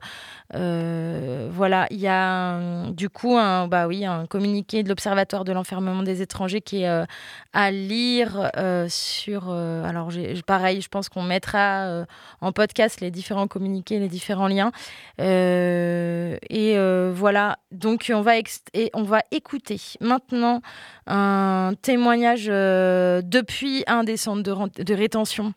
voilà, 0.53 1.87
il 1.91 2.01
y 2.01 2.09
a 2.09 2.91
du 2.91 3.09
coup 3.09 3.37
un, 3.37 3.69
bah 3.69 3.87
oui, 3.87 4.05
un 4.05 4.27
communiqué 4.27 4.83
de 4.83 4.89
l'Observatoire 4.89 5.45
de 5.45 5.53
l'enfermement 5.53 6.03
des 6.03 6.23
étrangers 6.23 6.61
qui 6.61 6.83
est 6.83 6.89
euh, 6.89 7.05
à 7.53 7.71
lire 7.71 8.51
euh, 8.57 8.87
sur. 8.89 9.51
alors, 9.51 10.11
pareil, 10.47 10.81
je 10.81 10.89
pense 10.89 11.09
qu'on 11.09 11.23
mettra 11.23 12.05
en 12.41 12.53
podcast 12.53 13.01
les 13.01 13.11
différents 13.11 13.47
communiqués, 13.47 13.99
les 13.99 14.09
différents 14.09 14.49
liens. 14.49 14.73
et 15.19 16.77
voilà, 17.13 17.59
donc 17.71 18.11
on 18.15 18.23
va, 18.23 18.39
et 18.39 18.91
on 18.95 19.03
va 19.03 19.23
écouter 19.31 19.81
maintenant 20.01 20.63
un 21.07 21.73
témoignage 21.83 22.47
depuis 22.47 23.85
un 23.87 24.05
des 24.05 24.17
centres 24.17 24.43
de 24.43 24.95
rétention 24.95 25.55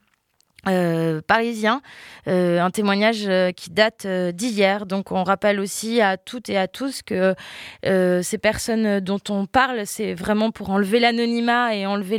euh, 0.70 1.20
parisien, 1.28 1.82
euh, 2.30 2.62
un 2.62 2.72
témoignage 2.72 3.26
euh, 3.28 3.52
qui 3.52 3.70
date 3.70 4.08
d'hier. 4.08 4.86
Donc 4.86 5.12
on 5.12 5.26
rappelle 5.26 5.60
aussi 5.60 6.00
à 6.00 6.16
toutes 6.16 6.48
et 6.48 6.58
à 6.58 6.70
tous 6.70 7.02
que 7.02 7.36
ces 7.84 8.38
personnes 8.38 9.00
dont 9.02 9.20
on 9.30 9.46
parle, 9.46 9.82
c'est 9.86 10.14
vraiment 10.14 10.52
pour 10.52 10.70
enlever 10.70 11.00
l'anonymat 11.00 11.76
et 11.76 11.86
enlever 11.86 12.18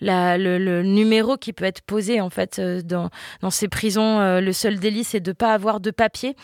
le, 0.00 0.82
numéro 0.82 1.36
qui 1.36 1.52
peut 1.52 1.64
être 1.64 1.82
posé 1.82 2.20
en 2.20 2.30
fait 2.30 2.60
dans, 2.60 3.10
ces 3.50 3.68
prisons. 3.68 4.20
le 4.40 4.52
seul 4.52 4.78
délit, 4.78 5.04
c'est 5.04 5.20
de 5.20 5.30
ne 5.30 5.34
pas 5.34 5.52
avoir 5.52 5.80
de 5.80 5.90
papier. 5.90 6.36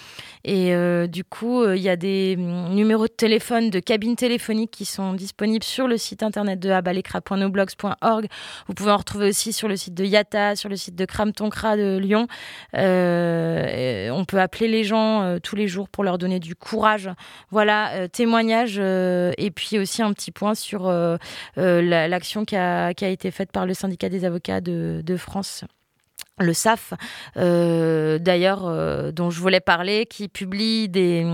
Et 0.45 0.73
du 1.09 1.25
coup, 1.25 1.65
il 1.69 1.81
y 1.81 1.89
a 1.89 1.97
des 1.97 2.37
mm, 2.37 2.75
numéros 2.75 3.07
de 3.07 3.13
téléphone, 3.13 3.71
de 3.71 3.81
cabines 3.81 4.17
téléphoniques 4.17 4.73
qui 4.73 4.85
sont 4.85 5.13
disponibles 5.13 5.65
sur 5.65 5.87
le 5.87 5.97
site 5.97 6.23
internet 6.23 6.59
de 6.59 6.71
abalekra.noblogs.org. 6.71 8.27
Vous 8.67 8.75
pouvez 8.75 8.91
en 8.91 8.97
retrouver 8.97 9.29
aussi 9.29 9.53
sur 9.53 9.69
le 9.69 9.77
site 9.77 9.95
de 9.95 10.05
Yata, 10.05 10.57
sur 10.57 10.69
le 10.69 10.77
site 10.77 10.97
de 10.97 11.05
Kram 11.05 11.28
Tonkra 11.33 11.77
de 11.77 11.99
Lyon. 11.99 12.27
Euh, 12.75 14.11
on 14.11 14.25
peut 14.25 14.41
appeler 14.41 14.69
les 14.69 14.85
gens 14.85 15.23
euh, 15.23 15.39
tous 15.39 15.57
les 15.57 15.69
jours 15.69 15.89
pour 15.89 16.05
leur 16.05 16.19
donner 16.19 16.41
du 16.41 16.55
courage. 16.55 17.11
Voilà, 17.51 17.93
euh, 17.93 18.09
témoignage 18.09 18.79
et 18.79 19.51
puis 19.55 19.79
aussi 19.79 20.03
un 20.03 20.13
petit 20.13 20.31
point 20.31 20.55
sur 20.55 20.93
l'action 21.57 22.45
qui 22.45 22.57
a, 22.57 22.91
été 22.91 23.31
faite 23.31 23.53
par 23.53 23.67
le 23.67 23.75
syndicat 23.75 24.09
des 24.09 24.25
avocats 24.25 24.61
de 24.61 25.17
France 25.17 25.65
le 26.39 26.53
SAF, 26.53 26.95
euh, 27.37 28.19
d'ailleurs, 28.19 28.67
euh, 28.67 29.13
dont 29.13 29.31
je 29.31 29.41
voulais 29.41 29.61
parler, 29.61 30.07
qui 30.07 30.29
publie 30.29 30.89
des, 30.89 31.27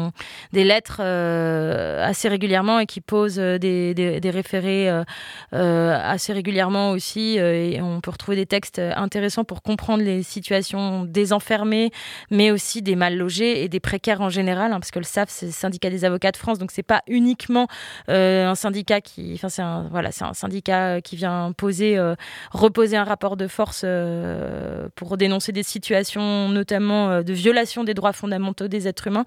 des 0.53 0.65
lettres 0.65 0.99
euh, 1.01 2.05
assez 2.05 2.29
régulièrement 2.29 2.79
et 2.79 2.87
qui 2.87 3.01
pose 3.01 3.37
des, 3.37 3.95
des, 3.95 4.31
référés 4.31 4.91
assez 5.53 6.33
régulièrement 6.33 6.91
aussi. 6.91 7.37
et 7.37 7.81
on 7.81 8.01
peut 8.01 8.11
retrouver 8.11 8.37
des 8.37 8.47
textes 8.47 8.79
intéressants 8.79 9.45
pour 9.45 9.63
comprendre 9.63 10.03
les 10.03 10.23
situations 10.23 11.05
des 11.05 11.33
enfermés, 11.33 11.91
mais 12.31 12.51
aussi 12.51 12.83
des 12.83 12.97
mal 12.97 13.17
logés 13.17 13.63
et 13.63 13.69
des 13.69 13.81
précaires 13.81 14.21
en 14.21 14.31
général, 14.31 14.73
hein, 14.73 14.81
parce 14.81 14.91
que 14.91 14.99
le 14.99 15.05
SAF, 15.05 15.29
c'est 15.29 15.47
le 15.47 15.53
syndicat 15.53 15.91
des 15.91 16.05
avocats 16.05 16.33
de 16.33 16.37
France, 16.37 16.59
donc 16.59 16.71
c'est 16.71 16.83
pas 16.83 17.03
uniquement 17.07 17.69
un 18.09 18.55
syndicat 18.55 19.01
qui, 19.01 19.39
enfin 19.43 19.87
voilà, 19.91 20.11
c'est 20.11 20.25
un 20.25 20.35
syndicat 20.35 21.01
qui 21.01 21.17
vient 21.17 21.53
poser, 21.53 21.99
reposer 22.51 22.97
un 22.97 23.05
rapport 23.05 23.37
de 23.37 23.47
force 23.47 23.85
pour 24.95 25.17
dénoncer 25.17 25.53
des 25.53 25.63
situations 25.63 26.49
notamment 26.49 27.23
de 27.23 27.33
violation 27.33 27.85
des 27.85 27.95
droits 27.95 28.13
fondamentaux 28.13 28.69
des 28.69 28.89
êtres 28.89 29.07
humains. 29.07 29.25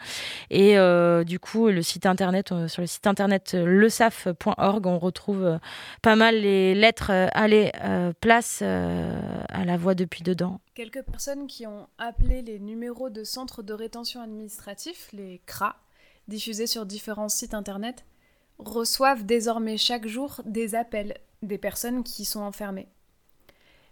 Et 0.50 0.78
du 1.26 1.40
coup, 1.40 1.68
le 1.68 1.82
site 1.82 2.06
internet, 2.06 2.54
sur 2.68 2.82
le 2.82 2.88
site 2.88 3.08
internet 3.08 3.54
lesaf.org, 3.54 4.88
on 4.88 5.00
retrouve 5.00 5.60
pas 6.02 6.16
mal 6.16 6.36
les 6.36 6.76
lettres 6.76 7.12
Allez, 7.34 7.72
place 8.22 8.62
à 8.62 9.66
la 9.66 9.78
voix 9.78 9.96
depuis 9.96 10.24
dedans. 10.24 10.60
Quelques 10.76 11.04
personnes 11.04 11.48
qui 11.48 11.66
ont 11.66 11.88
appelé 11.98 12.42
les 12.42 12.60
numéros 12.60 13.10
de 13.10 13.24
centres 13.24 13.64
de 13.64 13.74
rétention 13.74 14.22
administratif, 14.22 15.10
les 15.14 15.42
CRA, 15.46 15.76
diffusés 16.28 16.68
sur 16.68 16.86
différents 16.86 17.30
sites 17.30 17.54
internet, 17.54 18.06
reçoivent 18.60 19.26
désormais 19.26 19.78
chaque 19.78 20.08
jour 20.08 20.42
des 20.46 20.76
appels 20.76 21.18
des 21.42 21.58
personnes 21.58 22.04
qui 22.04 22.26
sont 22.26 22.42
enfermées. 22.42 22.88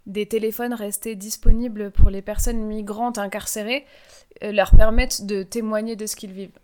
Des 0.05 0.27
téléphones 0.27 0.73
restés 0.73 1.15
disponibles 1.15 1.91
pour 1.91 2.09
les 2.09 2.21
personnes 2.21 2.61
migrantes 2.61 3.17
incarcérées 3.17 3.85
euh, 4.43 4.51
leur 4.51 4.71
permettent 4.71 5.25
de 5.25 5.43
témoigner 5.43 5.95
de 5.95 6.05
ce 6.05 6.15
qu'ils 6.15 6.31
vivent. 6.31 6.59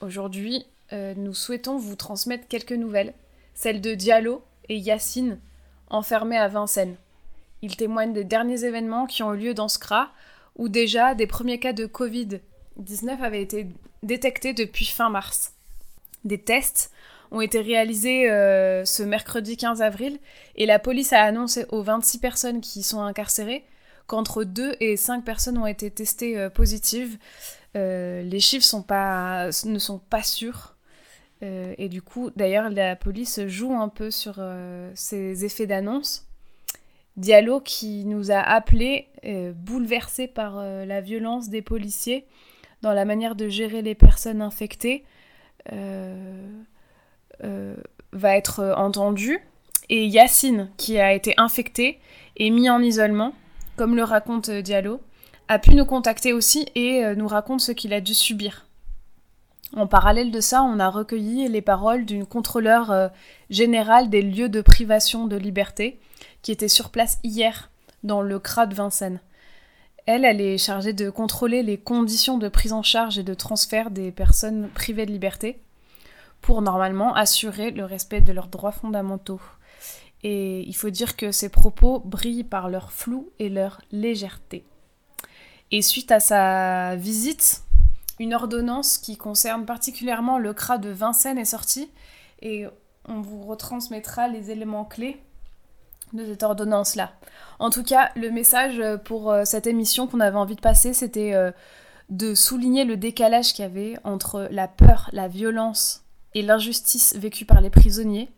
Aujourd'hui, 0.00 0.64
euh, 0.92 1.14
nous 1.16 1.34
souhaitons 1.34 1.76
vous 1.76 1.96
transmettre 1.96 2.48
quelques 2.48 2.72
nouvelles, 2.72 3.12
celles 3.54 3.80
de 3.80 3.94
Diallo 3.94 4.42
et 4.68 4.76
Yacine, 4.76 5.38
enfermés 5.88 6.38
à 6.38 6.48
Vincennes. 6.48 6.96
Ils 7.60 7.76
témoignent 7.76 8.12
des 8.12 8.24
derniers 8.24 8.64
événements 8.64 9.06
qui 9.06 9.22
ont 9.22 9.34
eu 9.34 9.38
lieu 9.38 9.54
dans 9.54 9.68
ce 9.68 9.78
CRA, 9.78 10.10
où 10.56 10.68
déjà 10.68 11.14
des 11.14 11.26
premiers 11.26 11.58
cas 11.58 11.72
de 11.72 11.86
Covid-19 11.86 13.20
avaient 13.20 13.42
été 13.42 13.66
détectés 14.02 14.54
depuis 14.54 14.86
fin 14.86 15.10
mars. 15.10 15.52
Des 16.24 16.38
tests 16.38 16.92
ont 17.30 17.40
été 17.40 17.60
réalisés 17.60 18.30
euh, 18.30 18.84
ce 18.84 19.02
mercredi 19.02 19.56
15 19.56 19.82
avril 19.82 20.18
et 20.56 20.66
la 20.66 20.78
police 20.78 21.12
a 21.12 21.22
annoncé 21.22 21.66
aux 21.70 21.82
26 21.82 22.18
personnes 22.18 22.60
qui 22.60 22.82
sont 22.82 23.00
incarcérées 23.00 23.64
qu'entre 24.06 24.44
2 24.44 24.76
et 24.80 24.96
5 24.96 25.24
personnes 25.24 25.58
ont 25.58 25.66
été 25.66 25.90
testées 25.90 26.38
euh, 26.38 26.48
positives. 26.48 27.18
Euh, 27.76 28.22
les 28.22 28.40
chiffres 28.40 28.64
ne 28.64 29.78
sont 29.78 29.98
pas 29.98 30.22
sûrs. 30.22 30.76
et 31.42 31.88
du 31.88 32.02
coup, 32.02 32.30
d'ailleurs, 32.34 32.70
la 32.70 32.96
police 32.96 33.46
joue 33.46 33.74
un 33.74 33.88
peu 33.88 34.10
sur 34.10 34.42
ces 34.94 35.44
effets 35.44 35.66
d'annonce. 35.66 36.26
Diallo 37.16 37.60
qui 37.60 38.04
nous 38.06 38.30
a 38.32 38.38
appelés, 38.38 39.08
bouleversés 39.54 40.26
par 40.26 40.56
la 40.56 41.00
violence 41.00 41.48
des 41.48 41.62
policiers 41.62 42.26
dans 42.82 42.92
la 42.92 43.04
manière 43.04 43.36
de 43.36 43.48
gérer 43.48 43.82
les 43.82 43.94
personnes 43.94 44.42
infectées. 44.42 45.04
Va 48.12 48.36
être 48.36 48.60
euh, 48.60 48.74
entendu. 48.74 49.40
Et 49.88 50.06
Yacine, 50.06 50.70
qui 50.76 50.98
a 50.98 51.12
été 51.12 51.34
infecté 51.38 51.98
et 52.36 52.50
mis 52.50 52.68
en 52.68 52.80
isolement, 52.80 53.32
comme 53.76 53.96
le 53.96 54.04
raconte 54.04 54.48
euh, 54.50 54.62
Diallo, 54.62 55.00
a 55.48 55.58
pu 55.58 55.74
nous 55.74 55.86
contacter 55.86 56.32
aussi 56.34 56.66
et 56.74 57.02
nous 57.16 57.26
raconte 57.26 57.62
ce 57.62 57.72
qu'il 57.72 57.94
a 57.94 58.02
dû 58.02 58.12
subir. 58.12 58.66
En 59.74 59.86
parallèle 59.86 60.30
de 60.30 60.40
ça, 60.40 60.62
on 60.62 60.78
a 60.78 60.90
recueilli 60.90 61.48
les 61.48 61.62
paroles 61.62 62.04
d'une 62.04 62.26
contrôleur 62.26 63.10
générale 63.48 64.10
des 64.10 64.20
lieux 64.20 64.50
de 64.50 64.60
privation 64.60 65.26
de 65.26 65.36
liberté 65.36 65.98
qui 66.42 66.52
était 66.52 66.68
sur 66.68 66.90
place 66.90 67.18
hier 67.24 67.70
dans 68.02 68.20
le 68.20 68.38
CRA 68.38 68.66
de 68.66 68.74
Vincennes. 68.74 69.20
Elle, 70.04 70.26
elle 70.26 70.42
est 70.42 70.58
chargée 70.58 70.92
de 70.92 71.08
contrôler 71.08 71.62
les 71.62 71.78
conditions 71.78 72.36
de 72.36 72.50
prise 72.50 72.74
en 72.74 72.82
charge 72.82 73.18
et 73.18 73.22
de 73.22 73.32
transfert 73.32 73.90
des 73.90 74.12
personnes 74.12 74.68
privées 74.74 75.06
de 75.06 75.12
liberté 75.12 75.60
pour 76.40 76.62
normalement 76.62 77.14
assurer 77.14 77.70
le 77.70 77.84
respect 77.84 78.20
de 78.20 78.32
leurs 78.32 78.48
droits 78.48 78.72
fondamentaux. 78.72 79.40
Et 80.22 80.60
il 80.66 80.74
faut 80.74 80.90
dire 80.90 81.16
que 81.16 81.30
ces 81.30 81.48
propos 81.48 82.00
brillent 82.00 82.44
par 82.44 82.68
leur 82.68 82.92
flou 82.92 83.30
et 83.38 83.48
leur 83.48 83.80
légèreté. 83.92 84.64
Et 85.70 85.82
suite 85.82 86.10
à 86.10 86.20
sa 86.20 86.96
visite, 86.96 87.62
une 88.18 88.34
ordonnance 88.34 88.98
qui 88.98 89.16
concerne 89.16 89.64
particulièrement 89.64 90.38
le 90.38 90.52
CRA 90.52 90.78
de 90.78 90.88
Vincennes 90.88 91.38
est 91.38 91.44
sortie 91.44 91.90
et 92.42 92.66
on 93.06 93.20
vous 93.20 93.42
retransmettra 93.42 94.28
les 94.28 94.50
éléments 94.50 94.84
clés 94.84 95.22
de 96.12 96.24
cette 96.24 96.42
ordonnance-là. 96.42 97.12
En 97.58 97.70
tout 97.70 97.84
cas, 97.84 98.10
le 98.16 98.30
message 98.30 98.82
pour 99.04 99.30
euh, 99.30 99.44
cette 99.44 99.66
émission 99.66 100.06
qu'on 100.06 100.20
avait 100.20 100.38
envie 100.38 100.56
de 100.56 100.60
passer, 100.60 100.94
c'était 100.94 101.34
euh, 101.34 101.52
de 102.08 102.34
souligner 102.34 102.84
le 102.84 102.96
décalage 102.96 103.52
qu'il 103.52 103.62
y 103.64 103.66
avait 103.66 103.98
entre 104.04 104.48
la 104.50 104.68
peur, 104.68 105.10
la 105.12 105.28
violence 105.28 106.07
et 106.34 106.42
l'injustice 106.42 107.14
vécue 107.16 107.44
par 107.44 107.60
les 107.60 107.70
prisonniers 107.70 108.28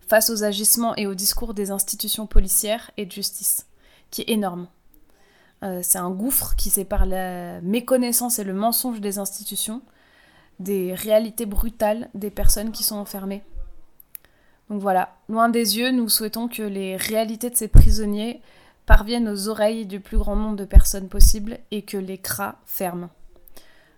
face 0.00 0.30
aux 0.30 0.44
agissements 0.44 0.94
et 0.96 1.06
aux 1.06 1.14
discours 1.14 1.54
des 1.54 1.70
institutions 1.70 2.26
policières 2.26 2.90
et 2.96 3.06
de 3.06 3.12
justice, 3.12 3.66
qui 4.10 4.22
est 4.22 4.30
énorme. 4.30 4.68
Euh, 5.62 5.80
c'est 5.82 5.98
un 5.98 6.10
gouffre 6.10 6.54
qui 6.56 6.70
sépare 6.70 7.06
la 7.06 7.60
méconnaissance 7.60 8.38
et 8.38 8.44
le 8.44 8.52
mensonge 8.52 9.00
des 9.00 9.18
institutions 9.18 9.82
des 10.58 10.94
réalités 10.94 11.46
brutales 11.46 12.08
des 12.14 12.30
personnes 12.30 12.72
qui 12.72 12.82
sont 12.82 12.96
enfermées. 12.96 13.42
Donc 14.70 14.80
voilà, 14.80 15.16
loin 15.28 15.48
des 15.48 15.78
yeux, 15.78 15.90
nous 15.90 16.08
souhaitons 16.08 16.48
que 16.48 16.62
les 16.62 16.96
réalités 16.96 17.50
de 17.50 17.56
ces 17.56 17.68
prisonniers 17.68 18.40
parviennent 18.86 19.28
aux 19.28 19.48
oreilles 19.48 19.86
du 19.86 20.00
plus 20.00 20.18
grand 20.18 20.36
nombre 20.36 20.56
de 20.56 20.64
personnes 20.64 21.08
possible 21.08 21.58
et 21.70 21.82
que 21.82 21.96
les 21.96 22.18
cras 22.18 22.56
ferment. 22.64 23.10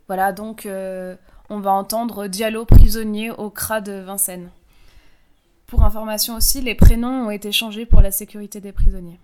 Voilà, 0.08 0.32
donc 0.32 0.66
euh, 0.66 1.16
on 1.48 1.60
va 1.60 1.70
entendre 1.70 2.26
Diallo 2.26 2.64
prisonnier 2.64 3.30
au 3.30 3.50
CRA 3.50 3.80
de 3.80 4.00
Vincennes. 4.00 4.50
Pour 5.66 5.84
information 5.84 6.36
aussi, 6.36 6.60
les 6.60 6.74
prénoms 6.74 7.26
ont 7.26 7.30
été 7.30 7.52
changés 7.52 7.86
pour 7.86 8.00
la 8.00 8.10
sécurité 8.10 8.60
des 8.60 8.72
prisonniers. 8.72 9.20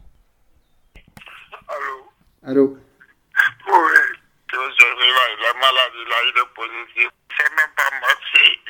Allô? 1.69 2.13
Allô? 2.43 2.79
Oui, 3.67 4.01
la 4.53 5.55
maladie 5.55 6.05
là, 6.09 6.17
il 6.25 6.37
est 6.41 6.55
positif. 6.55 7.09
C'est 7.37 7.51
même 7.51 7.73
pas 7.77 7.91
marché. 8.01 8.61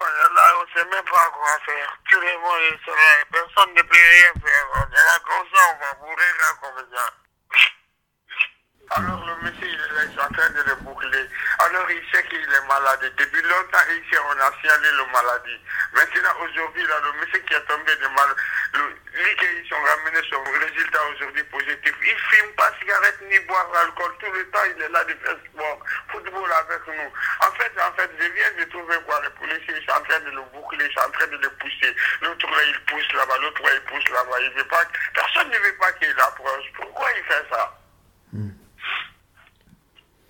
On 0.00 0.06
est 0.06 0.34
là, 0.34 0.44
on 0.60 0.78
sait 0.78 0.84
même 0.84 1.04
pas 1.04 1.30
quoi 1.34 1.58
faire. 1.66 1.98
Tout 2.08 2.20
le 2.20 2.32
monde 2.38 2.62
est 2.70 2.86
là, 2.86 3.24
personne 3.32 3.74
ne 3.74 3.82
peut 3.82 4.06
rien 4.10 4.32
faire. 4.40 4.64
On 4.74 4.86
est 4.86 5.04
là 5.04 5.18
comme 5.26 5.46
ça, 5.52 5.60
on 5.72 5.78
va 5.80 5.90
mourir 6.06 6.34
là 6.38 6.48
comme 6.62 6.86
ça. 6.94 7.04
Alors 8.90 9.20
le 9.26 9.34
monsieur, 9.44 9.68
il 9.68 9.80
est 9.80 10.12
il 10.12 10.20
en 10.20 10.28
train 10.32 10.48
de 10.50 10.62
le 10.64 10.74
boucler. 10.76 11.28
Alors 11.58 11.90
il 11.90 12.02
sait 12.10 12.24
qu'il 12.28 12.40
est 12.40 12.66
malade. 12.66 13.04
Depuis 13.18 13.42
longtemps, 13.42 13.84
ici, 13.92 14.16
on 14.16 14.40
a 14.40 14.50
signalé 14.60 14.88
le 14.96 15.04
maladie. 15.12 15.60
Maintenant, 15.92 16.32
aujourd'hui, 16.40 16.86
là, 16.86 16.96
le 17.04 17.20
monsieur 17.20 17.38
qui 17.40 17.52
est 17.52 17.66
tombé 17.68 17.94
de 17.96 18.08
mal, 18.16 18.32
lui 19.12 19.36
qui 19.36 19.68
sont 19.68 19.76
ramenés 19.76 20.24
son 20.30 20.40
résultat 20.40 21.00
aujourd'hui 21.12 21.44
positif, 21.44 21.94
il 22.00 22.14
ne 22.14 22.24
fume 22.32 22.52
pas 22.56 22.72
cigarette 22.80 23.20
ni 23.28 23.38
boire 23.40 23.68
l'alcool. 23.74 24.12
Tout 24.20 24.32
le 24.32 24.48
temps, 24.50 24.64
il 24.74 24.82
est 24.82 24.88
là 24.88 25.04
de 25.04 25.14
faire 25.20 25.36
sport, 25.36 25.78
football 26.08 26.52
avec 26.52 26.86
nous. 26.88 27.12
En 27.44 27.52
fait, 27.60 27.72
en 27.76 27.92
fait, 27.92 28.10
je 28.18 28.24
viens 28.24 28.52
de 28.56 28.64
trouver 28.70 28.96
quoi, 29.04 29.20
les 29.22 29.30
policiers, 29.36 29.84
sont 29.84 30.00
en 30.00 30.04
train 30.08 30.20
de 30.20 30.30
le 30.30 30.42
boucler, 30.54 30.88
ils 30.88 30.94
sont 30.96 31.06
en 31.06 31.12
train 31.12 31.26
de 31.26 31.36
le 31.36 31.50
pousser. 31.60 31.92
L'autre 32.22 32.48
il 32.48 32.80
pousse 32.88 33.12
là-bas, 33.12 33.36
l'autre 33.42 33.62
il 33.68 33.80
pousse 33.84 34.08
là-bas. 34.08 34.40
Il 34.40 34.50
veut 34.56 34.68
pas, 34.68 34.82
personne 35.12 35.50
ne 35.50 35.58
veut 35.58 35.76
pas 35.76 35.92
qu'il 35.92 36.16
approche. 36.20 36.72
Pourquoi 36.74 37.08
il 37.12 37.24
fait 37.24 37.44
ça? 37.52 37.74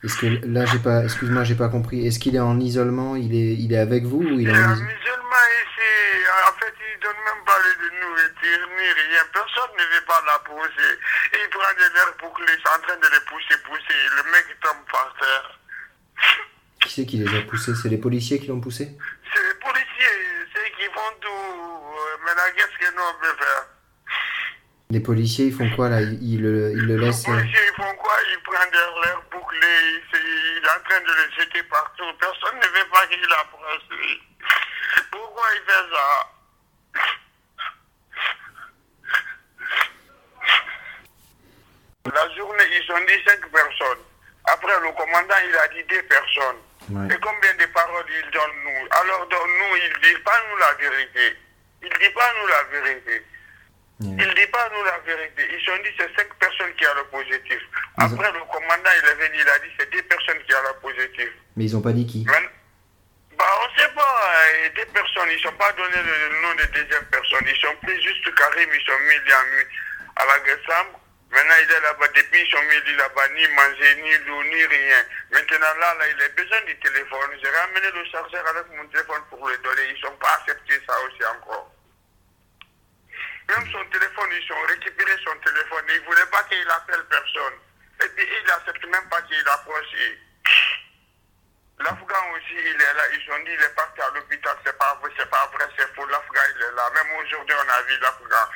Est-ce 0.05 0.17
que 0.17 0.27
là 0.47 0.65
j'ai 0.65 0.79
pas, 0.79 1.03
excuse-moi, 1.03 1.43
j'ai 1.43 1.57
pas 1.57 1.69
compris. 1.69 2.07
Est-ce 2.07 2.19
qu'il 2.21 2.37
est 2.37 2.41
en 2.41 2.61
isolement? 2.61 3.17
Il 3.17 3.35
est, 3.35 3.55
il 3.59 3.73
est 3.73 3.79
avec 3.79 4.05
vous 4.05 4.23
ou 4.23 4.39
il 4.39 4.49
est 4.49 4.53
en 4.53 4.75
isolement 4.75 5.47
ici. 5.59 5.91
En 6.47 6.55
fait, 6.61 6.75
il 6.79 7.01
donne 7.03 7.19
même 7.27 7.43
pas 7.45 7.59
de 7.59 7.89
nourriture 7.99 8.69
ni 8.79 8.87
rien. 8.87 9.23
Personne 9.33 9.75
ne 9.77 9.83
veut 9.83 10.05
pas 10.07 10.23
la 10.25 10.39
pousser. 10.47 10.93
Il 11.35 11.51
prend 11.51 11.75
de 11.75 11.95
l'air 11.95 12.15
bouclé, 12.21 12.47
c'est 12.47 12.71
en 12.71 12.81
train 12.81 12.97
de 12.97 13.11
les 13.11 13.25
pousser, 13.27 13.59
pousser. 13.67 13.99
Le 14.17 14.23
mec 14.31 14.47
tombe 14.63 14.85
par 14.91 15.13
terre. 15.19 15.59
Qui 16.81 16.91
c'est 16.95 17.07
qui 17.07 17.17
les 17.19 17.37
a 17.37 17.43
poussés? 17.43 17.75
C'est 17.75 17.89
les 17.89 17.99
policiers 17.99 18.39
qui 18.39 18.47
l'ont 18.47 18.61
poussé? 18.61 18.97
C'est 19.35 19.43
les 19.43 19.59
policiers, 19.59 20.47
c'est 20.55 20.71
qui 20.79 20.87
font 20.95 21.13
tout. 21.21 22.25
Maintenant, 22.25 22.51
qu'est-ce 22.55 22.79
que 22.79 22.95
nous 22.95 23.03
on 23.03 23.21
peut 23.21 23.37
faire 23.37 23.67
Les 24.91 25.01
policiers, 25.01 25.47
ils 25.47 25.55
font 25.55 25.69
quoi 25.77 25.91
là 25.91 26.01
ils, 26.01 26.17
ils 26.23 26.41
le, 26.41 26.73
ils 26.73 26.87
le 26.87 26.97
laissent. 26.97 27.27
Les 27.29 27.35
policiers, 27.35 27.61
ils 27.61 27.77
font 27.77 27.95
quoi? 27.97 28.15
Ils 28.31 28.41
prennent 28.43 28.73
l'air 28.73 29.23
bouclé, 29.31 29.67
il 30.15 30.63
est 30.65 30.71
en 30.71 30.81
train 30.89 31.01
de 31.01 31.13
le 31.13 31.31
jeter 31.37 31.63
partout. 31.65 32.11
Personne 32.19 32.57
ne 32.57 32.67
veut 32.67 32.89
pas 32.91 33.07
qu'il 33.07 33.33
approche 33.39 33.83
lui. 33.91 34.23
Pourquoi 35.11 35.45
il 35.55 35.63
fait 35.69 35.87
ça? 35.93 36.07
La 42.15 42.35
journée, 42.35 42.65
ils 42.73 42.87
sont 42.87 43.05
dit 43.07 43.23
5 43.27 43.41
personnes. 43.53 44.05
Après, 44.47 44.81
le 44.81 44.91
commandant, 44.93 45.41
il 45.47 45.55
a 45.55 45.69
dit 45.69 45.85
2 45.87 46.03
personnes. 46.05 46.63
Ouais. 46.89 47.15
Et 47.15 47.19
combien 47.21 47.55
de 47.61 47.67
paroles 47.75 48.07
il 48.09 48.31
donne 48.31 48.57
nous? 48.65 48.89
Alors, 48.91 49.27
donc, 49.29 49.47
nous, 49.47 49.77
il 49.77 49.93
ne 49.93 49.99
dit 50.01 50.19
pas 50.25 50.41
nous 50.49 50.57
la 50.57 50.73
vérité. 50.81 51.37
Il 51.83 51.89
ne 51.91 51.99
dit 51.99 52.15
pas 52.15 52.33
nous 52.41 52.47
la 52.49 52.63
vérité. 52.81 53.23
Il 54.01 54.15
ne 54.15 54.33
dit 54.35 54.47
pas 54.47 54.69
nous 54.73 54.85
la 54.85 54.99
vérité. 54.99 55.43
Ils 55.51 55.71
ont 55.71 55.77
dit 55.83 55.91
c'est 55.99 56.15
5 56.17 56.33
personnes 56.39 56.73
qui 56.79 56.87
ont 56.87 56.95
le 56.95 57.05
positif. 57.11 57.59
Après, 57.99 58.31
le 58.33 58.41
commandant, 58.47 58.91
il 59.03 59.09
est 59.09 59.15
venu, 59.27 59.39
il 59.43 59.49
a 59.49 59.59
dit 59.59 59.71
c'est 59.79 59.91
2 59.91 60.03
personnes 60.03 60.39
qui 60.47 60.55
ont 60.55 60.63
le 60.63 60.79
positif. 60.81 61.31
Mais 61.57 61.65
ils 61.65 61.77
ont 61.77 61.83
pas 61.83 61.91
dit 61.93 62.07
qui? 62.07 62.25
Bah, 62.25 63.45
on 63.63 63.79
sait 63.79 63.89
pas. 63.95 64.33
euh, 64.39 64.69
Des 64.75 64.87
personnes, 64.87 65.29
ils 65.31 65.37
ne 65.37 65.43
sont 65.51 65.57
pas 65.59 65.73
donné 65.73 65.97
le 65.99 66.43
nom 66.43 66.55
de 66.55 66.65
deuxième 66.75 67.05
personne. 67.07 67.43
Ils 67.47 67.61
sont 67.61 67.75
pris 67.83 68.01
juste 68.03 68.35
Karim, 68.35 68.69
ils 68.73 68.87
sont 68.87 68.99
mis, 69.03 69.15
il 69.27 69.33
à 69.33 70.25
la 70.27 70.45
Gessam. 70.45 70.87
Maintenant, 71.31 71.55
il 71.63 71.71
est 71.71 71.81
là-bas. 71.81 72.09
Depuis, 72.15 72.41
ils 72.41 72.51
sont 72.51 72.63
mis 72.63 72.97
là-bas, 72.97 73.29
ni 73.35 73.47
manger, 73.55 73.95
ni 74.03 74.15
l'eau, 74.27 74.43
ni 74.45 74.65
rien. 74.65 75.03
Maintenant, 75.33 75.75
là, 75.79 75.95
là, 75.99 76.05
il 76.09 76.23
a 76.23 76.29
besoin 76.31 76.61
du 76.67 76.75
téléphone. 76.79 77.31
J'ai 77.43 77.51
ramené 77.51 77.87
le 77.95 78.05
chargeur 78.11 78.47
avec 78.47 78.65
mon 78.77 78.87
téléphone 78.89 79.23
pour 79.31 79.47
le 79.49 79.57
donner. 79.59 79.95
Ils 79.95 80.03
n'ont 80.05 80.17
pas 80.17 80.39
accepté 80.41 80.75
ça 80.87 80.95
aussi 81.07 81.23
encore. 81.37 81.71
Même 83.49 83.65
son 83.73 83.85
téléphone, 83.87 84.31
ils 84.31 84.53
ont 84.53 84.67
récupéré 84.69 85.13
son 85.25 85.37
téléphone. 85.41 85.85
Ils 85.89 86.01
ne 86.01 86.05
voulaient 86.05 86.31
pas 86.31 86.43
qu'il 86.45 86.71
appelle 86.71 87.05
personne. 87.09 87.55
Et 88.05 88.09
puis, 88.11 88.27
il 88.29 88.47
n'accepte 88.47 88.85
même 88.85 89.09
pas 89.09 89.23
qu'il 89.23 89.49
approche. 89.49 89.95
L'Afghan 91.79 92.33
aussi, 92.35 92.59
il 92.61 92.81
est 92.81 92.95
là. 92.95 93.03
Ils 93.15 93.33
ont 93.33 93.39
dit 93.39 93.53
qu'il 93.53 93.63
est 93.63 93.75
parti 93.75 94.01
à 94.01 94.11
l'hôpital. 94.15 94.57
C'est 94.65 94.77
pas 94.77 94.99
vrai, 95.01 95.11
c'est 95.17 95.31
pas 95.31 95.51
vrai, 95.55 95.65
c'est 95.79 95.95
faux. 95.95 96.07
L'Afghan, 96.07 96.43
il 96.57 96.63
est 96.63 96.75
là. 96.77 96.91
Même 96.95 97.25
aujourd'hui, 97.25 97.55
on 97.57 97.69
a 97.73 97.83
vu 97.83 97.99
l'Afghan. 98.01 98.49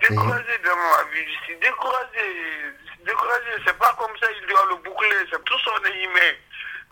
Découragé 0.00 0.58
de 0.58 0.68
ma 0.68 1.02
vie. 1.12 1.26
Je 1.32 1.44
suis 1.44 1.56
découragé. 1.58 2.74
Découragé. 3.04 3.50
C'est 3.66 3.78
pas 3.78 3.94
comme 3.98 4.16
ça, 4.18 4.26
il 4.32 4.46
doit 4.46 4.66
le 4.70 4.76
boucler. 4.76 5.26
C'est 5.30 5.44
tout 5.44 5.58
son 5.60 5.84
email. 5.84 6.38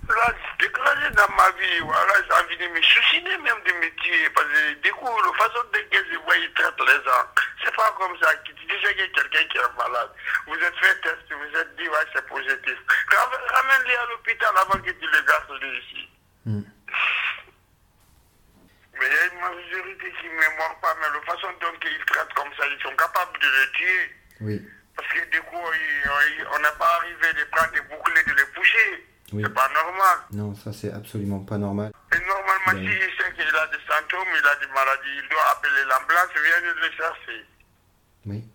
Là, 0.06 0.34
découragé 0.58 1.10
dans 1.10 1.28
ma 1.34 1.50
vie. 1.52 1.80
Voilà, 1.80 2.12
j'ai 2.26 2.32
envie 2.44 2.56
de 2.58 2.68
me 2.68 2.82
suicider 2.82 3.38
même 3.38 3.62
de 3.64 3.72
me 3.72 3.88
tuer. 4.02 4.28
Parce 4.30 4.46
que 4.46 4.74
du 4.74 4.92
coup, 4.92 5.08
la 5.08 5.32
façon 5.38 5.64
de 5.72 5.78
que 5.78 5.96
je 6.12 6.18
vois, 6.18 6.36
il 6.36 6.52
traite 6.52 6.78
les 6.80 7.04
gens. 7.04 7.26
C'est 7.64 7.74
pas 7.74 7.90
comme 7.98 8.14
ça. 8.20 8.28
Tu 8.44 8.52
dis 8.52 8.66
que 8.66 9.06
quelqu'un 9.14 9.44
qui 9.48 9.56
est 9.58 9.76
malade. 9.78 10.10
Vous 10.46 10.54
êtes 10.56 10.76
fait 10.76 11.00
test, 11.00 11.24
vous 11.30 11.58
êtes 11.58 11.76
dit, 11.76 11.88
ouais, 11.88 12.06
c'est 12.14 12.26
positif. 12.28 12.76
Ramène-les 13.10 13.94
à 13.94 14.06
l'hôpital 14.10 14.50
avant 14.58 14.78
que 14.78 14.90
tu 14.90 15.06
les 15.10 15.24
gardes 15.26 15.62
ici. 15.62 16.08
Mais 18.96 19.06
il 19.06 19.12
y 19.12 19.18
a 19.18 19.26
une 19.32 19.40
majorité 19.40 20.12
qui 20.20 20.28
ne 20.28 20.34
me 20.34 20.56
mord 20.56 20.78
pas, 20.80 20.94
mais 21.00 21.08
la 21.18 21.20
façon 21.32 21.48
dont 21.60 21.72
ils 21.82 22.04
traitent 22.04 22.32
comme 22.34 22.52
ça, 22.58 22.64
ils 22.66 22.82
sont 22.82 22.94
capables 22.94 23.38
de 23.40 23.46
les 23.48 23.70
tuer. 23.72 24.16
Oui. 24.40 24.68
Parce 24.96 25.08
que 25.12 25.24
du 25.30 25.40
coup, 25.42 25.56
ils- 25.74 26.46
on 26.52 26.58
n'est 26.60 26.78
pas 26.78 26.94
arrivé 27.00 27.32
de 27.32 27.44
prendre 27.44 27.72
des 27.72 27.80
boucles 27.80 28.18
et 28.18 28.22
de 28.30 28.34
les 28.34 28.46
pousser. 28.54 29.06
Oui. 29.34 29.42
C'est 29.44 29.52
pas 29.52 29.68
normal. 29.74 30.18
Non, 30.30 30.54
ça 30.54 30.72
c'est 30.72 30.92
absolument 30.92 31.40
pas 31.40 31.58
normal. 31.58 31.90
Et 32.12 32.18
normalement, 32.20 32.70
s'il 32.70 33.10
sait 33.18 33.32
qu'il 33.34 33.56
a 33.56 33.66
des 33.66 33.80
symptômes, 33.88 34.28
il 34.30 34.46
a 34.46 34.54
des 34.64 34.72
maladies, 34.72 35.18
il 35.20 35.28
doit 35.28 35.42
appeler 35.50 35.82
l'ambulance, 35.90 36.30
viens 36.34 36.60
le 36.72 36.90
chercher. 36.96 37.44
Oui. 38.26 38.44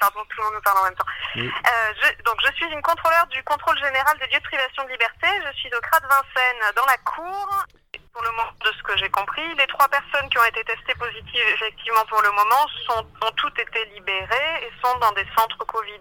Pardon, 0.00 0.20
tout 0.28 0.36
le 0.38 0.42
monde 0.42 0.54
me 0.54 0.60
parle 0.62 0.78
en 0.78 0.84
même 0.84 0.94
temps. 0.96 1.06
Oui. 1.36 1.46
Euh, 1.46 1.92
je, 2.02 2.08
donc, 2.24 2.36
je 2.44 2.50
suis 2.54 2.66
une 2.66 2.82
contrôleur 2.82 3.24
du 3.28 3.40
contrôle 3.44 3.78
général 3.78 4.18
des 4.18 4.26
lieux 4.26 4.40
de 4.40 4.44
privation 4.44 4.82
de 4.82 4.88
liberté. 4.90 5.28
Je 5.46 5.52
suis 5.56 5.72
au 5.72 5.80
CRA 5.80 6.00
de 6.00 6.06
Vincennes, 6.08 6.72
dans 6.74 6.84
la 6.86 6.96
cour. 6.98 7.64
Pour 8.12 8.22
le 8.22 8.30
moment, 8.32 8.50
de 8.60 8.70
ce 8.76 8.82
que 8.82 8.96
j'ai 8.98 9.08
compris, 9.08 9.42
les 9.56 9.66
trois 9.68 9.88
personnes 9.88 10.28
qui 10.28 10.38
ont 10.38 10.44
été 10.44 10.62
testées 10.64 10.94
positives, 10.96 11.48
effectivement, 11.54 12.04
pour 12.10 12.20
le 12.20 12.30
moment, 12.30 12.66
sont, 12.86 13.06
ont 13.26 13.30
toutes 13.36 13.58
été 13.58 13.84
libérées 13.94 14.54
et 14.62 14.70
sont 14.84 14.98
dans 14.98 15.12
des 15.12 15.26
centres 15.36 15.64
Covid. 15.64 16.00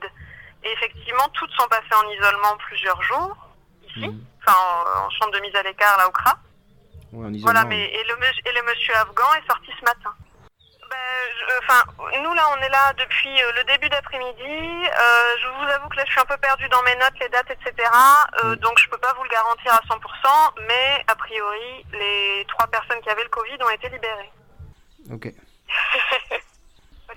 Et 0.64 0.72
effectivement, 0.74 1.28
toutes 1.34 1.52
sont 1.52 1.68
passées 1.70 1.96
en 1.96 2.10
isolement 2.10 2.58
plusieurs 2.68 3.02
jours, 3.04 3.38
ici, 3.88 4.14
enfin, 4.44 4.58
en, 4.58 5.06
en 5.06 5.10
chambre 5.12 5.32
de 5.32 5.40
mise 5.40 5.56
à 5.56 5.64
l'écart, 5.64 5.98
là, 5.98 6.08
au 6.10 6.12
CRA. 6.12 6.38
Ouais, 7.14 7.28
en 7.28 7.34
isolement. 7.34 7.52
Voilà, 7.54 7.64
mais 7.66 7.86
et 7.86 8.04
le, 8.04 8.16
et 8.46 8.54
le 8.54 8.64
monsieur 8.64 8.96
afghan 8.98 9.34
est 9.42 9.48
sorti 9.48 9.72
ce 9.80 9.86
matin. 9.86 10.14
Ben, 10.92 10.98
je- 11.40 11.52
Enfin, 11.64 11.84
nous 12.22 12.34
là, 12.34 12.44
on 12.58 12.62
est 12.62 12.70
là 12.70 12.92
depuis 12.98 13.42
euh, 13.42 13.52
le 13.56 13.64
début 13.66 13.88
d'après-midi. 13.90 14.42
Euh, 14.44 15.38
je 15.42 15.48
vous 15.48 15.70
avoue 15.72 15.88
que 15.90 15.96
là, 15.98 16.04
je 16.06 16.12
suis 16.12 16.20
un 16.20 16.26
peu 16.26 16.38
perdue 16.38 16.68
dans 16.70 16.82
mes 16.84 16.96
notes, 16.96 17.14
les 17.22 17.30
dates, 17.30 17.50
etc. 17.52 17.90
Euh, 18.44 18.56
Donc, 18.58 18.78
je 18.80 18.90
peux 18.90 18.98
pas 18.98 19.14
vous 19.14 19.24
le 19.24 19.30
garantir 19.30 19.74
à 19.74 19.80
100%, 19.88 20.54
mais 20.68 21.04
a 21.08 21.16
priori, 21.16 21.86
les 21.94 22.46
trois 22.50 22.68
personnes 22.68 23.00
qui 23.02 23.10
avaient 23.10 23.24
le 23.24 23.30
Covid 23.30 23.58
ont 23.64 23.70
été 23.70 23.90
libérées. 23.90 24.32
Ok. 25.12 25.28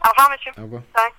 Au 0.05 0.09
revoir, 0.11 0.31
monsieur. 0.31 0.53
Au 0.59 0.63
revoir. 0.63 0.83
Ouais. 0.97 1.13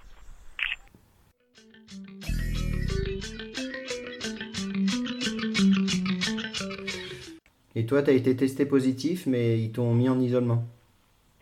Et 7.75 7.85
toi, 7.85 8.01
t'as 8.01 8.13
été 8.13 8.35
testé 8.35 8.65
positif, 8.65 9.23
mais 9.25 9.57
ils 9.59 9.71
t'ont 9.71 9.93
mis 9.93 10.07
en 10.07 10.19
isolement. 10.19 10.63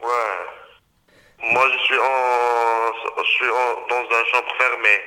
Ouais. 0.01 1.51
Moi, 1.51 1.69
je 1.71 1.77
suis 1.83 1.97
en, 1.99 3.23
je 3.23 3.29
suis 3.29 3.49
en, 3.49 3.87
dans 3.87 4.01
une 4.01 4.25
chambre 4.31 4.53
fermée, 4.57 5.01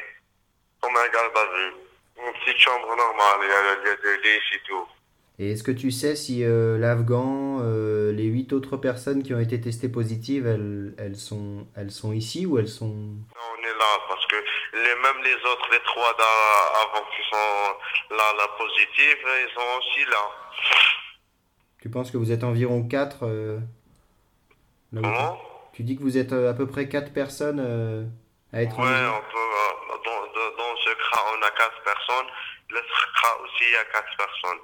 comme 0.81 0.97
un 0.97 1.09
garde 1.13 1.37
à 1.37 1.57
vue. 1.57 1.73
Une 2.19 2.33
petite 2.41 2.56
chambre 2.67 2.97
normale, 2.97 3.41
il 3.43 3.49
y 3.49 3.53
a, 3.53 3.77
il 3.83 3.89
y 3.89 3.91
a 3.91 3.97
des 3.97 4.23
lits 4.23 4.55
et 4.55 4.61
tout. 4.67 4.87
Et 5.39 5.53
est-ce 5.53 5.63
que 5.63 5.71
tu 5.71 5.91
sais 5.91 6.17
si 6.17 6.43
euh, 6.45 6.79
l'Afghan, 6.79 7.59
euh, 7.61 8.11
les 8.11 8.25
huit 8.25 8.55
autres 8.55 8.79
personnes 8.79 9.23
qui 9.23 9.35
ont 9.35 9.39
été 9.39 9.61
testées 9.61 9.91
positives, 9.91 10.47
elles, 10.47 10.95
elles, 10.99 11.17
sont, 11.17 11.67
elles 11.77 11.91
sont 11.91 12.13
ici 12.13 12.47
ou 12.47 12.59
elles 12.59 12.69
sont... 12.69 12.87
On 12.87 13.63
est 13.63 13.79
là 13.79 14.01
parce 14.09 14.27
que 14.27 14.37
les, 14.73 14.95
même 15.03 15.23
les 15.23 15.35
autres, 15.35 15.69
les 15.71 15.81
trois 15.81 16.13
d'avant 16.17 16.89
avant 16.89 17.07
qui 17.11 17.23
sont 17.31 18.17
là, 18.17 18.33
là, 18.39 18.49
positifs, 18.57 19.19
ils 19.25 19.55
sont 19.55 19.79
aussi 19.79 20.11
là. 20.11 20.31
Tu 21.83 21.91
penses 21.91 22.11
que 22.11 22.17
vous 22.17 22.33
êtes 22.33 22.43
environ 22.43 22.89
quatre 22.89 23.27
euh, 23.27 23.59
Comment 24.95 25.39
tu... 25.73 25.79
tu 25.79 25.83
dis 25.83 25.97
que 25.99 26.03
vous 26.03 26.17
êtes 26.17 26.33
euh, 26.33 26.51
à 26.51 26.55
peu 26.55 26.67
près 26.67 26.89
quatre 26.89 27.13
personnes 27.13 27.61
à 28.55 28.63
être 28.63 28.79
en 28.79 28.85
Ouais, 28.85 28.89
isolement 28.89 29.19
on 29.19 29.33
peut, 29.33 30.03
dans, 30.03 30.57
dans, 30.57 30.77
ce 30.79 30.91
CRA, 30.95 31.21
on 31.39 31.43
a 31.43 31.51
quatre 31.51 31.83
personnes. 31.83 32.27
Le 32.71 32.81
CRA 32.81 33.43
aussi, 33.43 33.65
il 33.65 33.73
y 33.73 33.77
a 33.77 33.85
quatre 33.93 34.17
personnes. 34.17 34.59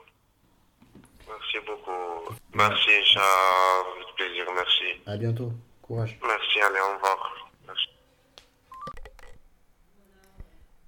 Merci 1.28 1.56
beaucoup. 1.66 2.34
Merci, 2.54 2.90
avec 2.90 4.14
plaisir, 4.16 4.44
merci. 4.54 5.00
À 5.06 5.16
bientôt. 5.16 5.52
Courage. 5.82 6.18
Merci, 6.22 6.60
allez, 6.60 6.80
au 6.80 6.94
revoir. 6.96 7.50
Merci. 7.66 7.86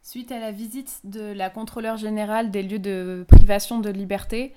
Suite 0.03 0.33
à 0.33 0.39
la 0.39 0.53
visite 0.53 1.01
de 1.05 1.33
la 1.33 1.51
contrôleur 1.51 1.97
générale 1.97 2.51
des 2.51 2.63
lieux 2.63 2.79
de 2.79 3.25
privation 3.29 3.79
de 3.79 3.91
liberté, 3.91 4.55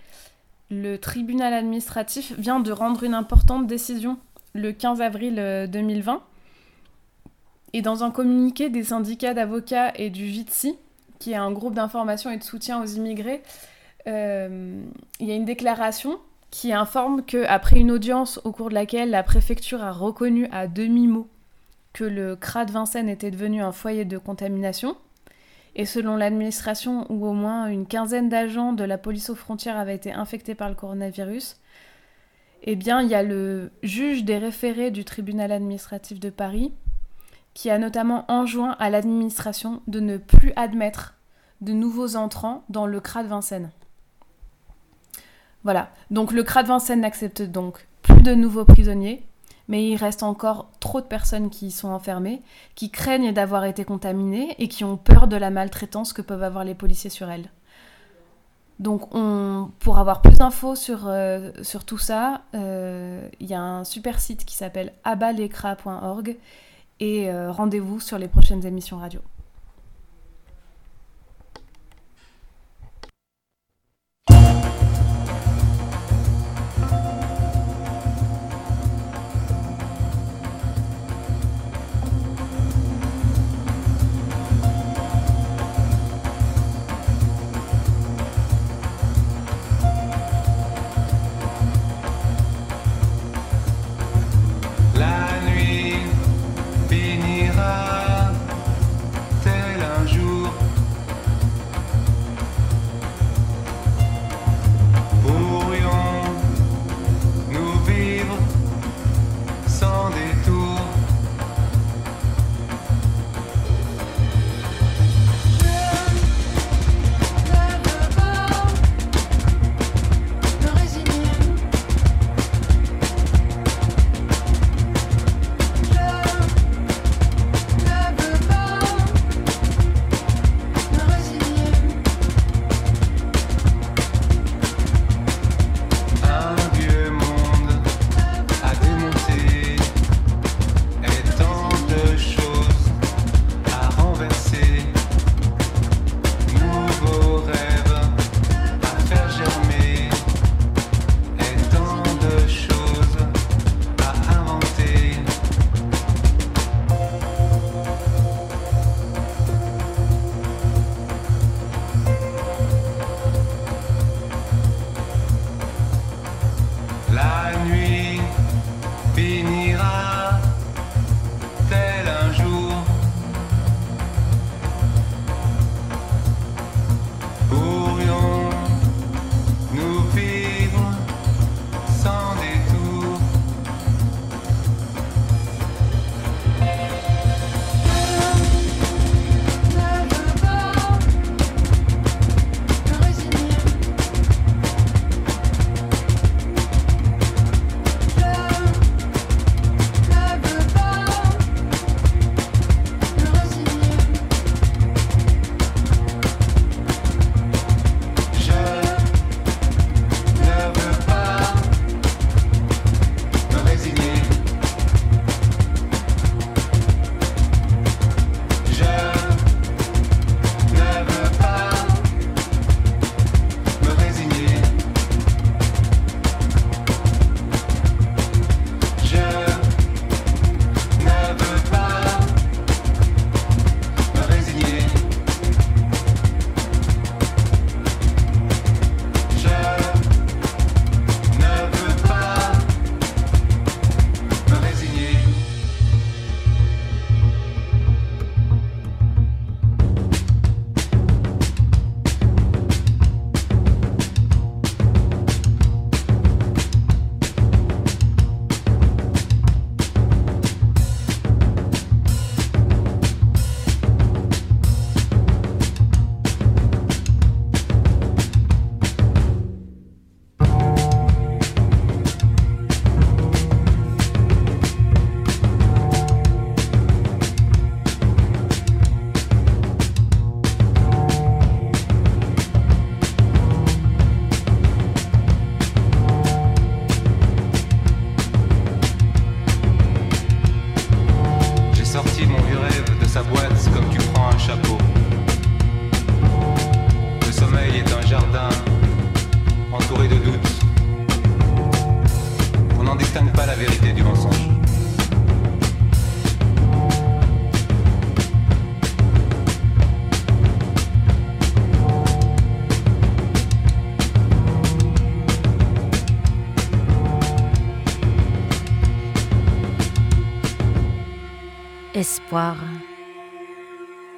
le 0.69 0.97
tribunal 0.97 1.53
administratif 1.53 2.33
vient 2.37 2.59
de 2.59 2.71
rendre 2.71 3.03
une 3.03 3.13
importante 3.13 3.67
décision 3.67 4.19
le 4.53 4.73
15 4.73 5.01
avril 5.01 5.39
euh, 5.39 5.67
2020. 5.67 6.23
Et 7.73 7.81
dans 7.81 8.03
un 8.03 8.11
communiqué 8.11 8.69
des 8.69 8.85
syndicats 8.85 9.33
d'avocats 9.33 9.93
et 9.95 10.09
du 10.09 10.27
JITSI, 10.27 10.77
qui 11.19 11.31
est 11.31 11.35
un 11.37 11.51
groupe 11.51 11.73
d'information 11.73 12.29
et 12.31 12.37
de 12.37 12.43
soutien 12.43 12.81
aux 12.81 12.85
immigrés, 12.85 13.41
euh, 14.07 14.81
il 15.19 15.27
y 15.27 15.31
a 15.31 15.35
une 15.35 15.45
déclaration 15.45 16.19
qui 16.51 16.71
informe 16.71 17.23
que 17.23 17.45
après 17.47 17.79
une 17.79 17.91
audience 17.91 18.39
au 18.43 18.51
cours 18.51 18.69
de 18.69 18.73
laquelle 18.73 19.09
la 19.09 19.23
préfecture 19.23 19.83
a 19.83 19.91
reconnu 19.91 20.47
à 20.51 20.67
demi-mot 20.67 21.27
que 21.93 22.03
le 22.03 22.35
CRA 22.35 22.65
de 22.65 22.71
Vincennes 22.71 23.09
était 23.09 23.31
devenu 23.31 23.61
un 23.61 23.71
foyer 23.71 24.05
de 24.05 24.17
contamination, 24.17 24.97
et 25.75 25.85
selon 25.85 26.15
l'administration 26.15 27.05
où 27.11 27.25
au 27.25 27.33
moins 27.33 27.67
une 27.67 27.87
quinzaine 27.87 28.29
d'agents 28.29 28.73
de 28.73 28.83
la 28.83 28.97
police 28.97 29.29
aux 29.29 29.35
frontières 29.35 29.77
avaient 29.77 29.95
été 29.95 30.11
infectés 30.11 30.55
par 30.55 30.69
le 30.69 30.75
coronavirus, 30.75 31.57
eh 32.63 32.75
bien 32.75 33.01
il 33.01 33.09
y 33.09 33.15
a 33.15 33.23
le 33.23 33.71
juge 33.83 34.23
des 34.23 34.37
référés 34.37 34.91
du 34.91 35.05
tribunal 35.05 35.51
administratif 35.51 36.19
de 36.19 36.29
Paris 36.29 36.71
qui 37.57 37.71
a 37.71 37.79
notamment 37.79 38.23
enjoint 38.27 38.75
à 38.77 38.91
l'administration 38.91 39.81
de 39.87 39.99
ne 39.99 40.17
plus 40.17 40.53
admettre 40.55 41.15
de 41.61 41.73
nouveaux 41.73 42.15
entrants 42.15 42.63
dans 42.69 42.85
le 42.85 42.99
CRA 42.99 43.23
de 43.23 43.29
Vincennes. 43.29 43.71
Voilà, 45.63 45.89
donc 46.11 46.33
le 46.33 46.43
CRA 46.43 46.61
de 46.61 46.67
Vincennes 46.67 47.01
n'accepte 47.01 47.41
donc 47.41 47.87
plus 48.03 48.21
de 48.21 48.35
nouveaux 48.35 48.63
prisonniers, 48.63 49.23
mais 49.67 49.89
il 49.89 49.95
reste 49.95 50.21
encore 50.21 50.69
trop 50.79 51.01
de 51.01 51.07
personnes 51.07 51.49
qui 51.49 51.65
y 51.65 51.71
sont 51.71 51.87
enfermées, 51.87 52.43
qui 52.75 52.91
craignent 52.91 53.33
d'avoir 53.33 53.65
été 53.65 53.85
contaminées 53.85 54.53
et 54.59 54.67
qui 54.67 54.83
ont 54.83 54.95
peur 54.95 55.27
de 55.27 55.35
la 55.35 55.49
maltraitance 55.49 56.13
que 56.13 56.21
peuvent 56.21 56.43
avoir 56.43 56.63
les 56.63 56.75
policiers 56.75 57.09
sur 57.09 57.27
elles. 57.27 57.49
Donc 58.77 59.15
on, 59.15 59.71
pour 59.79 59.97
avoir 59.97 60.21
plus 60.21 60.37
d'infos 60.37 60.75
sur, 60.75 61.07
euh, 61.07 61.49
tout 61.87 61.97
ça, 61.97 62.41
euh, 62.53 63.27
il 63.39 63.47
y 63.47 63.55
a 63.55 63.61
un 63.61 63.83
super 63.83 64.19
site 64.19 64.45
qui 64.45 64.55
s'appelle 64.55 64.93
abalecra.org 65.03 66.37
et 66.99 67.29
euh, 67.29 67.51
rendez-vous 67.51 67.99
sur 67.99 68.17
les 68.17 68.27
prochaines 68.27 68.65
émissions 68.65 68.97
radio. 68.97 69.21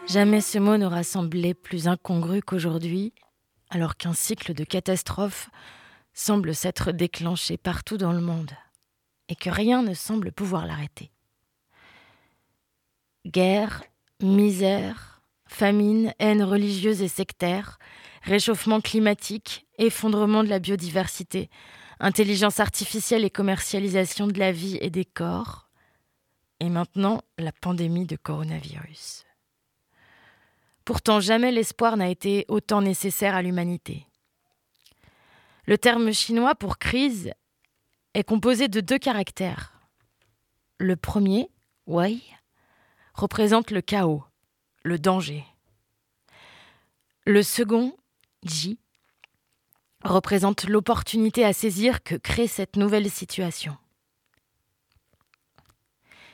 Jamais 0.08 0.42
ce 0.42 0.58
mot 0.58 0.76
n'aura 0.76 1.04
semblé 1.04 1.54
plus 1.54 1.88
incongru 1.88 2.42
qu'aujourd'hui, 2.42 3.14
alors 3.70 3.96
qu'un 3.96 4.14
cycle 4.14 4.54
de 4.54 4.66
catastrophes 4.66 5.50
semble 6.14 6.54
s'être 6.54 6.92
déclenché 6.92 7.58
partout 7.58 7.98
dans 7.98 8.12
le 8.12 8.20
monde 8.20 8.52
et 9.30 9.36
que 9.36 9.50
rien 9.50 9.84
ne 9.84 9.94
semble 9.94 10.34
pouvoir 10.34 10.66
l'arrêter. 10.66 11.12
Guerre, 13.26 13.84
misère, 14.22 15.22
famine, 15.46 16.14
haine 16.20 16.44
religieuse 16.44 17.02
et 17.02 17.08
sectaire, 17.08 17.80
réchauffement 18.24 18.82
climatique, 18.82 19.66
effondrement 19.78 20.44
de 20.44 20.50
la 20.50 20.60
biodiversité, 20.60 21.50
intelligence 22.02 22.60
artificielle 22.60 23.24
et 23.24 23.30
commercialisation 23.30 24.28
de 24.28 24.40
la 24.40 24.52
vie 24.52 24.78
et 24.82 24.90
des 24.90 25.06
corps, 25.06 25.69
et 26.60 26.70
maintenant 26.70 27.22
la 27.38 27.52
pandémie 27.52 28.06
de 28.06 28.16
coronavirus. 28.16 29.26
Pourtant, 30.86 31.20
jamais 31.20 31.52
l'espoir 31.52 31.98
n'a 31.98 32.10
été 32.10 32.46
autant 32.48 32.82
nécessaire 32.82 33.36
à 33.36 33.42
l'humanité. 33.42 34.08
Le 35.66 35.78
terme 35.78 36.12
chinois 36.12 36.56
pour 36.56 36.80
crise 36.80 37.32
est 38.16 38.24
composé 38.24 38.68
de 38.68 38.82
deux 38.82 38.98
caractères. 38.98 39.74
Le 40.80 40.96
premier, 40.96 41.50
wei, 41.86 42.22
représente 43.14 43.70
le 43.70 43.82
chaos, 43.82 44.24
le 44.84 44.98
danger. 44.98 45.46
Le 47.26 47.44
second, 47.44 47.96
ji, 48.44 48.80
représente 50.04 50.64
l'opportunité 50.64 51.46
à 51.46 51.54
saisir 51.54 52.02
que 52.02 52.16
crée 52.16 52.48
cette 52.48 52.78
nouvelle 52.78 53.10
situation. 53.10 53.78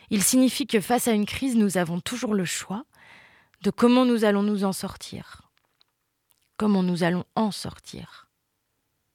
Il 0.10 0.24
signifie 0.24 0.68
que 0.68 0.82
face 0.82 1.08
à 1.08 1.12
une 1.12 1.26
crise, 1.26 1.56
nous 1.56 1.78
avons 1.78 2.00
toujours 2.00 2.34
le 2.34 2.46
choix 2.46 2.86
de 3.62 3.72
comment 3.72 4.06
nous 4.06 4.26
allons 4.26 4.44
nous 4.44 4.64
en 4.64 4.74
sortir. 4.74 5.50
Comment 6.58 6.84
nous 6.84 7.04
allons 7.04 7.26
en 7.36 7.52
sortir. 7.52 8.28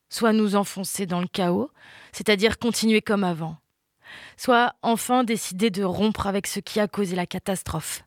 Soit 0.08 0.32
nous 0.32 0.56
enfoncer 0.56 1.06
dans 1.06 1.20
le 1.20 1.28
chaos, 1.28 1.70
c'est-à-dire 2.12 2.58
continuer 2.58 3.00
comme 3.00 3.24
avant. 3.24 3.56
Soit 4.36 4.74
enfin 4.82 5.22
décider 5.24 5.70
de 5.70 5.84
rompre 5.84 6.26
avec 6.26 6.46
ce 6.46 6.58
qui 6.60 6.80
a 6.80 6.88
causé 6.88 7.14
la 7.14 7.26
catastrophe. 7.26 8.02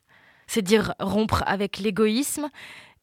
C'est 0.46 0.62
dire 0.62 0.94
rompre 1.00 1.42
avec 1.46 1.78
l'égoïsme 1.78 2.50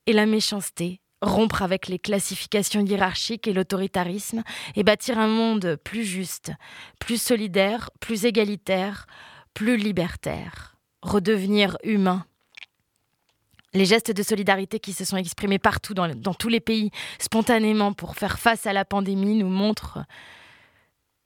et 0.06 0.14
la 0.14 0.28
méchanceté, 0.28 1.02
rompre 1.22 1.64
avec 1.64 1.88
les 1.88 2.00
classifications 2.00 2.86
hiérarchiques 2.86 3.48
et 3.48 3.54
l'autoritarisme, 3.54 4.44
et 4.76 4.84
bâtir 4.84 5.18
un 5.18 5.28
monde 5.28 5.80
plus 5.84 6.06
juste, 6.06 6.52
plus 7.00 7.22
solidaire, 7.22 7.90
plus 8.00 8.26
égalitaire, 8.26 9.08
plus 9.54 9.78
libertaire, 9.78 10.76
redevenir 11.02 11.78
humain. 11.84 12.26
Les 13.74 13.86
gestes 13.86 14.12
de 14.12 14.24
solidarité 14.24 14.80
qui 14.80 14.92
se 14.92 15.06
sont 15.06 15.18
exprimés 15.18 15.60
partout 15.60 15.94
dans, 15.94 16.34
tous 16.34 16.50
les 16.50 16.60
pays 16.60 16.92
spontanément 17.20 17.94
pour 17.94 18.16
faire 18.16 18.38
face 18.40 18.66
à 18.66 18.74
la 18.74 18.84
pandémie 18.84 19.36
nous 19.36 19.50
montrent 19.50 20.00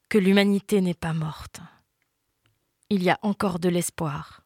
que 0.09 0.19
l'humanité 0.19 0.81
n'est 0.81 0.93
pas 0.93 1.13
morte. 1.13 1.59
Il 2.89 3.01
y 3.01 3.09
a 3.09 3.17
encore 3.23 3.57
de 3.57 3.69
l'espoir. 3.69 4.41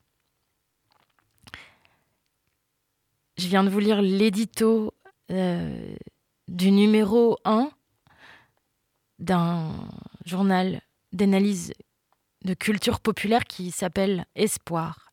Je 3.38 3.48
viens 3.48 3.64
de 3.64 3.70
vous 3.70 3.80
lire 3.80 4.02
l'édito 4.02 4.94
euh, 5.32 5.96
du 6.48 6.72
numéro 6.72 7.38
1 7.44 7.70
d'un 9.20 9.74
journal 10.26 10.82
d'analyse 11.12 11.74
de 12.46 12.54
culture 12.54 13.00
populaire 13.00 13.44
qui 13.46 13.72
s'appelle 13.72 14.26
Espoir, 14.36 15.12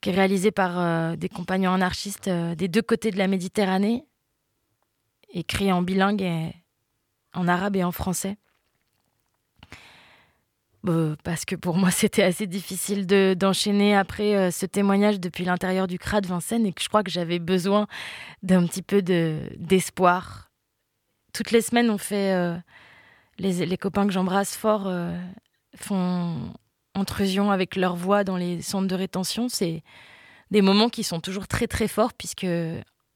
qui 0.00 0.10
est 0.10 0.14
réalisé 0.14 0.50
par 0.50 0.78
euh, 0.78 1.16
des 1.16 1.28
compagnons 1.28 1.72
anarchistes 1.72 2.28
euh, 2.28 2.54
des 2.54 2.68
deux 2.68 2.82
côtés 2.82 3.10
de 3.10 3.18
la 3.18 3.28
Méditerranée, 3.28 4.04
écrit 5.32 5.72
en 5.72 5.82
bilingue, 5.82 6.22
et, 6.22 6.52
en 7.34 7.46
arabe 7.48 7.76
et 7.76 7.84
en 7.84 7.92
français. 7.92 8.36
Parce 11.22 11.44
que 11.44 11.54
pour 11.54 11.76
moi, 11.78 11.92
c'était 11.92 12.24
assez 12.24 12.48
difficile 12.48 13.06
de, 13.06 13.34
d'enchaîner 13.38 13.96
après 13.96 14.34
euh, 14.34 14.50
ce 14.50 14.66
témoignage 14.66 15.20
depuis 15.20 15.44
l'intérieur 15.44 15.86
du 15.86 15.98
CRA 15.98 16.20
de 16.20 16.26
Vincennes 16.26 16.66
et 16.66 16.72
que 16.72 16.82
je 16.82 16.88
crois 16.88 17.04
que 17.04 17.10
j'avais 17.10 17.38
besoin 17.38 17.86
d'un 18.42 18.66
petit 18.66 18.82
peu 18.82 19.00
de, 19.00 19.38
d'espoir. 19.56 20.50
Toutes 21.32 21.52
les 21.52 21.62
semaines, 21.62 21.88
on 21.88 21.98
fait. 21.98 22.60
Les, 23.38 23.64
les, 23.64 23.78
copains 23.78 24.06
que 24.06 24.12
j'embrasse 24.12 24.54
fort 24.54 24.86
font 25.76 26.52
intrusion 26.94 27.50
avec 27.50 27.76
leur 27.76 27.96
voix 27.96 28.24
dans 28.24 28.36
les 28.36 28.62
centres 28.62 28.88
de 28.88 28.94
rétention. 28.94 29.48
C'est 29.48 29.82
des 30.50 30.62
moments 30.62 30.88
qui 30.88 31.02
sont 31.02 31.20
toujours 31.20 31.48
très 31.48 31.66
très 31.66 31.88
forts 31.88 32.12
puisque, 32.12 32.46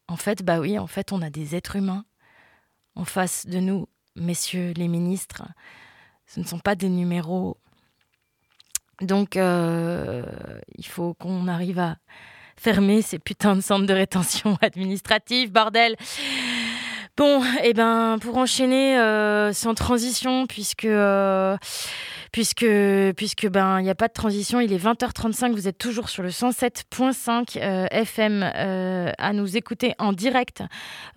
en 0.09 0.17
fait, 0.17 0.43
bah 0.43 0.61
oui, 0.61 0.79
en 0.79 0.87
fait, 0.87 1.13
on 1.13 1.23
a 1.23 1.31
des 1.31 1.55
êtres 1.55 1.77
humains 1.77 2.05
en 2.95 3.05
face 3.05 3.47
de 3.47 3.61
nous, 3.61 3.89
messieurs 4.15 4.73
les 4.77 4.89
ministres 4.89 5.43
ce 6.27 6.41
ne 6.41 6.45
sont 6.45 6.59
pas 6.59 6.75
des 6.75 6.89
numéros. 6.89 7.57
Donc, 9.01 9.37
euh, 9.37 10.23
il 10.77 10.87
faut 10.87 11.15
qu'on 11.15 11.49
arrive 11.49 11.79
à 11.79 11.97
fermer 12.57 13.03
ces 13.03 13.19
putains 13.19 13.57
de 13.57 13.61
centres 13.61 13.87
de 13.87 13.93
rétention 13.93 14.57
administrative, 14.63 15.53
bordel. 15.53 15.97
Bon, 17.17 17.43
et 17.45 17.71
eh 17.71 17.73
ben 17.73 18.19
pour 18.21 18.37
enchaîner 18.37 18.99
euh, 18.99 19.53
sans 19.55 19.75
transition, 19.75 20.47
puisque 20.47 20.85
euh, 20.85 21.57
puisque 22.37 22.67
puisque 23.17 23.49
ben 23.49 23.81
il 23.81 23.85
n'y 23.85 23.89
a 23.89 23.95
pas 23.95 24.09
de 24.09 24.13
transition, 24.13 24.61
il 24.61 24.71
est 24.71 24.77
20h35, 24.77 25.53
vous 25.53 25.69
êtes 25.69 25.79
toujours 25.79 26.11
sur 26.11 26.23
le 26.23 26.29
107.5 26.29 27.57
euh, 27.57 27.87
FM 27.91 28.43
euh, 28.45 29.11
à 29.17 29.33
nous 29.33 29.57
écouter 29.57 29.95
en 29.99 30.13
direct 30.13 30.63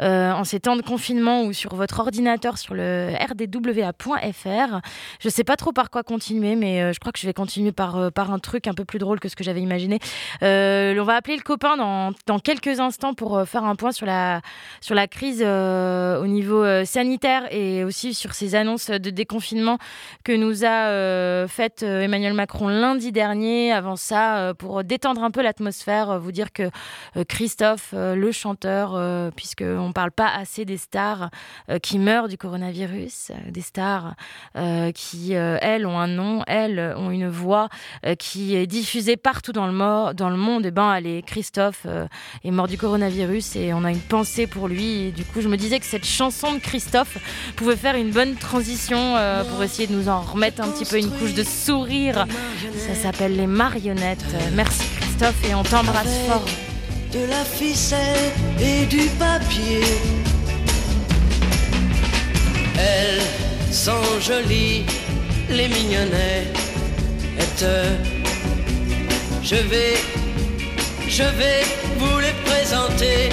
euh, 0.01 0.31
en 0.31 0.45
ces 0.45 0.61
temps 0.61 0.77
de 0.77 0.81
confinement 0.81 1.43
ou 1.43 1.51
sur 1.51 1.75
votre 1.75 1.99
ordinateur 1.99 2.57
sur 2.57 2.73
le 2.73 3.11
rdwa.fr. 3.19 4.79
Je 5.19 5.27
sais 5.27 5.43
pas 5.43 5.57
trop 5.57 5.73
par 5.73 5.89
quoi 5.89 6.03
continuer, 6.03 6.55
mais 6.55 6.81
euh, 6.81 6.93
je 6.93 7.01
crois 7.01 7.11
que 7.11 7.19
je 7.19 7.25
vais 7.25 7.33
continuer 7.33 7.73
par 7.73 8.13
par 8.13 8.31
un 8.31 8.39
truc 8.39 8.67
un 8.67 8.73
peu 8.73 8.85
plus 8.85 8.99
drôle 8.99 9.19
que 9.19 9.27
ce 9.27 9.35
que 9.35 9.43
j'avais 9.43 9.61
imaginé. 9.61 9.99
On 10.41 11.03
va 11.03 11.15
appeler 11.15 11.35
le 11.35 11.43
copain 11.43 11.75
dans, 11.75 12.13
dans 12.27 12.39
quelques 12.39 12.79
instants 12.79 13.13
pour 13.13 13.45
faire 13.45 13.65
un 13.65 13.75
point 13.75 13.91
sur 13.91 14.05
la 14.05 14.39
sur 14.79 14.95
la 14.95 15.07
crise 15.07 15.41
au 15.43 16.27
niveau 16.27 16.63
sanitaire 16.85 17.53
et 17.53 17.83
aussi 17.83 18.13
sur 18.13 18.33
ces 18.33 18.55
annonces 18.55 18.89
de 18.89 19.09
déconfinement 19.09 19.79
que 20.23 20.31
nous 20.31 20.63
a 20.63 21.08
faite 21.47 21.83
euh, 21.83 22.01
Emmanuel 22.01 22.33
Macron 22.33 22.67
lundi 22.67 23.11
dernier. 23.11 23.71
Avant 23.71 23.95
ça, 23.95 24.37
euh, 24.37 24.53
pour 24.53 24.83
détendre 24.83 25.23
un 25.23 25.31
peu 25.31 25.41
l'atmosphère, 25.41 26.19
vous 26.19 26.31
dire 26.31 26.51
que 26.51 26.69
Christophe, 27.27 27.93
le 27.93 28.31
chanteur, 28.31 29.31
puisqu'on 29.35 29.87
ne 29.87 29.93
parle 29.93 30.11
pas 30.11 30.29
assez 30.29 30.65
des 30.65 30.77
stars 30.77 31.29
qui 31.81 31.99
meurent 31.99 32.27
du 32.27 32.37
coronavirus, 32.37 33.31
des 33.49 33.61
stars 33.61 34.15
qui, 34.93 35.33
elles, 35.33 35.85
ont 35.85 35.97
un 35.97 36.07
nom, 36.07 36.43
elles 36.47 36.93
ont 36.97 37.11
une 37.11 37.27
voix 37.27 37.69
qui 38.17 38.55
est 38.55 38.67
diffusée 38.67 39.17
partout 39.17 39.51
dans 39.51 39.67
le, 39.67 40.13
dans 40.13 40.29
monde, 40.29 40.65
et 40.65 40.69
eh 40.69 40.71
ben 40.71 40.89
allez, 40.89 41.23
Christophe 41.23 41.85
est 42.43 42.51
mort 42.51 42.67
du 42.67 42.77
coronavirus 42.77 43.55
et 43.55 43.73
on 43.73 43.83
a 43.83 43.91
une 43.91 43.99
pensée 43.99 44.47
pour 44.47 44.67
lui. 44.67 45.11
Du 45.11 45.25
coup, 45.25 45.41
je 45.41 45.47
me 45.47 45.57
disais 45.57 45.79
que 45.79 45.85
cette 45.85 46.05
chanson 46.05 46.53
de 46.53 46.59
Christophe 46.59 47.17
pouvait 47.55 47.75
faire 47.75 47.95
une 47.95 48.11
bonne 48.11 48.35
transition 48.35 49.15
pour 49.49 49.63
essayer 49.63 49.87
de 49.87 49.93
nous 49.93 50.09
en 50.09 50.21
remettre 50.21 50.61
un 50.61 50.69
petit 50.69 50.85
peu 50.85 50.98
une 50.99 51.09
couche 51.09 51.33
de 51.33 51.43
sourire. 51.43 52.25
Ça 52.87 52.95
s'appelle 53.01 53.35
les 53.35 53.47
marionnettes. 53.47 54.25
Merci 54.53 54.83
Christophe 54.99 55.41
et 55.49 55.55
on 55.55 55.63
t'embrasse 55.63 56.15
fort. 56.27 56.45
De 57.13 57.25
la 57.29 57.43
ficelle 57.43 58.31
et 58.59 58.85
du 58.85 59.07
papier. 59.17 59.81
Elles 62.77 63.73
sont 63.73 64.19
jolies, 64.21 64.85
les 65.49 65.67
mignonnettes. 65.67 66.57
Je 69.43 69.55
vais, 69.55 69.95
je 71.07 71.23
vais 71.23 71.63
vous 71.97 72.19
les 72.19 72.35
présenter. 72.45 73.29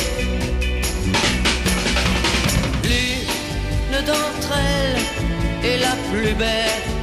L'une 2.85 4.05
d'entre 4.07 4.53
elles 4.57 5.69
est 5.69 5.79
la 5.79 5.95
plus 6.11 6.35
belle 6.35 6.96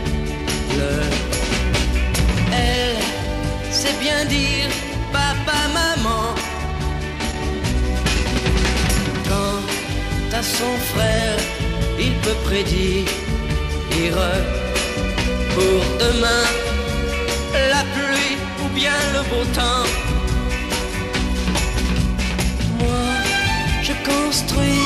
elle 2.52 2.98
sait 3.72 3.96
bien 4.00 4.26
dire 4.26 4.70
papa, 5.12 5.60
maman. 5.74 6.26
Quant 9.28 9.62
à 10.40 10.44
son 10.44 10.74
frère, 10.94 11.38
il 12.00 12.14
peut 12.24 12.40
prédire 12.46 13.06
pour 15.56 15.82
demain 16.00 16.46
la 17.74 17.84
pluie 17.96 18.38
ou 18.64 18.68
bien 18.74 19.00
le 19.16 19.22
beau 19.30 19.46
temps. 19.54 19.88
Moi, 22.80 23.06
je 23.82 23.94
construis 24.10 24.86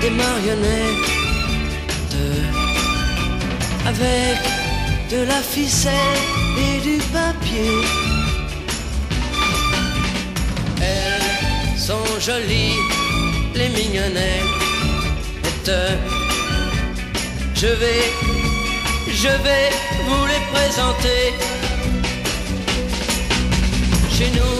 des 0.00 0.10
marionnettes 0.10 1.14
avec 3.86 4.63
de 5.10 5.22
la 5.26 5.40
ficelle 5.42 5.92
et 6.58 6.80
du 6.80 6.98
papier. 7.12 7.82
Elles 10.80 11.78
sont 11.78 12.06
jolies, 12.20 12.78
les 13.54 13.68
mignonnettes. 13.68 14.64
Je 17.54 17.66
vais, 17.66 18.04
je 19.08 19.28
vais 19.28 19.70
vous 20.06 20.26
les 20.26 20.42
présenter. 20.52 21.22
Chez 24.10 24.30
nous, 24.30 24.58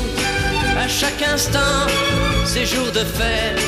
à 0.78 0.88
chaque 0.88 1.22
instant, 1.22 1.86
c'est 2.44 2.66
jour 2.66 2.90
de 2.92 3.04
fête. 3.04 3.60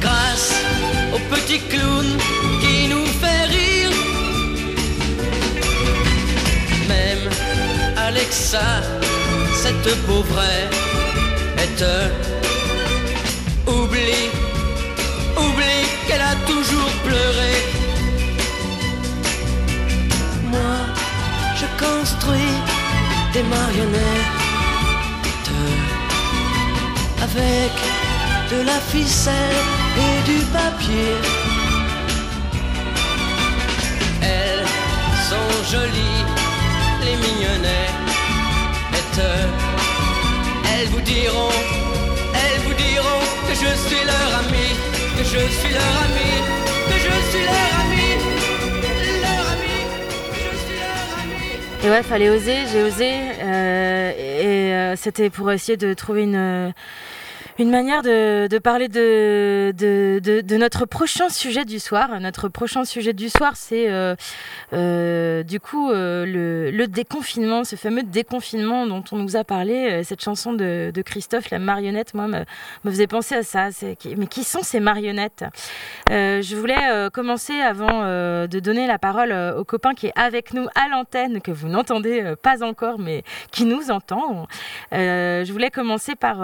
Grâce 0.00 0.52
aux 1.14 1.34
petits 1.34 1.60
clowns 1.68 2.16
qui 2.60 2.88
nous 2.88 3.03
Alexa, 8.06 8.82
cette 9.62 9.94
pauvrette, 10.06 10.74
oublie, 13.66 14.28
oublie 15.38 15.86
qu'elle 16.06 16.20
a 16.20 16.36
toujours 16.46 16.92
pleuré. 17.06 17.54
Moi, 20.52 20.76
je 21.58 21.66
construis 21.82 22.56
des 23.32 23.42
marionnettes 23.44 24.44
avec 27.22 27.72
de 28.52 28.66
la 28.66 28.78
ficelle 28.92 29.60
et 30.06 30.16
du 30.30 30.38
papier. 30.58 31.14
Elles 34.20 34.66
sont 35.30 35.50
jolies, 35.72 36.24
les 37.04 37.16
mignonnettes. 37.16 38.04
Elles 40.72 40.88
vous 40.88 41.00
diront, 41.02 41.54
elles 42.34 42.60
vous 42.66 42.74
diront 42.74 43.22
que 43.46 43.54
je 43.54 43.70
suis 43.86 44.04
leur 44.04 44.30
ami, 44.40 44.68
que 45.16 45.24
je 45.24 45.42
suis 45.58 45.72
leur 45.72 45.94
ami, 46.06 46.30
que 46.88 46.96
je 47.06 47.14
suis 47.30 47.44
leur 47.44 47.70
ami, 47.82 48.08
leur 49.22 49.46
je 50.32 50.50
suis 50.64 50.76
leur 50.82 51.04
ami. 51.22 51.84
Et 51.84 51.90
ouais, 51.90 52.02
fallait 52.02 52.30
oser, 52.30 52.58
j'ai 52.72 52.82
osé. 52.82 53.10
euh, 53.40 54.10
et 54.18 54.74
euh, 54.74 54.96
c'était 54.96 55.30
pour 55.30 55.52
essayer 55.52 55.76
de 55.76 55.94
trouver 55.94 56.22
une, 56.22 56.72
une 57.58 57.70
manière 57.70 58.02
de, 58.02 58.58
parler 58.58 58.88
de, 58.88 60.56
notre 60.56 60.86
prochain 60.86 61.28
sujet 61.28 61.64
du 61.64 61.78
soir. 61.78 62.20
Notre 62.20 62.48
prochain 62.48 62.84
sujet 62.84 63.12
du 63.12 63.28
soir, 63.28 63.52
c'est 63.54 63.90
euh, 63.90 64.16
euh, 64.72 65.42
du 65.44 65.60
coup 65.60 65.90
euh, 65.90 66.24
le, 66.26 66.86
déconfinement, 66.86 67.64
ce 67.64 67.76
fameux 67.76 68.02
déconfinement 68.02 68.86
dont 68.86 69.04
on 69.12 69.16
nous 69.16 69.36
a 69.36 69.44
parlé. 69.44 70.02
Cette 70.04 70.22
chanson 70.22 70.52
de, 70.52 70.92
Christophe, 71.04 71.50
la 71.50 71.58
marionnette, 71.58 72.14
moi, 72.14 72.26
me, 72.26 72.44
me 72.84 72.90
faisait 72.90 73.06
penser 73.06 73.36
à 73.36 73.42
ça. 73.42 73.68
Mais 74.16 74.26
qui 74.26 74.42
sont 74.42 74.62
ces 74.62 74.80
marionnettes? 74.80 75.44
Je 76.08 76.56
voulais 76.56 77.08
commencer 77.12 77.54
avant 77.60 78.02
de 78.02 78.60
donner 78.60 78.86
la 78.86 78.98
parole 78.98 79.32
au 79.56 79.64
copain 79.64 79.94
qui 79.94 80.08
est 80.08 80.12
avec 80.16 80.54
nous 80.54 80.66
à 80.74 80.88
l'antenne, 80.88 81.40
que 81.40 81.52
vous 81.52 81.68
n'entendez 81.68 82.34
pas 82.42 82.64
encore, 82.64 82.98
mais 82.98 83.22
qui 83.52 83.64
nous 83.64 83.90
entend. 83.90 84.46
Je 84.92 85.52
voulais 85.52 85.70
commencer 85.70 86.14
par, 86.16 86.38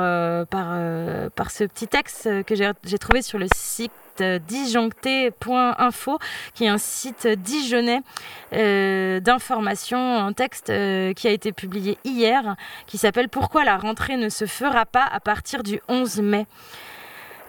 par, 0.47 0.77
euh, 1.01 1.31
par 1.31 1.51
ce 1.51 1.65
petit 1.65 1.89
texte 1.89 2.29
que 2.45 2.55
j'ai 2.55 2.99
trouvé 2.99 3.23
sur 3.23 3.39
le 3.39 3.47
site 3.55 3.93
disjoncté.info 4.23 6.19
qui 6.55 6.65
est 6.65 6.69
un 6.69 6.79
site 6.79 7.27
dijonnais 7.27 8.03
euh, 8.53 9.21
d'information, 9.21 9.99
un 9.99 10.33
texte 10.33 10.71
euh, 10.71 11.13
qui 11.15 11.29
a 11.29 11.31
été 11.31 11.53
publié 11.53 11.99
hier 12.05 12.57
qui 12.87 12.99
s'appelle 12.99 13.29
Pourquoi 13.29 13.65
la 13.65 13.77
rentrée 13.77 14.17
ne 14.17 14.29
se 14.29 14.47
fera 14.47 14.87
pas 14.87 15.05
à 15.11 15.21
partir 15.21 15.63
du 15.63 15.81
11 15.89 16.21
mai? 16.21 16.47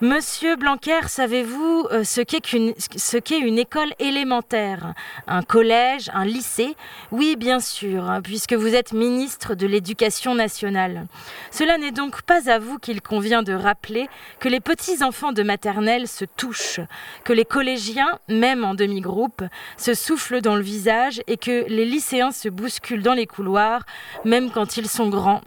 Monsieur 0.04 0.56
Blanquer, 0.56 1.08
savez-vous 1.10 1.86
euh, 1.92 2.04
ce 2.04 2.22
qu'est 2.22 2.54
une 2.54 3.60
école 3.60 3.94
élémentaire? 4.00 4.96
Un 5.28 5.44
collège 5.44 6.10
Un 6.16 6.26
lycée? 6.26 6.76
Oui, 7.12 7.36
bien 7.36 7.60
sûr, 7.60 8.10
hein, 8.10 8.20
puisque 8.24 8.54
vous 8.54 8.74
êtes 8.74 8.94
ministre 8.94 9.54
de 9.54 9.68
l'Éducation 9.68 10.34
nationale. 10.34 11.06
Cela 11.52 11.78
n'est 11.78 11.92
donc 11.92 12.24
pas 12.24 12.50
à 12.50 12.58
vous 12.58 12.80
qu'il 12.80 13.00
convient 13.04 13.44
de 13.44 13.54
rappeler 13.54 14.10
que 14.40 14.50
les 14.50 14.60
petits-enfants 14.60 15.34
de 15.34 15.44
maternelle 15.44 16.08
se 16.08 16.26
touchent, 16.26 16.82
que 17.24 17.34
les 17.34 17.46
collégiens, 17.46 18.18
même 18.28 18.64
en 18.64 18.74
demi-groupe, 18.74 19.44
se 19.78 19.94
soufflent 19.94 20.42
dans 20.42 20.56
le 20.56 20.64
visage 20.64 21.22
et 21.28 21.38
que 21.38 21.66
les 21.68 21.86
lycéens 21.86 22.32
se 22.32 22.50
bousculent 22.50 23.04
dans 23.04 23.14
les 23.14 23.28
couloirs, 23.28 23.86
même 24.26 24.50
quand 24.50 24.78
ils 24.78 24.90
sont 24.90 25.10
grands. 25.10 25.42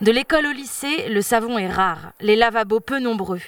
De 0.00 0.10
l'école 0.10 0.46
au 0.46 0.52
lycée, 0.52 1.08
le 1.08 1.22
savon 1.22 1.58
est 1.58 1.70
rare, 1.70 2.12
les 2.20 2.36
lavabos 2.36 2.80
peu 2.80 2.98
nombreux. 2.98 3.40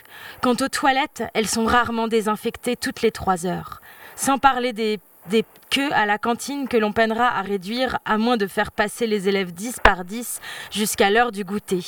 Quant 0.43 0.57
aux 0.61 0.69
toilettes, 0.69 1.25
elles 1.35 1.49
sont 1.49 1.65
rarement 1.65 2.09
désinfectées 2.09 2.77
toutes 2.77 3.03
les 3.03 3.11
trois 3.11 3.47
heures. 3.47 3.81
Sans 4.17 4.39
parler 4.39 4.73
des, 4.73 5.01
queues 5.71 5.93
à 5.93 6.07
la 6.07 6.19
cantine 6.19 6.69
que 6.69 6.77
l'on 6.77 6.93
peinera 6.93 7.37
à 7.37 7.43
réduire 7.43 7.99
à 8.05 8.19
moins 8.19 8.37
de 8.37 8.47
faire 8.47 8.71
passer 8.71 9.07
les 9.07 9.29
élèves 9.29 9.53
10 9.53 9.81
par 9.83 10.05
10 10.05 10.41
jusqu'à 10.71 11.11
l'heure 11.11 11.33
du 11.33 11.45
goûter. 11.45 11.85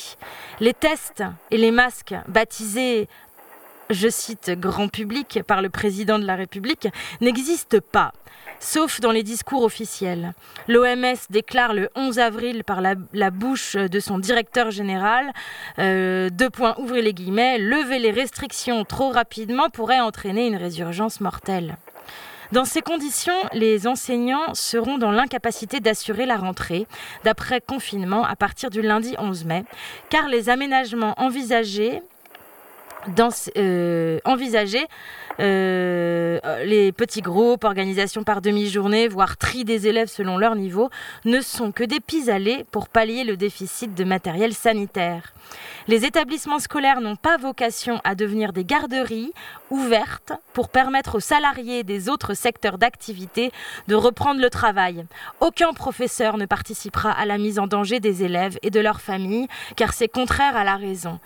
Les 0.59 0.73
tests 0.73 1.23
et 1.51 1.57
les 1.57 1.71
masques 1.71 2.15
baptisés 2.27 3.07
je 3.89 4.09
cite 4.09 4.51
grand 4.51 4.87
public 4.87 5.41
par 5.47 5.61
le 5.61 5.69
président 5.69 6.19
de 6.19 6.25
la 6.25 6.35
République, 6.35 6.87
n'existent 7.21 7.79
pas, 7.91 8.13
sauf 8.59 8.99
dans 8.99 9.11
les 9.11 9.23
discours 9.23 9.63
officiels. 9.63 10.33
L'OMS 10.67 11.17
déclare 11.29 11.73
le 11.73 11.89
11 11.95 12.19
avril 12.19 12.63
par 12.63 12.81
la, 12.81 12.95
la 13.13 13.31
bouche 13.31 13.75
de 13.75 13.99
son 13.99 14.19
directeur 14.19 14.71
général, 14.71 15.31
euh, 15.79 16.29
deux 16.29 16.49
points, 16.49 16.75
ouvrez 16.77 17.01
les 17.01 17.13
guillemets, 17.13 17.57
lever 17.57 17.99
les 17.99 18.11
restrictions 18.11 18.83
trop 18.85 19.09
rapidement 19.09 19.69
pourrait 19.69 19.99
entraîner 19.99 20.47
une 20.47 20.57
résurgence 20.57 21.21
mortelle. 21.21 21.77
Dans 22.53 22.63
ces 22.63 22.81
conditions, 22.81 23.33
les 23.51 23.87
enseignants 23.87 24.53
seront 24.53 24.97
dans 24.97 25.11
l'incapacité 25.11 25.81
d'assurer 25.81 26.25
la 26.25 26.37
rentrée 26.37 26.87
d'après 27.25 27.59
confinement 27.59 28.23
à 28.23 28.37
partir 28.37 28.69
du 28.69 28.81
lundi 28.81 29.15
11 29.19 29.43
mai, 29.43 29.65
car 30.09 30.29
les 30.29 30.47
aménagements 30.47 31.13
envisagés 31.17 32.01
euh, 33.57 34.19
envisager 34.25 34.85
euh, 35.39 36.39
les 36.65 36.91
petits 36.91 37.21
groupes, 37.21 37.63
organisation 37.63 38.23
par 38.23 38.41
demi-journée, 38.41 39.07
voire 39.07 39.37
tri 39.37 39.63
des 39.63 39.87
élèves 39.87 40.07
selon 40.07 40.37
leur 40.37 40.55
niveau, 40.55 40.89
ne 41.25 41.41
sont 41.41 41.71
que 41.71 41.83
des 41.83 41.99
pis-aller 41.99 42.65
pour 42.71 42.89
pallier 42.89 43.23
le 43.23 43.37
déficit 43.37 43.93
de 43.93 44.03
matériel 44.03 44.53
sanitaire. 44.53 45.33
Les 45.87 46.05
établissements 46.05 46.59
scolaires 46.59 47.01
n'ont 47.01 47.15
pas 47.15 47.37
vocation 47.37 48.01
à 48.03 48.15
devenir 48.15 48.51
des 48.51 48.65
garderies 48.65 49.31
ouvertes 49.69 50.33
pour 50.53 50.69
permettre 50.69 51.15
aux 51.15 51.21
salariés 51.21 51.83
des 51.83 52.09
autres 52.09 52.33
secteurs 52.33 52.77
d'activité 52.77 53.51
de 53.87 53.95
reprendre 53.95 54.41
le 54.41 54.49
travail. 54.49 55.05
Aucun 55.39 55.73
professeur 55.73 56.37
ne 56.37 56.45
participera 56.45 57.11
à 57.11 57.25
la 57.25 57.37
mise 57.37 57.59
en 57.59 57.67
danger 57.67 57.99
des 57.99 58.23
élèves 58.23 58.57
et 58.63 58.71
de 58.71 58.79
leurs 58.79 59.01
familles, 59.01 59.47
car 59.75 59.93
c'est 59.93 60.07
contraire 60.07 60.57
à 60.57 60.63
la 60.63 60.75
raison. 60.75 61.19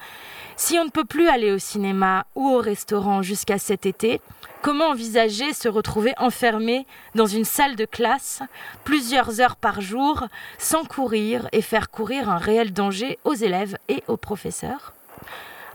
Si 0.63 0.77
on 0.77 0.85
ne 0.85 0.91
peut 0.91 1.05
plus 1.05 1.27
aller 1.27 1.51
au 1.51 1.57
cinéma 1.57 2.27
ou 2.35 2.47
au 2.47 2.59
restaurant 2.59 3.23
jusqu'à 3.23 3.57
cet 3.57 3.87
été, 3.87 4.21
comment 4.61 4.89
envisager 4.89 5.53
se 5.53 5.67
retrouver 5.67 6.13
enfermé 6.19 6.85
dans 7.15 7.25
une 7.25 7.45
salle 7.45 7.75
de 7.75 7.85
classe 7.85 8.43
plusieurs 8.83 9.41
heures 9.41 9.55
par 9.55 9.81
jour 9.81 10.27
sans 10.59 10.85
courir 10.85 11.49
et 11.51 11.63
faire 11.63 11.89
courir 11.89 12.29
un 12.29 12.37
réel 12.37 12.73
danger 12.73 13.17
aux 13.23 13.33
élèves 13.33 13.75
et 13.89 14.03
aux 14.07 14.17
professeurs? 14.17 14.93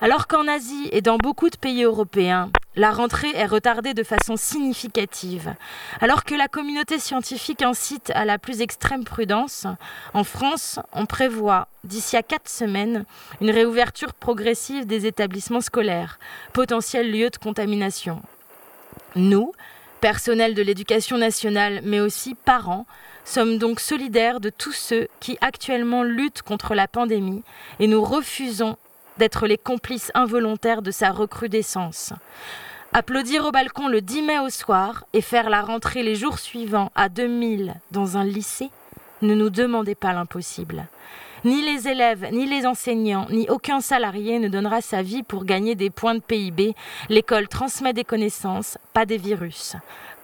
Alors 0.00 0.28
qu'en 0.28 0.46
Asie 0.46 0.88
et 0.92 1.00
dans 1.00 1.16
beaucoup 1.16 1.50
de 1.50 1.56
pays 1.56 1.82
européens, 1.82 2.48
la 2.77 2.90
rentrée 2.90 3.32
est 3.35 3.47
retardée 3.47 3.94
de 3.94 4.03
façon 4.03 4.36
significative, 4.36 5.55
alors 6.01 6.24
que 6.24 6.35
la 6.35 6.47
communauté 6.47 6.98
scientifique 6.98 7.62
incite 7.62 8.12
à 8.15 8.24
la 8.24 8.39
plus 8.39 8.61
extrême 8.61 9.05
prudence, 9.05 9.66
en 10.12 10.24
France, 10.24 10.78
on 10.93 11.07
prévoit 11.07 11.69
d'ici 11.85 12.16
à 12.16 12.23
quatre 12.23 12.48
semaines 12.48 13.05
une 13.40 13.51
réouverture 13.51 14.12
progressive 14.12 14.86
des 14.86 15.07
établissements 15.07 15.62
scolaires, 15.62 16.19
potentiel 16.53 17.11
lieu 17.11 17.31
de 17.31 17.36
contamination. 17.39 18.20
Nous, 19.15 19.53
personnel 20.01 20.55
de 20.55 20.62
l'éducation 20.62 21.16
nationale, 21.16 21.81
mais 21.82 22.01
aussi 22.01 22.35
parents, 22.35 22.86
sommes 23.24 23.59
donc 23.59 23.81
solidaires 23.81 24.40
de 24.40 24.51
tous 24.51 24.73
ceux 24.73 25.09
qui 25.20 25.39
actuellement 25.40 26.03
luttent 26.03 26.43
contre 26.43 26.74
la 26.74 26.86
pandémie 26.86 27.43
et 27.81 27.86
nous 27.86 28.03
refusons 28.03 28.77
d'être 29.18 29.47
les 29.47 29.59
complices 29.59 30.10
involontaires 30.14 30.82
de 30.82 30.90
sa 30.90 31.10
recrudescence. 31.10 32.12
Applaudir 32.93 33.44
au 33.44 33.51
balcon 33.51 33.88
le 33.88 34.01
10 34.01 34.22
mai 34.22 34.38
au 34.38 34.48
soir 34.48 35.05
et 35.12 35.20
faire 35.20 35.51
la 35.51 35.60
rentrée 35.60 36.02
les 36.02 36.14
jours 36.14 36.38
suivants 36.38 36.90
à 36.94 37.09
2000 37.09 37.74
dans 37.90 38.16
un 38.16 38.24
lycée, 38.24 38.70
ne 39.22 39.34
nous 39.34 39.51
demandez 39.51 39.94
pas 39.94 40.12
l'impossible. 40.12 40.86
Ni 41.44 41.62
les 41.62 41.88
élèves, 41.88 42.26
ni 42.32 42.47
les 42.47 42.66
enseignants, 42.66 43.26
ni 43.30 43.48
aucun 43.48 43.80
salarié 43.80 44.38
ne 44.38 44.48
donnera 44.48 44.80
sa 44.80 45.02
vie 45.02 45.22
pour 45.22 45.44
gagner 45.44 45.74
des 45.74 45.90
points 45.90 46.14
de 46.14 46.20
PIB. 46.20 46.74
L'école 47.09 47.48
transmet 47.48 47.93
des 47.93 48.05
connaissances, 48.05 48.78
pas 48.93 49.06
des 49.06 49.18
virus. 49.18 49.76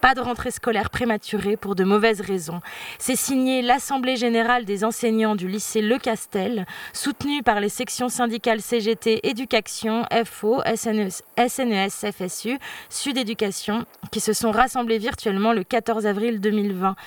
Pas 0.03 0.15
de 0.15 0.19
rentrée 0.19 0.51
scolaire 0.51 0.89
prématurée 0.89 1.55
pour 1.55 1.75
de 1.75 1.85
mauvaises 1.85 2.19
raisons. 2.19 2.59
C'est 2.99 3.15
signé 3.15 3.61
l'Assemblée 3.61 4.17
générale 4.17 4.65
des 4.65 4.83
enseignants 4.83 5.33
du 5.33 5.47
lycée 5.47 5.81
Le 5.81 5.97
Castel, 5.97 6.65
soutenue 6.91 7.41
par 7.41 7.61
les 7.61 7.69
sections 7.69 8.09
syndicales 8.09 8.59
CGT 8.59 9.25
Éducation, 9.25 10.03
FO, 10.25 10.61
SNES, 10.75 11.21
SNES 11.47 12.11
FSU, 12.11 12.59
Sud 12.89 13.17
Éducation, 13.17 13.85
qui 14.11 14.19
se 14.19 14.33
sont 14.33 14.51
rassemblés 14.51 14.97
virtuellement 14.97 15.53
le 15.53 15.63
14 15.63 16.05
avril 16.05 16.41
2020. 16.41 16.97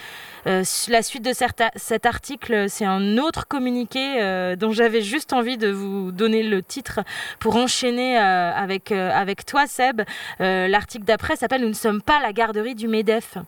Euh, 0.47 0.63
la 0.89 1.03
suite 1.03 1.25
de 1.25 1.33
cet 1.33 2.07
article, 2.07 2.67
c'est 2.69 2.85
un 2.85 3.19
autre 3.19 3.49
communiqué 3.49 4.23
euh, 4.23 4.55
dont 4.55 4.71
j'avais 4.71 5.01
juste 5.03 5.33
envie 5.33 5.57
de 5.59 5.71
vous 5.71 6.13
donner 6.13 6.43
le 6.45 6.63
titre 6.63 7.01
pour 7.41 7.57
enchaîner 7.57 8.19
euh, 8.19 8.53
avec, 8.53 8.93
avec 8.93 9.45
toi, 9.45 9.67
Seb. 9.67 10.03
L'article 10.39 11.05
d'après 11.05 11.37
s'appelle 11.37 11.63
Nous 11.63 11.69
ne 11.69 11.73
sommes 11.75 12.01
pas 12.03 12.21
la 12.21 12.33
garderie 12.33 12.75
du 12.75 12.87
MEDEF. 12.89 13.39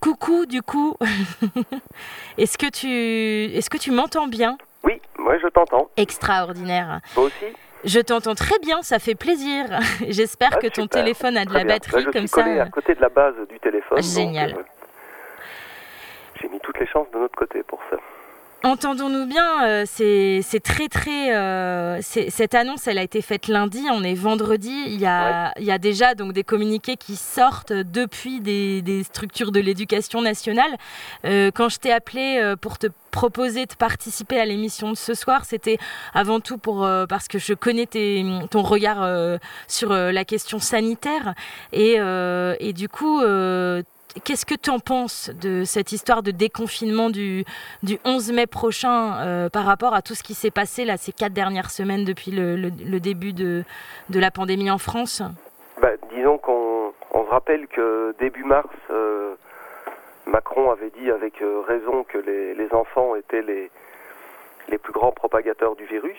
Coucou, 0.00 0.46
du 0.46 0.62
coup. 0.62 0.96
est-ce 2.38 2.58
que 2.58 2.66
tu, 2.66 3.60
que 3.70 3.78
tu 3.78 3.92
m'entends 3.92 4.26
bien? 4.26 4.58
Oui, 4.82 5.00
moi 5.18 5.36
je 5.40 5.46
t'entends. 5.48 5.88
Extraordinaire. 5.96 7.00
Toi 7.14 7.24
aussi? 7.24 7.54
Je 7.84 8.00
t'entends 8.00 8.34
très 8.34 8.58
bien, 8.58 8.82
ça 8.82 8.98
fait 8.98 9.14
plaisir. 9.14 9.64
J'espère 10.08 10.58
que 10.58 10.66
ton 10.66 10.82
Ah, 10.82 10.84
Super. 10.84 10.88
téléphone 10.88 11.36
a 11.36 11.44
de 11.44 11.50
Très 11.50 11.58
la 11.58 11.64
bien. 11.64 11.74
batterie 11.76 11.96
Là, 12.04 12.06
je 12.06 12.10
comme 12.18 12.26
suis 12.26 12.56
ça. 12.56 12.62
à 12.64 12.68
côté 12.68 12.94
de 12.94 13.00
la 13.00 13.08
base 13.08 13.34
du 13.48 13.58
téléphone. 13.60 14.02
Génial. 14.02 14.52
donc, 14.54 14.64
J'ai 16.40 16.48
mis 16.48 16.60
toutes 16.60 16.78
les 16.78 16.86
chances 16.86 17.06
de 17.12 17.18
notre 17.18 17.36
côté 17.36 17.62
pour 17.62 17.80
ça. 17.90 17.96
Entendons-nous 18.62 19.24
bien, 19.24 19.64
euh, 19.66 19.84
c'est 19.86 20.60
très 20.62 20.88
très. 20.88 21.34
euh, 21.34 21.98
cette 22.02 22.54
annonce, 22.54 22.86
elle 22.88 22.98
a 22.98 23.02
été 23.02 23.22
faite 23.22 23.48
lundi, 23.48 23.86
on 23.90 24.04
est 24.04 24.12
vendredi. 24.12 24.82
Il 24.86 25.00
y 25.00 25.06
a, 25.06 25.52
il 25.58 25.64
y 25.64 25.70
a 25.70 25.78
déjà 25.78 26.14
donc 26.14 26.34
des 26.34 26.44
communiqués 26.44 26.98
qui 26.98 27.16
sortent 27.16 27.72
depuis 27.72 28.40
des, 28.40 28.82
des 28.82 29.02
structures 29.02 29.50
de 29.50 29.60
l'éducation 29.60 30.20
nationale. 30.20 30.76
Euh, 31.24 31.50
quand 31.54 31.70
je 31.70 31.78
t'ai 31.78 31.90
appelé 31.90 32.54
pour 32.60 32.76
te 32.76 32.88
proposer 33.10 33.64
de 33.64 33.72
participer 33.72 34.38
à 34.38 34.44
l'émission 34.44 34.90
de 34.90 34.96
ce 34.96 35.14
soir, 35.14 35.46
c'était 35.46 35.78
avant 36.12 36.40
tout 36.40 36.58
pour 36.58 36.86
parce 37.08 37.28
que 37.28 37.38
je 37.38 37.54
connais 37.54 37.86
tes- 37.86 38.26
ton 38.50 38.60
regard 38.60 39.08
sur 39.68 39.88
la 39.94 40.24
question 40.26 40.58
sanitaire 40.58 41.32
et, 41.72 41.94
et 42.60 42.72
du 42.74 42.90
coup. 42.90 43.22
Qu'est-ce 44.24 44.44
que 44.44 44.54
tu 44.54 44.70
en 44.70 44.80
penses 44.80 45.30
de 45.30 45.62
cette 45.64 45.92
histoire 45.92 46.22
de 46.22 46.32
déconfinement 46.32 47.10
du, 47.10 47.44
du 47.84 47.98
11 48.04 48.32
mai 48.32 48.46
prochain 48.48 49.20
euh, 49.20 49.48
par 49.48 49.64
rapport 49.64 49.94
à 49.94 50.02
tout 50.02 50.14
ce 50.14 50.24
qui 50.24 50.34
s'est 50.34 50.50
passé 50.50 50.84
là, 50.84 50.96
ces 50.96 51.12
quatre 51.12 51.32
dernières 51.32 51.70
semaines 51.70 52.04
depuis 52.04 52.32
le, 52.32 52.56
le- 52.56 53.00
début 53.00 53.32
de, 53.32 53.64
la 54.12 54.30
pandémie 54.32 54.70
en 54.70 54.78
France? 54.78 55.22
Bah, 55.80 55.92
disons 56.12 56.38
qu'on 56.38 56.92
on 57.12 57.24
se 57.24 57.30
rappelle 57.30 57.68
que 57.68 58.14
début 58.18 58.42
mars, 58.42 58.68
euh, 58.90 59.34
Macron 60.26 60.72
avait 60.72 60.90
dit 60.90 61.10
avec 61.10 61.40
euh, 61.40 61.60
raison 61.60 62.04
que 62.04 62.18
les, 62.18 62.68
enfants 62.72 63.14
étaient 63.14 63.42
les, 63.42 63.70
plus 64.78 64.92
grands 64.92 65.12
propagateurs 65.12 65.76
du 65.76 65.84
virus. 65.84 66.18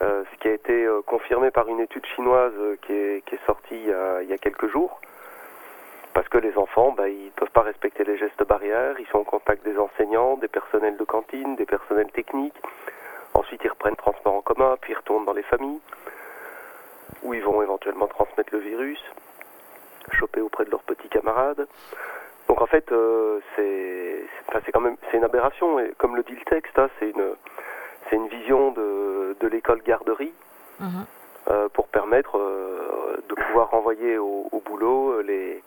Ce 0.00 0.38
qui 0.40 0.48
a 0.48 0.52
été 0.52 0.88
confirmé 1.06 1.52
par 1.52 1.68
une 1.68 1.78
étude 1.78 2.04
chinoise 2.06 2.52
qui, 2.86 2.92
est, 2.92 3.46
sortie 3.46 3.80
il 4.22 4.28
y 4.28 4.32
a 4.32 4.38
quelques 4.38 4.68
jours. 4.68 5.00
Parce 6.14 6.28
que 6.28 6.38
les 6.38 6.56
enfants, 6.58 6.92
bah, 6.92 7.08
ils 7.08 7.26
ne 7.26 7.30
peuvent 7.30 7.50
pas 7.50 7.62
respecter 7.62 8.04
les 8.04 8.18
gestes 8.18 8.46
barrières, 8.46 8.96
ils 9.00 9.06
sont 9.06 9.18
en 9.18 9.24
contact 9.24 9.64
des 9.64 9.78
enseignants, 9.78 10.36
des 10.36 10.48
personnels 10.48 10.96
de 10.96 11.04
cantine, 11.04 11.56
des 11.56 11.66
personnels 11.66 12.10
techniques. 12.12 12.60
Ensuite, 13.34 13.62
ils 13.64 13.70
reprennent 13.70 13.96
transport 13.96 14.34
en 14.34 14.42
commun, 14.42 14.76
puis 14.80 14.92
ils 14.92 14.96
retournent 14.96 15.24
dans 15.24 15.32
les 15.32 15.42
familles, 15.42 15.80
où 17.22 17.32
ils 17.32 17.42
vont 17.42 17.62
éventuellement 17.62 18.08
transmettre 18.08 18.52
le 18.52 18.58
virus, 18.58 19.02
choper 20.10 20.40
auprès 20.42 20.64
de 20.66 20.70
leurs 20.70 20.82
petits 20.82 21.08
camarades. 21.08 21.66
Donc 22.48 22.60
en 22.60 22.66
fait, 22.66 22.90
euh, 22.92 23.40
c'est 23.56 24.24
enfin, 24.48 24.60
quand 24.72 24.80
même 24.80 24.96
c'est 25.10 25.16
une 25.16 25.24
aberration. 25.24 25.78
Et 25.78 25.92
comme 25.96 26.16
le 26.16 26.22
dit 26.22 26.34
le 26.34 26.44
texte, 26.44 26.78
hein, 26.78 26.90
c'est 26.98 27.08
une 27.10 27.34
c'est 28.10 28.16
une 28.16 28.28
vision 28.28 28.72
de, 28.72 29.36
de 29.40 29.46
l'école 29.46 29.80
garderie 29.82 30.34
euh, 31.48 31.68
pour 31.70 31.88
permettre 31.88 32.36
euh, 32.36 33.16
de 33.28 33.34
pouvoir 33.34 33.70
renvoyer 33.70 34.18
au, 34.18 34.48
au 34.50 34.60
boulot 34.60 35.22
les, 35.22 35.62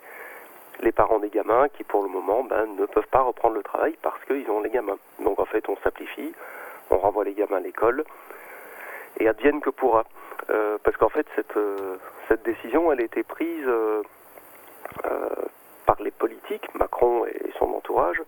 les 0.80 0.92
parents 0.92 1.18
des 1.18 1.30
gamins 1.30 1.68
qui 1.68 1.84
pour 1.84 2.02
le 2.02 2.08
moment 2.08 2.44
ben, 2.44 2.66
ne 2.76 2.86
peuvent 2.86 3.06
pas 3.08 3.20
reprendre 3.22 3.54
le 3.54 3.62
travail 3.62 3.96
parce 4.02 4.22
qu'ils 4.24 4.48
ont 4.50 4.60
les 4.60 4.70
gamins. 4.70 4.98
Donc 5.20 5.38
en 5.38 5.44
fait 5.46 5.68
on 5.68 5.76
simplifie, 5.78 6.32
on 6.90 6.98
renvoie 6.98 7.24
les 7.24 7.34
gamins 7.34 7.56
à 7.56 7.60
l'école 7.60 8.04
et 9.18 9.28
advienne 9.28 9.60
que 9.60 9.70
pourra. 9.70 10.04
Euh, 10.50 10.78
parce 10.82 10.96
qu'en 10.96 11.08
fait 11.08 11.26
cette, 11.34 11.56
euh, 11.56 11.96
cette 12.28 12.42
décision 12.44 12.92
elle 12.92 13.00
a 13.00 13.04
été 13.04 13.22
prise 13.22 13.64
euh, 13.66 14.02
par 15.86 15.96
les 16.02 16.10
politiques, 16.10 16.68
Macron 16.74 17.24
et 17.26 17.52
son 17.58 17.66
entourage, 17.74 18.20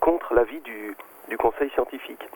contre 0.00 0.32
l'avis 0.34 0.60
du, 0.60 0.96
conseil 1.38 1.68
scientifique. 1.70 2.26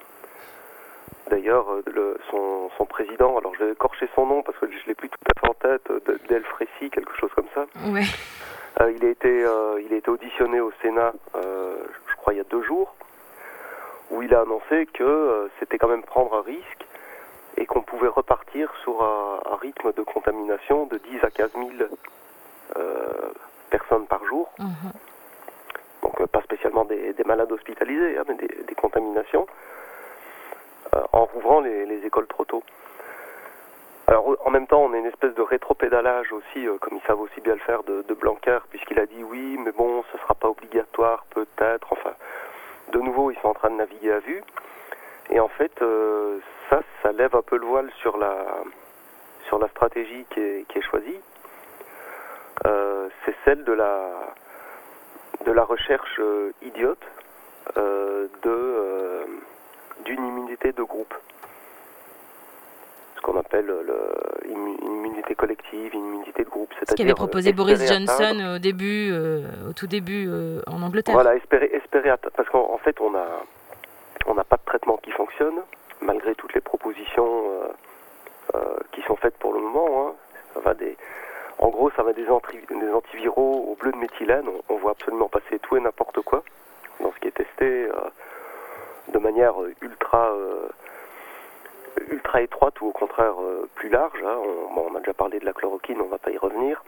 D'ailleurs, 1.31 1.67
le- 1.87 2.19
son, 2.31 2.69
président, 2.89 3.39
alors 3.39 3.55
je 3.55 3.65
vais 3.65 3.73
écorcher 3.73 4.07
son 4.15 4.27
nom 4.27 4.43
parce 4.43 4.59
que 4.59 4.67
je 4.71 4.77
ne 4.77 4.83
l'ai 4.89 4.95
plus 4.95 5.09
tout 5.09 5.19
à 5.35 5.41
fait 5.41 5.49
en 5.49 5.55
tête, 5.55 5.91
de- 6.07 6.19
Delfrécy, 6.29 6.91
quelque 6.91 7.15
chose 7.17 7.31
comme 7.35 7.47
ça. 7.55 7.65
Ouais. 7.89 8.03
Euh, 8.81 8.93
il, 8.93 9.05
a 9.05 9.09
été, 9.09 9.45
euh, 9.45 9.81
il 9.85 9.93
a 9.93 9.97
été 9.97 10.11
auditionné 10.11 10.61
au 10.61 10.73
Sénat, 10.83 11.13
euh, 11.37 11.77
je 12.09 12.17
crois, 12.17 12.33
il 12.33 12.39
y 12.39 12.41
a 12.41 12.45
deux 12.45 12.63
jours, 12.63 12.95
où 14.11 14.23
il 14.23 14.35
a 14.35 14.41
annoncé 14.41 14.87
que 14.87 15.51
c'était 15.59 15.79
quand 15.79 15.89
même 15.89 16.03
prendre 16.03 16.35
un 16.35 16.43
risque 16.43 16.87
et 17.57 17.67
qu'on 17.67 17.83
pouvait 17.83 18.09
repartir 18.09 18.73
sur 18.83 19.03
un, 19.03 19.41
un 19.51 19.57
rythme 19.57 19.93
de 19.93 20.03
contamination 20.03 20.87
de 20.87 20.99
10 20.99 21.25
à 21.25 21.31
15 21.31 21.51
000 21.55 21.69
euh, 22.77 23.33
personnes 23.71 24.07
par 24.07 24.25
jour. 24.25 24.51
Donc 26.03 26.21
euh, 26.21 26.27
pas 26.27 26.41
spécialement 26.43 26.85
des, 26.85 27.13
des 27.13 27.25
malades 27.25 27.53
hospitalisés, 27.53 28.17
hein, 28.19 28.25
mais 28.29 28.35
des, 28.35 28.49
des 28.67 28.75
contaminations, 28.75 29.47
euh, 30.95 31.01
en 31.13 31.25
rouvrant 31.27 31.61
les, 31.61 31.85
les 31.87 32.05
écoles 32.07 32.27
trop 32.27 32.45
tôt. 32.45 32.63
Alors 34.09 34.37
en 34.45 34.51
même 34.51 34.67
temps, 34.67 34.83
on 34.83 34.93
a 34.93 34.97
une 34.99 35.07
espèce 35.07 35.35
de 35.35 35.43
rétropédalage 35.43 36.33
aussi, 36.33 36.67
euh, 36.67 36.77
comme 36.79 36.97
ils 36.97 37.07
savent 37.07 37.21
aussi 37.21 37.41
bien 37.41 37.55
le 37.55 37.61
faire, 37.61 37.83
de, 37.85 38.03
Blanquer, 38.15 38.59
puisqu'il 38.71 38.99
a 38.99 39.07
dit 39.07 39.23
oui, 39.25 39.59
mais 39.65 39.73
bon, 39.73 40.05
ce 40.13 40.19
sera 40.19 40.35
pas 40.35 40.49
obligatoire, 40.49 41.25
peut-être. 41.31 41.93
Enfin, 41.93 42.13
de 42.93 42.99
nouveau, 43.01 43.31
ils 43.31 43.39
sont 43.39 43.49
en 43.49 43.55
train 43.55 43.71
de 43.71 43.77
naviguer 43.77 44.13
à 44.13 44.19
vue. 44.21 44.43
Et 45.31 45.41
en 45.41 45.49
fait, 45.49 45.73
euh, 45.83 46.39
ça, 46.69 46.83
ça 47.03 47.13
lève 47.13 47.35
un 47.35 47.43
peu 47.43 47.57
le 47.57 47.67
voile 47.67 47.91
sur 48.01 48.17
la, 48.19 48.45
sur 49.47 49.59
la 49.59 49.69
stratégie 49.69 50.27
qui 50.31 50.41
est, 50.41 50.83
choisie. 50.83 51.21
Euh, 52.67 53.09
c'est 53.25 53.35
celle 53.45 53.65
de 53.65 53.73
la, 53.73 54.11
de 55.47 55.53
la 55.53 55.65
recherche 55.65 56.21
idiote 56.61 57.03
de, 57.77 59.27
d'une 60.05 60.27
immunité 60.27 60.73
de 60.73 60.83
groupe. 60.83 61.15
Qu'on 63.23 63.39
appelle 63.39 63.67
le, 63.67 64.13
immu- 64.49 64.79
une 64.83 64.97
immunité 64.97 65.35
collective, 65.37 65.95
une 65.95 66.05
immunité 66.07 66.43
de 66.45 66.49
groupe. 66.51 66.71
Ce 66.75 66.81
qu'avait 66.81 66.97
c'est-à-dire, 66.97 67.15
proposé 67.15 67.51
euh, 67.51 67.53
Boris 67.53 67.87
Johnson 67.87 68.55
au 68.57 68.59
début, 68.59 69.11
euh, 69.13 69.43
au 69.71 69.73
tout 69.73 69.87
début 69.87 70.27
euh, 70.29 70.61
en 70.67 70.83
Angleterre. 70.83 71.15
Voilà, 71.15 71.37
espérer, 71.37 71.67
espérer 71.73 72.11
parce 72.37 72.49
qu'en 72.49 72.69
en 72.73 72.79
fait, 72.79 73.01
on 73.01 73.15
a, 73.15 73.27
on 74.27 74.35
n'a 74.35 74.43
pas 74.45 74.57
de 74.57 74.65
traitement 74.67 74.97
qui 74.97 75.13
fonctionne, 75.13 75.61
malgré 76.01 76.35
toutes 76.35 76.53
les 76.55 76.61
propositions 76.61 77.45
euh, 77.53 77.69
euh, 78.57 78.77
qui 78.91 79.03
sont 79.03 79.15
faites 79.17 79.37
pour 79.39 79.53
le 79.55 79.61
moment. 79.61 80.09
hein. 80.09 80.13
Ça 80.55 80.61
va 80.61 80.75
des, 80.75 80.97
en 81.59 81.69
gros, 81.69 81.91
ça 81.93 82.03
va 82.03 82.13
des, 82.13 82.25
antri- 82.27 82.67
des 82.69 82.93
antiviraux 82.93 83.67
au 83.71 83.77
bleu 83.77 83.93
de 83.93 83.99
méthylène. 83.99 84.47
On, 84.69 84.75
on 84.75 84.79
voit 84.79 84.91
absolument 84.93 85.29
passer 85.29 85.61
tout 85.61 85.77
et 85.77 85.81
n'importe 85.81 86.21
quoi 86.23 86.43
dans 87.01 87.13
ce 87.13 87.21
qui 87.21 87.29
est 87.29 87.31
testé 87.31 87.87
euh, 87.87 87.93
de 89.13 89.19
manière 89.19 89.63
euh, 89.63 89.73
ultra, 89.81 90.31
euh, 90.33 90.69
ultra 92.11 92.41
étroite 92.43 92.81
ou 92.81 92.87
au 92.89 92.93
contraire 92.93 93.35
euh, 93.41 93.69
plus 93.75 93.89
large. 93.89 94.23
hein. 94.25 94.37
On, 94.39 94.75
bon, 94.75 94.87
on 94.91 94.95
a 94.97 94.99
déjà 95.01 95.15
parlé 95.15 95.39
de 95.39 95.45
la 95.45 95.53
chloroquine, 95.53 96.01
on 96.01 96.07
ne 96.07 96.11
va 96.11 96.19
pas 96.19 96.31
y 96.31 96.39
revenir. 96.39 96.83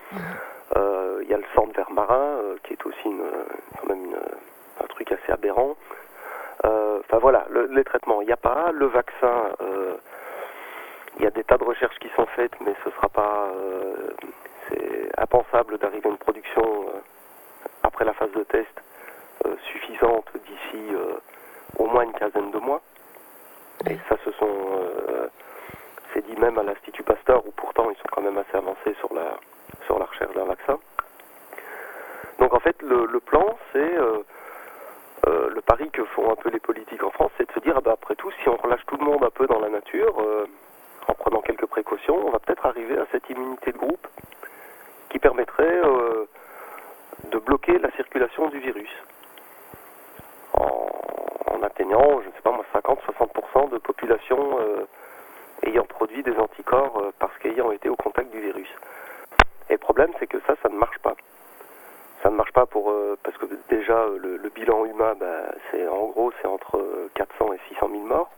Euh, 0.76 1.20
Il 1.22 1.28
y 1.30 1.34
a 1.34 1.38
le 1.38 1.44
sang 1.54 1.66
de 1.66 1.72
verre 1.72 1.90
marin, 1.90 2.16
euh, 2.42 2.56
qui 2.64 2.72
est 2.74 2.86
aussi 2.86 3.04
une, 3.06 3.22
quand 3.80 3.86
même 3.88 4.04
une- 4.04 4.16
un 4.82 4.86
truc 4.88 5.10
assez 5.12 5.32
aberrant. 5.32 5.74
Enfin 6.64 7.18
voilà, 7.18 7.46
le- 7.50 7.66
les 7.66 7.84
traitements, 7.84 8.20
il 8.22 8.26
n'y 8.26 8.32
a 8.32 8.36
pas. 8.38 8.70
Le 8.72 8.86
vaccin, 8.86 9.50
il 11.18 11.22
y 11.22 11.26
a 11.26 11.30
des 11.30 11.44
tas 11.44 11.58
de 11.58 11.64
recherches 11.64 11.98
qui 11.98 12.08
sont 12.16 12.26
faites, 12.34 12.52
mais 12.64 12.74
ce 12.84 12.90
sera 12.90 13.08
pas. 13.08 13.48
euh, 13.56 14.10
c'est 14.68 15.10
impensable 15.20 15.76
d'arriver 15.78 16.08
à 16.08 16.10
une 16.12 16.16
production 16.18 16.62
euh, 16.64 16.98
après 17.82 18.04
la 18.06 18.14
phase 18.14 18.32
de 18.32 18.42
test 18.44 18.72
euh, 19.46 19.54
suffisante 19.72 20.26
d'ici 20.46 20.82
au 21.78 21.86
moins 21.86 22.02
une 22.04 22.12
quinzaine 22.14 22.50
de 22.50 22.58
mois. 22.58 22.80
Et 23.86 23.98
ça, 24.08 24.16
ce 24.24 24.32
sont. 24.32 24.48
euh, 24.48 25.28
c'est 26.12 26.24
dit 26.26 26.36
même 26.36 26.58
à 26.58 26.62
l'Institut 26.62 27.02
Pasteur, 27.02 27.46
où 27.46 27.50
pourtant 27.50 27.90
ils 27.90 27.96
sont 27.96 28.08
quand 28.12 28.22
même 28.22 28.38
assez 28.38 28.56
avancés 28.56 28.94
sur 29.00 29.12
la, 29.12 29.36
sur 29.86 29.98
la 29.98 30.06
recherche 30.06 30.32
d'un 30.34 30.44
vaccin. 30.44 30.78
Donc 32.38 32.54
en 32.54 32.60
fait, 32.60 32.80
le, 32.82 33.20
plan, 33.20 33.58
c'est 33.72 33.78
euh, 33.98 34.18
euh, 35.26 35.50
le 35.50 35.60
pari 35.60 35.90
que 35.90 36.04
font 36.04 36.30
un 36.30 36.36
peu 36.36 36.50
les 36.50 36.60
politiques 36.60 37.02
en 37.02 37.10
France, 37.10 37.32
c'est 37.36 37.48
de 37.48 37.52
se 37.52 37.60
dire, 37.60 37.74
ah 37.76 37.80
bah, 37.80 37.92
après 37.92 38.14
tout, 38.14 38.30
si 38.42 38.48
on 38.48 38.56
relâche 38.56 38.84
tout 38.86 38.96
le 38.96 39.04
monde 39.04 39.22
un 39.24 39.30
peu 39.30 39.46
dans 39.46 39.60
la 39.60 39.68
nature, 39.68 40.14
en 41.08 41.14
prenant 41.14 41.40
quelques 41.42 41.66
précautions, 41.66 42.26
on 42.26 42.30
va 42.30 42.38
peut-être 42.38 42.64
arriver 42.66 42.98
à 42.98 43.06
cette 43.12 43.28
immunité 43.28 43.72
de 43.72 43.78
groupe 43.78 44.06
qui 45.10 45.18
permettrait 45.18 45.80
de 47.24 47.38
bloquer 47.38 47.78
la 47.78 47.90
circulation 47.92 48.48
du 48.48 48.58
virus 48.60 48.90
en 51.54 51.62
atteignant, 51.62 52.20
je 52.22 52.28
ne 52.28 52.32
sais 52.32 52.42
pas 52.42 52.50
moi, 52.52 52.64
50-60% 52.74 53.70
de 53.70 53.78
population 53.78 54.58
euh, 54.60 54.86
ayant 55.64 55.84
produit 55.84 56.22
des 56.22 56.36
anticorps 56.36 56.98
euh, 57.00 57.12
parce 57.18 57.36
qu'ayant 57.38 57.70
été 57.70 57.88
au 57.88 57.96
contact 57.96 58.30
du 58.30 58.40
virus. 58.40 58.68
Et 59.70 59.74
le 59.74 59.78
problème, 59.78 60.10
c'est 60.18 60.26
que 60.26 60.38
ça, 60.46 60.54
ça 60.62 60.68
ne 60.68 60.76
marche 60.76 60.98
pas. 60.98 61.14
Ça 62.22 62.30
ne 62.30 62.36
marche 62.36 62.52
pas 62.52 62.66
pour 62.66 62.90
euh, 62.90 63.16
parce 63.22 63.36
que 63.38 63.46
déjà 63.68 64.06
le, 64.18 64.36
le 64.36 64.48
bilan 64.50 64.84
humain, 64.86 65.14
bah, 65.18 65.52
c'est 65.70 65.86
en 65.88 66.06
gros, 66.08 66.32
c'est 66.40 66.48
entre 66.48 66.78
euh, 66.78 67.10
400 67.14 67.52
et 67.52 67.58
600 67.68 67.88
000 67.90 68.02
morts, 68.04 68.30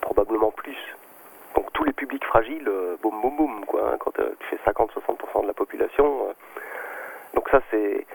probablement 0.00 0.50
plus. 0.50 0.76
Donc 1.56 1.72
tous 1.72 1.84
les 1.84 1.92
publics 1.92 2.24
fragiles, 2.24 2.68
euh, 2.68 2.96
boum 3.02 3.20
boum 3.20 3.36
boum, 3.36 3.64
quoi. 3.66 3.90
hein, 3.92 3.96
quand 3.98 4.18
euh, 4.20 4.34
tu 4.40 4.46
fais 4.56 4.70
50-60% 4.70 5.42
de 5.42 5.46
la 5.48 5.54
population, 5.54 6.34
donc 7.34 7.48
ça 7.50 7.60
c'est, 7.70 8.06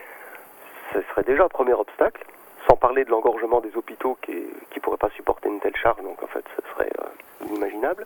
ce 0.94 1.02
serait 1.10 1.24
déjà 1.24 1.44
un 1.45 1.49
premier 1.49 1.74
obstacle. 1.74 2.24
Sans 2.68 2.76
parler 2.76 3.06
de 3.06 3.11
l'engorgement 3.11 3.61
des 3.61 3.76
hôpitaux 3.77 4.18
qui 4.22 4.45
qui 4.72 4.80
pourraient 4.80 4.98
pas 4.98 5.10
supporter 5.11 5.48
une 5.49 5.60
telle 5.60 5.76
charge, 5.76 6.02
donc 6.02 6.22
en 6.23 6.27
fait 6.27 6.44
ce 6.56 6.61
serait 6.73 6.91
euh, 6.99 7.45
inimaginable. 7.48 8.06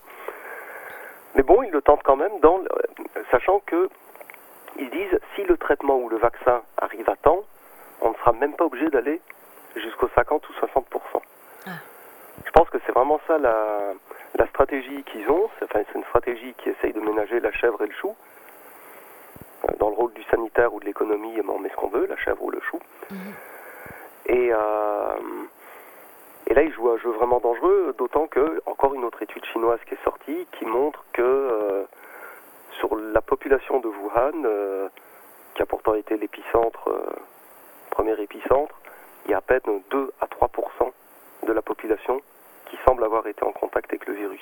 Mais 1.36 1.44
bon, 1.44 1.64
ils 1.64 1.72
le 1.72 1.82
tentent 1.82 2.04
quand 2.04 2.16
même, 2.18 2.40
dans, 2.42 2.58
le- 2.58 2.68
euh, 3.18 3.24
sachant 3.32 3.60
que 3.66 3.90
ils 4.78 4.90
disent 4.90 5.20
si 5.36 5.44
le 5.44 5.58
traitement 5.58 5.98
ou 5.98 6.10
le 6.10 6.18
vaccin 6.18 6.62
arrive 6.78 7.10
à 7.10 7.16
temps, 7.16 7.44
on 8.02 8.10
ne 8.12 8.16
sera 8.16 8.34
même 8.34 8.54
pas 8.56 8.66
obligé 8.66 8.90
d'aller 8.90 9.22
jusqu'aux 9.76 10.10
50 10.16 10.48
ou 10.50 10.54
60% 10.54 11.22
Je 12.46 12.52
pense 12.52 12.70
que 12.70 12.78
c'est 12.86 12.92
vraiment 12.92 13.20
ça 13.28 13.38
la, 13.38 13.94
la 14.36 14.48
stratégie 14.48 15.04
qu'ils 15.04 15.30
ont. 15.30 15.50
C'est 15.60 15.66
enfin, 15.66 15.82
une 15.96 16.04
stratégie 16.06 16.54
qui 16.56 16.70
essaye 16.70 16.94
de 16.94 17.00
ménager 17.00 17.40
la 17.40 17.52
chèvre 17.52 17.82
et 17.84 17.88
le 17.88 17.94
chou. 17.94 18.16
Euh, 19.70 19.74
Dans 19.80 19.90
le 19.90 19.96
rôle 19.96 20.14
du 20.14 20.24
sanitaire 20.24 20.74
ou 20.74 20.80
de 20.80 20.86
l'économie, 20.86 21.40
on 21.48 21.60
met 21.60 21.70
ce 21.70 21.76
qu'on 21.76 21.90
veut, 21.90 22.06
la 22.08 22.18
chèvre 22.18 22.42
ou 22.44 22.52
le 22.52 22.60
chou. 22.62 22.80
Et, 24.26 24.50
euh, 24.54 25.46
et 26.48 26.54
là, 26.54 26.62
ils 26.64 26.74
jouent 26.74 26.90
un 26.90 26.98
jeu 26.98 27.10
vraiment 27.12 27.40
dangereux, 27.40 27.96
d'autant 27.98 28.28
que, 28.28 28.62
encore 28.66 28.94
une 28.94 29.04
autre 29.04 29.22
étude 29.22 29.46
chinoise 29.46 29.80
qui 29.88 29.94
est 29.94 30.04
sortie, 30.04 30.48
qui 30.58 30.66
montre 30.66 31.04
que 31.14 31.22
euh, 31.22 31.84
sur 32.80 32.96
la 32.96 33.22
population 33.22 33.80
de 33.80 33.88
Wuhan, 33.88 34.44
euh, 34.46 34.90
qui 35.56 35.62
a 35.62 35.66
pourtant 35.66 35.96
été 35.96 36.18
l'épicentre, 36.18 36.90
premier 37.90 38.20
épicentre, 38.22 38.76
il 39.26 39.32
y 39.32 39.34
a 39.34 39.38
à 39.38 39.42
peine 39.42 39.82
2 39.92 40.12
à 40.22 40.26
3% 40.26 40.92
de 41.48 41.54
la 41.54 41.62
population 41.62 42.22
qui 42.66 42.78
semble 42.86 43.04
avoir 43.04 43.28
été 43.28 43.44
en 43.44 43.52
contact 43.52 43.92
avec 43.92 44.08
le 44.08 44.14
virus. 44.14 44.42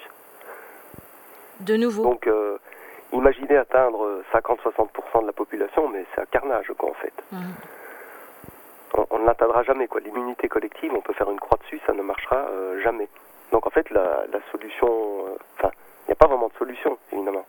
De 1.60 1.76
nouveau. 1.76 2.04
Donc, 2.04 2.28
euh, 2.28 2.58
imaginez 3.12 3.58
atteindre 3.58 4.22
50-60% 4.32 5.22
de 5.22 5.28
la 5.28 5.34
population, 5.34 5.90
mais 5.90 6.06
c'est 6.14 6.22
un 6.22 6.26
carnage, 6.26 6.72
quoi, 6.78 6.90
en 6.90 6.94
fait. 6.94 7.14
On, 8.94 9.20
ne 9.20 9.26
l'atteindra 9.26 9.64
jamais, 9.64 9.88
quoi. 9.88 10.02
L'immunité 10.02 10.48
collective, 10.48 10.94
on 10.94 11.02
peut 11.02 11.14
faire 11.14 11.30
une 11.30 11.40
croix 11.40 11.58
dessus, 11.60 11.80
ça 11.86 11.94
ne 11.94 12.02
marchera 12.02 12.38
euh, 12.38 12.82
jamais. 12.82 13.08
Donc, 13.52 13.68
en 13.68 13.70
fait, 13.70 13.90
la, 13.92 14.26
la 14.32 14.40
solution... 14.52 14.88
euh, 15.28 15.38
Enfin, 15.58 15.72
il 16.04 16.08
n'y 16.10 16.14
a 16.14 16.16
pas 16.16 16.28
vraiment 16.28 16.48
de 16.48 16.54
solution, 16.54 16.98
évidemment. 17.12 17.46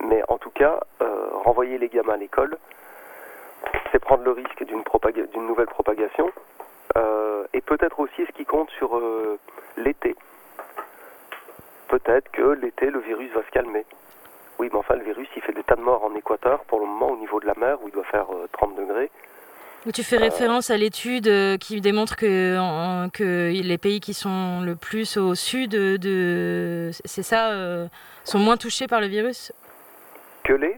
Mais 0.00 0.22
en 0.28 0.38
tout 0.38 0.50
cas, 0.50 0.80
euh, 1.02 1.28
renvoyer 1.44 1.78
les 1.78 1.88
gamins 1.88 2.14
à 2.14 2.16
l'école, 2.16 2.56
c'est 3.92 3.98
prendre 3.98 4.24
le 4.24 4.32
risque 4.32 4.64
d'une 4.64 4.82
d'une 5.32 5.46
nouvelle 5.46 5.66
propagation. 5.66 6.30
Et 7.52 7.60
peut-être 7.62 7.98
aussi 7.98 8.24
ce 8.26 8.32
qui 8.32 8.44
compte 8.44 8.70
sur 8.70 9.00
l'été. 9.76 10.14
Peut-être 11.88 12.30
que 12.30 12.42
l'été, 12.42 12.90
le 12.90 13.00
virus 13.00 13.32
va 13.32 13.42
se 13.42 13.50
calmer. 13.50 13.84
Oui, 14.60 14.68
mais 14.72 14.78
enfin, 14.78 14.94
le 14.94 15.02
virus, 15.02 15.28
il 15.34 15.42
fait 15.42 15.52
des 15.52 15.64
tas 15.64 15.74
de 15.74 15.80
morts 15.80 16.04
en 16.04 16.14
Équateur 16.14 16.60
pour 16.66 16.80
le 16.80 16.86
moment 16.86 17.10
au 17.10 17.16
niveau 17.16 17.40
de 17.40 17.46
la 17.46 17.54
mer 17.54 17.78
où 17.82 17.88
il 17.88 17.92
doit 17.92 18.04
faire 18.04 18.26
euh, 18.32 18.46
30 18.52 18.76
degrés. 18.76 19.10
Où 19.86 19.92
tu 19.92 20.02
fais 20.02 20.18
référence 20.18 20.70
à 20.70 20.76
l'étude 20.76 21.26
euh, 21.26 21.56
qui 21.56 21.80
démontre 21.80 22.14
que, 22.16 22.58
en- 22.58 23.08
que 23.08 23.50
les 23.50 23.78
pays 23.78 24.00
qui 24.00 24.12
sont 24.12 24.60
le 24.60 24.76
plus 24.76 25.16
au 25.16 25.34
sud 25.34 25.70
de, 25.70 26.90
c'est 27.06 27.22
ça, 27.22 27.52
euh, 27.52 27.86
sont 28.24 28.38
moins 28.38 28.58
touchés 28.58 28.86
par 28.88 29.00
le 29.00 29.06
virus? 29.06 29.52
Que 30.44 30.52
les? 30.52 30.76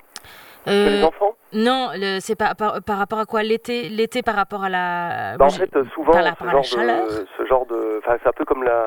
Euh, 0.69 0.87
Que 0.87 0.91
les 0.99 1.03
enfants? 1.03 1.35
Non, 1.53 1.91
le- 1.95 2.21
c'est 2.21 2.37
par, 2.37 2.55
par, 2.55 2.81
par 2.81 2.97
rapport 2.99 3.19
à 3.19 3.27
quoi? 3.27 3.43
L'été, 3.43 3.89
l'été 3.89 4.23
par 4.23 4.37
rapport 4.37 4.63
à 4.63 4.69
la. 4.69 5.37
Bah, 5.37 5.47
en 5.47 5.51
fait, 5.51 5.71
souvent, 5.95 6.13
par, 6.13 6.23
la, 6.23 6.31
ce, 6.35 6.37
par 6.39 6.51
genre 6.51 6.63
de, 6.63 7.27
ce 7.37 7.47
genre 7.47 7.67
de. 7.67 8.01
C'est 8.07 8.29
un 8.29 8.33
peu 8.33 8.45
comme 8.45 8.63
la. 8.63 8.87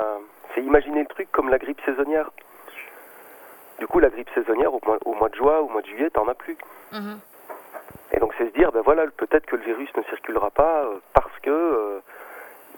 C'est 0.53 0.61
imaginer 0.63 1.01
le 1.01 1.07
truc 1.07 1.27
comme 1.33 1.49
la 1.49 1.57
grippe 1.57 1.81
saisonnière. 1.85 2.31
Du 3.79 3.87
coup, 3.87 3.99
la 3.99 4.09
grippe 4.09 4.29
saisonnière, 4.33 4.73
au 4.73 4.79
mois, 4.85 4.97
au 5.03 5.13
mois 5.13 5.27
de 5.27 5.35
juin, 5.35 5.57
au 5.57 5.67
mois 5.67 5.81
de 5.81 5.87
juillet, 5.87 6.09
t'en 6.09 6.25
as 6.29 6.33
plus. 6.33 6.55
Mhm. 6.93 7.19
Et 8.11 8.19
donc, 8.19 8.33
c'est 8.37 8.47
se 8.47 8.53
dire, 8.53 8.71
ben 8.71 8.81
voilà, 8.83 9.05
peut-être 9.17 9.45
que 9.45 9.55
le 9.55 9.63
virus 9.63 9.89
ne 9.95 10.03
circulera 10.03 10.49
pas 10.51 10.83
euh, 10.83 10.99
parce 11.13 11.31
que 11.41 11.49
euh, 11.49 11.99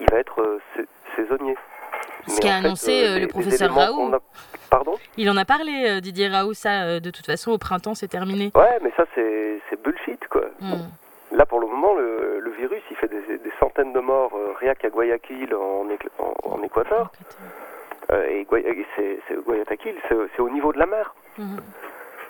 il 0.00 0.06
va 0.10 0.18
être 0.18 0.40
euh, 0.40 0.58
sa- 0.76 0.82
saisonnier. 1.16 1.56
Ce 2.26 2.40
qu'a 2.40 2.48
fait, 2.48 2.54
annoncé, 2.54 3.04
euh, 3.06 3.14
les- 3.14 3.20
le 3.22 3.26
professeur 3.28 3.72
Raoult. 3.74 4.12
a- 4.14 4.20
Pardon? 4.70 4.96
Il 5.16 5.30
en 5.30 5.36
a 5.38 5.44
parlé, 5.46 6.00
Didier 6.02 6.28
Raoult, 6.28 6.52
ça, 6.54 7.00
de 7.00 7.10
toute 7.10 7.24
façon, 7.24 7.52
au 7.52 7.58
printemps, 7.58 7.94
c'est 7.94 8.08
terminé. 8.08 8.50
Ouais, 8.54 8.78
mais 8.82 8.92
ça, 8.96 9.04
c'est 9.14 9.82
bullshit, 9.82 10.26
quoi. 10.28 10.42
Mm. 10.60 10.74
Là, 11.32 11.46
pour 11.46 11.60
le 11.60 11.66
moment, 11.66 11.94
le, 11.94 12.38
le 12.40 12.50
virus, 12.52 12.82
il 12.90 12.96
fait 12.96 13.08
des, 13.08 13.38
des 13.38 13.52
centaines 13.60 13.92
de 13.94 14.00
morts 14.00 14.32
rien 14.60 14.74
qu'à 14.74 14.88
Guayaquil, 14.90 15.54
en, 15.54 15.86
Équ- 15.88 16.08
en, 16.18 16.34
en 16.58 16.62
Équateur. 16.62 17.10
Et 18.28 18.44
Guayaquil, 18.44 19.96
c'est 20.08 20.40
au 20.40 20.50
niveau 20.50 20.72
de 20.72 20.78
la 20.78 20.86
mer. 20.86 21.14
Mhm. 21.38 21.60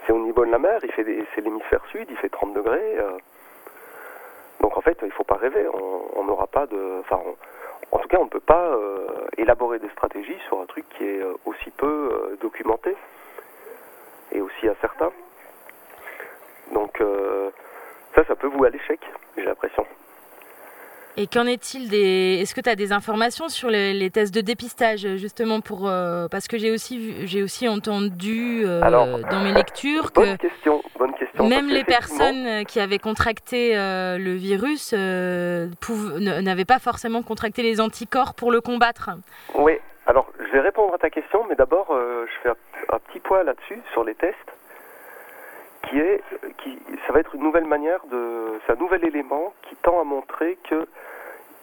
C'est 0.08 0.14
au 0.14 0.20
niveau 0.20 0.46
de 0.46 0.50
la 0.50 0.58
mer, 0.58 0.80
c'est 0.96 1.40
l'hémisphère 1.42 1.84
sud, 1.92 2.06
il 2.08 2.16
fait 2.16 2.30
30 2.30 2.54
degrés. 2.54 2.96
euh. 2.98 3.10
Donc 4.60 4.74
en 4.78 4.80
fait, 4.80 4.98
il 5.02 5.10
faut 5.12 5.22
pas 5.22 5.34
rêver, 5.34 5.66
on 5.68 6.24
n'aura 6.24 6.46
pas 6.46 6.66
de... 6.66 7.02
En 7.90 7.98
tout 7.98 8.08
cas, 8.08 8.16
on 8.18 8.24
ne 8.24 8.30
peut 8.30 8.40
pas 8.40 8.68
euh, 8.68 9.06
élaborer 9.36 9.78
des 9.78 9.88
stratégies 9.90 10.38
sur 10.46 10.60
un 10.62 10.64
truc 10.66 10.88
qui 10.96 11.04
est 11.04 11.20
euh, 11.20 11.34
aussi 11.44 11.70
peu 11.72 12.38
documenté 12.40 12.96
et 14.32 14.40
aussi 14.40 14.66
incertain. 14.66 15.12
Donc 16.72 17.02
ça, 18.14 18.24
ça 18.24 18.34
peut 18.34 18.46
vous 18.46 18.64
à 18.64 18.70
l'échec, 18.70 19.00
j'ai 19.36 19.44
l'impression. 19.44 19.86
Et 21.20 21.26
qu'en 21.26 21.46
est-il 21.46 21.88
des. 21.88 22.38
Est-ce 22.40 22.54
que 22.54 22.60
tu 22.60 22.70
as 22.70 22.76
des 22.76 22.92
informations 22.92 23.48
sur 23.48 23.70
les, 23.70 23.92
les 23.92 24.08
tests 24.08 24.32
de 24.32 24.40
dépistage, 24.40 25.00
justement, 25.16 25.60
pour. 25.60 25.88
euh, 25.88 26.28
parce 26.28 26.46
que 26.46 26.58
j'ai 26.58 26.70
aussi, 26.70 27.26
j'ai 27.26 27.42
aussi 27.42 27.66
entendu 27.66 28.62
euh, 28.64 28.80
Alors, 28.82 29.18
dans 29.28 29.40
mes 29.40 29.52
lectures 29.52 30.12
Bonne 30.14 30.36
que. 30.36 30.42
question, 30.46 30.80
bonne 30.96 31.12
question. 31.14 31.48
Même 31.48 31.66
les 31.66 31.82
personnes 31.82 32.46
euh, 32.46 32.62
qui 32.62 32.78
avaient 32.78 33.00
contracté 33.00 33.76
euh, 33.76 34.16
le 34.16 34.34
virus 34.34 34.92
n'avaient 34.92 36.64
pas 36.64 36.78
forcément 36.78 37.22
contracté 37.22 37.62
les 37.64 37.80
anticorps 37.80 38.34
pour 38.34 38.52
le 38.52 38.60
combattre. 38.60 39.10
Oui, 39.56 39.72
alors 40.06 40.30
je 40.38 40.52
vais 40.52 40.60
répondre 40.60 40.94
à 40.94 40.98
ta 40.98 41.10
question, 41.10 41.44
mais 41.48 41.56
d'abord 41.56 41.88
je 41.90 42.32
fais 42.44 42.50
un, 42.50 42.94
un 42.94 42.98
petit 43.00 43.18
point 43.18 43.42
là-dessus, 43.42 43.80
sur 43.92 44.04
les 44.04 44.14
tests, 44.14 44.36
qui 45.88 45.98
est, 45.98 46.22
qui, 46.58 46.78
ça 47.06 47.12
va 47.12 47.20
être 47.20 47.34
une 47.34 47.42
nouvelle 47.42 47.66
manière 47.66 48.00
de, 48.10 48.60
c'est 48.66 48.72
un 48.72 48.76
nouvel 48.76 49.04
élément 49.04 49.52
qui 49.62 49.74
tend 49.76 50.00
à 50.00 50.04
montrer 50.04 50.58
que 50.68 50.86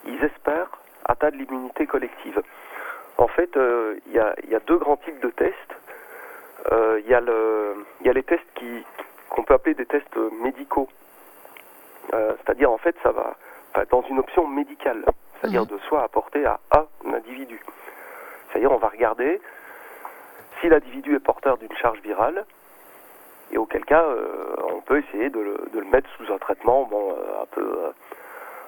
ils 0.06 0.24
espèrent 0.24 0.70
atteindre 1.06 1.38
l'immunité 1.38 1.86
collective. 1.88 2.42
En 3.18 3.28
fait, 3.28 3.56
euh, 3.58 3.96
il 4.08 4.14
y, 4.14 4.20
a, 4.20 4.36
il 4.44 4.50
y 4.50 4.56
a 4.56 4.60
deux 4.60 4.78
grands 4.78 4.98
types 4.98 5.20
de 5.22 5.30
tests. 5.30 5.76
Euh, 6.72 7.00
Il 7.04 7.08
y, 7.10 7.14
a 7.14 7.22
le- 7.22 7.86
il 8.02 8.08
y 8.08 8.10
a 8.10 8.14
les 8.14 8.24
tests 8.24 8.48
qui 8.56 8.84
qu'on 9.30 9.44
peut 9.44 9.54
appeler 9.54 9.76
des 9.76 9.86
tests 9.86 10.16
médicaux. 10.42 10.88
Euh, 12.14 12.34
c'est-à-dire, 12.38 12.72
en 12.72 12.78
fait, 12.78 12.96
ça 13.04 13.12
va 13.12 13.36
dans 13.92 14.02
une 14.04 14.20
option 14.20 14.48
médicale, 14.48 15.04
c'est-à-dire 15.40 15.66
de 15.66 15.78
soi 15.80 16.04
apporter 16.04 16.46
à 16.46 16.60
un 16.72 17.14
individu. 17.14 17.60
C'est-à-dire, 18.50 18.72
on 18.72 18.78
va 18.78 18.88
regarder 18.88 19.42
si 20.62 20.70
l'individu 20.70 21.16
est 21.16 21.20
porteur 21.20 21.58
d'une 21.58 21.76
charge 21.76 22.00
virale, 22.00 22.46
et 23.52 23.58
auquel 23.58 23.84
cas, 23.86 24.06
on 24.74 24.80
peut 24.82 25.00
essayer 25.00 25.30
de 25.30 25.40
le, 25.40 25.58
de 25.74 25.80
le 25.80 25.86
mettre 25.88 26.10
sous 26.18 26.32
un 26.32 26.38
traitement, 26.38 26.84
bon, 26.86 27.14
un 27.42 27.46
peu, 27.48 27.78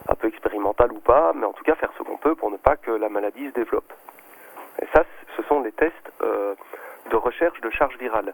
un 0.07 0.15
peu 0.15 0.27
expérimental 0.27 0.91
ou 0.91 0.99
pas, 0.99 1.33
mais 1.33 1.45
en 1.45 1.53
tout 1.53 1.63
cas 1.63 1.75
faire 1.75 1.91
ce 1.97 2.03
qu'on 2.03 2.17
peut 2.17 2.35
pour 2.35 2.51
ne 2.51 2.57
pas 2.57 2.77
que 2.77 2.91
la 2.91 3.09
maladie 3.09 3.47
se 3.47 3.53
développe. 3.53 3.91
Et 4.81 4.85
ça, 4.93 5.03
ce 5.35 5.43
sont 5.43 5.61
les 5.61 5.71
tests 5.71 6.11
euh, 6.21 6.55
de 7.09 7.15
recherche 7.15 7.59
de 7.61 7.69
charge 7.69 7.97
virale. 7.97 8.33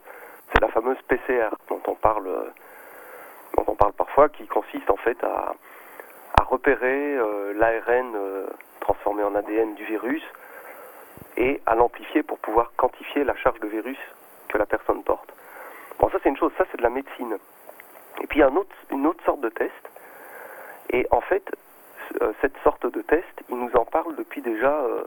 C'est 0.52 0.62
la 0.62 0.68
fameuse 0.70 1.02
PCR 1.08 1.50
dont 1.70 1.82
on 1.88 1.96
parle, 1.96 2.28
euh, 2.28 2.50
dont 3.58 3.66
on 3.68 3.76
parle 3.76 3.94
parfois, 3.94 4.30
qui 4.30 4.46
consiste 4.48 4.90
en 4.90 4.98
fait 4.98 5.24
à, 5.24 5.54
repérer 6.46 7.18
euh, 7.18 7.54
l'ARN 7.56 8.16
transformé 8.80 9.24
en 9.24 9.34
ADN 9.34 9.74
du 9.74 9.86
virus 9.86 10.22
et 11.36 11.60
à 11.66 11.74
l'amplifier 11.74 12.22
pour 12.22 12.38
pouvoir 12.38 12.72
quantifier 12.78 13.24
la 13.24 13.36
charge 13.38 13.60
de 13.60 13.68
virus 13.68 13.98
que 14.50 14.60
la 14.60 14.68
personne 14.68 15.02
porte. 15.04 15.34
Bon, 16.00 16.10
ça 16.10 16.20
c'est 16.22 16.30
une 16.30 16.38
chose, 16.38 16.52
ça 16.58 16.66
c'est 16.70 16.78
de 16.78 16.84
la 16.84 16.92
médecine. 16.92 17.38
Et 18.22 18.28
puis 18.28 18.40
il 18.40 18.42
y 18.42 18.44
a 18.44 18.52
une 18.92 19.08
autre 19.08 19.24
sorte 19.26 19.42
de 19.42 19.50
test. 19.50 19.93
Et 20.90 21.08
en 21.12 21.22
fait, 21.22 21.50
euh, 22.22 22.34
cette 22.42 22.58
sorte 22.64 22.86
de 22.86 23.02
test, 23.02 23.44
il 23.50 23.58
nous 23.58 23.72
en 23.76 23.86
parle 23.86 24.16
depuis 24.16 24.42
déjà 24.42 24.82
euh, 24.82 25.04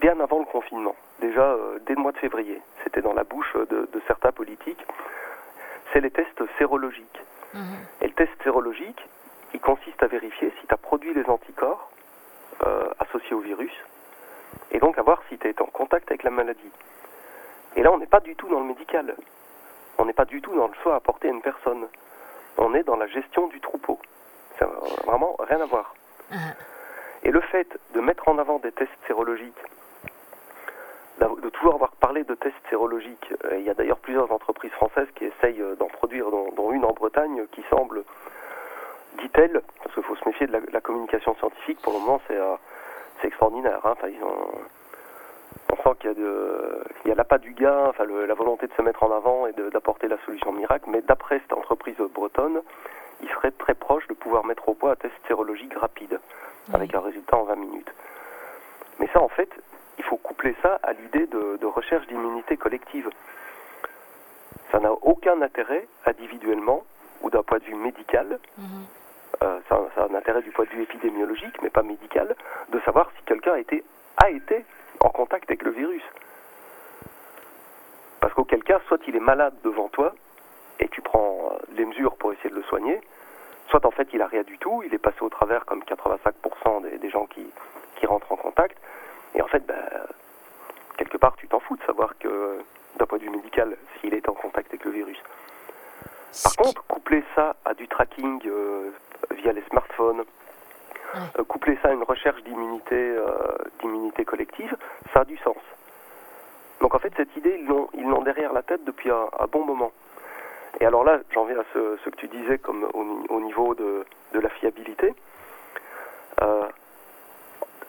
bien 0.00 0.18
avant 0.20 0.38
le 0.38 0.44
confinement, 0.46 0.96
déjà 1.20 1.52
euh, 1.52 1.78
dès 1.86 1.94
le 1.94 2.00
mois 2.00 2.12
de 2.12 2.18
février. 2.18 2.60
C'était 2.84 3.02
dans 3.02 3.14
la 3.14 3.24
bouche 3.24 3.54
de, 3.54 3.88
de 3.92 4.02
certains 4.06 4.32
politiques. 4.32 4.84
C'est 5.92 6.00
les 6.00 6.10
tests 6.10 6.42
sérologiques. 6.58 7.20
Et 8.02 8.06
le 8.06 8.12
test 8.12 8.30
sérologique, 8.42 9.08
il 9.54 9.60
consiste 9.60 10.02
à 10.02 10.06
vérifier 10.06 10.52
si 10.60 10.66
tu 10.66 10.74
as 10.74 10.76
produit 10.76 11.14
les 11.14 11.24
anticorps 11.28 11.90
euh, 12.66 12.88
associés 12.98 13.34
au 13.34 13.40
virus, 13.40 13.72
et 14.70 14.78
donc 14.78 14.98
à 14.98 15.02
voir 15.02 15.22
si 15.28 15.38
tu 15.38 15.48
été 15.48 15.62
en 15.62 15.66
contact 15.66 16.10
avec 16.10 16.24
la 16.24 16.30
maladie. 16.30 16.70
Et 17.76 17.82
là, 17.82 17.90
on 17.90 17.98
n'est 17.98 18.06
pas 18.06 18.20
du 18.20 18.36
tout 18.36 18.48
dans 18.48 18.60
le 18.60 18.66
médical. 18.66 19.16
On 19.96 20.04
n'est 20.04 20.12
pas 20.12 20.26
du 20.26 20.40
tout 20.42 20.54
dans 20.54 20.68
le 20.68 20.74
soin 20.82 20.94
apporté 20.94 21.28
à 21.28 21.30
une 21.30 21.42
personne. 21.42 21.88
On 22.58 22.74
est 22.74 22.82
dans 22.82 22.96
la 22.96 23.06
gestion 23.06 23.46
du 23.48 23.60
troupeau. 23.60 23.98
Ça 24.58 24.66
n'a 24.66 24.72
vraiment 25.06 25.36
rien 25.38 25.60
à 25.60 25.66
voir. 25.66 25.94
Et 27.24 27.30
le 27.30 27.40
fait 27.40 27.68
de 27.94 28.00
mettre 28.00 28.28
en 28.28 28.38
avant 28.38 28.58
des 28.58 28.72
tests 28.72 28.90
sérologiques, 29.06 29.60
de 31.20 31.48
toujours 31.50 31.74
avoir 31.74 31.90
parlé 31.92 32.22
de 32.24 32.34
tests 32.34 32.54
sérologiques, 32.70 33.32
euh, 33.44 33.58
il 33.58 33.64
y 33.64 33.70
a 33.70 33.74
d'ailleurs 33.74 33.98
plusieurs 33.98 34.30
entreprises 34.30 34.70
françaises 34.72 35.08
qui 35.16 35.24
essayent 35.24 35.60
euh, 35.60 35.74
d'en 35.76 35.88
produire, 35.88 36.30
dont, 36.30 36.50
dont 36.52 36.70
une 36.72 36.84
en 36.84 36.92
Bretagne, 36.92 37.46
qui 37.52 37.62
semble, 37.70 38.04
dit-elle, 39.18 39.62
parce 39.82 39.94
qu'il 39.94 40.02
faut 40.04 40.14
se 40.16 40.28
méfier 40.28 40.46
de 40.46 40.52
la, 40.52 40.60
la 40.72 40.80
communication 40.80 41.34
scientifique, 41.36 41.80
pour 41.82 41.92
le 41.92 41.98
moment 41.98 42.20
c'est 42.28 42.36
euh, 42.36 42.54
c'est 43.20 43.26
extraordinaire. 43.28 43.80
hein. 43.84 43.94
Enfin, 43.98 44.08
ils 44.08 44.22
ont- 44.22 44.60
on 45.72 45.76
sent 45.82 45.96
qu'il 45.98 46.10
y 46.10 46.12
a 46.12 46.14
de, 46.14 46.84
il 47.04 47.08
y 47.08 47.12
a 47.12 47.14
l'appât 47.16 47.38
du 47.38 47.52
gain, 47.52 47.86
enfin 47.88 48.04
le- 48.04 48.26
la 48.26 48.34
volonté 48.34 48.68
de 48.68 48.72
se 48.74 48.82
mettre 48.82 49.02
en 49.02 49.10
avant 49.10 49.46
et 49.48 49.52
d'apporter 49.52 50.06
la 50.06 50.18
solution 50.24 50.52
miracle. 50.52 50.84
Mais 50.88 51.00
d'après 51.02 51.40
cette 51.40 51.52
entreprise 51.52 51.96
bretonne, 52.14 52.62
il 53.22 53.28
serait 53.30 53.50
très 53.52 53.74
proche 53.74 54.06
de 54.08 54.14
pouvoir 54.14 54.44
mettre 54.44 54.68
au 54.68 54.74
point 54.74 54.92
un 54.92 54.96
test 54.96 55.14
sérologique 55.26 55.74
rapide, 55.74 56.20
avec 56.72 56.94
un 56.94 57.00
résultat 57.00 57.36
en 57.36 57.44
20 57.44 57.56
minutes. 57.56 57.92
Mais 58.98 59.08
ça, 59.12 59.20
en 59.20 59.28
fait, 59.28 59.50
il 59.98 60.04
faut 60.04 60.16
coupler 60.16 60.54
ça 60.62 60.78
à 60.82 60.92
l'idée 60.92 61.26
de, 61.26 61.56
de 61.56 61.66
recherche 61.66 62.06
d'immunité 62.06 62.56
collective. 62.56 63.08
Ça 64.70 64.78
n'a 64.80 64.92
aucun 64.92 65.40
intérêt 65.42 65.86
individuellement 66.06 66.84
ou 67.22 67.30
d'un 67.30 67.42
point 67.42 67.58
de 67.58 67.64
vue 67.64 67.74
médical. 67.74 68.38
Euh, 69.42 69.60
ça, 69.68 69.80
ça 69.94 70.02
a 70.02 70.08
un 70.08 70.14
intérêt 70.14 70.42
du 70.42 70.50
point 70.50 70.64
de 70.64 70.70
vue 70.70 70.82
épidémiologique, 70.82 71.62
mais 71.62 71.70
pas 71.70 71.82
médical, 71.82 72.34
de 72.70 72.80
savoir 72.80 73.10
si 73.16 73.22
quelqu'un 73.24 73.54
a 73.54 73.58
été, 73.58 73.84
a 74.16 74.30
été 74.30 74.64
en 75.00 75.10
contact 75.10 75.48
avec 75.48 75.62
le 75.62 75.70
virus. 75.70 76.02
Parce 78.20 78.34
qu'auquel 78.34 78.62
cas, 78.64 78.80
soit 78.88 79.00
il 79.06 79.16
est 79.16 79.20
malade 79.20 79.54
devant 79.62 79.88
toi, 79.88 80.14
et 80.80 80.88
tu 80.88 81.00
prends 81.02 81.52
euh, 81.52 81.58
les 81.76 81.84
mesures 81.84 82.16
pour 82.16 82.32
essayer 82.32 82.50
de 82.50 82.54
le 82.54 82.62
soigner, 82.64 83.00
soit 83.68 83.84
en 83.84 83.90
fait 83.90 84.08
il 84.12 84.22
a 84.22 84.26
rien 84.26 84.42
du 84.42 84.58
tout, 84.58 84.82
il 84.84 84.92
est 84.94 84.98
passé 84.98 85.18
au 85.20 85.28
travers 85.28 85.64
comme 85.66 85.82
85% 85.82 86.82
des, 86.82 86.98
des 86.98 87.10
gens 87.10 87.26
qui, 87.26 87.46
qui 87.96 88.06
rentrent 88.06 88.32
en 88.32 88.36
contact, 88.36 88.78
et 89.34 89.42
en 89.42 89.46
fait, 89.46 89.64
ben, 89.66 89.76
quelque 90.96 91.16
part 91.16 91.36
tu 91.36 91.48
t'en 91.48 91.60
fous 91.60 91.76
de 91.76 91.82
savoir 91.82 92.16
que 92.18 92.58
d'un 92.98 93.06
point 93.06 93.18
de 93.18 93.24
vue 93.24 93.30
médical, 93.30 93.76
s'il 94.00 94.14
est 94.14 94.28
en 94.28 94.34
contact 94.34 94.68
avec 94.68 94.84
le 94.84 94.90
virus. 94.90 95.18
Par 96.42 96.56
contre, 96.56 96.84
coupler 96.86 97.24
ça 97.34 97.56
à 97.64 97.74
du 97.74 97.88
tracking 97.88 98.40
euh, 98.46 98.90
via 99.30 99.52
les 99.52 99.62
smartphones, 99.70 100.24
euh, 101.16 101.44
coupler 101.44 101.78
ça 101.82 101.88
à 101.88 101.92
une 101.92 102.02
recherche 102.02 102.42
d'immunité 102.42 102.96
euh, 102.96 103.28
d'immunité 103.80 104.24
collective, 104.24 104.76
ça 105.12 105.20
a 105.20 105.24
du 105.24 105.36
sens. 105.38 105.56
Donc 106.80 106.94
en 106.94 106.98
fait, 106.98 107.12
cette 107.16 107.34
idée, 107.36 107.58
ils 107.60 107.66
l'ont, 107.66 107.88
ils 107.94 108.04
l'ont 108.04 108.22
derrière 108.22 108.52
la 108.52 108.62
tête 108.62 108.84
depuis 108.84 109.10
un, 109.10 109.28
un 109.38 109.46
bon 109.46 109.64
moment. 109.64 109.92
Et 110.80 110.86
alors 110.86 111.04
là, 111.04 111.20
j'en 111.32 111.44
viens 111.44 111.58
à 111.58 111.64
ce, 111.72 111.96
que 112.10 112.16
tu 112.16 112.28
disais 112.28 112.58
comme 112.58 112.88
au, 112.94 113.04
ni- 113.04 113.26
au 113.28 113.40
niveau 113.40 113.74
de, 113.74 114.04
de 114.32 114.40
la 114.40 114.48
fiabilité. 114.50 115.14
Euh, 116.42 116.68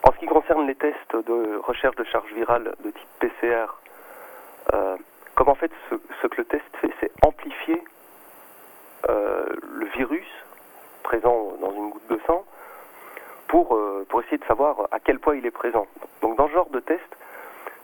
en 0.02 0.12
ce 0.12 0.18
qui 0.18 0.26
concerne 0.26 0.66
les 0.66 0.74
tests 0.74 1.14
de 1.14 1.56
recherche 1.58 1.94
de 1.96 2.04
charge 2.04 2.32
virale 2.32 2.74
de 2.84 2.90
type 2.90 3.08
PCR, 3.20 3.66
euh, 4.74 4.96
comme 5.34 5.48
en 5.48 5.54
fait 5.54 5.70
ce, 5.90 6.26
que 6.26 6.36
le 6.38 6.44
test 6.46 6.64
fait, 6.80 6.90
c'est 7.00 7.12
amplifier 7.24 7.82
euh, 9.08 9.46
le 9.62 9.86
virus 9.86 10.26
présent 11.02 11.52
dans 11.60 11.72
une 11.72 11.90
goutte 11.90 12.08
de 12.08 12.18
sang 12.26 12.44
pour, 13.48 13.78
pour 14.08 14.20
essayer 14.22 14.38
de 14.38 14.44
savoir 14.44 14.88
à 14.90 15.00
quel 15.00 15.18
point 15.18 15.34
il 15.36 15.44
est 15.46 15.50
présent. 15.50 15.86
Donc 16.22 16.36
dans 16.36 16.48
ce 16.48 16.52
genre 16.52 16.70
de 16.70 16.80
test, 16.80 17.02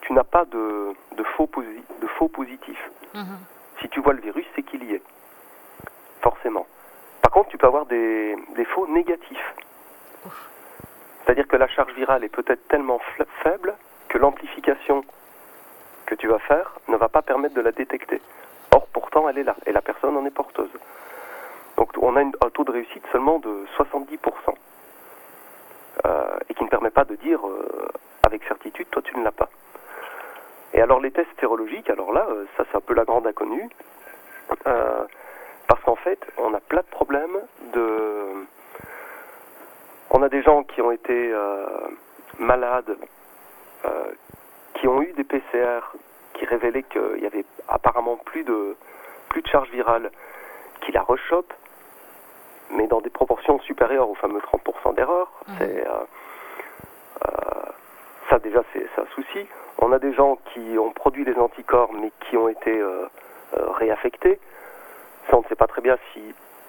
tu 0.02 0.12
n'as 0.12 0.24
pas 0.24 0.44
de, 0.44 0.92
de, 1.16 1.22
faux, 1.24 1.46
posi- 1.46 1.82
de 2.00 2.06
faux 2.06 2.28
positifs. 2.28 2.90
Si 3.80 3.88
tu 3.88 4.00
vois 4.00 4.12
le 4.14 4.20
virus, 4.20 4.46
c'est 4.54 4.62
qu'il 4.62 4.84
y 4.84 4.94
est. 4.94 5.02
Forcément. 6.22 6.66
Par 7.22 7.30
contre, 7.30 7.50
tu 7.50 7.58
peux 7.58 7.66
avoir 7.66 7.86
des, 7.86 8.36
des 8.54 8.64
faux 8.64 8.86
négatifs. 8.86 9.54
C'est-à-dire 11.24 11.46
que 11.48 11.56
la 11.56 11.68
charge 11.68 11.92
virale 11.94 12.24
est 12.24 12.28
peut-être 12.28 12.66
tellement 12.68 13.00
faible 13.42 13.74
que 14.08 14.18
l'amplification 14.18 15.04
que 16.06 16.14
tu 16.14 16.28
vas 16.28 16.38
faire 16.38 16.72
ne 16.88 16.96
va 16.96 17.08
pas 17.08 17.22
permettre 17.22 17.54
de 17.54 17.60
la 17.60 17.72
détecter. 17.72 18.20
Or, 18.72 18.86
pourtant, 18.92 19.28
elle 19.28 19.38
est 19.38 19.44
là, 19.44 19.56
et 19.66 19.72
la 19.72 19.82
personne 19.82 20.16
en 20.16 20.24
est 20.24 20.30
porteuse. 20.30 20.70
Donc, 21.76 21.90
on 22.00 22.14
a 22.16 22.22
une- 22.22 22.36
un 22.44 22.50
taux 22.50 22.64
de 22.64 22.70
réussite 22.72 23.04
seulement 23.12 23.38
de 23.40 23.66
70%, 23.76 24.54
euh, 26.06 26.38
et 26.48 26.54
qui 26.54 26.62
ne 26.64 26.68
permet 26.68 26.90
pas 26.90 27.04
de 27.04 27.16
dire 27.16 27.46
euh, 27.46 27.88
avec 28.22 28.44
certitude, 28.44 28.88
toi, 28.90 29.02
tu 29.02 29.16
ne 29.18 29.24
l'as 29.24 29.32
pas. 29.32 29.48
Et 30.76 30.82
alors, 30.82 31.00
les 31.00 31.10
tests 31.10 31.30
sérologiques, 31.40 31.88
alors 31.88 32.12
là, 32.12 32.26
euh, 32.28 32.44
ça, 32.54 32.64
c'est 32.70 32.76
un 32.76 32.82
peu 32.82 32.92
la 32.92 33.06
grande 33.06 33.26
inconnue, 33.26 33.66
euh, 34.66 35.04
parce 35.66 35.82
qu'en 35.82 35.96
fait, 35.96 36.20
on 36.36 36.52
a 36.52 36.60
plein 36.60 36.82
de 36.82 36.90
problèmes 36.90 37.38
de... 37.72 38.44
On 40.10 40.22
a 40.22 40.28
des 40.28 40.42
gens 40.42 40.64
qui 40.64 40.82
ont 40.82 40.90
été 40.92 41.32
euh, 41.32 41.66
malades, 42.38 42.94
euh, 43.86 44.12
qui 44.74 44.86
ont 44.86 45.00
eu 45.00 45.14
des 45.14 45.24
PCR 45.24 45.80
qui 46.34 46.44
révélaient 46.44 46.82
qu'il 46.82 47.22
y 47.22 47.26
avait 47.26 47.46
apparemment 47.68 48.18
plus 48.18 48.44
de, 48.44 48.76
plus 49.30 49.40
de 49.40 49.48
charge 49.48 49.70
virale, 49.70 50.10
qui 50.82 50.92
la 50.92 51.00
rechopent, 51.00 51.54
mais 52.72 52.86
dans 52.86 53.00
des 53.00 53.08
proportions 53.08 53.58
supérieures 53.60 54.10
aux 54.10 54.14
fameux 54.14 54.40
30% 54.40 54.94
d'erreur. 54.94 55.32
C'est, 55.58 55.86
euh, 55.86 57.32
ça 58.28 58.38
déjà, 58.40 58.62
c'est 58.74 59.00
un 59.00 59.06
souci. 59.14 59.48
On 59.78 59.92
a 59.92 59.98
des 59.98 60.12
gens 60.14 60.38
qui 60.52 60.78
ont 60.78 60.90
produit 60.90 61.24
des 61.24 61.34
anticorps, 61.34 61.92
mais 61.92 62.10
qui 62.20 62.36
ont 62.36 62.48
été 62.48 62.78
euh, 62.78 63.06
euh, 63.56 63.70
réaffectés. 63.72 64.38
Ça, 65.28 65.36
on 65.36 65.42
ne 65.42 65.46
sait 65.48 65.54
pas 65.54 65.66
très 65.66 65.82
bien 65.82 65.96
si 66.12 66.20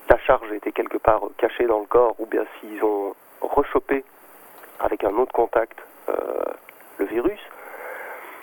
la 0.10 0.18
charge 0.20 0.52
était 0.52 0.72
quelque 0.72 0.98
part 0.98 1.22
cachée 1.38 1.66
dans 1.66 1.80
le 1.80 1.86
corps 1.86 2.16
ou 2.20 2.26
bien 2.26 2.44
s'ils 2.60 2.84
ont 2.84 3.16
rechopé 3.42 4.04
avec 4.80 5.04
un 5.04 5.16
autre 5.16 5.32
contact 5.32 5.80
euh, 6.10 6.14
le 6.98 7.06
virus. 7.06 7.40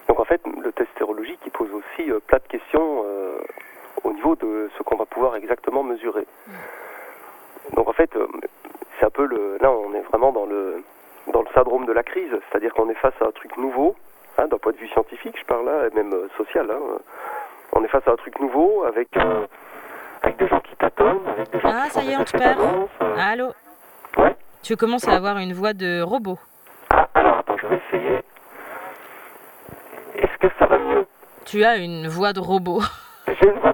Donc 0.08 0.20
en 0.20 0.24
fait, 0.24 0.40
le 0.62 0.72
test 0.72 0.90
sérologique 0.96 1.40
pose 1.52 1.70
aussi 1.72 2.10
plein 2.26 2.38
de 2.38 2.48
questions 2.48 3.04
au 4.04 4.12
niveau 4.12 4.36
de 4.36 4.70
ce 4.76 4.82
qu'on 4.82 4.96
va 4.96 5.06
pouvoir 5.06 5.34
exactement 5.36 5.82
mesurer. 5.82 6.26
Donc 7.72 7.88
en 7.88 7.92
fait, 7.94 8.10
c'est 8.98 9.06
un 9.06 9.10
peu 9.10 9.24
le. 9.24 9.56
Là, 9.60 9.72
on 9.72 9.94
est 9.94 10.02
vraiment 10.02 10.30
dans 10.30 10.44
le 10.44 10.84
syndrome 11.54 11.86
de 11.86 11.92
la 11.92 12.02
crise, 12.02 12.30
c'est-à-dire 12.30 12.74
qu'on 12.74 12.90
est 12.90 12.94
face 12.94 13.14
à 13.20 13.26
un 13.26 13.30
truc 13.30 13.56
nouveau, 13.56 13.96
hein, 14.38 14.46
d'un 14.48 14.58
point 14.58 14.72
de 14.72 14.78
vue 14.78 14.88
scientifique, 14.88 15.36
je 15.38 15.44
parle 15.44 15.66
là, 15.66 15.88
et 15.90 15.94
même 15.94 16.12
euh, 16.12 16.28
social. 16.36 16.70
hein, 16.70 16.78
on 17.72 17.82
est 17.84 17.88
face 17.88 18.06
à 18.06 18.12
un 18.12 18.16
truc 18.16 18.38
nouveau 18.40 18.84
avec 18.84 19.08
euh, 19.16 19.46
avec 20.22 20.36
des 20.38 20.48
gens 20.48 20.60
qui 20.60 20.74
tâtonnent, 20.76 21.26
avec 21.28 21.50
des 21.50 21.60
gens 21.60 21.70
Ah, 21.72 21.84
qui 21.86 21.90
ça 21.92 22.02
y 22.02 22.12
est, 22.12 22.16
on 22.16 22.24
te 22.24 22.36
perd. 22.36 22.58
euh. 22.60 23.16
Allô 23.18 23.52
Tu 24.62 24.76
commences 24.76 25.06
à 25.08 25.12
avoir 25.14 25.38
une 25.38 25.52
voix 25.52 25.72
de 25.74 26.00
robot. 26.02 26.38
Alors 27.14 27.38
attends, 27.38 27.56
je 27.58 27.66
vais 27.66 27.80
essayer. 27.88 28.20
Est-ce 30.16 30.38
que 30.38 30.48
ça 30.58 30.66
va 30.66 30.78
mieux? 30.78 31.06
Tu 31.44 31.64
as 31.64 31.76
une 31.76 32.08
voix 32.08 32.32
de 32.32 32.40
robot. 32.40 32.80
J'ai 33.26 33.48
une 33.48 33.58
voix 33.58 33.72
de 33.72 33.73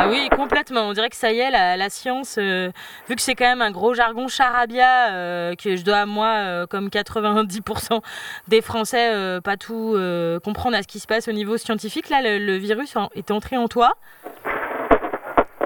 Ah 0.00 0.06
oui, 0.08 0.28
complètement. 0.28 0.82
On 0.82 0.92
dirait 0.92 1.10
que 1.10 1.16
ça 1.16 1.32
y 1.32 1.40
est, 1.40 1.50
la, 1.50 1.76
la 1.76 1.90
science, 1.90 2.36
euh, 2.38 2.70
vu 3.08 3.16
que 3.16 3.22
c'est 3.22 3.34
quand 3.34 3.46
même 3.46 3.62
un 3.62 3.72
gros 3.72 3.94
jargon 3.94 4.28
charabia, 4.28 5.10
euh, 5.10 5.56
que 5.56 5.74
je 5.74 5.82
dois, 5.82 6.06
moi, 6.06 6.34
euh, 6.36 6.66
comme 6.68 6.86
90% 6.88 8.00
des 8.46 8.62
Français, 8.62 9.40
pas 9.42 9.56
tout 9.56 9.98
comprendre 10.44 10.76
à 10.76 10.82
ce 10.82 10.86
qui 10.86 11.00
se 11.00 11.08
passe 11.08 11.26
au 11.26 11.32
niveau 11.32 11.56
scientifique, 11.56 12.10
là, 12.10 12.22
le, 12.22 12.38
le 12.38 12.56
virus 12.58 12.94
est 13.16 13.32
entré 13.32 13.56
en 13.56 13.66
toi. 13.66 13.94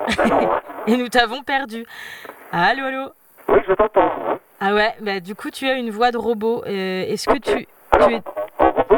Et 0.87 0.97
nous 0.97 1.09
t'avons 1.09 1.43
perdu. 1.43 1.85
Allô, 2.53 2.87
allô 2.87 3.13
Oui, 3.49 3.59
je 3.69 3.75
t'entends. 3.75 4.11
Ah 4.61 4.73
ouais, 4.73 4.95
bah, 5.03 5.21
du 5.21 5.35
coup, 5.35 5.51
tu 5.51 5.69
as 5.69 5.75
une 5.75 5.91
voix 5.91 6.11
de 6.11 6.17
robot. 6.17 6.65
Est-ce 6.65 7.27
que 7.27 7.39
tu, 7.39 7.67
tu 8.01 8.15
es... 8.15 8.23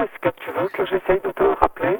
Est-ce 0.04 0.18
que 0.20 0.28
tu 0.40 0.50
veux 0.50 0.68
que 0.68 0.84
j'essaye 0.84 1.20
de 1.20 1.30
te 1.30 1.42
rappeler 1.60 1.98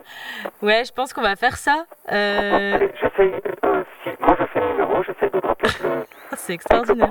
Ouais, 0.60 0.85
je 0.85 0.93
pense 0.93 1.12
qu'on 1.14 1.22
va 1.22 1.36
faire 1.36 1.56
ça. 1.56 1.85
Euh, 2.12 2.78
J'essaye. 3.01 3.32
euh, 3.64 3.82
si 4.02 4.10
moi 4.20 4.36
je 4.39 4.44
fais 4.47 4.60
le 4.60 4.66
numéro, 4.72 5.02
j'essaye 5.05 5.31
de 5.31 5.40
te 5.40 5.47
rappeler 5.47 5.70
le, 5.82 6.06
C'est 6.36 6.52
extraordinaire. 6.52 7.09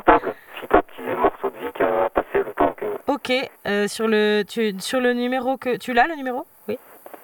si 0.61 0.67
t'as 0.67 0.77
un 0.77 0.81
petit 0.81 1.01
morceau 1.17 1.49
de 1.49 1.57
vie 1.65 1.71
qui 1.73 1.81
a 1.83 2.09
passé 2.09 2.27
le 2.45 2.53
temps 2.53 2.73
que. 2.77 2.85
Ok, 3.11 3.31
euh, 3.65 3.87
sur, 3.87 4.07
le, 4.07 4.43
tu, 4.43 4.79
sur 4.79 4.99
le 5.01 5.13
numéro 5.13 5.57
que... 5.57 5.77
Tu 5.77 5.93
l'as, 5.93 6.07
le 6.07 6.15
numéro? 6.15 6.45
Oui. 6.67 6.77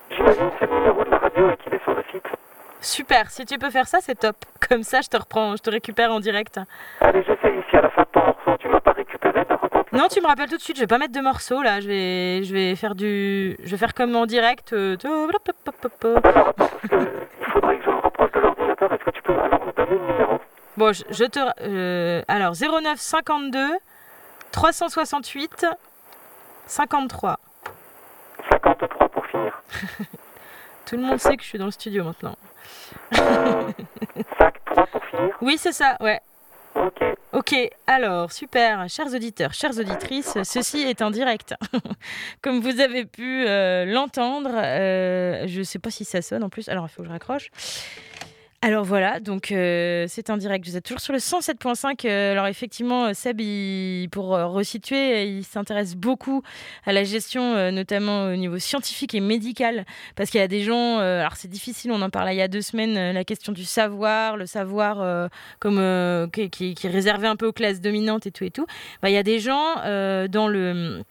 J'imagine 0.10 0.50
c'est 0.60 0.66
le 0.68 0.76
numéro 0.76 1.04
de 1.04 1.10
la 1.12 1.18
radio 1.20 1.52
et 1.52 1.58
qu'il 1.58 1.74
est 1.76 1.84
sur 1.84 1.94
le 1.94 2.04
site. 2.12 2.26
Super, 2.82 3.30
si 3.30 3.46
tu 3.46 3.60
peux 3.60 3.70
faire 3.70 3.88
ça, 3.88 4.00
c'est 4.02 4.16
top. 4.18 4.38
Comme 4.68 4.84
ça, 4.84 5.02
je 5.02 5.10
te 5.10 5.18
reprends, 5.18 5.56
je 5.58 5.62
te 5.62 5.70
récupère 5.70 6.12
en 6.12 6.20
direct. 6.22 6.60
Allez, 7.02 7.24
j'essaye. 7.24 7.62
Si 7.70 7.76
à 7.78 7.82
la 7.82 7.90
fin 7.90 8.02
de 8.04 8.08
ton 8.14 8.22
morceau 8.26 8.58
tu 8.60 8.68
m'as 8.70 8.80
pas 8.80 8.94
récupéré. 8.94 9.29
Non, 9.94 10.08
tu 10.08 10.22
me 10.22 10.28
rappelles 10.28 10.50
tout 10.50 10.58
de 10.58 10.62
suite, 10.62 10.76
je 10.78 10.82
vais 10.82 10.88
pas 10.88 10.98
mettre 11.00 11.14
de 11.14 11.20
morceaux 11.22 11.62
là, 11.64 11.80
je 11.82 11.88
vais, 11.88 12.44
je 12.44 12.54
vais 12.54 12.76
faire 12.76 12.94
du... 12.96 13.58
Je 13.64 13.72
vais 13.72 13.78
faire 13.78 13.94
comme 13.96 14.16
en 14.16 14.26
direct. 14.28 14.74
euh, 14.74 14.96
Il 15.02 15.10
faudrait 17.52 17.78
que 17.80 17.84
je 17.86 17.90
me 17.90 17.96
rapproche 18.00 18.32
de 18.32 18.40
l'ordinateur. 18.40 18.94
Est-ce 18.94 19.04
que 19.04 19.10
tu 19.12 19.22
peux 19.24 19.34
alors 19.40 19.66
me 19.66 19.72
donner 19.72 19.98
le 20.00 20.12
numéro? 20.14 20.38
Bon, 20.78 20.94
je, 20.94 21.04
je 21.10 21.26
te. 21.26 21.40
euh, 21.64 22.22
alors, 22.28 22.54
09 22.56 23.00
52 23.00 23.68
368 24.52 25.66
53. 26.68 27.40
53 28.52 29.10
pour 29.10 29.26
finir. 29.26 29.62
Tout 30.86 30.96
le 30.98 31.02
monde 31.04 31.20
sait 31.20 31.36
que 31.36 31.44
je 31.44 31.48
suis 31.48 31.58
dans 31.58 31.66
le 31.66 31.72
studio 31.72 32.04
maintenant. 32.04 32.36
3 33.12 34.86
pour 34.92 35.04
finir 35.06 35.36
Oui, 35.42 35.58
c'est 35.58 35.72
ça, 35.74 35.98
ouais. 36.00 36.20
Ok, 37.32 37.56
alors, 37.88 38.32
super, 38.32 38.90
chers 38.90 39.14
auditeurs, 39.14 39.54
chères 39.54 39.78
auditrices, 39.78 40.38
ceci 40.44 40.80
est 40.80 41.02
en 41.02 41.12
direct. 41.12 41.54
Comme 42.42 42.60
vous 42.60 42.80
avez 42.80 43.06
pu 43.06 43.46
euh, 43.46 43.86
l'entendre, 43.86 44.52
euh, 44.54 45.46
je 45.48 45.60
ne 45.60 45.64
sais 45.64 45.80
pas 45.80 45.92
si 45.92 46.06
ça 46.06 46.22
sonne 46.22 46.44
en 46.44 46.50
plus, 46.50 46.70
alors 46.70 46.86
il 46.86 46.90
faut 46.90 47.02
que 47.02 47.08
je 47.08 47.12
raccroche. 47.12 47.52
Alors 48.62 48.84
voilà, 48.84 49.22
donc 49.22 49.54
euh, 49.54 50.06
c'est 50.10 50.30
en 50.30 50.36
direct. 50.36 50.68
Vous 50.68 50.76
êtes 50.76 50.84
toujours 50.84 51.00
sur 51.00 51.14
le 51.14 51.20
107.5. 51.20 52.06
Euh, 52.06 52.34
alors 52.34 52.48
effectivement, 52.48 53.06
euh, 53.06 53.14
Seb, 53.14 53.40
pour 54.12 54.32
resituer, 54.32 55.24
il 55.28 55.46
s'intéresse 55.46 55.96
beaucoup 55.96 56.44
à 56.86 56.92
la 56.92 57.06
gestion, 57.06 57.72
notamment 57.72 58.26
au 58.26 58.36
niveau 58.36 58.60
scientifique 58.60 59.16
et 59.16 59.22
médical, 59.22 59.86
parce 60.18 60.30
qu'il 60.30 60.42
y 60.42 60.44
a 60.44 60.50
des 60.50 60.62
gens. 60.62 61.00
alors 61.00 61.38
c'est 61.38 61.48
difficile. 61.48 61.94
On 61.94 62.02
en 62.02 62.10
parlait 62.10 62.36
il 62.36 62.40
y 62.40 62.42
a 62.42 62.50
deux 62.50 62.62
semaines. 62.62 63.14
la 63.14 63.24
question 63.24 63.54
du 63.54 63.64
savoir, 63.64 64.36
le 64.36 64.46
savoir 64.46 65.30
comme 65.60 65.78
qui, 66.32 66.76
est 66.84 66.88
réservé 66.88 67.28
un 67.28 67.38
peu 67.38 67.48
aux 67.48 67.54
classes 67.54 67.80
dominantes 67.80 68.28
et 68.28 68.32
tout 68.32 68.44
et 68.44 68.52
tout. 68.52 68.66
Bah, 69.02 69.10
il 69.10 69.14
y 69.14 69.18
a 69.18 69.24
des 69.24 69.40
gens 69.40 69.76
dans 70.28 70.50
le 70.50 71.04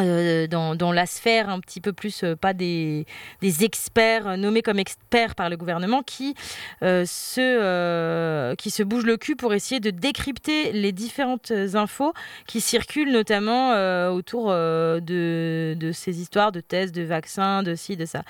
euh, 0.00 0.46
dans, 0.46 0.92
la 0.92 1.06
sphère 1.06 1.48
un 1.48 1.60
petit 1.60 1.80
peu 1.80 1.92
plus, 1.92 2.24
euh, 2.24 2.34
pas 2.34 2.52
des, 2.52 3.06
experts 3.42 4.26
euh, 4.26 4.36
nommés 4.36 4.62
comme 4.62 4.78
experts 4.78 5.34
par 5.34 5.50
le 5.50 5.56
gouvernement, 5.56 6.02
qui, 6.02 6.34
se, 6.80 8.54
qui 8.54 8.70
se 8.70 8.82
bougent 8.82 9.04
le 9.04 9.16
cul 9.16 9.36
pour 9.36 9.52
essayer 9.54 9.80
de 9.80 9.90
décrypter 9.90 10.72
les 10.72 10.92
différentes 10.92 11.52
infos 11.74 12.12
qui 12.46 12.60
circulent, 12.60 13.12
notamment 13.12 13.70
autour 14.10 14.50
de, 14.50 15.90
ces 15.92 16.20
histoires 16.20 16.52
de 16.52 16.60
tests, 16.60 16.94
de 16.94 17.02
vaccins, 17.02 17.62
de 17.62 17.74
ci, 17.74 17.96
de 17.96 18.06
ça. 18.06 18.22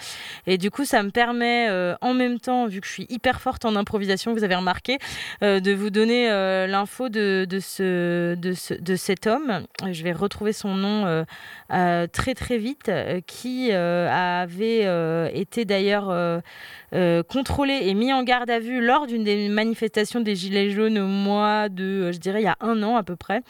Et 0.47 0.59
du 0.59 0.71
coup, 0.71 0.85
ça 0.85 1.03
me 1.03 1.11
permet, 1.11 1.69
en 2.01 2.15
même 2.15 2.41
temps, 2.41 2.67
vu 2.67 2.81
que 2.81 2.87
je 2.87 2.93
suis 2.93 3.07
hyper 3.09 3.41
forte 3.41 3.65
en 3.65 3.77
improvisation, 3.77 4.33
vous 4.33 4.45
avez 4.45 4.57
remarqué, 4.57 4.99
de 5.43 5.73
vous 5.73 5.91
donner 5.91 6.29
l'info 6.67 7.09
de, 7.09 7.47
de, 7.49 7.61
ce, 7.61 8.35
de, 8.35 8.55
de 8.81 8.97
cet 8.97 9.27
homme. 9.27 9.67
Je 9.91 10.03
vais 10.03 10.13
retrouver 10.13 10.53
son 10.53 10.75
nom 10.75 11.25
euh, 11.73 12.07
très 12.07 12.35
très 12.35 12.59
vite, 12.59 12.89
euh, 12.89 13.21
qui 13.27 13.69
euh, 13.71 14.09
avait 14.11 15.31
été 15.39 15.65
d'ailleurs 15.65 16.13
contrôlé 17.29 17.81
et 17.83 17.95
mis 17.95 18.13
en 18.13 18.25
garde 18.25 18.51
à 18.51 18.59
vue 18.59 18.85
lors 18.85 19.07
d'une 19.07 19.23
des 19.23 19.49
manifestations 19.49 20.21
des 20.21 20.35
Gilets 20.35 20.71
jaunes 20.71 20.99
au 20.99 21.07
mois 21.07 21.69
de, 21.69 22.11
je 22.11 22.19
dirais, 22.19 22.41
il 22.41 22.45
y 22.45 22.49
a 22.49 22.57
un 22.61 22.83
an 22.83 22.97
à 22.97 23.03
peu 23.03 23.17
près, 23.17 23.43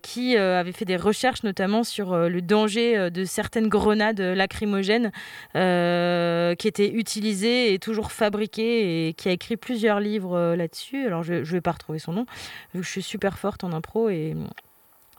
qui 0.00 0.36
avait 0.36 0.72
fait 0.72 0.84
des 0.84 0.96
recherches 0.96 1.42
notamment 1.42 1.84
sur 1.84 2.16
le 2.16 2.42
danger 2.42 3.10
de 3.10 3.24
certaines 3.24 3.68
grenades 3.68 4.20
lacrymogènes 4.20 5.10
qui 5.52 6.68
étaient 6.68 6.90
utilisées 6.92 7.74
et 7.74 7.78
toujours 7.78 8.12
fabriquées 8.12 9.08
et 9.08 9.14
qui 9.14 9.28
a 9.28 9.32
écrit 9.32 9.56
plusieurs 9.56 10.00
livres 10.00 10.54
là-dessus. 10.54 11.06
Alors 11.06 11.22
je 11.22 11.34
ne 11.34 11.44
vais 11.44 11.60
pas 11.60 11.72
retrouver 11.72 11.98
son 11.98 12.12
nom, 12.12 12.26
vu 12.74 12.80
que 12.80 12.86
je 12.86 12.90
suis 12.90 13.02
super 13.02 13.38
forte 13.38 13.64
en 13.64 13.72
impro 13.72 14.08
et 14.08 14.34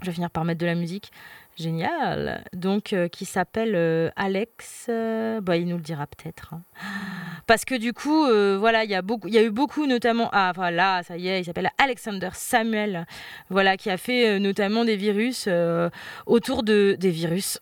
je 0.01 0.05
vais 0.05 0.13
finir 0.13 0.29
par 0.29 0.45
mettre 0.45 0.59
de 0.59 0.65
la 0.65 0.75
musique. 0.75 1.11
Génial. 1.57 2.43
Donc, 2.53 2.93
euh, 2.93 3.07
qui 3.07 3.25
s'appelle 3.25 3.73
euh, 3.73 4.11
Alex. 4.15 4.85
euh, 4.89 5.41
bah, 5.41 5.57
il 5.57 5.67
nous 5.67 5.77
le 5.77 5.81
dira 5.81 6.05
peut-être. 6.05 6.53
hein. 6.53 6.61
Parce 7.47 7.65
que 7.65 7.73
du 7.73 7.93
coup, 7.93 8.25
euh, 8.25 8.57
voilà, 8.59 8.83
il 8.83 8.91
y 8.91 8.93
a 8.93 9.43
eu 9.43 9.49
beaucoup, 9.49 9.87
notamment. 9.87 10.29
Ah, 10.33 10.51
voilà, 10.53 11.01
ça 11.01 11.17
y 11.17 11.29
est, 11.29 11.41
il 11.41 11.45
s'appelle 11.45 11.71
Alexander 11.79 12.29
Samuel. 12.33 13.07
Voilà, 13.49 13.75
qui 13.75 13.89
a 13.89 13.97
fait 13.97 14.39
notamment 14.39 14.85
des 14.85 14.97
virus 14.97 15.49
autour 16.25 16.61
de 16.61 16.95
des 16.99 17.09
virus. 17.09 17.57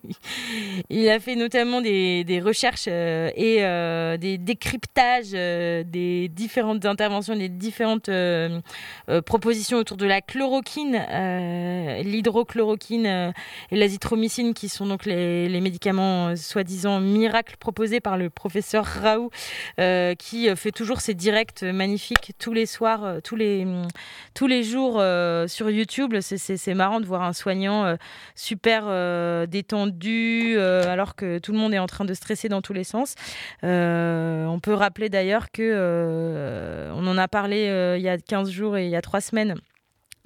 il 0.90 1.08
a 1.10 1.18
fait 1.20 1.34
notamment 1.34 1.82
des, 1.82 2.40
recherches 2.42 2.86
et 2.88 3.58
des 4.18 4.38
décryptages 4.38 5.32
des 5.32 6.28
différentes 6.28 6.86
interventions, 6.86 7.34
des 7.36 7.48
différentes 7.48 8.10
propositions 9.26 9.78
autour 9.78 9.96
de 9.96 10.06
la 10.06 10.20
chloroquine, 10.20 11.04
l'hydrochloroquine 12.04 12.77
euh, 12.92 13.32
et 13.70 13.76
l'azithromycine, 13.76 14.54
qui 14.54 14.68
sont 14.68 14.86
donc 14.86 15.04
les, 15.04 15.60
médicaments 15.60 16.28
euh, 16.28 16.36
soi-disant 16.36 17.00
miracles 17.00 17.56
proposés 17.58 18.00
par 18.00 18.16
le 18.16 18.30
professeur 18.30 18.84
Raoult, 18.84 19.30
euh, 19.80 20.14
qui 20.14 20.48
fait 20.56 20.72
toujours 20.72 21.00
ses 21.00 21.14
directs 21.14 21.62
magnifiques 21.62 22.32
tous 22.38 22.52
les 22.52 22.66
soirs, 22.66 23.16
tous 23.24 23.36
les, 23.36 23.64
hum, 23.64 23.88
tous 24.34 24.46
les 24.46 24.62
jours 24.62 25.02
sur 25.46 25.70
YouTube. 25.70 26.14
C'est- 26.20 26.68
marrant 26.78 27.00
de 27.00 27.06
voir 27.06 27.22
un 27.22 27.32
soignant 27.32 27.96
super 28.36 28.86
détendu, 29.48 30.58
alors 30.58 31.16
que 31.16 31.38
tout 31.38 31.52
le 31.52 31.58
monde 31.58 31.74
est 31.74 31.78
en 31.78 31.86
train 31.86 32.04
de 32.04 32.14
stresser 32.14 32.48
dans 32.48 32.62
tous 32.62 32.72
les 32.72 32.84
sens. 32.84 33.14
On 33.62 34.60
peut 34.62 34.74
rappeler 34.74 35.08
d'ailleurs 35.08 35.50
que 35.50 36.90
on 36.94 37.06
en 37.06 37.18
a 37.18 37.26
parlé 37.26 37.96
il 37.96 38.02
y 38.02 38.08
a 38.08 38.18
15 38.18 38.50
jours 38.50 38.76
et 38.76 38.84
il 38.84 38.90
y 38.90 38.96
a 38.96 39.02
3 39.02 39.20
semaines 39.20 39.56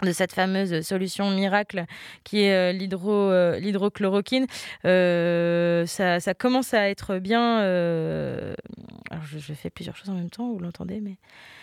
de 0.03 0.12
cette 0.12 0.33
fameuse 0.33 0.83
solution 0.83 1.31
miracle 1.31 1.85
qui 2.24 2.43
est 2.43 2.53
euh, 2.53 2.99
euh, 3.07 3.59
l'hydrochloroquine. 3.59 4.47
Euh, 4.85 5.87
ça, 5.87 6.35
commence 6.35 6.74
à 6.74 6.89
être 6.89 7.19
bien... 7.19 7.59
Alors 9.11 9.24
je 9.24 9.53
fais 9.55 9.70
plusieurs 9.70 9.97
choses 9.97 10.11
en 10.11 10.15
même 10.15 10.31
temps, 10.31 10.53
vous 10.53 10.59
l'entendez, 10.59 11.01
mais... 11.01 11.16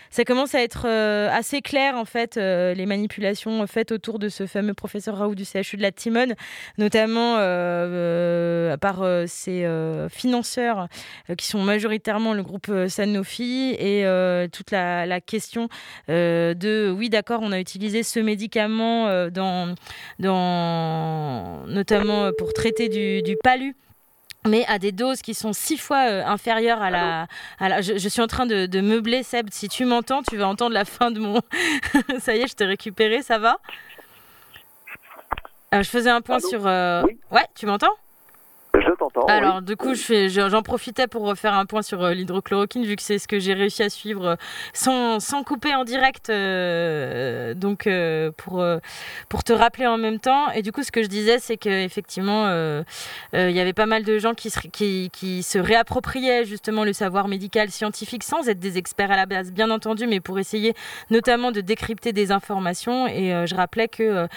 Ça 0.09 0.25
commence 0.25 0.55
à 0.55 0.61
être 0.61 0.87
euh, 0.87 1.29
assez 1.31 1.61
clair, 1.61 1.95
en 1.95 2.05
fait, 2.05 2.37
euh, 2.37 2.73
les 2.73 2.85
manipulations 2.85 3.65
faites 3.67 3.91
autour 3.91 4.17
de 4.17 4.27
ce 4.29 4.47
fameux 4.47 4.73
professeur 4.73 5.17
Raoult 5.17 5.35
du 5.35 5.45
CHU 5.45 5.77
de 5.77 5.81
la 5.81 5.91
Timone, 5.91 6.35
notamment 6.77 7.37
euh, 7.37 8.69
euh, 8.69 8.77
par 8.77 9.03
euh, 9.03 9.25
ses 9.27 9.65
euh, 9.65 10.09
financeurs 10.09 10.87
euh, 11.29 11.35
qui 11.35 11.45
sont 11.47 11.61
majoritairement 11.61 12.33
le 12.33 12.43
groupe 12.43 12.69
euh, 12.69 12.87
Sanofi 12.87 13.75
et 13.77 14.05
euh, 14.05 14.47
toute 14.47 14.71
la, 14.71 15.21
question 15.21 15.69
euh, 16.09 16.53
de 16.53 16.93
oui 16.95 17.09
d'accord 17.09 17.41
on 17.43 17.51
a 17.51 17.59
utilisé 17.59 18.03
ce 18.03 18.19
médicament 18.19 19.07
euh, 19.07 19.29
dans, 19.29 19.75
notamment 21.67 22.25
euh, 22.25 22.31
pour 22.37 22.53
traiter 22.53 22.89
du 22.89 23.37
palu 23.43 23.75
mais 24.49 24.65
à 24.67 24.79
des 24.79 24.91
doses 24.91 25.21
qui 25.21 25.33
sont 25.33 25.53
six 25.53 25.77
fois 25.77 26.09
euh, 26.09 26.25
inférieures 26.25 26.81
à 26.81 26.89
la, 26.89 27.27
à 27.59 27.69
la- 27.69 27.81
je, 27.81 27.97
je 27.97 28.09
suis 28.09 28.21
en 28.21 28.27
train 28.27 28.45
de, 28.45 28.65
de 28.65 28.81
meubler 28.81 29.23
Seb. 29.23 29.47
Si 29.51 29.69
tu 29.69 29.85
m'entends 29.85 30.21
tu 30.23 30.35
vas 30.37 30.47
entendre 30.47 30.73
la 30.73 30.85
fin 30.85 31.11
de 31.11 31.19
mon 31.19 31.41
ça 32.19 32.35
y 32.35 32.39
est 32.41 32.47
je 32.47 32.55
t'ai 32.55 32.65
récupéré 32.65 33.21
ça 33.21 33.37
va? 33.37 33.57
Euh, 35.73 35.83
je 35.83 35.89
faisais 35.89 36.09
un 36.09 36.21
point 36.21 36.39
sur 36.39 36.65
euh, 36.65 37.03
ouais 37.31 37.45
tu 37.55 37.65
m'entends? 37.67 37.93
Oui. 39.27 39.31
alors, 39.31 39.61
du 39.61 39.75
coup, 39.75 39.93
je- 39.93 40.27
j'en 40.49 40.61
profitais 40.61 41.07
pour 41.07 41.23
refaire 41.23 41.53
un 41.53 41.65
point 41.65 41.81
sur 41.81 42.03
euh, 42.03 42.13
l'hydrochloroquine, 42.13 42.83
vu 42.85 42.95
que 42.95 43.01
c'est 43.01 43.19
ce 43.19 43.27
que 43.27 43.39
j'ai 43.39 43.53
réussi 43.53 43.83
à 43.83 43.89
suivre 43.89 44.25
euh, 44.25 44.35
sans, 44.73 45.19
sans 45.19 45.43
couper 45.43 45.73
en 45.75 45.83
direct, 45.83 46.29
euh, 46.29 47.53
donc 47.53 47.87
euh, 47.87 48.31
pour, 48.37 48.61
euh, 48.61 48.79
pour 49.29 49.43
te 49.43 49.53
rappeler 49.53 49.87
en 49.87 49.97
même 49.97 50.19
temps. 50.19 50.51
Et 50.51 50.61
du 50.61 50.71
coup, 50.71 50.83
ce 50.83 50.91
que 50.91 51.03
je 51.03 51.07
disais, 51.07 51.39
c'est 51.39 51.57
qu'effectivement, 51.57 52.45
il 53.33 53.51
y 53.51 53.59
avait 53.59 53.73
pas 53.73 53.85
mal 53.85 54.03
de 54.03 54.17
gens 54.19 54.33
qui 54.33 54.49
se, 54.49 54.59
qui, 54.67 55.09
qui 55.13 55.43
se 55.43 55.57
réappropriaient 55.59 56.45
justement 56.45 56.83
le 56.83 56.93
savoir 56.93 57.27
médical 57.27 57.69
scientifique 57.69 58.23
sans 58.23 58.47
être 58.49 58.59
des 58.59 58.77
experts 58.77 59.11
à 59.11 59.15
la 59.15 59.25
base, 59.25 59.51
bien 59.51 59.69
entendu, 59.71 60.07
mais 60.07 60.19
pour 60.19 60.39
essayer 60.39 60.73
notamment 61.09 61.51
de 61.51 61.61
décrypter 61.61 62.13
des 62.13 62.31
informations. 62.31 63.07
Et 63.07 63.45
je 63.45 63.55
rappelais 63.55 63.87
que 63.87 64.27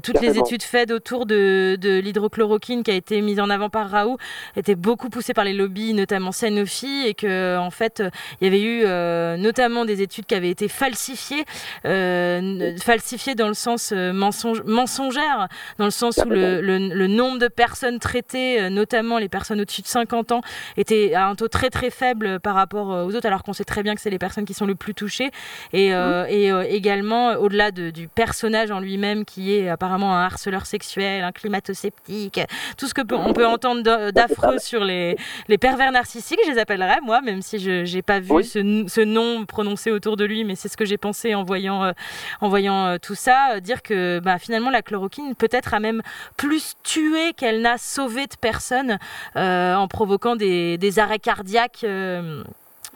toutes 0.00 0.20
les 0.20 0.28
études 0.38 0.62
faites 0.62 0.90
autour 0.90 1.26
de, 1.26 1.76
de 1.80 1.98
l'hydrochloroquine 1.98 2.82
qui 2.82 2.90
a 2.90 2.94
été 2.94 3.20
mise 3.20 3.40
en 3.40 3.50
avant 3.50 3.68
par 3.70 3.90
Raoult 3.90 4.11
étaient 4.56 4.74
beaucoup 4.74 5.08
poussées 5.10 5.34
par 5.34 5.44
les 5.44 5.52
lobbies, 5.52 5.94
notamment 5.94 6.32
Sanofi, 6.32 7.04
et 7.06 7.14
que 7.14 7.56
en 7.58 7.70
fait 7.70 8.00
euh, 8.00 8.10
il 8.40 8.44
y 8.44 8.48
avait 8.48 8.62
eu 8.62 8.82
euh, 8.84 9.36
notamment 9.36 9.84
des 9.84 10.02
études 10.02 10.26
qui 10.26 10.34
avaient 10.34 10.50
été 10.50 10.68
falsifiées, 10.68 11.44
euh, 11.86 12.76
falsifiées 12.78 13.34
dans 13.34 13.48
le 13.48 13.54
sens 13.54 13.92
mensonge- 13.92 14.62
mensongère, 14.64 15.48
dans 15.78 15.84
le 15.84 15.90
sens 15.90 16.18
où 16.24 16.28
le, 16.28 16.60
le- 16.60 16.78
le 16.94 17.06
nombre 17.06 17.38
de 17.38 17.48
personnes 17.48 17.98
traitées, 17.98 18.70
notamment 18.70 19.18
les 19.18 19.28
personnes 19.28 19.60
au-dessus 19.60 19.82
de 19.82 19.86
50 19.86 20.32
ans, 20.32 20.40
était 20.76 21.14
à 21.14 21.26
un 21.28 21.34
taux 21.34 21.48
très 21.48 21.70
très 21.70 21.90
faible 21.90 22.40
par 22.40 22.54
rapport 22.54 22.88
aux 22.88 23.14
autres, 23.14 23.26
alors 23.26 23.42
qu'on 23.42 23.52
sait 23.52 23.64
très 23.64 23.82
bien 23.82 23.94
que 23.94 24.00
c'est 24.00 24.10
les 24.10 24.18
personnes 24.18 24.44
qui 24.44 24.54
sont 24.54 24.66
le 24.66 24.74
plus 24.74 24.94
touchées, 24.94 25.30
et, 25.72 25.94
euh, 25.94 26.24
et 26.28 26.50
euh, 26.52 26.62
également 26.68 27.34
au-delà 27.34 27.70
de- 27.70 27.90
du 27.90 28.08
personnage 28.08 28.70
en 28.70 28.80
lui-même 28.80 29.24
qui 29.24 29.54
est 29.54 29.68
apparemment 29.68 30.16
un 30.16 30.24
harceleur 30.24 30.66
sexuel, 30.66 31.24
un 31.24 31.32
climato-sceptique, 31.32 32.40
tout 32.76 32.86
ce 32.86 32.94
que 32.94 33.02
peut- 33.02 33.16
on 33.16 33.32
peut 33.32 33.46
entendre 33.46 33.82
d'a- 34.10 34.26
d'affreux 34.26 34.58
sur 34.58 34.82
les, 34.84 35.16
les 35.48 35.58
pervers 35.58 35.92
narcissiques, 35.92 36.40
je 36.46 36.50
les 36.52 36.58
appellerais 36.58 37.00
moi, 37.02 37.20
même 37.20 37.42
si 37.42 37.58
je 37.58 37.94
n'ai 37.94 38.02
pas 38.02 38.18
vu 38.20 38.28
ce, 38.42 39.00
nom 39.04 39.44
prononcé 39.46 39.90
autour 39.90 40.16
de 40.16 40.24
lui, 40.24 40.44
mais 40.44 40.54
c'est 40.54 40.68
ce 40.68 40.76
que 40.76 40.84
j'ai 40.84 40.96
pensé 40.98 41.34
en 41.34 41.42
voyant, 41.44 41.84
euh, 41.84 41.92
en 42.40 42.48
voyant 42.48 42.86
euh, 42.86 42.96
tout 43.00 43.14
ça, 43.14 43.52
euh, 43.54 43.60
dire 43.60 43.82
que 43.82 44.20
bah, 44.20 44.38
finalement 44.38 44.70
la 44.70 44.82
chloroquine 44.82 45.34
peut-être 45.34 45.74
a 45.74 45.80
même 45.80 46.02
plus 46.36 46.74
tué 46.82 47.32
qu'elle 47.36 47.60
n'a 47.60 47.78
sauvé 47.78 48.26
de 48.26 48.36
personnes 48.40 48.98
euh, 49.36 49.74
en 49.74 49.88
provoquant 49.88 50.36
des, 50.36 50.78
des 50.78 50.98
arrêts 50.98 51.18
cardiaques. 51.18 51.84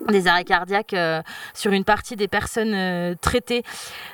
des 0.09 0.27
arrêts 0.27 0.45
cardiaques 0.45 0.95
euh, 0.95 1.23
sur 1.55 1.73
une 1.73 1.85
partie 1.85 2.17
des 2.17 2.29
personnes 2.29 2.75
euh, 2.75 3.15
traitées. 3.21 3.63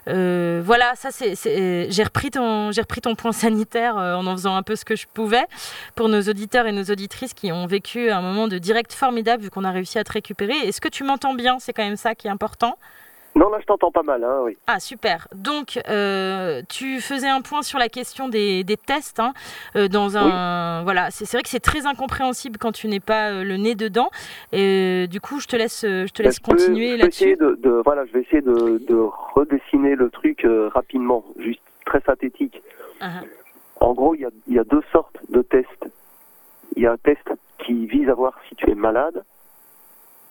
Euh, 0.08 0.62
voilà, 0.64 0.92
ça 0.96 1.10
c'est, 1.10 1.90
j'ai 1.90 2.02
repris 2.02 2.30
ton, 2.30 2.72
j'ai 2.72 2.80
repris 2.80 3.00
ton 3.00 3.14
point 3.14 3.32
sanitaire 3.32 3.96
en 3.96 4.26
en 4.26 4.36
faisant 4.36 4.56
un 4.56 4.62
peu 4.62 4.76
ce 4.76 4.84
que 4.84 4.96
je 4.96 5.06
pouvais 5.12 5.44
pour 5.94 6.08
nos 6.08 6.22
auditeurs 6.22 6.66
et 6.66 6.72
nos 6.72 6.84
auditrices 6.84 7.34
qui 7.34 7.52
ont 7.52 7.66
vécu 7.66 8.10
un 8.10 8.22
moment 8.22 8.48
de 8.48 8.58
direct 8.58 8.92
formidable 8.92 9.42
vu 9.42 9.50
qu'on 9.50 9.64
a 9.64 9.70
réussi 9.70 9.98
à 9.98 10.04
te 10.04 10.12
récupérer. 10.12 10.54
Est-ce 10.54 10.80
que 10.80 10.88
tu 10.88 11.04
m'entends 11.04 11.34
bien? 11.34 11.58
C'est 11.58 11.72
quand 11.72 11.84
même 11.84 11.96
ça 11.96 12.14
qui 12.14 12.28
est 12.28 12.30
important. 12.30 12.78
Non, 13.34 13.48
là, 13.48 13.58
je 13.60 13.64
t'entends 13.66 13.90
pas 13.90 14.02
mal, 14.02 14.22
hein, 14.24 14.40
oui. 14.44 14.58
Ah 14.66 14.78
super. 14.78 15.26
Donc 15.34 15.80
euh, 15.88 16.60
tu 16.68 17.00
faisais 17.00 17.28
un 17.28 17.40
point 17.40 17.62
sur 17.62 17.78
la 17.78 17.88
question 17.88 18.28
des, 18.28 18.62
des 18.62 18.76
tests 18.76 19.20
hein, 19.20 19.32
euh, 19.74 19.88
dans 19.88 20.18
un 20.18 20.82
voilà. 20.84 21.10
C'est, 21.10 21.30
vrai 21.32 21.42
que 21.42 21.48
c'est 21.48 21.60
très 21.60 21.86
incompréhensible 21.86 22.58
quand 22.58 22.72
tu 22.72 22.88
n'es 22.88 23.00
pas 23.00 23.30
euh, 23.30 23.42
le 23.44 23.56
nez 23.56 23.74
dedans. 23.74 24.10
Et 24.52 25.04
euh, 25.04 25.06
du 25.06 25.20
coup, 25.20 25.40
je 25.40 25.46
te 25.46 25.56
laisse, 25.56 25.80
je 25.82 26.12
te 26.12 26.22
laisse 26.22 26.36
Je 26.36 26.40
continuer 26.42 26.88
je 26.88 26.92
vais 26.92 26.96
là-dessus. 26.98 27.22
essayer 27.24 27.36
de, 27.36 27.58
de- 27.62 27.80
voilà, 27.84 28.04
je 28.04 28.12
vais 28.12 28.20
essayer 28.20 28.42
de, 28.42 28.78
de 28.86 28.94
redessiner 29.34 29.94
le 29.96 30.10
truc 30.10 30.44
euh, 30.44 30.68
rapidement, 30.74 31.24
juste 31.38 31.60
très 31.86 32.00
synthétique. 32.02 32.60
Ah, 33.00 33.22
En 33.80 33.94
gros, 33.94 34.14
il 34.14 34.20
y 34.20 34.24
a, 34.26 34.30
il 34.46 34.54
y 34.54 34.58
a 34.58 34.64
deux 34.64 34.82
sortes 34.92 35.16
de 35.30 35.40
tests. 35.42 35.86
Il 36.76 36.82
y 36.82 36.86
a 36.86 36.92
un 36.92 36.96
test 36.98 37.28
qui 37.58 37.86
vise 37.86 38.08
à 38.08 38.14
voir 38.14 38.38
si 38.48 38.54
tu 38.56 38.70
es 38.70 38.74
malade. 38.74 39.24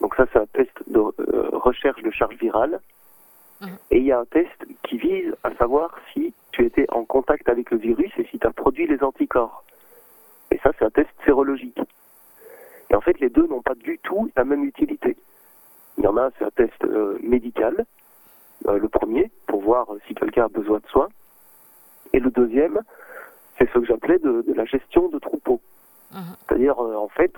Donc 0.01 0.15
ça, 0.15 0.25
c'est 0.33 0.39
un 0.39 0.47
test 0.47 0.71
de 0.87 0.99
euh, 0.99 1.49
recherche 1.53 2.01
de 2.01 2.11
charge 2.11 2.35
virale. 2.35 2.81
Et 3.91 3.97
il 3.97 4.05
y 4.05 4.11
a 4.11 4.19
un 4.19 4.25
test 4.25 4.49
qui 4.83 4.97
vise 4.97 5.35
à 5.43 5.53
savoir 5.53 5.95
si 6.11 6.33
tu 6.51 6.65
étais 6.65 6.87
en 6.89 7.05
contact 7.05 7.47
avec 7.47 7.69
le 7.69 7.77
virus 7.77 8.11
et 8.17 8.25
si 8.25 8.39
tu 8.39 8.47
as 8.47 8.51
produit 8.51 8.87
les 8.87 9.03
anticorps. 9.03 9.63
Et 10.49 10.57
ça, 10.63 10.71
c'est 10.77 10.85
un 10.85 10.89
test 10.89 11.09
sérologique. 11.25 11.79
Et 12.89 12.95
en 12.95 13.01
fait, 13.01 13.19
les 13.19 13.29
deux 13.29 13.45
n'ont 13.45 13.61
pas 13.61 13.75
du 13.75 13.99
tout 13.99 14.31
la 14.35 14.45
même 14.45 14.63
utilité. 14.63 15.15
Il 15.97 16.03
y 16.03 16.07
en 16.07 16.17
a 16.17 16.23
un, 16.23 16.31
c'est 16.39 16.45
un 16.45 16.49
test 16.49 16.83
euh, 16.83 17.19
médical, 17.21 17.85
euh, 18.67 18.79
le 18.79 18.89
premier, 18.89 19.29
pour 19.45 19.61
voir 19.61 19.87
si 20.07 20.15
quelqu'un 20.15 20.45
a 20.45 20.49
besoin 20.49 20.79
de 20.79 20.87
soins. 20.87 21.09
Et 22.13 22.19
le 22.19 22.31
deuxième, 22.31 22.79
c'est 23.59 23.69
ce 23.71 23.77
que 23.77 23.85
j'appelais 23.85 24.17
de, 24.17 24.41
de 24.41 24.53
la 24.53 24.65
gestion 24.65 25.07
de 25.09 25.19
troupeau. 25.19 25.61
C'est-à-dire, 26.47 26.83
euh, 26.83 26.95
en 26.95 27.07
fait, 27.09 27.33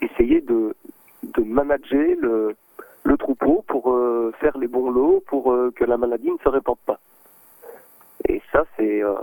essayer 0.00 0.40
de, 0.40 0.74
de 1.22 1.42
manager 1.42 2.16
le, 2.20 2.56
le 3.04 3.16
troupeau 3.16 3.64
pour 3.68 3.92
euh, 3.92 4.32
faire 4.40 4.56
les 4.58 4.66
bons 4.68 4.90
lots 4.90 5.22
pour 5.26 5.52
euh, 5.52 5.70
que 5.74 5.84
la 5.84 5.96
maladie 5.96 6.30
ne 6.30 6.38
se 6.38 6.48
répande 6.48 6.78
pas. 6.86 6.98
Et 8.28 8.40
ça, 8.52 8.64
c'est 8.76 9.02
euh, 9.02 9.14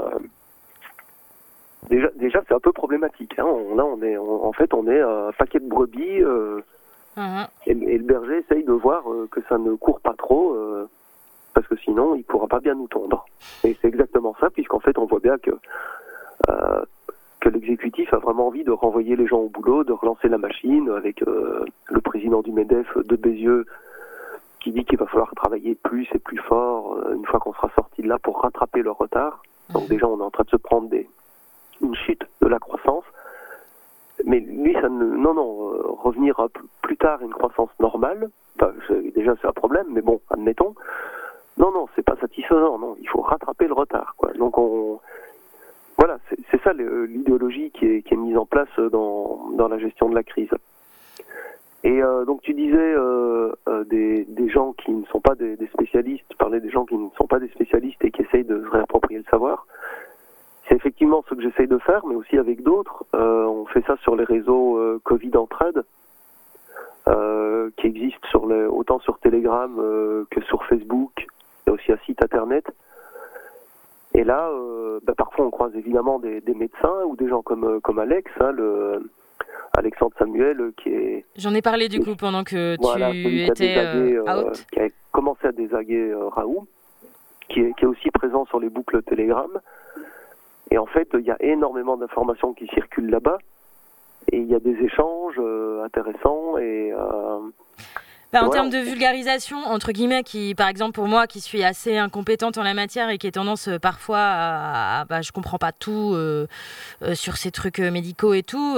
déjà, 1.90 2.08
déjà 2.16 2.42
c'est 2.48 2.54
un 2.54 2.60
peu 2.60 2.72
problématique. 2.72 3.38
Hein. 3.40 3.46
On, 3.46 3.76
là, 3.76 3.86
on 3.86 4.02
est, 4.02 4.18
on- 4.18 4.46
en 4.46 4.54
fait, 4.54 4.74
on 4.74 4.88
est 4.88 5.02
un 5.02 5.32
paquet 5.38 5.60
de 5.60 5.68
brebis 5.70 6.22
euh, 6.24 6.62
et, 7.66 7.72
et 7.72 7.98
le 7.98 8.04
berger 8.04 8.38
essaye 8.40 8.64
de 8.64 8.72
voir 8.74 9.04
que 9.32 9.42
ça 9.50 9.58
ne 9.58 9.74
court 9.76 10.00
pas 10.02 10.14
trop 10.14 10.56
parce 11.54 11.68
que 11.68 11.76
sinon, 11.78 12.16
il 12.16 12.24
pourra 12.24 12.48
pas 12.48 12.60
bien 12.60 12.76
nous 12.76 12.88
tondre. 12.88 13.26
Et 13.64 13.76
c'est 13.82 13.88
exactement 13.88 14.36
ça, 14.40 14.50
puisqu'en 14.50 14.80
fait, 14.80 14.98
on 14.98 15.06
voit 15.06 15.20
bien 15.20 15.38
que 15.40 15.52
que 17.40 17.50
l'exécutif 17.50 18.14
a 18.14 18.18
vraiment 18.18 18.48
envie 18.48 18.64
de 18.64 18.72
renvoyer 18.72 19.16
les 19.16 19.28
gens 19.28 19.40
au 19.40 19.50
boulot, 19.50 19.84
de 19.84 19.94
relancer 19.94 20.28
la 20.28 20.38
machine 20.38 20.90
avec 20.90 21.22
euh, 21.24 21.66
le 21.88 22.02
président 22.02 22.42
du 22.42 22.52
MEDEF 22.52 22.98
de 22.98 23.16
Bézieux 23.16 23.66
qui 24.60 24.72
dit 24.72 24.84
qu'il 24.84 24.98
va 24.98 25.06
falloir 25.06 25.34
travailler 25.36 25.76
plus 25.76 26.08
et 26.14 26.20
plus 26.20 26.38
fort 26.40 26.98
euh, 26.98 27.16
une 27.16 27.26
fois 27.26 27.40
qu'on 27.40 27.54
sera 27.54 27.70
sorti 27.76 28.02
de 28.02 28.10
là 28.10 28.20
pour 28.20 28.42
rattraper 28.42 28.82
le 28.82 28.92
retard. 28.92 29.42
Donc 29.74 29.88
déjà, 29.88 30.08
on 30.08 30.20
est 30.20 30.24
en 30.24 30.32
train 30.32 30.44
de 30.44 30.50
se 30.50 30.58
prendre 30.58 30.90
des, 30.90 31.08
une 31.82 31.96
chute 31.96 32.24
de 32.42 32.48
la 32.48 32.60
croissance. 32.60 33.06
Mais 34.26 34.40
lui, 34.42 34.74
ça 34.74 34.90
ne, 34.90 35.06
non, 35.06 35.34
non, 35.34 35.74
euh, 35.74 35.82
revenir 35.88 36.40
à 36.40 36.48
plus 36.82 36.98
tard 36.98 37.20
à 37.22 37.24
une 37.24 37.34
croissance 37.34 37.70
normale, 37.80 38.30
déjà 39.16 39.34
c'est 39.42 39.48
un 39.48 39.54
problème, 39.54 39.88
mais 39.92 40.02
bon, 40.02 40.20
admettons. 40.30 40.76
Non, 41.58 41.72
non, 41.72 41.88
c'est 41.96 42.04
pas 42.04 42.18
satisfaisant, 42.18 42.78
non, 42.78 42.98
il 43.00 43.08
faut 43.08 43.22
rattraper 43.22 43.68
le 43.68 43.74
retard, 43.74 44.16
quoi. 44.18 44.32
Donc 44.34 44.58
on, 44.58 45.00
voilà, 46.00 46.18
c'est 46.50 46.64
ça 46.64 46.72
l'idéologie 46.72 47.72
qui 47.72 47.86
est, 47.86 48.12
mise 48.14 48.38
en 48.38 48.46
place 48.46 48.70
dans, 48.92 49.50
dans 49.58 49.68
la 49.68 49.78
gestion 49.78 50.08
de 50.08 50.16
la 50.16 50.24
crise. 50.24 50.50
Et 51.84 52.02
euh, 52.02 52.24
donc 52.24 52.42
tu 52.42 52.54
disais 52.54 52.78
euh, 52.78 53.52
euh, 53.68 53.84
des, 53.84 54.50
gens 54.50 54.74
qui 54.74 54.92
ne 54.92 55.06
sont 55.08 55.20
pas 55.20 55.36
des, 55.36 55.58
spécialistes, 55.74 56.24
tu 56.30 56.38
parlais 56.38 56.62
des 56.62 56.70
gens 56.70 56.86
qui 56.86 56.96
ne 56.96 57.10
sont 57.18 57.28
pas 57.28 57.40
des 57.40 57.50
spécialistes 57.50 58.04
et 58.04 58.12
qui 58.12 58.22
essayent 58.22 58.46
de 58.46 58.64
réapproprier 58.72 59.20
le 59.20 59.26
savoir. 59.30 59.68
C'est 60.68 60.76
effectivement 60.76 61.24
ce 61.28 61.36
que 61.36 61.42
j'essaye 61.42 61.68
de 61.68 61.78
faire, 61.80 62.06
mais 62.06 62.16
aussi 62.16 62.38
avec 62.38 62.64
d'autres. 62.64 63.06
Euh, 63.16 63.46
on 63.46 63.66
fait 63.66 63.84
ça 63.86 63.98
sur 63.98 64.16
les 64.16 64.24
réseaux 64.24 64.78
euh, 64.78 65.02
Covid 65.04 65.36
Entraide, 65.36 65.84
euh, 67.08 67.72
qui 67.78 67.88
existent 67.88 68.40
autant 68.70 69.00
sur 69.00 69.20
Telegram 69.20 69.76
euh, 69.80 70.26
que 70.32 70.42
sur 70.44 70.64
Facebook. 70.66 71.28
A 71.68 71.72
aussi 71.72 71.92
un 71.92 71.98
site 72.06 72.24
internet. 72.24 72.66
Et 74.20 74.26
là, 74.26 74.50
euh, 74.50 75.00
bah, 75.04 75.14
parfois 75.16 75.46
on 75.46 75.50
croise 75.50 75.74
évidemment 75.78 76.20
des, 76.20 76.42
des 76.42 76.54
médecins 76.54 77.04
ou 77.06 77.16
des 77.16 77.30
gens 77.30 77.42
comme, 77.42 77.64
euh, 77.64 77.80
comme 77.80 78.00
Alex, 78.00 78.30
hein, 78.42 78.52
le, 78.52 79.10
Alexandre 79.72 80.14
Samuel, 80.20 80.60
euh, 80.60 80.74
qui 80.76 80.90
est 80.90 81.26
J'en 81.38 81.54
ai 81.54 81.62
parlé 81.62 81.88
du 81.88 82.02
coup 82.02 82.18
pendant 82.18 82.44
que 82.44 82.76
tu 82.76 82.82
voilà, 82.82 83.12
étais 83.12 83.54
désagué, 83.54 84.18
euh, 84.18 84.48
out. 84.50 84.66
qui 84.74 84.80
a 84.82 84.90
commencé 85.14 85.48
à 85.48 85.54
désaguer 85.54 86.12
euh, 86.12 86.28
Raoult, 86.28 86.68
qui 87.48 87.62
est, 87.62 87.74
qui 87.78 87.86
est 87.86 87.88
aussi 87.88 88.12
présent 88.12 88.46
sur 88.48 88.60
les 88.60 88.68
boucles 88.68 89.02
Telegram. 89.04 89.50
Et 90.70 90.78
en 90.78 90.86
fait, 90.86 91.08
il 91.14 91.26
y 91.26 91.32
a 91.32 91.38
énormément 91.40 91.96
d'informations 91.96 92.54
qui 92.54 92.68
circulent 92.68 93.10
là-bas. 93.10 93.38
Et 94.34 94.38
il 94.40 94.48
y 94.48 94.54
a 94.54 94.60
des 94.60 94.76
échanges 94.84 95.36
euh, 95.40 95.82
intéressants 95.86 96.58
et 96.58 96.92
Bah, 98.32 98.44
en 98.44 98.46
voilà, 98.46 98.62
termes 98.62 98.70
de 98.70 98.78
vulgarisation, 98.78 99.58
entre 99.66 99.92
guillemets, 99.92 100.24
qui, 100.24 100.54
par 100.54 100.68
exemple, 100.68 100.92
pour 100.94 101.08
moi, 101.08 101.26
qui 101.26 101.42
suis 101.42 101.64
assez 101.64 101.98
incompétente 101.98 102.58
en 102.60 102.64
la 102.64 102.76
matière 102.76 103.10
et 103.10 103.18
qui 103.18 103.26
ai 103.26 103.32
tendance 103.32 103.68
euh, 103.68 103.80
parfois 103.80 104.20
à, 104.20 105.00
à- 105.02 105.06
bah, 105.06 105.22
je 105.24 105.32
comprends 105.32 105.58
pas 105.58 105.72
tout 105.72 106.12
euh, 106.14 106.46
euh, 107.02 107.16
sur 107.16 107.38
ces 107.38 107.50
trucs 107.52 107.80
médicaux 107.80 108.34
et 108.36 108.44
tout, 108.44 108.78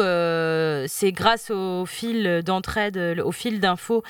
c'est 0.88 1.12
grâce 1.12 1.52
au 1.52 1.86
fil 1.86 2.42
d'entraide, 2.46 3.22
au 3.26 3.32
fil 3.32 3.60
d'infos 3.60 4.04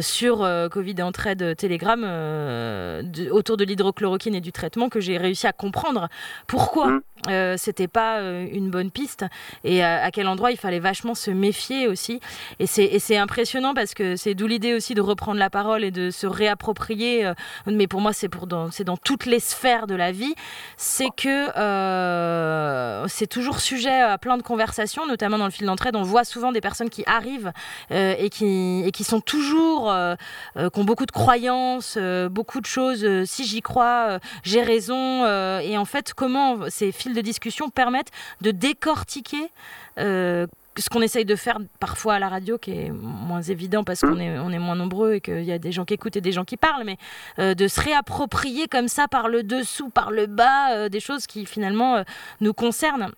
sur 0.00 0.46
Covid 0.72 1.02
entraide 1.02 1.56
Telegram 1.56 2.00
de- 2.00 3.30
autour 3.30 3.56
de 3.56 3.64
l'hydrochloroquine 3.64 4.34
et 4.34 4.40
du 4.40 4.52
traitement 4.52 4.88
que 4.88 5.00
j'ai 5.00 5.16
réussi 5.16 5.46
à 5.46 5.52
comprendre 5.52 6.08
pourquoi 6.46 6.98
euh, 7.28 7.54
c'était 7.56 7.88
pas 7.88 8.20
une 8.20 8.70
bonne 8.70 8.90
piste 8.90 9.24
et 9.64 9.82
à, 9.82 10.02
à 10.04 10.10
quel 10.10 10.26
endroit 10.28 10.50
il 10.50 10.56
fallait 10.56 10.78
vachement 10.80 11.14
se 11.14 11.30
méfier 11.30 11.86
aussi. 11.88 12.20
Et 12.58 12.66
c'est 12.66 13.16
impressionnant 13.16 13.74
parce 13.74 13.94
que 13.94 14.16
c'est 14.16 14.34
d'où 14.34 14.46
l'idée 14.46 14.74
aussi 14.74 14.87
de 14.94 15.00
reprendre 15.00 15.38
la 15.38 15.50
parole 15.50 15.84
et 15.84 15.90
de 15.90 16.10
se 16.10 16.26
réapproprier. 16.26 17.26
euh, 17.26 17.34
mais 17.66 17.86
pour 17.86 18.00
moi, 18.00 18.12
c'est 18.12 18.28
dans, 18.46 18.70
dans 18.84 18.96
toutes 18.96 19.26
les 19.26 19.40
sphères 19.40 19.86
de 19.86 19.94
la 19.94 20.12
vie. 20.12 20.34
C'est 20.76 21.10
que 21.16 21.56
euh, 21.56 23.06
c'est 23.08 23.26
toujours 23.26 23.60
sujet 23.60 24.00
à 24.00 24.18
plein 24.18 24.36
de 24.36 24.42
conversations, 24.42 25.06
notamment 25.06 25.38
dans 25.38 25.44
le 25.44 25.50
fil 25.50 25.66
d'entraide. 25.66 25.96
On 25.96 26.02
voit 26.02 26.24
souvent 26.24 26.52
des 26.52 26.60
personnes 26.60 26.90
qui 26.90 27.04
arrivent 27.06 27.52
euh, 27.90 28.14
et 28.18 28.30
qui 28.30 28.82
et 28.84 28.90
qui 28.90 29.04
sont 29.04 29.20
toujours 29.20 29.90
euh, 29.90 30.14
qui 30.54 30.80
ont 30.80 30.84
beaucoup 30.84 31.06
de 31.06 31.12
croyances, 31.12 31.98
beaucoup 32.30 32.60
de 32.60 32.66
choses. 32.66 33.06
si 33.24 33.44
j'y 33.44 33.60
crois, 33.60 34.18
j'ai 34.42 34.62
raison. 34.62 35.26
et 35.60 35.76
en 35.76 35.84
fait, 35.84 36.14
comment 36.14 36.68
ces 36.68 36.92
fils 36.92 37.14
de 37.14 37.20
discussion 37.20 37.70
permettent 37.70 38.10
de 38.40 38.50
décortiquer 38.50 39.50
ce 40.78 40.88
qu'on 40.88 41.02
essaye 41.02 41.24
de 41.24 41.36
faire 41.36 41.58
parfois 41.80 42.14
à 42.14 42.18
la 42.18 42.28
radio, 42.28 42.58
qui 42.58 42.72
est 42.72 42.90
moins 42.90 43.42
évident 43.42 43.84
parce 43.84 44.00
qu'on 44.00 44.18
est, 44.18 44.38
on 44.38 44.50
est 44.50 44.58
moins 44.58 44.76
nombreux 44.76 45.14
et 45.14 45.20
qu'il 45.20 45.44
y 45.44 45.52
a 45.52 45.58
des 45.58 45.72
gens 45.72 45.84
qui 45.84 45.94
écoutent 45.94 46.16
et 46.16 46.20
des 46.20 46.32
gens 46.32 46.44
qui 46.44 46.56
parlent, 46.56 46.84
mais 46.84 46.96
euh, 47.38 47.54
de 47.54 47.68
se 47.68 47.80
réapproprier 47.80 48.68
comme 48.68 48.88
ça 48.88 49.08
par 49.08 49.28
le 49.28 49.42
dessous, 49.42 49.90
par 49.90 50.10
le 50.10 50.26
bas, 50.26 50.72
euh, 50.72 50.88
des 50.88 51.00
choses 51.00 51.26
qui 51.26 51.46
finalement 51.46 51.96
euh, 51.96 52.02
nous 52.40 52.52
concernent. 52.52 53.10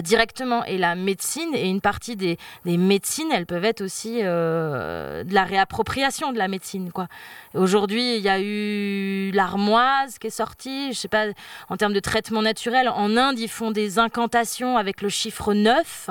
directement. 0.00 0.64
Et 0.64 0.78
la 0.78 0.94
médecine 0.94 1.54
et 1.54 1.68
une 1.68 1.82
partie 1.82 2.16
des, 2.16 2.38
des 2.64 2.78
médecines 2.78 3.30
elles 3.30 3.44
peuvent 3.44 3.64
être 3.64 3.82
aussi 3.82 4.20
euh, 4.22 5.22
de 5.22 5.34
la 5.34 5.44
réappropriation 5.44 6.32
de 6.32 6.38
la 6.38 6.48
médecine 6.48 6.90
quoi. 6.90 7.08
Aujourd'hui 7.52 8.16
il 8.16 8.22
y 8.22 8.28
a 8.30 8.40
eu 8.40 9.30
l'armoise 9.32 10.18
qui 10.18 10.28
est 10.28 10.30
sortie 10.30 10.94
je 10.94 10.98
sais 10.98 11.08
pas 11.08 11.26
en 11.68 11.76
termes 11.76 11.92
de 11.92 12.00
traitement 12.00 12.40
naturel. 12.40 12.88
En 12.88 13.18
Inde 13.18 13.38
ils 13.38 13.50
font 13.50 13.70
des 13.70 13.98
incantations 13.98 14.78
avec 14.78 15.02
le 15.02 15.10
chiffre 15.10 15.52
9 15.52 16.08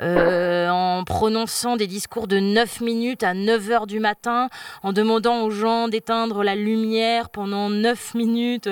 euh, 0.00 0.68
en 0.68 1.04
prononçant 1.04 1.76
des 1.76 1.86
discours 1.86 2.26
de 2.26 2.38
9 2.38 2.80
minutes 2.80 3.22
à 3.22 3.34
9 3.34 3.70
heures 3.70 3.86
du 3.86 4.00
matin, 4.00 4.48
en 4.82 4.92
demandant 4.92 5.42
aux 5.44 5.50
gens 5.50 5.88
d'éteindre 5.88 6.42
la 6.42 6.54
lumière 6.56 7.30
pendant 7.30 7.70
9 7.70 8.14
minutes 8.14 8.68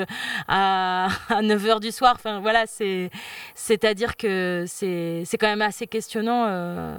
à, 0.48 1.08
à 1.28 1.42
9 1.42 1.66
heures 1.66 1.80
du 1.80 1.90
soir. 1.90 2.14
Enfin, 2.16 2.40
voilà, 2.40 2.64
c'est, 2.66 3.10
c'est-à-dire 3.54 4.16
que 4.16 4.64
c'est, 4.66 5.22
c'est 5.24 5.38
quand 5.38 5.48
même 5.48 5.62
assez 5.62 5.86
questionnant 5.86 6.46
euh, 6.48 6.94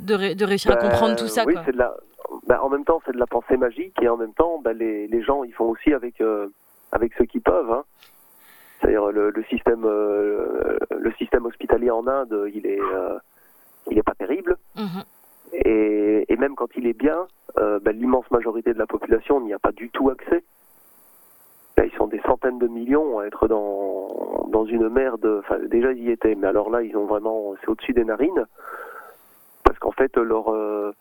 de, 0.00 0.14
ré- 0.14 0.34
de 0.34 0.44
réussir 0.44 0.72
à 0.72 0.76
bah, 0.76 0.82
comprendre 0.82 1.16
tout 1.16 1.28
ça. 1.28 1.44
Oui, 1.46 1.54
quoi. 1.54 1.62
c'est 1.64 1.72
de 1.72 1.78
la. 1.78 1.94
bah, 2.46 2.60
en 2.62 2.68
même 2.68 2.84
temps, 2.84 3.00
c'est 3.06 3.12
de 3.12 3.18
la 3.18 3.26
pensée 3.26 3.56
magique 3.56 3.94
et 4.02 4.08
en 4.08 4.16
même 4.16 4.34
temps, 4.34 4.60
bah, 4.62 4.72
les, 4.72 5.06
les 5.08 5.22
gens, 5.22 5.44
ils 5.44 5.52
font 5.54 5.66
aussi 5.70 5.92
avec 5.94 6.20
euh, 6.20 6.48
avec 6.92 7.12
ceux 7.18 7.24
qui 7.24 7.40
peuvent. 7.40 7.70
Hein. 7.72 7.84
C'est-à-dire 8.80 9.06
le, 9.06 9.30
le 9.30 9.44
système 9.44 9.84
euh, 9.86 10.76
le 10.90 11.12
système 11.14 11.46
hospitalier 11.46 11.90
en 11.90 12.06
Inde, 12.06 12.50
il 12.54 12.66
est 12.66 12.78
il 13.90 13.98
est 13.98 14.02
pas 14.02 14.14
terrible. 14.14 14.56
Mhm. 14.76 15.02
Et, 15.52 16.24
et 16.28 16.36
même 16.36 16.54
quand 16.54 16.68
il 16.76 16.86
est 16.86 16.98
bien, 16.98 17.26
euh, 17.58 17.78
ben, 17.80 17.96
l'immense 17.96 18.30
majorité 18.30 18.72
de 18.74 18.78
la 18.78 18.86
population 18.86 19.40
n'y 19.40 19.54
a 19.54 19.58
pas 19.58 19.72
du 19.72 19.90
tout 19.90 20.10
accès. 20.10 20.44
Là, 21.76 21.84
ils 21.84 21.96
sont 21.96 22.06
des 22.06 22.20
centaines 22.20 22.58
de 22.58 22.68
millions 22.68 23.18
à 23.18 23.26
être 23.26 23.48
dans, 23.48 24.48
dans 24.50 24.64
une 24.64 24.88
merde. 24.88 25.40
Enfin, 25.40 25.58
déjà, 25.58 25.92
ils 25.92 26.04
y 26.04 26.10
étaient, 26.10 26.34
mais 26.34 26.46
alors 26.46 26.70
là, 26.70 26.82
ils 26.82 26.96
ont 26.96 27.06
vraiment. 27.06 27.54
C'est 27.60 27.68
au-dessus 27.68 27.92
des 27.92 28.04
narines. 28.04 28.46
Parce 29.62 29.78
qu'en 29.78 29.92
fait, 29.92 30.16
leur, 30.16 30.48
euh, 30.48 30.92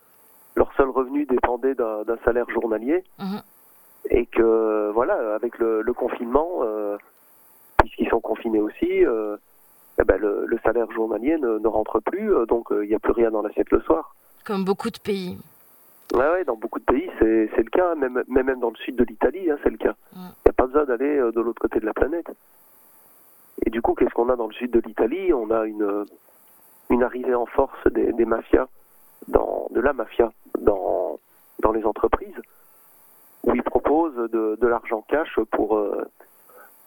leur 0.56 0.74
seul 0.76 0.90
revenu 0.90 1.26
dépendait 1.26 1.76
d'un 1.76 2.18
salaire 2.26 2.50
journalier. 2.50 3.04
Mhm. 3.20 3.42
Et 4.12 4.26
que, 4.28 4.92
voilà, 4.94 5.34
avec 5.36 5.58
le, 5.58 5.82
le 5.82 5.94
confinement, 5.94 6.60
euh, 6.62 6.98
puisqu'ils 7.80 8.10
sont 8.10 8.20
confinés 8.20 8.62
aussi, 8.62 9.04
euh, 9.06 9.38
eh 10.00 10.04
ben, 10.04 10.18
le, 10.18 10.46
le 10.46 10.60
salaire 10.64 10.92
journalier 10.92 11.38
ne, 11.38 11.58
ne 11.60 11.68
rentre 11.68 12.00
plus, 12.02 12.34
euh, 12.34 12.46
donc 12.46 12.72
euh, 12.72 12.84
il 12.86 12.90
n'y 12.90 12.96
a 12.96 13.00
plus 13.00 13.14
rien 13.14 13.32
dans 13.32 13.42
l'assiette 13.42 13.72
le 13.72 13.82
soir. 13.82 14.16
Comme 14.46 14.64
beaucoup 14.66 14.90
de 14.90 15.00
pays. 15.00 15.38
Ouais, 16.14 16.30
ouais, 16.32 16.44
dans 16.46 16.56
beaucoup 16.56 16.80
de 16.80 16.86
pays, 16.86 17.10
c'est 17.20 17.50
c'est 17.56 17.64
le 17.64 17.70
cas, 17.70 17.96
même, 17.96 18.24
même 18.28 18.46
même 18.46 18.60
dans 18.60 18.70
le 18.70 18.76
sud 18.78 18.96
de 18.96 19.04
l'Italie, 19.04 19.50
hein, 19.50 19.58
c'est 19.64 19.72
le 19.72 19.78
cas. 19.78 19.96
Il 20.14 20.20
n'y 20.20 20.50
a 20.50 20.54
pas 20.54 20.68
besoin 20.68 20.86
d'aller 20.86 21.18
euh, 21.18 21.32
de 21.32 21.42
l'autre 21.42 21.60
côté 21.60 21.80
de 21.80 21.86
la 21.86 21.94
planète. 21.94 22.28
Et 23.66 23.70
du 23.70 23.82
coup, 23.82 23.96
qu'est-ce 23.96 24.14
qu'on 24.14 24.30
a 24.30 24.36
dans 24.36 24.48
le 24.48 24.54
sud 24.54 24.72
de 24.72 24.82
l'Italie? 24.82 25.34
On 25.34 25.50
a 25.50 25.66
une, 25.66 26.06
une 26.90 27.04
arrivée 27.04 27.34
en 27.34 27.46
force 27.46 27.88
des, 27.92 28.12
des 28.14 28.26
mafias, 28.26 28.68
dans, 29.30 29.68
de 29.72 29.80
la 29.80 29.94
mafia, 29.94 30.32
dans, 30.60 31.20
dans 31.62 31.72
les 31.72 31.86
entreprises, 31.86 32.40
où 33.44 33.56
ils 33.56 33.64
proposent 33.64 34.30
de, 34.30 34.58
de 34.60 34.68
l'argent 34.68 35.04
cash 35.08 35.40
pour, 35.52 35.80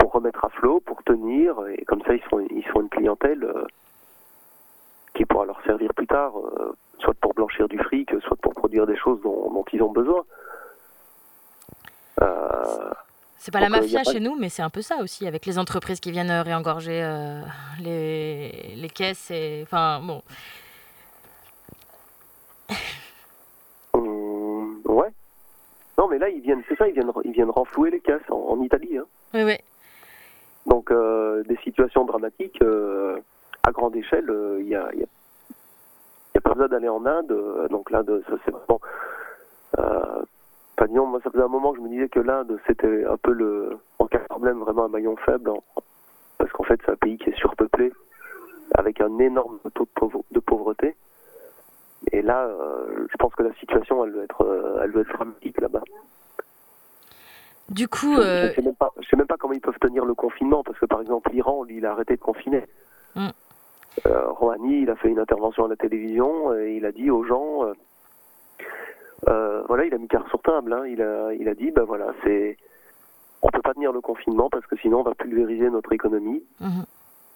pour 0.08 0.14
remettre 0.22 0.42
à 0.42 0.48
flot, 0.48 0.80
pour 0.80 1.02
tenir, 1.04 1.54
et 1.68 1.84
comme 1.84 2.00
ça, 2.06 2.14
ils 2.14 2.22
sont, 2.30 2.40
ils 2.40 2.64
sont 2.72 2.80
une 2.80 2.88
clientèle 2.88 3.44
euh, 3.44 3.64
qui 5.14 5.26
pourra 5.26 5.44
leur 5.44 5.62
servir 5.64 5.92
plus 5.92 6.06
tard, 6.06 6.32
euh, 6.38 6.72
soit 6.98 7.12
pour 7.20 7.34
blanchir 7.34 7.68
du 7.68 7.78
fric, 7.78 8.10
soit 8.22 8.36
pour 8.40 8.54
produire 8.54 8.86
des 8.86 8.96
choses 8.96 9.20
dont, 9.22 9.50
dont 9.52 9.64
ils 9.70 9.82
ont 9.82 9.92
besoin. 9.92 10.24
Euh, 12.22 12.90
C'est 13.36 13.52
pas 13.52 13.60
la 13.60 13.68
mafia 13.68 14.02
pas- 14.02 14.12
chez 14.12 14.20
nous, 14.20 14.34
mais 14.38 14.48
c'est 14.48 14.62
un 14.62 14.70
peu 14.70 14.80
ça 14.80 14.96
aussi, 15.02 15.26
avec 15.26 15.44
les 15.44 15.58
entreprises 15.58 16.00
qui 16.00 16.10
viennent 16.10 16.30
réengorger 16.30 17.06
les, 17.80 18.74
les 18.76 18.88
caisses. 18.88 19.30
Et... 19.30 19.60
Enfin, 19.64 20.00
bon. 20.02 20.22
Hum, 23.94 24.80
ouais. 24.86 25.08
Non, 25.98 26.08
mais 26.08 26.18
là, 26.18 26.28
ils 26.30 26.40
viennent, 26.40 26.62
c'est 26.68 26.76
ça, 26.76 26.86
ils 26.88 26.94
viennent, 26.94 27.10
ils 27.24 27.32
viennent 27.32 27.50
renflouer 27.50 27.90
les 27.90 28.00
caisses 28.00 28.22
en, 28.30 28.36
en 28.36 28.60
Italie. 28.62 28.96
Hein. 28.96 29.04
Oui, 29.34 29.42
oui. 29.44 29.56
Donc, 30.68 30.90
euh, 30.90 31.42
des 31.44 31.56
situations 31.58 32.04
dramatiques 32.04 32.60
euh, 32.62 33.18
à 33.62 33.72
grande 33.72 33.96
échelle, 33.96 34.30
il 34.60 34.66
n'y 34.66 34.74
a, 34.76 34.88
y 34.94 35.02
a, 35.02 36.40
pas 36.40 36.52
besoin 36.52 36.68
d'aller 36.68 36.88
en 36.88 37.04
Inde. 37.04 37.32
euh, 37.32 37.68
donc, 37.68 37.90
l'Inde, 37.90 38.22
ça, 38.28 38.36
c'est 38.44 38.50
vraiment. 38.52 38.80
Euh, 39.78 40.22
disons, 40.88 41.06
moi, 41.06 41.20
ça 41.22 41.30
faisait 41.30 41.42
un 41.42 41.48
moment 41.48 41.72
que 41.72 41.78
je 41.78 41.82
me 41.82 41.88
disais 41.88 42.08
que 42.08 42.20
l'Inde, 42.20 42.58
c'était 42.66 43.04
un 43.04 43.16
peu 43.16 43.32
le. 43.32 43.78
En 43.98 44.06
cas 44.06 44.18
de 44.18 44.24
problème, 44.24 44.58
vraiment 44.60 44.84
un 44.84 44.88
maillon 44.88 45.16
faible. 45.16 45.50
parce 46.38 46.52
qu'en 46.52 46.64
fait, 46.64 46.80
c'est 46.84 46.92
un 46.92 46.96
pays 46.96 47.18
qui 47.18 47.30
est 47.30 47.36
surpeuplé, 47.36 47.92
avec 48.74 49.00
un 49.00 49.18
énorme 49.18 49.58
taux 49.74 49.84
de, 49.84 49.90
pauvre- 49.94 50.24
de 50.30 50.40
pauvreté. 50.40 50.96
Et 52.12 52.22
là, 52.22 52.46
euh, 52.46 53.06
je 53.10 53.16
pense 53.16 53.34
que 53.34 53.42
la 53.42 53.52
situation, 53.54 54.04
elle 54.04 54.12
doit 54.12 54.24
être, 54.24 54.42
euh, 54.42 54.80
elle 54.82 54.92
doit 54.92 55.02
être 55.02 55.12
dramatique 55.14 55.60
là-bas. 55.60 55.82
Du 57.68 57.86
coup, 57.88 58.14
Je- 58.16 58.20
euh, 58.20 58.48
Je 58.50 58.54
sais 58.54 58.62
même 58.62 58.74
pas, 58.76 58.92
je 58.98 59.06
sais 59.08 59.16
même 59.16 59.26
pas 59.26 59.36
comment 59.36 59.52
ils 59.54 59.60
peuvent 59.60 59.78
tenir 59.80 60.04
le 60.04 60.14
confinement 60.14 60.62
parce 60.62 60.78
que 60.78 60.86
par 60.86 61.00
exemple 61.00 61.30
l'Iran, 61.32 61.64
lui, 61.64 61.76
il 61.78 61.86
a 61.86 61.92
arrêté 61.92 62.16
de 62.16 62.20
confiner. 62.20 62.64
Mm. 63.14 63.28
Euh, 64.06 64.30
Rouhani, 64.32 64.82
il 64.82 64.90
a 64.90 64.96
fait 64.96 65.08
une 65.08 65.18
intervention 65.18 65.64
à 65.66 65.68
la 65.68 65.76
télévision 65.76 66.54
et 66.54 66.76
il 66.76 66.86
a 66.86 66.92
dit 66.92 67.10
aux 67.10 67.24
gens, 67.24 67.64
euh, 67.64 67.72
euh, 69.28 69.62
voilà, 69.68 69.84
il 69.84 69.92
a 69.94 69.98
mis 69.98 70.08
carte 70.08 70.28
sur 70.28 70.40
table. 70.40 70.72
hein, 70.72 70.86
il 70.86 71.02
a, 71.02 71.32
il 71.34 71.48
a 71.48 71.54
dit, 71.54 71.70
ben 71.72 71.82
voilà, 71.84 72.12
c'est, 72.24 72.56
on 73.42 73.48
peut 73.48 73.60
pas 73.62 73.74
tenir 73.74 73.92
le 73.92 74.00
confinement 74.00 74.48
parce 74.50 74.66
que 74.66 74.76
sinon 74.78 75.00
on 75.00 75.02
va 75.02 75.14
pulvériser 75.14 75.68
notre 75.70 75.92
économie 75.92 76.42
Mhm. 76.60 76.84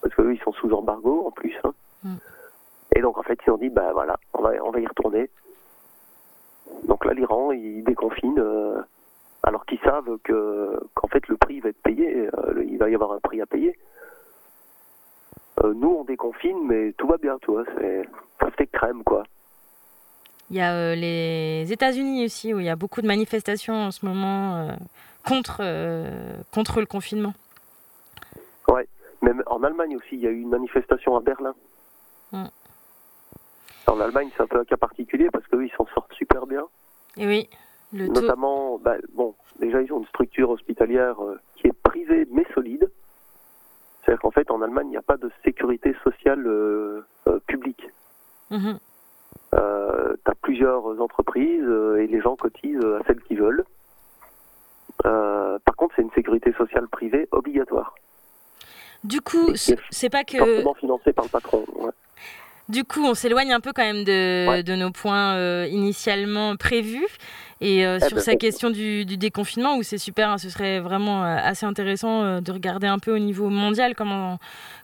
parce 0.03 0.15
que 0.15 0.23
eux, 0.23 0.35
ils 0.35 0.41
sont 0.41 0.53
sous 0.53 0.73
embargo 0.73 1.27
en 1.27 1.31
plus. 1.31 1.55
hein. 1.65 1.73
Mm. 2.05 2.15
Et 2.97 3.01
donc 3.03 3.19
en 3.19 3.23
fait, 3.23 3.39
ils 3.47 3.51
ont 3.51 3.59
dit, 3.59 3.69
ben 3.71 3.93
voilà, 3.93 4.17
on 4.35 4.41
va, 4.43 4.53
on 4.65 4.71
va 4.71 4.81
y 4.81 4.87
retourner. 4.87 5.29
Donc 6.89 7.05
là, 7.05 7.13
l'Iran, 7.13 7.53
il 7.53 7.83
déconfine. 7.85 8.39
euh, 8.39 8.81
alors 9.43 9.66
qu'ils 9.66 9.81
savent 9.81 10.19
que 10.24 10.78
qu'en 10.94 11.09
fait 11.09 11.27
le 11.28 11.36
prix 11.36 11.60
va 11.60 11.70
être 11.70 11.82
payé, 11.82 12.28
euh, 12.35 12.64
il 12.64 12.78
va 12.78 12.89
y 12.89 12.94
avoir 12.94 13.12
un 13.12 13.20
prix 13.20 13.40
à 13.40 13.47
payer. 13.47 13.78
Euh, 15.62 15.74
nous 15.74 15.97
on 16.01 16.05
déconfine, 16.05 16.66
mais 16.66 16.93
tout 16.93 17.06
va 17.06 17.19
bien, 17.19 17.39
tu 17.40 17.51
vois, 17.51 17.64
c'est 17.77 18.09
fait 18.56 18.66
crème 18.66 19.02
quoi. 19.05 19.24
il 20.51 20.56
y 20.56 20.60
a 20.60 20.74
euh, 20.74 20.94
les 20.94 21.73
États-Unis 21.73 22.24
aussi, 22.24 22.52
où 22.52 22.60
il 22.60 22.66
y 22.66 22.70
a 22.70 22.77
beaucoup 22.77 23.01
de 23.02 23.06
manifestations 23.06 23.74
en 23.74 23.90
ce 23.90 24.05
moment 24.05 24.56
euh, 24.56 24.73
contre, 25.27 25.59
euh, 25.60 26.36
contre 26.52 26.81
le 26.81 26.86
confinement. 26.86 27.35
Ouais, 28.69 28.86
même 29.23 29.43
en 29.47 29.62
Allemagne 29.62 29.97
aussi, 29.97 30.12
il 30.12 30.20
y 30.20 30.27
a 30.27 30.31
eu 30.31 30.40
une 30.40 30.51
manifestation 30.51 31.16
à 31.16 31.20
Berlin. 31.20 31.55
Mm. 32.32 32.44
En 33.86 34.01
Allemagne, 34.01 34.31
c'est 34.36 34.43
un 34.43 34.47
peu 34.47 34.60
un 34.60 34.64
cas 34.64 34.77
particulier 34.77 35.28
parce 35.32 35.47
qu'eux, 35.48 35.64
ils 35.64 35.73
s'en 35.77 35.86
sortent 35.94 36.12
super 36.14 36.47
bien. 36.47 36.64
Et 37.16 37.27
oui, 37.27 37.48
le. 37.93 38.06
Notamment, 38.09 38.78
bah, 38.78 38.97
bon, 39.14 39.35
déjà, 39.60 39.82
ils 39.82 39.93
ont 39.93 39.98
une 40.01 40.06
structure 40.06 40.51
hospitalière 40.51 41.23
euh, 41.23 41.39
qui 41.56 41.69
est 41.69 41.73
privée 41.73 42.27
mais 42.31 42.47
solide. 42.55 42.90
C'est-à-dire 44.05 44.20
qu'en 44.20 44.31
fait, 44.31 44.51
en 44.51 44.62
Allemagne, 44.62 44.89
il 44.89 44.90
n'y 44.90 44.97
a 44.97 45.02
pas 45.02 45.16
de 45.16 45.31
sécurité 45.44 45.94
sociale 46.02 46.44
euh, 46.47 47.06
euh, 47.28 47.39
publique. 47.47 47.89
Mhm. 48.51 48.78
Euh, 49.55 50.14
tu 50.24 50.31
as 50.31 50.35
plusieurs 50.35 51.01
entreprises 51.01 51.69
et 51.98 52.06
les 52.06 52.20
gens 52.20 52.36
cotisent 52.36 52.85
à 52.85 53.05
celles 53.06 53.20
qu'ils 53.23 53.40
veulent. 53.40 53.64
Par 55.02 55.77
contre, 55.77 55.94
c'est 55.97 56.02
une 56.02 56.12
sécurité 56.12 56.52
sociale 56.52 56.89
privée 56.89 57.28
obligatoire. 57.32 57.94
Du 59.05 59.20
coup, 59.20 59.55
c'est 59.55 60.10
pas 60.10 60.24
que. 60.24 60.39
Forcément 60.39 60.74
financée 60.74 61.12
par 61.12 61.24
le 61.24 61.31
patron. 61.31 61.64
ouais. 61.77 61.90
Du 62.69 62.85
coup, 62.85 63.05
on 63.05 63.14
s'éloigne 63.14 63.52
un 63.52 63.60
peu 63.60 63.73
quand 63.73 63.82
même 63.82 64.05
de, 64.05 64.62
de 64.62 64.74
nos 64.74 64.90
points 64.90 65.64
initialement 65.66 66.56
prévus. 66.56 67.06
Et 67.64 67.86
euh, 67.86 67.98
Eh 68.02 68.06
sur 68.09 68.16
ben, 68.16 68.22
sa 68.22 68.32
on- 68.32 68.36
question 68.36 68.70
du, 68.70 69.05
du 69.05 69.16
déconfinement, 69.16 69.76
où 69.76 69.84
c'est 69.84 69.97
super, 69.98 70.30
hein, 70.30 70.39
ce 70.39 70.51
serait 70.51 70.80
vraiment 70.80 71.24
euh, 71.24 71.36
assez 71.40 71.64
intéressant 71.64 72.24
euh, 72.24 72.40
de 72.40 72.51
regarder 72.51 72.89
un 72.89 72.98
peu 72.98 73.14
au 73.14 73.18
niveau 73.20 73.51
mondial 73.51 73.94
comment, 73.94 74.39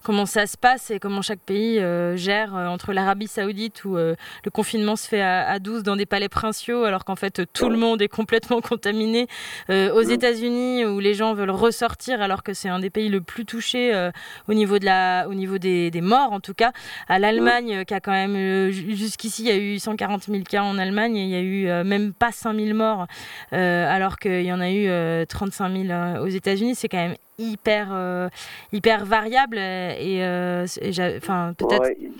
comment 0.04 0.26
ça 0.26 0.46
se 0.46 0.56
passe 0.56 0.92
et 0.92 1.00
comment 1.00 1.20
chaque 1.20 1.40
pays 1.40 1.80
euh, 1.80 2.16
gère 2.16 2.54
entre 2.54 2.92
l'Arabie 2.92 3.26
Saoudite 3.26 3.84
où 3.84 3.96
euh, 3.96 4.14
le 4.44 4.50
confinement 4.52 4.94
se 4.94 5.08
fait 5.08 5.20
à, 5.20 5.48
à 5.48 5.58
12 5.58 5.82
dans 5.82 5.96
des 5.96 6.06
palais 6.06 6.28
princiaux 6.28 6.84
alors 6.84 7.04
qu'en 7.04 7.16
fait 7.16 7.42
tout 7.52 7.68
le 7.68 7.76
monde 7.76 8.00
est 8.00 8.06
complètement 8.08 8.60
contaminé. 8.60 9.26
Aux 9.68 10.02
États-Unis 10.02 10.84
où 10.84 11.00
les 11.00 11.14
gens 11.14 11.34
veulent 11.34 11.50
ressortir 11.50 12.22
alors 12.22 12.44
que 12.44 12.54
c'est 12.54 12.68
un 12.68 12.78
des 12.78 12.90
pays 12.90 13.08
le 13.08 13.20
plus 13.20 13.44
touché 13.44 13.92
au 14.46 14.54
niveau, 14.54 14.78
de 14.78 14.84
la, 14.84 15.26
au 15.28 15.34
niveau 15.34 15.58
des, 15.58 15.90
des 15.90 16.00
morts 16.00 16.32
en 16.32 16.38
tout 16.40 16.54
cas. 16.54 16.70
À 17.08 17.18
l'Allemagne 17.18 17.74
euh, 17.78 17.84
qui 17.84 17.94
a 17.94 18.00
quand 18.00 18.12
même 18.12 18.70
ju- 18.70 18.94
jusqu'ici 18.94 19.42
il 19.42 19.48
y 19.48 19.50
a 19.50 19.56
eu 19.56 19.78
140 19.80 20.24
000 20.24 20.42
cas 20.48 20.62
en 20.62 20.78
Allemagne 20.78 21.16
et 21.16 21.24
il 21.24 21.30
y 21.30 21.34
a 21.34 21.40
eu 21.80 21.84
même 21.84 22.12
pas 22.12 22.30
5 22.32 22.54
000 22.54 22.67
morts 22.74 23.06
euh, 23.52 23.86
alors 23.88 24.16
qu'il 24.18 24.42
y 24.42 24.52
en 24.52 24.60
a 24.60 24.70
eu 24.70 24.88
euh, 24.88 25.24
35 25.26 25.68
000 25.72 25.90
euh, 25.90 26.20
aux 26.22 26.28
États-Unis. 26.28 26.74
C'est 26.74 26.88
quand 26.88 26.96
même 26.98 27.16
hyper, 27.38 27.88
euh, 27.92 28.28
hyper 28.72 29.04
variable 29.04 29.58
euh, 29.58 29.92
et, 29.98 30.24
euh, 30.24 30.66
enfin 31.18 31.54
peut-être 31.56 31.82
Ouais, 31.82 31.96
il 31.98 32.04
y 32.04 32.08
a 32.08 32.12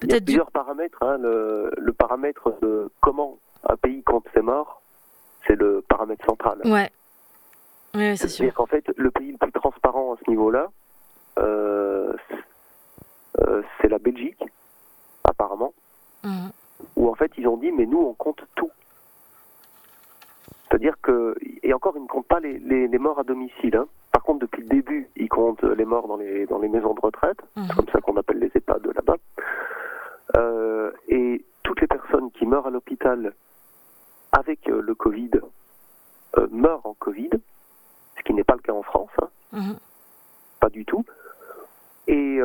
peut-être 0.00 0.18
du- 0.20 0.24
plusieurs 0.26 0.50
paramètres. 0.52 1.02
hein. 1.02 1.16
Le, 1.20 1.72
le 1.76 1.92
paramètre 1.92 2.54
de 2.62 2.90
comment 3.00 3.38
un 3.68 3.76
pays 3.76 4.02
compte 4.04 4.24
ses 4.34 4.40
morts, 4.42 4.80
c'est 5.46 5.56
le 5.56 5.82
paramètre 5.88 6.24
central. 6.24 6.58
ouais 6.64 6.90
ouais 7.94 8.16
c'est 8.16 8.28
sûr 8.28 8.52
qu'en 8.54 8.66
fait, 8.66 8.84
le 8.96 9.10
pays 9.10 9.32
le 9.32 9.38
plus 9.38 9.50
transparent 9.52 10.14
à 10.14 10.16
ce 10.24 10.30
niveau-là, 10.30 10.66
euh, 11.38 12.12
c'est- 12.28 13.42
euh, 13.42 13.62
la 13.88 13.98
Belgique, 13.98 14.42
apparemment, 15.24 15.72
Mhm. 16.24 16.50
où 16.96 17.08
en 17.08 17.14
fait 17.14 17.32
ils 17.38 17.48
ont 17.48 17.56
dit 17.56 17.72
mais 17.72 17.86
nous 17.86 17.98
on 18.00 18.14
compte 18.14 18.42
tout. 18.54 18.70
C'est-à-dire 20.68 20.94
que, 21.02 21.34
et 21.62 21.72
encore 21.72 21.94
ils 21.96 22.02
ne 22.02 22.06
comptent 22.08 22.26
pas 22.26 22.40
les, 22.40 22.58
les, 22.58 22.88
les 22.88 22.98
morts 22.98 23.18
à 23.18 23.24
domicile. 23.24 23.76
hein. 23.76 23.86
Par 24.12 24.22
contre, 24.22 24.40
depuis 24.40 24.62
le 24.62 24.68
début, 24.68 25.08
ils 25.16 25.28
comptent 25.28 25.62
les 25.62 25.84
morts 25.84 26.08
dans 26.08 26.16
les, 26.16 26.44
dans 26.46 26.58
les 26.58 26.68
maisons 26.68 26.92
de 26.94 27.00
retraite, 27.00 27.38
c'est 27.56 27.74
comme 27.76 27.88
ça 27.92 28.00
qu'on 28.00 28.16
appelle 28.16 28.38
les 28.38 28.50
EHPAD 28.54 28.86
là-bas. 28.94 29.16
Euh, 30.36 30.90
et 31.08 31.42
toutes 31.62 31.80
les 31.80 31.86
personnes 31.86 32.30
qui 32.32 32.44
meurent 32.46 32.66
à 32.66 32.70
l'hôpital 32.70 33.32
avec 34.32 34.68
euh, 34.68 34.82
le 34.82 34.94
Covid 34.94 35.30
euh, 36.36 36.46
meurent 36.50 36.84
en 36.84 36.94
Covid, 36.94 37.30
ce 38.18 38.22
qui 38.24 38.34
n'est 38.34 38.44
pas 38.44 38.54
le 38.56 38.60
cas 38.60 38.72
en 38.74 38.82
France, 38.82 39.10
hein, 39.22 39.28
Mhm. 39.52 39.76
pas 40.60 40.68
du 40.68 40.84
tout. 40.84 41.04
Et 42.08 42.38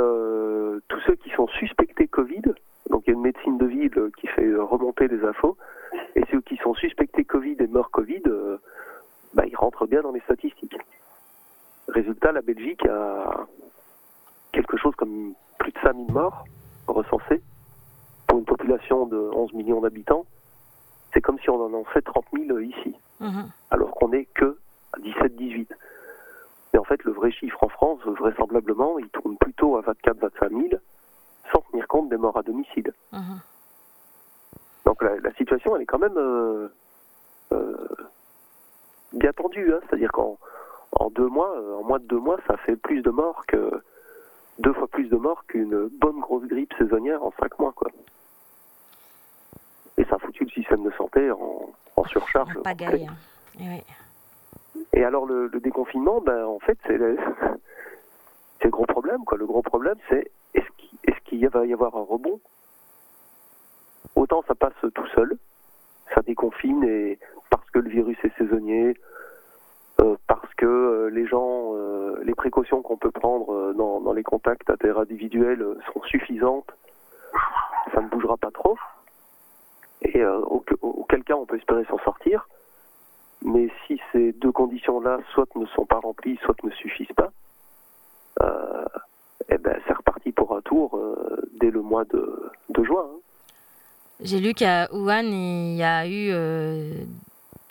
tous 0.90 1.00
ceux 1.08 1.16
qui 1.16 1.30
sont 1.32 1.48
suspectés 1.48 2.08
Covid, 2.08 2.41
donc 2.89 3.03
il 3.05 3.11
y 3.11 3.14
a 3.14 3.15
une 3.15 3.22
médecine 3.22 3.57
de 3.57 3.65
ville 3.65 3.97
euh, 3.97 4.11
qui 4.18 4.27
fait 4.27 4.45
euh, 4.45 4.64
remonter 4.64 5.07
les 5.07 5.23
infos, 5.23 5.57
et 6.15 6.23
ceux 6.31 6.41
qui 6.41 6.57
sont 6.57 6.73
suspectés 6.76 7.23
Covid 7.23 7.55
et 7.60 7.68
meurent 7.68 7.91
Covid, 7.91 8.22
euh, 8.27 8.57
bah, 9.34 9.43
ils 9.47 9.55
rentrent 9.55 9.88
bien 9.88 10.01
dans 10.01 10.11
les 10.11 10.19
statistiques. 10.22 10.77
Résultat, 11.88 12.31
la 12.31 12.41
Belgique 12.41 12.85
a 12.85 13.45
quelque 14.51 14.77
chose 14.77 14.95
comme 14.95 15.34
plus 15.60 15.72
de 15.72 15.80
5000 15.80 16.11
morts 16.11 16.45
recensés 16.88 17.41
pour 18.27 18.39
une 18.39 18.45
population 18.45 19.05
de 19.05 19.18
11 19.18 19.53
millions 19.53 19.81
d'habitants. 19.81 20.26
C'est 21.14 21.22
comme 21.22 21.38
si 21.39 21.49
on 21.49 21.61
en 21.61 21.68
annonçait 21.68 22.01
30 22.01 22.26
000 22.34 22.60
ici, 22.60 22.95
Mhm. 23.19 23.49
alors 23.72 23.91
qu'on 23.91 24.10
n'est 24.10 24.26
que 24.26 24.57
à 24.93 24.99
17-18. 24.99 25.68
Mais 26.73 26.80
en 26.80 26.84
fait, 26.84 27.03
le 27.03 27.11
vrai 27.11 27.31
chiffre 27.31 27.64
en 27.64 27.69
France, 27.69 27.99
vraisemblablement, 28.05 28.97
il 28.97 29.07
tourne 29.10 29.38
plutôt 29.38 29.77
à 29.77 29.81
24-25 29.81 30.49
000, 30.49 30.81
sans 31.54 31.62
tenir 31.72 31.88
compte 31.88 32.10
des 32.10 32.18
morts 32.18 32.38
à 32.38 32.44
domicile. 32.44 32.92
Mhm. 33.12 33.40
Donc 34.86 35.02
la, 35.04 35.18
la 35.20 35.34
situation, 35.36 35.76
elle 35.76 35.84
est 35.84 35.86
quand 35.86 36.00
même 36.00 36.18
euh, 36.18 36.68
euh, 37.54 37.88
bien 39.14 39.32
tendue. 39.34 39.74
Hein. 39.74 39.80
C'est-à-dire 39.88 40.12
qu'en 40.12 40.38
en 41.00 41.10
deux 41.10 41.28
mois, 41.28 41.56
euh, 41.58 41.76
en 41.78 41.84
moins 41.84 42.00
de 42.00 42.06
deux 42.06 42.20
mois, 42.20 42.38
ça 42.48 42.58
fait 42.58 42.76
plus 42.76 43.02
de 43.02 43.10
morts 43.10 43.46
que 43.48 43.82
deux 44.60 44.74
fois 44.74 44.88
plus 44.88 45.08
de 45.10 45.16
morts 45.16 45.46
qu'une 45.48 45.88
bonne 45.88 46.20
grosse 46.20 46.46
grippe 46.48 46.74
saisonnière 46.78 47.24
en 47.24 47.32
cinq 47.40 47.58
mois, 47.60 47.72
quoi. 47.74 47.90
Et 49.98 50.06
ça 50.06 50.16
a 50.16 50.20
foutu 50.20 50.44
le 50.44 50.50
système 50.50 50.84
de 50.84 50.92
santé 50.92 51.32
en, 51.32 51.72
en 51.96 52.04
surcharge. 52.06 52.54
Pagaille. 52.64 53.10
Oui. 53.60 53.84
Et 54.94 55.04
alors 55.04 55.26
le, 55.26 55.48
le 55.48 55.60
déconfinement, 55.60 56.20
ben 56.22 56.46
en 56.46 56.60
fait 56.60 56.78
c'est 56.88 56.98
le, 56.98 57.16
c'est 58.60 58.66
le 58.66 58.72
gros 58.72 58.86
problème 58.88 59.24
quoi. 59.24 59.38
Le 59.38 59.46
gros 59.46 59.62
problème 59.62 59.98
c'est 60.10 60.32
est-ce 61.08 61.20
qu'il 61.26 61.48
va 61.50 61.66
y 61.66 61.74
avoir 61.74 61.96
un 61.98 62.04
rebond? 62.04 62.40
Autant 64.16 64.44
ça 64.48 64.56
passe 64.56 64.74
tout 64.94 65.08
seul, 65.16 65.38
ça 66.14 66.22
déconfine 66.22 66.84
et 66.84 67.20
parce 67.50 67.70
que 67.72 67.80
le 67.80 67.90
virus 67.90 68.18
est 68.24 68.36
saisonnier, 68.38 68.96
euh, 70.02 70.16
parce 70.28 70.54
que 70.56 70.66
euh, 70.66 71.10
les 71.10 71.26
gens, 71.28 71.72
euh, 71.74 72.22
les 72.24 72.36
précautions 72.36 72.82
qu'on 72.82 72.98
peut 72.98 73.12
prendre 73.12 73.74
dans, 73.74 74.14
les 74.14 74.24
contacts 74.24 74.70
interindividuels 74.70 75.78
sont 75.92 76.02
suffisantes, 76.04 76.72
ça 77.94 78.02
ne 78.02 78.08
bougera 78.10 78.38
pas 78.38 78.52
trop. 78.52 78.78
Et 80.02 80.24
au- 80.26 80.64
auquel 80.82 81.24
cas 81.24 81.36
on 81.36 81.46
peut 81.46 81.58
espérer 81.58 81.86
s'en 81.86 81.98
sortir. 82.00 82.48
Mais 83.42 83.70
si 83.88 84.00
ces 84.12 84.32
deux 84.34 84.52
conditions-là, 84.52 85.20
soit 85.34 85.54
ne 85.56 85.66
sont 85.68 85.86
pas 85.86 86.00
remplies, 86.00 86.38
soit 86.44 86.56
ne 86.64 86.70
suffisent 86.72 87.14
pas, 87.16 87.32
eh 89.49 89.57
ben, 89.57 89.76
c'est 89.88 89.94
reparti 89.94 90.32
pour 90.32 90.56
un 90.56 90.61
tour 90.61 90.98
euh, 90.98 91.41
dès 91.60 91.72
le 91.72 91.82
mois 91.82 92.06
de, 92.06 92.52
de 92.70 92.84
juin. 92.84 93.06
hein. 93.06 93.20
J'ai 94.22 94.40
lu 94.40 94.53
qu'à 94.53 94.88
Wuhan, 94.94 95.24
il 95.26 95.76
y 95.76 95.84
a 95.84 96.07
eu 96.07 96.30
euh, 96.32 96.94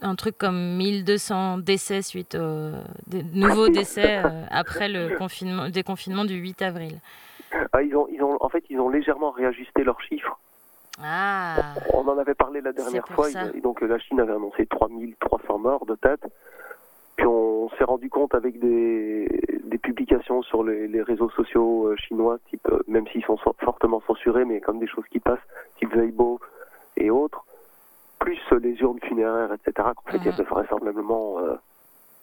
un 0.03 0.15
truc 0.17 0.37
comme 0.37 0.77
1200 0.77 1.59
décès 1.59 2.03
suite 2.03 2.35
aux 2.35 2.73
des 3.07 3.23
nouveaux 3.23 3.69
décès 3.81 4.19
euh, 4.25 4.45
après 4.51 4.89
le 4.89 5.17
confinement, 5.17 5.69
déconfinement 5.69 6.25
du 6.25 6.35
8 6.35 6.63
avril. 6.63 6.99
Ah, 7.73 7.83
ils 7.83 7.95
ont, 7.97 8.07
ils 8.11 8.23
ont, 8.23 8.37
en 8.41 8.49
fait, 8.49 8.65
ils 8.71 8.81
ont 8.81 8.89
légèrement 8.89 9.31
réajusté 9.31 9.85
leurs 9.85 10.01
chiffres. 10.03 10.39
Ah, 11.03 11.75
On 11.95 12.07
en 12.09 12.19
avait 12.19 12.35
parlé 12.35 12.61
la 12.61 12.73
dernière 12.73 13.07
fois, 13.09 13.29
et 13.31 13.61
donc 13.61 13.81
la 13.81 13.99
Chine 13.99 14.21
avait 14.21 14.33
annoncé 14.35 14.67
3300 14.67 15.59
morts 15.59 15.87
de 15.87 15.95
tête. 15.95 16.21
Puis 17.17 17.27
on 17.27 17.69
s'est 17.71 17.85
rendu 17.85 18.09
compte 18.11 18.35
avec 18.35 18.59
des, 18.59 19.27
des 19.65 19.79
publications 19.79 20.43
sur 20.43 20.65
les, 20.65 20.89
les 20.89 21.03
réseaux 21.03 21.31
sociaux 21.31 21.89
euh, 21.89 21.97
chinois, 21.97 22.39
type, 22.49 22.67
euh, 22.71 22.81
même 22.89 23.07
s'ils 23.09 23.25
sont 23.25 23.37
so- 23.39 23.55
fortement 23.61 24.01
censurés, 24.07 24.45
mais 24.45 24.61
comme 24.61 24.79
des 24.79 24.87
choses 24.87 25.07
qui 25.11 25.21
passent, 25.21 25.39
type 25.79 25.95
Weibo 25.95 26.41
et 26.97 27.11
autres, 27.11 27.45
plus 28.19 28.41
les 28.61 28.75
urnes 28.81 29.01
funéraires, 29.03 29.53
etc., 29.53 29.89
qu'en 29.97 30.11
fait 30.11 30.19
il 30.19 30.27
y 30.27 30.29
avait 30.29 30.43
vraisemblablement 30.45 31.39
euh, 31.41 31.55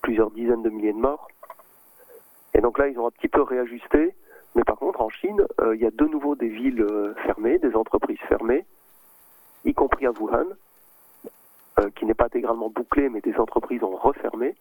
plusieurs 0.02 0.32
dizaines 0.32 0.64
de 0.64 0.70
milliers 0.70 0.94
de 0.94 0.98
morts. 0.98 1.28
Et 2.56 2.62
donc 2.62 2.80
là, 2.80 2.88
ils 2.88 2.98
ont 3.00 3.08
un 3.08 3.12
petit 3.12 3.28
peu 3.28 3.42
réajusté. 3.42 4.16
Mais 4.56 4.64
par 4.64 4.78
contre, 4.78 5.02
en 5.02 5.10
Chine, 5.10 5.46
euh, 5.62 5.76
il 5.76 5.82
y 5.82 5.86
a 5.86 5.92
de 5.92 6.06
nouveau 6.06 6.36
des 6.36 6.48
villes 6.50 6.84
fermées, 7.24 7.60
des 7.60 7.76
entreprises 7.76 8.18
fermées, 8.28 8.66
y 9.66 9.74
compris 9.76 10.08
à 10.08 10.12
Wuhan, 10.12 10.46
qui 11.96 12.06
n'est 12.06 12.14
pas 12.14 12.26
intégralement 12.26 12.70
bouclée, 12.70 13.10
mais 13.10 13.22
des 13.22 13.36
entreprises 13.36 13.84
ont 13.84 13.96
refermé. 13.96 14.56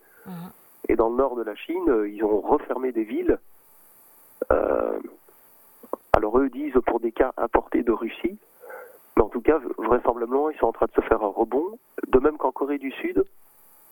Et 0.89 0.97
dans 0.97 1.11
le 1.11 1.17
nord 1.17 1.37
de 1.37 1.43
la 1.43 1.55
Chine, 1.55 1.89
euh, 1.89 2.09
ils 2.09 2.25
ont 2.25 2.41
refermé 2.41 2.93
des 2.93 3.05
villes. 3.05 3.39
Euh, 4.53 4.99
alors 6.13 6.39
eux 6.39 6.49
disent 6.49 6.79
pour 6.87 7.01
des 7.01 7.13
cas 7.13 7.33
importés 7.37 7.83
de 7.83 7.93
Russie, 7.93 8.39
mais 9.17 9.23
en 9.23 9.29
tout 9.29 9.41
cas, 9.41 9.59
vraisemblablement, 9.79 10.51
ils 10.51 10.59
sont 10.59 10.67
en 10.67 10.73
train 10.73 10.87
de 10.87 10.93
se 10.93 11.07
faire 11.07 11.23
un 11.23 11.29
rebond. 11.29 11.79
De 12.07 12.19
même 12.19 12.39
qu'en 12.39 12.53
Corée 12.53 12.79
du 12.79 12.93
Sud, 12.93 13.25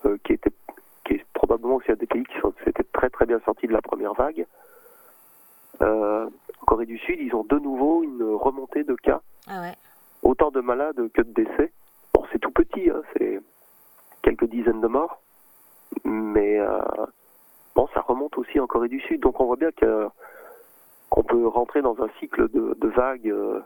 euh, 0.07 0.17
qui 0.25 0.33
était 0.33 0.53
qui 1.05 1.15
est 1.15 1.25
probablement 1.35 1.77
aussi 1.77 1.93
un 1.93 1.97
des 1.97 2.07
pays 2.07 2.25
qui 2.25 2.35
s'était 2.65 2.83
très 2.93 3.11
très 3.11 3.27
bien 3.27 3.41
sortis 3.45 3.69
de 3.69 3.73
la 3.73 3.83
première 3.83 4.15
vague. 4.15 4.47
Euh, 5.83 6.27
en 6.27 6.65
Corée 6.67 6.87
du 6.87 6.99
Sud, 6.99 7.19
ils 7.21 7.35
ont 7.35 7.45
de 7.45 7.59
nouveau 7.59 8.03
une 8.03 8.23
remontée 8.23 8.83
de 8.83 8.95
cas, 8.95 9.21
ah 9.47 9.61
ouais. 9.61 9.75
autant 10.23 10.51
de 10.51 10.61
malades 10.61 11.11
que 11.13 11.23
de 11.23 11.33
décès. 11.33 11.73
C'est 12.33 12.39
tout 12.39 12.51
petit, 12.51 12.91
hein, 12.91 13.03
c'est 13.17 13.41
quelques 14.23 14.47
dizaines 14.49 14.81
de 14.81 14.89
morts, 14.89 15.21
mais 16.05 16.59
euh, 16.59 16.81
bon, 17.75 17.89
ça 17.95 18.01
remonte 18.01 18.37
aussi 18.39 18.59
en 18.59 18.67
Corée 18.67 18.89
du 18.89 19.01
Sud. 19.01 19.21
Donc 19.21 19.41
on 19.41 19.47
voit 19.47 19.57
bien 19.57 19.71
que 19.73 20.09
qu'on 21.09 21.23
peut 21.23 21.47
rentrer 21.47 21.83
dans 21.83 22.03
un 22.03 22.09
cycle 22.19 22.49
de, 22.51 22.75
de 22.75 22.89
vagues. 22.89 23.29
euh, 23.29 23.61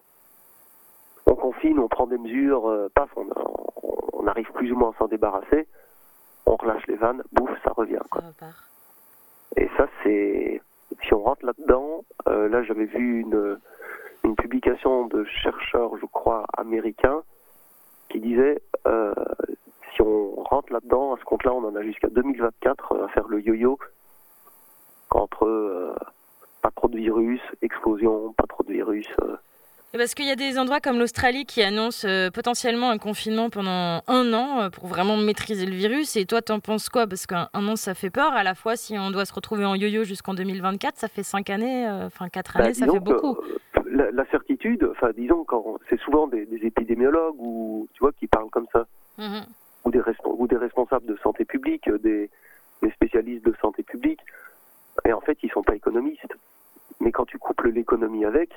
on 1.26 1.34
confine, 1.34 1.78
on 1.78 1.88
prend 1.88 2.06
des 2.06 2.18
mesures, 2.18 2.68
euh, 2.68 2.88
paf, 2.94 3.10
on, 3.16 3.26
on 4.12 4.26
arrive 4.26 4.50
plus 4.52 4.70
ou 4.72 4.76
moins 4.76 4.90
à 4.90 4.98
s'en 4.98 5.06
débarrasser. 5.08 5.66
On 6.46 6.56
relâche 6.56 6.86
les 6.86 6.96
vannes, 6.96 7.22
bouf, 7.32 7.50
ça 7.64 7.72
revient. 7.72 8.02
Quoi. 8.10 8.22
Et 9.56 9.68
ça, 9.76 9.86
c'est. 10.02 10.60
Si 11.02 11.14
on 11.14 11.20
rentre 11.22 11.46
là-dedans, 11.46 12.04
là 12.26 12.62
j'avais 12.64 12.84
vu 12.84 13.20
une, 13.20 13.58
une 14.24 14.34
publication 14.34 15.06
de 15.06 15.24
chercheurs, 15.24 15.96
je 15.98 16.06
crois, 16.06 16.44
américains, 16.56 17.22
qui 18.10 18.20
disait 18.20 18.60
euh, 18.86 19.14
si 19.94 20.02
on 20.02 20.42
rentre 20.42 20.72
là-dedans, 20.72 21.14
à 21.14 21.18
ce 21.18 21.24
compte-là, 21.24 21.52
on 21.54 21.64
en 21.64 21.74
a 21.74 21.82
jusqu'à 21.82 22.08
2024 22.08 22.92
euh, 22.92 23.04
à 23.04 23.08
faire 23.08 23.28
le 23.28 23.40
yo-yo 23.40 23.78
entre 25.10 25.46
euh, 25.46 25.94
pas 26.62 26.70
trop 26.70 26.88
de 26.88 26.96
virus, 26.96 27.40
explosion, 27.62 28.32
pas 28.34 28.46
trop 28.48 28.62
de 28.62 28.72
virus. 28.72 29.08
Parce 29.92 30.14
qu'il 30.14 30.26
y 30.26 30.30
a 30.30 30.36
des 30.36 30.56
endroits 30.56 30.78
comme 30.80 30.98
l'Australie 31.00 31.44
qui 31.46 31.62
annoncent 31.62 32.06
euh, 32.06 32.30
potentiellement 32.30 32.90
un 32.90 32.98
confinement 32.98 33.50
pendant 33.50 34.02
un 34.06 34.32
an 34.32 34.60
euh, 34.60 34.70
pour 34.70 34.86
vraiment 34.86 35.16
maîtriser 35.16 35.66
le 35.66 35.74
virus. 35.74 36.14
Et 36.14 36.26
toi, 36.26 36.40
t'en 36.42 36.60
penses 36.60 36.88
quoi? 36.88 37.08
Parce 37.08 37.26
qu'un 37.26 37.48
un 37.54 37.66
an, 37.66 37.74
ça 37.74 37.94
fait 37.94 38.08
peur. 38.10 38.32
À 38.32 38.44
la 38.44 38.54
fois, 38.54 38.76
si 38.76 38.96
on 38.96 39.10
doit 39.10 39.24
se 39.24 39.32
retrouver 39.34 39.64
en 39.64 39.74
yo-yo 39.74 40.04
jusqu'en 40.04 40.32
2024, 40.34 40.96
ça 40.96 41.08
fait 41.08 41.24
cinq 41.24 41.50
années, 41.50 41.88
euh, 41.88 42.06
enfin 42.06 42.28
quatre 42.28 42.56
Bah, 42.56 42.64
années, 42.66 42.74
ça 42.74 42.86
fait 42.86 43.00
beaucoup. 43.00 43.36
la, 43.90 44.12
la 44.12 44.24
certitude, 44.30 44.88
enfin 44.92 45.10
disons 45.16 45.42
quand 45.42 45.78
c'est 45.88 45.98
souvent 46.00 46.28
des, 46.28 46.46
des 46.46 46.64
épidémiologues 46.66 47.34
ou 47.40 47.88
tu 47.92 47.98
vois 47.98 48.12
qui 48.12 48.28
parlent 48.28 48.50
comme 48.50 48.66
ça, 48.72 48.86
Mhm. 49.18 49.44
ou 49.84 49.90
des 49.90 49.98
respon- 49.98 50.36
ou 50.38 50.46
des 50.46 50.56
responsables 50.56 51.06
de 51.06 51.16
santé 51.20 51.44
publique, 51.44 51.90
des, 52.04 52.30
des 52.80 52.90
spécialistes 52.92 53.44
de 53.44 53.54
santé 53.60 53.82
publique, 53.82 54.20
et 55.04 55.12
en 55.12 55.20
fait 55.20 55.36
ils 55.42 55.50
sont 55.50 55.64
pas 55.64 55.74
économistes. 55.74 56.32
Mais 57.00 57.10
quand 57.10 57.24
tu 57.26 57.38
couples 57.38 57.70
l'économie 57.70 58.24
avec, 58.24 58.50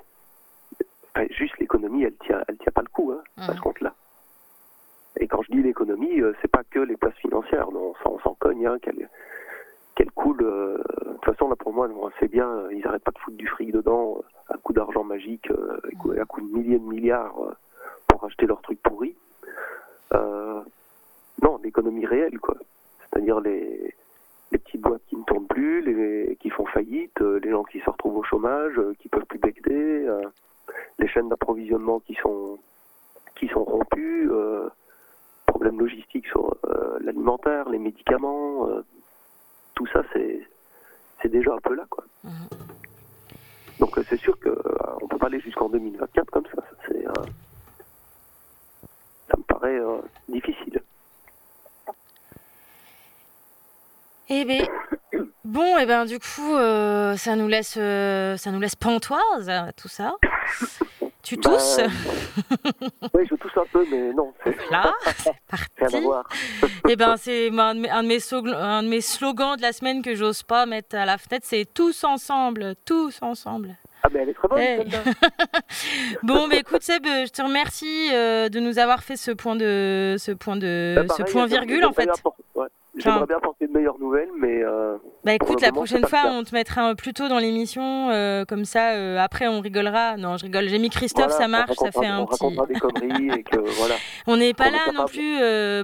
enfin, 1.16 1.28
juste 1.32 1.58
l'économie, 1.60 2.04
elle 2.04 2.16
tient, 2.26 2.44
elle 2.48 2.58
tient 2.58 2.72
pas 2.72 2.82
le 2.82 2.88
coup 2.90 3.12
hein, 3.12 3.22
à 3.50 3.56
ce 3.56 3.62
compte-là. 3.62 3.94
Et 5.20 5.28
quand 5.28 5.42
je 5.44 5.52
dis 5.52 5.62
l'économie, 5.62 6.20
euh, 6.22 6.34
c'est 6.42 6.50
pas 6.52 6.64
que 6.70 6.80
les 6.80 6.98
places 6.98 7.16
financières, 7.16 7.72
non, 7.72 7.92
on 7.92 7.96
s'en- 8.04 8.16
on 8.16 8.20
s'en 8.20 8.34
cogne, 8.36 8.66
hein, 8.66 8.78
qu'elle 9.96 10.12
coule. 10.12 10.42
euh, 10.44 10.78
de 10.78 11.14
toute 11.14 11.26
façon, 11.26 11.50
là 11.50 11.56
pour 11.56 11.72
moi, 11.74 11.88
on 11.96 12.10
sait 12.20 12.28
bien, 12.28 12.48
euh, 12.50 12.74
ils 12.74 12.86
arrêtent 12.88 13.04
pas 13.04 13.12
de 13.12 13.20
foutre 13.20 13.38
du 13.38 13.48
fric 13.48 13.72
dedans, 13.72 14.24
à 14.50 14.58
coup 14.58 14.74
d'argent 14.74 15.04
magique, 15.04 15.50
à 15.52 16.26
coup- 16.26 16.42
de 16.42 16.54
milliers 16.58 16.80
de 16.80 16.84
milliards 16.84 17.36
pour 18.08 18.24
acheter 18.26 18.46
leurs 18.48 18.62
trucs 18.62 18.82
pourris. 18.82 19.16
Euh, 20.14 20.62
non, 21.42 21.60
l'économie 21.64 22.06
réelle, 22.06 22.40
quoi. 22.40 22.56
C'est-à-dire 23.10 23.40
les, 23.40 23.94
les 24.52 24.58
petites 24.58 24.82
boîtes 24.82 25.06
qui 25.08 25.16
ne 25.16 25.24
tournent 25.24 25.48
plus, 25.48 25.82
les 25.82 26.36
qui 26.38 26.50
font 26.50 26.66
faillite, 26.66 27.20
les 27.22 27.52
gens 27.52 27.64
qui 27.64 27.80
se 27.80 27.90
retrouvent 27.90 28.18
au 28.18 28.24
chômage, 28.24 28.80
qui 29.00 29.10
peuvent 29.10 29.26
plus 29.26 29.40
euh, 30.08 30.22
les 31.00 31.08
chaînes 31.08 31.30
d'approvisionnement 31.30 32.00
qui 32.00 32.16
sont 32.16 32.58
qui 33.36 33.48
sont 33.48 33.64
rompues, 33.64 34.30
euh, 34.32 34.70
problèmes 35.46 35.80
logistiques 35.80 36.28
sur 36.28 36.56
euh, 36.66 36.98
l'alimentaire, 37.02 37.70
les 37.70 37.80
médicaments, 37.80 38.68
euh, 38.68 38.84
tout 39.76 39.88
ça 39.88 40.04
c'est 40.14 40.48
c'est 41.22 41.30
déjà 41.30 41.54
un 41.54 41.60
peu 41.60 41.76
là 41.76 41.86
quoi. 41.90 42.04
Donc 43.80 43.98
euh, 43.98 44.04
c'est 44.10 44.20
sûr 44.20 44.38
que 44.40 44.50
euh, 44.50 44.98
on 45.02 45.08
peut 45.08 45.18
pas 45.18 45.28
aller 45.28 45.40
jusqu'en 45.40 45.70
2024 45.70 46.32
comme 46.32 46.46
ça. 46.48 46.64
ça, 46.88 46.94
me 49.38 49.44
paraît 49.44 49.80
difficile. 50.30 50.82
Eh 54.30 54.46
ben, 54.46 54.66
bon, 55.46 55.78
et 55.78 55.86
ben 55.86 56.06
du 56.06 56.20
coup, 56.20 56.56
euh, 56.56 57.16
ça 57.18 57.36
nous 57.36 57.48
laisse, 57.48 57.76
euh, 57.78 58.38
ça 58.38 58.52
nous 58.52 58.60
laisse 58.60 58.76
pantoise, 58.76 59.52
tout 59.78 59.88
ça. 59.88 60.16
Tu 61.22 61.38
tousses? 61.38 61.80
Bah, 63.02 63.08
Oui, 63.14 63.26
je 63.30 63.36
tousse 63.36 63.56
un 63.56 63.64
peu, 63.72 63.86
mais 63.90 64.12
non, 64.14 64.34
c'est 64.44 64.56
Là, 64.70 64.94
à 65.82 66.00
voir. 66.02 66.28
Eh 66.90 66.96
ben, 66.98 67.16
c'est 67.18 67.48
un 67.50 67.76
de 67.76 67.80
mes- 67.80 67.90
un 67.90 68.04
de 68.04 68.08
mes 68.90 69.00
slogans- 69.00 69.56
de 69.56 69.62
la 69.62 69.72
semaine 69.72 70.02
que 70.02 70.16
j'ose 70.16 70.44
pas 70.44 70.66
mettre 70.66 70.98
à 70.98 71.06
la 71.06 71.18
fenêtre, 71.18 71.46
c'est 71.48 71.66
tous 71.74 72.04
ensemble, 72.04 72.76
tous 72.86 73.20
ensemble. 73.22 73.76
Ah 74.06 74.10
mais 74.14 74.20
elle 74.24 74.30
est 74.30 74.34
très 74.34 74.50
bonne, 74.50 74.60
Eh. 74.60 74.78
celle-là. 74.92 75.00
Bon, 76.24 76.50
bah 76.50 76.58
écoute 76.58 76.84
Seb, 76.84 77.06
je 77.06 77.30
te 77.32 77.42
remercie 77.42 78.10
euh, 78.14 78.50
de 78.50 78.60
nous 78.60 78.78
avoir 78.78 79.02
fait 79.02 79.16
ce 79.16 79.32
point 79.32 79.56
de 79.56 80.18
ce 80.20 80.34
point 80.34 80.58
de 80.58 81.06
Bah, 81.08 81.16
ce 81.18 81.24
point 81.24 81.46
virgule 81.46 81.86
en 81.86 81.94
fait. 81.94 82.10
ouais. 82.56 82.68
J'aimerais 82.96 83.26
bien 83.26 83.38
apporter 83.38 83.68
de 83.68 83.72
meilleures 83.74 83.98
nouvelles, 84.00 84.30
mais. 84.38 84.64
euh, 84.64 84.98
Bah 85.24 85.34
écoute, 85.34 85.60
la 85.62 85.70
moment, 85.70 85.82
prochaine 85.82 86.06
fois, 86.06 86.26
on 86.28 86.44
te 86.44 86.54
mettra 86.54 86.94
plus 86.96 87.14
tôt 87.14 87.28
dans 87.28 87.40
l'émission, 87.40 88.10
euh, 88.12 88.46
comme 88.46 88.66
ça, 88.66 88.92
euh, 88.94 89.18
après 89.20 89.48
on 89.48 89.62
rigolera. 89.62 90.16
Non, 90.18 90.38
je 90.38 90.44
rigole. 90.44 90.68
J'ai 90.70 90.78
mis 90.78 90.90
Christophe, 90.90 91.26
Voilà, 91.30 91.38
ça 91.38 91.48
marche, 91.48 91.74
ça 91.76 91.92
fait 91.92 92.06
un 92.06 92.24
petit. 92.26 92.32
racontera 92.44 92.66
des 92.68 92.76
conneries 92.76 93.40
et 93.40 93.44
que 93.44 93.58
voilà. 93.80 93.96
On 94.28 94.38
n'est 94.38 94.54
pas 94.54 94.68
On 94.68 94.72
là 94.72 94.92
non 94.94 95.06
plus 95.06 95.38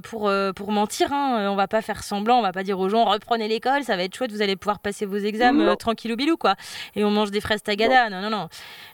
pour, 0.04 0.32
pour 0.56 0.72
mentir. 0.72 1.12
Hein. 1.12 1.48
On 1.50 1.56
va 1.56 1.68
pas 1.68 1.82
faire 1.82 2.04
semblant. 2.04 2.38
On 2.40 2.42
va 2.44 2.52
pas 2.52 2.64
dire 2.64 2.80
aux 2.80 2.90
gens 2.90 3.06
reprenez 3.06 3.48
l'école, 3.48 3.84
ça 3.84 3.96
va 3.96 4.04
être 4.04 4.16
chouette. 4.16 4.32
Vous 4.32 4.42
allez 4.44 4.56
pouvoir 4.56 4.80
passer 4.80 5.06
vos 5.06 5.18
examens 5.18 5.76
tranquillou 5.78 6.16
bilou 6.16 6.38
quoi. 6.38 6.56
Et 6.96 7.04
on 7.04 7.10
mange 7.10 7.32
des 7.32 7.42
fraises 7.42 7.64
tagada. 7.64 8.10
Non 8.12 8.22
non 8.22 8.30
non. 8.30 8.50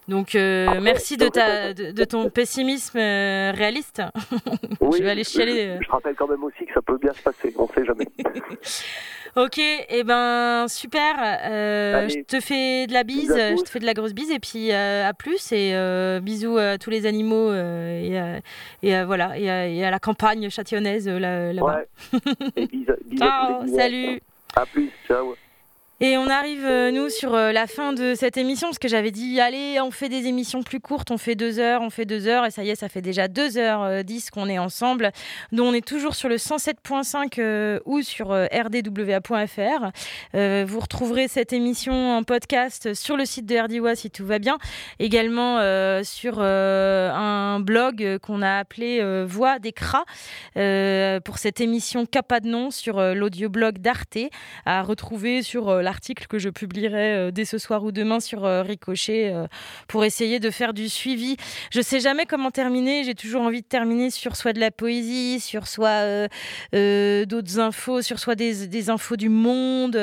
Donc 0.08 0.36
Après, 0.36 0.80
merci 0.80 1.18
de 1.18 1.28
ta 1.28 1.74
de, 1.74 1.92
de 1.92 2.04
ton 2.06 2.30
pessimisme 2.30 2.98
réaliste. 2.98 4.02
Oui, 4.82 5.00
je 5.00 5.04
vais 5.04 5.10
aller 5.10 5.24
chialer. 5.24 5.78
Je, 5.82 5.86
je 5.86 5.92
rappelle 5.92 6.14
quand 6.16 6.28
même 6.28 6.44
aussi 6.44 6.64
que 6.66 6.74
ça 6.74 6.82
peut 6.82 6.98
bien 7.02 7.12
se 7.14 7.22
passer, 7.24 7.52
on 7.58 7.68
sait 7.70 7.84
jamais. 7.86 8.05
Ok, 9.38 9.58
et 9.58 10.04
ben 10.06 10.66
super. 10.70 11.16
euh, 11.20 12.08
je 12.08 12.22
te 12.24 12.40
fais 12.40 12.88
de 12.88 12.94
la 12.94 13.04
bise, 13.04 13.34
je 13.36 13.64
te 13.64 13.70
fais 13.70 13.80
de 13.80 13.86
la 13.86 13.94
grosse 13.94 14.14
bise 14.14 14.32
et 14.32 14.40
puis 14.40 14.72
euh, 14.72 15.06
à 15.06 15.14
plus 15.14 15.52
et 15.52 15.72
euh, 15.76 16.22
bisous 16.22 16.58
à 16.58 16.78
tous 16.78 16.90
les 16.90 17.06
animaux 17.06 17.54
et, 17.54 18.18
à- 18.18 18.40
et 18.82 18.96
à- 18.96 19.06
voilà 19.06 19.38
et 19.38 19.50
à, 19.50 19.68
et 19.68 19.84
à 19.84 19.92
la 19.92 20.00
campagne 20.00 20.50
châtillonnaise 20.50 21.10
là- 21.10 21.52
là-bas. 21.52 21.82
Ouais. 22.14 22.22
Et 22.56 22.66
bis, 22.68 22.86
bis 23.08 23.20
salut. 23.76 24.22
À 24.56 24.66
plus, 24.66 24.90
ciao. 25.06 25.36
Et 26.02 26.18
on 26.18 26.28
arrive, 26.28 26.66
euh, 26.66 26.92
nous, 26.92 27.10
sur 27.10 27.34
euh, 27.34 27.54
la 27.54 27.68
fin 27.68 27.94
de 27.94 28.16
cette 28.16 28.36
émission, 28.36 28.68
parce 28.68 28.80
que 28.80 28.90
j'avais 28.90 29.12
dit, 29.12 29.40
allez, 29.40 29.80
on 29.80 29.92
fait 29.92 30.10
des 30.10 30.28
émissions 30.28 30.62
plus 30.62 30.82
courtes, 30.82 31.10
on 31.10 31.18
fait 31.18 31.36
deux 31.36 31.58
heures, 31.58 31.82
on 31.82 31.90
fait 31.90 32.04
deux 32.04 32.28
heures, 32.28 32.46
et 32.46 32.52
ça 32.52 32.66
y 32.66 32.70
est, 32.70 32.76
ça 32.76 32.90
fait 32.90 33.02
déjà 33.02 33.30
deux 33.30 33.58
heures 33.58 33.82
euh, 33.84 34.04
dix 34.04 34.30
qu'on 34.30 34.50
est 34.50 34.60
ensemble. 34.60 35.14
Donc 35.54 35.68
on 35.68 35.74
est 35.74 35.88
toujours 35.88 36.14
sur 36.14 36.28
le 36.28 36.36
107.5 36.36 37.36
euh, 37.40 37.80
ou 37.86 38.02
sur 38.02 38.32
rdwa.fr. 38.32 39.92
Vous 40.34 40.80
retrouverez 40.82 41.30
cette 41.30 41.54
émission 41.54 42.18
en 42.18 42.24
podcast 42.24 42.94
sur 42.94 43.16
le 43.16 43.24
site 43.24 43.46
de 43.46 43.58
RDWA 43.58 43.96
si 43.96 44.12
tout 44.12 44.26
va 44.26 44.40
bien. 44.40 44.58
Également 45.00 45.60
sur 46.04 46.42
un 46.42 47.60
blog 47.62 48.18
qu'on 48.22 48.42
a 48.42 48.58
appelé 48.58 49.24
Voix 49.26 49.60
des 49.60 49.72
Cras 49.72 50.04
pour 50.54 51.38
cette 51.38 51.62
émission 51.62 52.06
Capa 52.06 52.40
de 52.42 52.50
nom 52.50 52.72
sur 52.72 53.00
l'audioblog 53.00 53.78
d'Arte 53.78 54.18
à 54.66 54.82
retrouver 54.82 55.42
sur 55.42 55.85
l'article 55.86 56.28
que 56.28 56.38
je 56.38 56.50
publierai 56.50 57.14
euh, 57.14 57.32
dès 57.32 57.46
ce 57.46 57.58
soir 57.58 57.84
ou 57.86 57.94
demain 57.94 58.20
sur 58.20 58.44
euh, 58.44 58.64
Ricochet 58.64 59.32
euh, 59.32 59.48
pour 59.88 60.04
essayer 60.04 60.42
de 60.42 60.50
faire 60.50 60.74
du 60.74 60.90
suivi. 60.90 61.38
Je 61.72 61.80
sais 61.80 62.02
jamais 62.02 62.26
comment 62.26 62.52
terminer. 62.52 63.06
J'ai 63.06 63.16
toujours 63.16 63.44
envie 63.44 63.62
de 63.62 63.68
terminer 63.68 64.10
sur 64.10 64.36
soit 64.36 64.52
de 64.52 64.60
la 64.60 64.72
poésie, 64.72 65.40
sur 65.40 65.68
soit 65.68 66.28
d'autres 66.74 67.60
infos, 67.60 68.02
sur 68.02 68.20
soit 68.20 68.36
des, 68.36 68.90
infos 68.90 69.16
du 69.16 69.30
monde. 69.30 69.96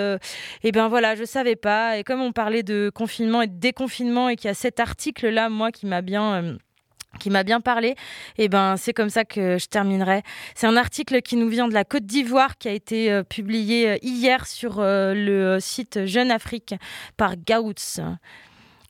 et 0.62 0.72
ben 0.72 0.88
voilà, 0.88 1.14
je 1.14 1.24
savais 1.24 1.56
pas. 1.56 1.98
Et 1.98 2.04
comme 2.04 2.22
on 2.22 2.32
parlait 2.32 2.62
de 2.62 2.90
confinement 2.94 3.42
et 3.42 3.48
de 3.48 3.58
déconfinement 3.58 4.28
et 4.28 4.36
qu'il 4.36 4.48
y 4.48 4.50
a 4.50 4.54
cet 4.54 4.80
article 4.80 5.28
là, 5.28 5.48
moi, 5.48 5.72
qui 5.72 5.86
m'a 5.86 6.00
bien 6.00 6.56
qui 7.18 7.30
m'a 7.30 7.42
bien 7.42 7.60
parlé, 7.60 7.94
et 8.38 8.48
ben 8.48 8.76
c'est 8.76 8.92
comme 8.92 9.10
ça 9.10 9.24
que 9.24 9.58
je 9.58 9.66
terminerai. 9.66 10.22
C'est 10.54 10.66
un 10.66 10.76
article 10.76 11.22
qui 11.22 11.36
nous 11.36 11.48
vient 11.48 11.68
de 11.68 11.74
la 11.74 11.84
Côte 11.84 12.04
d'Ivoire 12.04 12.58
qui 12.58 12.68
a 12.68 12.72
été 12.72 13.10
euh, 13.10 13.22
publié 13.22 13.90
euh, 13.90 13.96
hier 14.02 14.46
sur 14.46 14.80
euh, 14.80 15.14
le 15.14 15.60
site 15.60 16.06
Jeune 16.06 16.30
Afrique 16.30 16.74
par 17.16 17.36
Gaouts. 17.36 18.00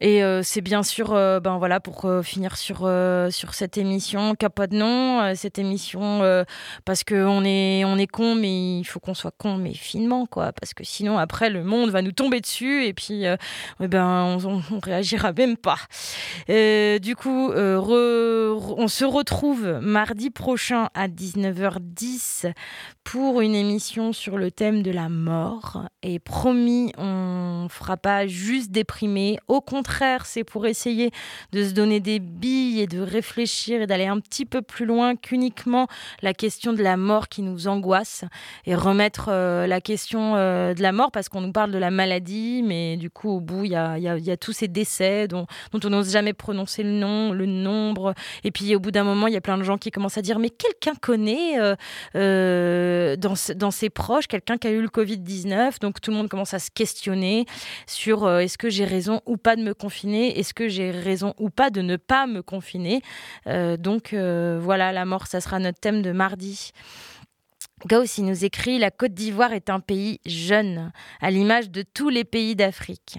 Et 0.04 0.24
euh, 0.24 0.42
c'est 0.42 0.62
bien 0.62 0.82
sûr, 0.82 1.12
euh, 1.12 1.38
ben 1.38 1.58
voilà, 1.58 1.78
pour 1.78 2.06
euh, 2.06 2.22
finir 2.22 2.56
sur, 2.56 2.90
sur 3.30 3.54
cette 3.54 3.78
émission, 3.78 4.34
Capa 4.34 4.66
de 4.66 4.74
nom, 4.76 5.32
cette 5.36 5.60
émission, 5.60 6.44
parce 6.84 7.04
qu'on 7.04 7.44
est, 7.44 7.84
on 7.84 7.96
est 7.96 8.08
con, 8.08 8.34
mais 8.34 8.80
il 8.80 8.84
faut 8.84 8.98
qu'on 8.98 9.14
soit 9.14 9.30
con, 9.30 9.58
mais 9.58 9.74
finement, 9.74 10.26
quoi, 10.26 10.52
parce 10.52 10.74
que 10.74 10.82
sinon, 10.82 11.18
après, 11.18 11.50
le 11.50 11.62
monde 11.62 11.90
va 11.90 12.02
nous 12.02 12.10
tomber 12.10 12.40
dessus, 12.40 12.84
et 12.84 12.92
puis, 12.92 13.24
eh 13.26 13.88
ben, 13.88 14.38
on, 14.44 14.62
on, 14.72 14.80
réagira 14.80 15.32
même 15.32 15.56
pas. 15.56 15.78
Du 16.48 17.14
coup, 17.14 17.52
on 17.52 18.88
se 18.88 19.04
retrouve 19.04 19.78
mardi 19.80 20.30
prochain 20.30 20.88
à 20.94 21.06
19h10 21.06 22.52
pour 23.04 23.40
une 23.40 23.54
émission 23.54 24.12
sur 24.12 24.36
le 24.36 24.50
thème 24.50 24.82
de 24.82 24.90
la 24.90 25.08
mort. 25.08 25.84
Et 26.02 26.18
promis, 26.18 26.92
on 26.98 27.68
fera 27.70 27.96
pas 27.96 28.26
juste 28.26 28.72
déprimer. 28.72 29.38
Au 29.46 29.60
contraire, 29.60 29.91
c'est 30.24 30.44
pour 30.44 30.66
essayer 30.66 31.10
de 31.52 31.64
se 31.64 31.72
donner 31.72 32.00
des 32.00 32.18
billes 32.18 32.80
et 32.80 32.86
de 32.86 33.00
réfléchir 33.00 33.82
et 33.82 33.86
d'aller 33.86 34.06
un 34.06 34.20
petit 34.20 34.44
peu 34.44 34.62
plus 34.62 34.86
loin 34.86 35.16
qu'uniquement 35.16 35.86
la 36.22 36.34
question 36.34 36.72
de 36.72 36.82
la 36.82 36.96
mort 36.96 37.28
qui 37.28 37.42
nous 37.42 37.68
angoisse 37.68 38.24
et 38.66 38.74
remettre 38.74 39.26
euh, 39.28 39.66
la 39.66 39.80
question 39.80 40.34
euh, 40.36 40.74
de 40.74 40.82
la 40.82 40.92
mort 40.92 41.10
parce 41.10 41.28
qu'on 41.28 41.40
nous 41.40 41.52
parle 41.52 41.70
de 41.70 41.78
la 41.78 41.90
maladie, 41.90 42.62
mais 42.64 42.96
du 42.96 43.10
coup, 43.10 43.30
au 43.30 43.40
bout, 43.40 43.64
il 43.64 43.72
y 43.72 43.76
a, 43.76 44.36
tous 44.36 44.52
ces 44.52 44.68
décès 44.68 45.28
dont, 45.28 45.46
on 45.72 45.88
n'ose 45.88 46.12
jamais 46.12 46.32
prononcer 46.32 46.82
le 46.82 46.90
nom, 46.90 47.32
le 47.32 47.46
nombre. 47.46 48.14
Et 48.44 48.50
puis, 48.50 48.74
au 48.74 48.80
bout 48.80 48.90
d'un 48.90 49.04
moment, 49.04 49.26
il 49.26 49.34
y 49.34 49.36
a 49.36 49.40
plein 49.40 49.58
de 49.58 49.62
gens 49.62 49.78
qui 49.78 49.90
commencent 49.90 50.18
à 50.18 50.22
dire 50.22 50.38
Mais 50.38 50.50
quelqu'un 50.50 50.94
connaît 51.00 51.58
euh, 52.16 53.16
dans, 53.16 53.34
dans 53.56 53.70
ses 53.70 53.90
proches 53.90 54.26
quelqu'un 54.26 54.56
qui 54.56 54.66
a 54.68 54.70
eu 54.70 54.80
le 54.80 54.88
Covid-19 54.88 55.80
Donc, 55.80 56.00
tout 56.00 56.10
le 56.10 56.16
monde 56.16 56.28
commence 56.28 56.54
à 56.54 56.58
se 56.58 56.70
questionner 56.70 57.46
sur 57.86 58.28
est-ce 58.30 58.58
que 58.58 58.70
j'ai 58.70 58.84
raison 58.84 59.20
ou 59.26 59.36
pas 59.36 59.56
de 59.56 59.62
me 59.62 59.74
Est-ce 60.38 60.54
que 60.54 60.68
j'ai 60.68 60.90
raison 60.90 61.34
ou 61.38 61.50
pas 61.50 61.70
de 61.70 61.82
ne 61.82 61.96
pas 61.96 62.26
me 62.26 62.42
confiner 62.42 63.02
Euh, 63.46 63.76
Donc, 63.76 64.12
euh, 64.12 64.58
voilà, 64.60 64.92
la 64.92 65.04
mort, 65.04 65.26
ça 65.26 65.40
sera 65.40 65.58
notre 65.58 65.80
thème 65.80 66.02
de 66.02 66.12
mardi. 66.12 66.72
Gauss, 67.86 68.18
il 68.18 68.26
nous 68.26 68.44
écrit 68.44 68.78
La 68.78 68.92
Côte 68.92 69.12
d'Ivoire 69.12 69.52
est 69.52 69.68
un 69.68 69.80
pays 69.80 70.20
jeune, 70.24 70.92
à 71.20 71.30
l'image 71.32 71.68
de 71.70 71.82
tous 71.82 72.10
les 72.10 72.22
pays 72.22 72.54
d'Afrique. 72.54 73.18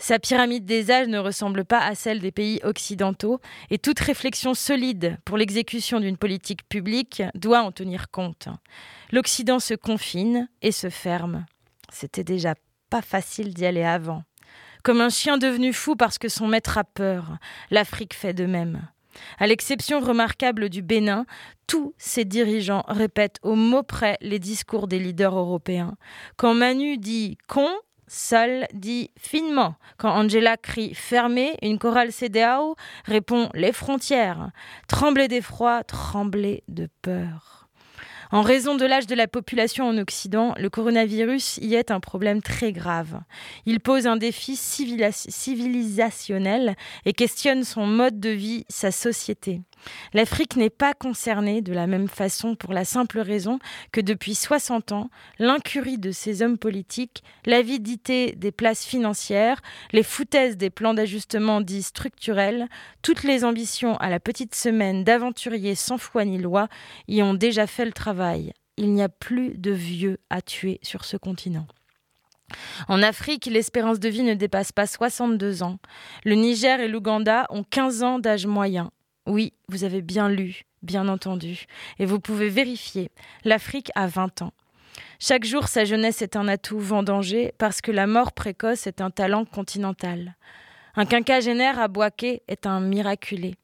Sa 0.00 0.18
pyramide 0.18 0.64
des 0.64 0.90
âges 0.90 1.06
ne 1.06 1.18
ressemble 1.18 1.64
pas 1.64 1.78
à 1.78 1.94
celle 1.94 2.18
des 2.18 2.32
pays 2.32 2.60
occidentaux, 2.64 3.40
et 3.70 3.78
toute 3.78 4.00
réflexion 4.00 4.54
solide 4.54 5.16
pour 5.24 5.36
l'exécution 5.36 6.00
d'une 6.00 6.16
politique 6.16 6.68
publique 6.68 7.22
doit 7.34 7.62
en 7.62 7.70
tenir 7.70 8.10
compte. 8.10 8.48
L'Occident 9.12 9.60
se 9.60 9.74
confine 9.74 10.48
et 10.60 10.72
se 10.72 10.90
ferme. 10.90 11.46
C'était 11.92 12.24
déjà 12.24 12.54
pas 12.90 13.02
facile 13.02 13.54
d'y 13.54 13.64
aller 13.64 13.84
avant. 13.84 14.24
Comme 14.82 15.00
un 15.00 15.10
chien 15.10 15.38
devenu 15.38 15.72
fou 15.72 15.96
parce 15.96 16.18
que 16.18 16.28
son 16.28 16.46
maître 16.46 16.78
a 16.78 16.84
peur, 16.84 17.38
l'Afrique 17.70 18.14
fait 18.14 18.34
de 18.34 18.46
même. 18.46 18.88
À 19.38 19.46
l'exception 19.46 20.00
remarquable 20.00 20.68
du 20.68 20.82
Bénin, 20.82 21.26
tous 21.66 21.94
ses 21.98 22.24
dirigeants 22.24 22.84
répètent 22.88 23.38
au 23.42 23.54
mot 23.54 23.82
près 23.82 24.16
les 24.20 24.38
discours 24.38 24.86
des 24.86 24.98
leaders 24.98 25.36
européens. 25.36 25.96
Quand 26.36 26.54
Manu 26.54 26.96
dit 26.96 27.36
con, 27.48 27.68
Sol 28.12 28.66
dit 28.74 29.12
finement. 29.16 29.76
Quand 29.96 30.10
Angela 30.10 30.56
crie 30.56 30.94
fermez, 30.94 31.56
une 31.62 31.78
chorale 31.78 32.10
CDAO 32.10 32.74
répond 33.04 33.50
les 33.54 33.72
frontières. 33.72 34.50
Tremblez 34.88 35.28
d'effroi, 35.28 35.84
tremblez 35.84 36.64
de 36.66 36.88
peur. 37.02 37.59
En 38.32 38.42
raison 38.42 38.76
de 38.76 38.86
l'âge 38.86 39.08
de 39.08 39.16
la 39.16 39.26
population 39.26 39.88
en 39.88 39.98
Occident, 39.98 40.54
le 40.56 40.70
coronavirus 40.70 41.56
y 41.58 41.74
est 41.74 41.90
un 41.90 41.98
problème 41.98 42.42
très 42.42 42.72
grave. 42.72 43.18
Il 43.66 43.80
pose 43.80 44.06
un 44.06 44.16
défi 44.16 44.54
civilisationnel 44.54 46.76
et 47.04 47.12
questionne 47.12 47.64
son 47.64 47.86
mode 47.86 48.20
de 48.20 48.30
vie, 48.30 48.64
sa 48.68 48.92
société. 48.92 49.62
L'Afrique 50.12 50.56
n'est 50.56 50.70
pas 50.70 50.94
concernée 50.94 51.62
de 51.62 51.72
la 51.72 51.86
même 51.86 52.08
façon 52.08 52.54
pour 52.54 52.72
la 52.72 52.84
simple 52.84 53.20
raison 53.20 53.58
que 53.92 54.00
depuis 54.00 54.34
60 54.34 54.92
ans, 54.92 55.10
l'incurie 55.38 55.98
de 55.98 56.10
ces 56.10 56.42
hommes 56.42 56.58
politiques, 56.58 57.22
l'avidité 57.46 58.32
des 58.36 58.52
places 58.52 58.84
financières, 58.84 59.60
les 59.92 60.02
foutaises 60.02 60.56
des 60.56 60.70
plans 60.70 60.94
d'ajustement 60.94 61.60
dits 61.60 61.82
structurels, 61.82 62.68
toutes 63.02 63.22
les 63.22 63.44
ambitions 63.44 63.96
à 63.96 64.10
la 64.10 64.20
petite 64.20 64.54
semaine 64.54 65.04
d'aventuriers 65.04 65.74
sans 65.74 65.98
foi 65.98 66.24
ni 66.24 66.38
loi 66.38 66.68
y 67.08 67.22
ont 67.22 67.34
déjà 67.34 67.66
fait 67.66 67.84
le 67.84 67.92
travail. 67.92 68.52
Il 68.76 68.92
n'y 68.92 69.02
a 69.02 69.08
plus 69.08 69.58
de 69.58 69.72
vieux 69.72 70.18
à 70.30 70.40
tuer 70.40 70.80
sur 70.82 71.04
ce 71.04 71.16
continent. 71.16 71.66
En 72.88 73.02
Afrique, 73.02 73.46
l'espérance 73.46 74.00
de 74.00 74.08
vie 74.08 74.22
ne 74.22 74.34
dépasse 74.34 74.72
pas 74.72 74.86
62 74.86 75.62
ans. 75.62 75.78
Le 76.24 76.34
Niger 76.34 76.80
et 76.80 76.88
l'Ouganda 76.88 77.46
ont 77.50 77.62
15 77.62 78.02
ans 78.02 78.18
d'âge 78.18 78.46
moyen. 78.46 78.90
Oui, 79.30 79.52
vous 79.68 79.84
avez 79.84 80.02
bien 80.02 80.28
lu, 80.28 80.62
bien 80.82 81.06
entendu, 81.06 81.66
et 82.00 82.04
vous 82.04 82.18
pouvez 82.18 82.48
vérifier. 82.48 83.12
L'Afrique 83.44 83.92
a 83.94 84.08
20 84.08 84.42
ans. 84.42 84.52
Chaque 85.20 85.44
jour, 85.44 85.68
sa 85.68 85.84
jeunesse 85.84 86.20
est 86.20 86.34
un 86.34 86.48
atout 86.48 86.80
vendangé 86.80 87.52
parce 87.56 87.80
que 87.80 87.92
la 87.92 88.08
mort 88.08 88.32
précoce 88.32 88.88
est 88.88 89.00
un 89.00 89.10
talent 89.10 89.44
continental. 89.44 90.34
Un 90.96 91.06
quinquagénaire 91.06 91.78
à 91.78 91.86
Boaké 91.86 92.42
est 92.48 92.66
un 92.66 92.80
miraculé. 92.80 93.54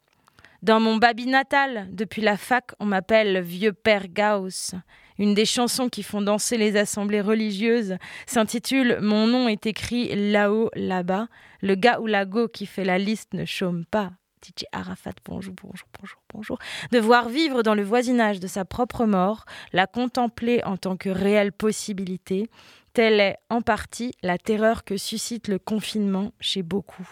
Dans 0.63 0.79
mon 0.79 0.99
babi 0.99 1.27
natal, 1.27 1.89
depuis 1.91 2.23
la 2.23 2.37
fac, 2.37 2.71
on 2.79 2.87
m'appelle 2.87 3.41
Vieux 3.41 3.73
Père 3.73 4.07
Gauss. 4.07 4.77
Une 5.19 5.35
des 5.35 5.47
chansons 5.47 5.89
qui 5.89 6.05
font 6.05 6.23
danser 6.23 6.59
les 6.59 6.77
assemblées 6.77 7.21
religieuses 7.21 7.97
s'intitule 8.27 8.99
Mon 9.01 9.27
nom 9.27 9.49
est 9.49 9.67
écrit 9.67 10.31
là-haut, 10.31 10.71
là-bas. 10.77 11.27
Le 11.61 11.75
gars 11.75 11.99
ou 11.99 12.07
la 12.07 12.25
go 12.25 12.47
qui 12.47 12.67
fait 12.67 12.85
la 12.85 12.99
liste 12.99 13.35
ne 13.35 13.45
chôme 13.45 13.85
pas. 13.85 14.13
DJ 14.47 14.65
Arafat, 14.71 15.13
bonjour, 15.25 15.55
bonjour, 15.61 15.89
bonjour, 16.01 16.21
bonjour. 16.33 16.59
Devoir 16.93 17.29
vivre 17.29 17.63
dans 17.63 17.75
le 17.75 17.83
voisinage 17.83 18.39
de 18.39 18.47
sa 18.47 18.65
propre 18.65 19.05
mort, 19.05 19.45
la 19.73 19.87
contempler 19.89 20.63
en 20.65 20.77
tant 20.77 20.97
que 20.97 21.09
réelle 21.09 21.51
possibilité, 21.51 22.49
telle 22.93 23.21
est 23.21 23.39
en 23.51 23.61
partie 23.61 24.13
la 24.23 24.39
terreur 24.39 24.85
que 24.85 24.97
suscite 24.97 25.49
le 25.49 25.59
confinement 25.59 26.33
chez 26.39 26.63
beaucoup. 26.63 27.09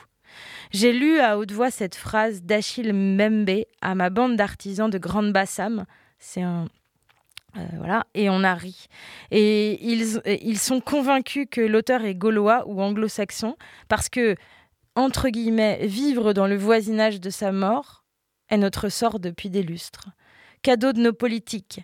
J'ai 0.70 0.92
lu 0.92 1.18
à 1.18 1.38
haute 1.38 1.50
voix 1.50 1.70
cette 1.70 1.96
phrase 1.96 2.42
d'Achille 2.42 2.92
Mbembe 2.92 3.64
à 3.80 3.94
ma 3.94 4.10
bande 4.10 4.36
d'artisans 4.36 4.90
de 4.90 4.98
Grande 4.98 5.32
Bassam. 5.32 5.84
C'est 6.18 6.42
un. 6.42 6.68
euh, 7.56 7.66
voilà, 7.78 8.06
et 8.14 8.30
on 8.30 8.44
a 8.44 8.54
ri. 8.54 8.86
Et 9.30 9.84
ils, 9.84 10.20
ils 10.42 10.58
sont 10.58 10.80
convaincus 10.80 11.46
que 11.50 11.60
l'auteur 11.60 12.04
est 12.04 12.14
gaulois 12.14 12.64
ou 12.66 12.80
anglo-saxon 12.80 13.56
parce 13.88 14.08
que, 14.08 14.36
entre 14.96 15.28
guillemets, 15.28 15.86
vivre 15.86 16.32
dans 16.32 16.46
le 16.46 16.56
voisinage 16.56 17.20
de 17.20 17.30
sa 17.30 17.52
mort 17.52 18.04
est 18.48 18.58
notre 18.58 18.88
sort 18.88 19.18
depuis 19.18 19.50
des 19.50 19.62
lustres. 19.62 20.08
Cadeau 20.62 20.92
de 20.92 21.00
nos 21.00 21.12
politiques. 21.12 21.80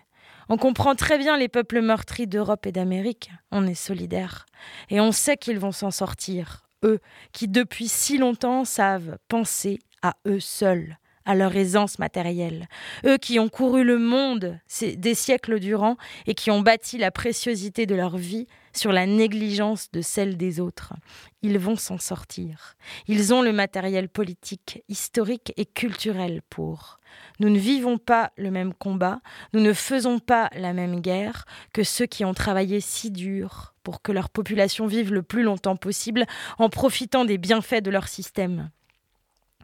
On 0.49 0.57
comprend 0.57 0.95
très 0.95 1.17
bien 1.17 1.37
les 1.37 1.47
peuples 1.47 1.81
meurtris 1.81 2.27
d'Europe 2.27 2.65
et 2.65 2.71
d'Amérique. 2.71 3.31
On 3.51 3.67
est 3.67 3.75
solidaires. 3.75 4.45
Et 4.89 4.99
on 4.99 5.11
sait 5.11 5.37
qu'ils 5.37 5.59
vont 5.59 5.71
s'en 5.71 5.91
sortir 5.91 6.63
eux, 6.83 6.99
qui 7.31 7.47
depuis 7.47 7.87
si 7.87 8.17
longtemps 8.17 8.65
savent 8.65 9.17
penser 9.27 9.79
à 10.01 10.15
eux 10.27 10.39
seuls, 10.39 10.97
à 11.31 11.35
leur 11.35 11.55
aisance 11.55 11.97
matérielle, 11.97 12.67
eux 13.05 13.17
qui 13.17 13.39
ont 13.39 13.47
couru 13.47 13.85
le 13.85 13.97
monde 13.97 14.59
des 14.81 15.15
siècles 15.15 15.59
durant 15.59 15.95
et 16.27 16.35
qui 16.35 16.51
ont 16.51 16.59
bâti 16.59 16.97
la 16.97 17.09
préciosité 17.09 17.85
de 17.85 17.95
leur 17.95 18.17
vie 18.17 18.47
sur 18.73 18.91
la 18.91 19.05
négligence 19.05 19.89
de 19.91 20.01
celle 20.01 20.35
des 20.35 20.59
autres. 20.59 20.93
Ils 21.41 21.57
vont 21.57 21.77
s'en 21.77 21.97
sortir. 21.97 22.75
Ils 23.07 23.33
ont 23.33 23.41
le 23.41 23.53
matériel 23.53 24.09
politique, 24.09 24.83
historique 24.89 25.53
et 25.55 25.65
culturel 25.65 26.41
pour. 26.49 26.99
Nous 27.39 27.49
ne 27.49 27.59
vivons 27.59 27.97
pas 27.97 28.31
le 28.35 28.51
même 28.51 28.73
combat, 28.73 29.21
nous 29.53 29.61
ne 29.61 29.73
faisons 29.73 30.19
pas 30.19 30.49
la 30.55 30.73
même 30.73 30.99
guerre 30.99 31.45
que 31.73 31.83
ceux 31.83 32.07
qui 32.07 32.25
ont 32.25 32.33
travaillé 32.33 32.81
si 32.81 33.09
dur 33.09 33.73
pour 33.83 34.01
que 34.01 34.11
leur 34.11 34.29
population 34.29 34.85
vive 34.85 35.13
le 35.13 35.23
plus 35.23 35.43
longtemps 35.43 35.77
possible 35.77 36.25
en 36.57 36.69
profitant 36.69 37.23
des 37.23 37.37
bienfaits 37.37 37.81
de 37.81 37.89
leur 37.89 38.09
système. 38.09 38.69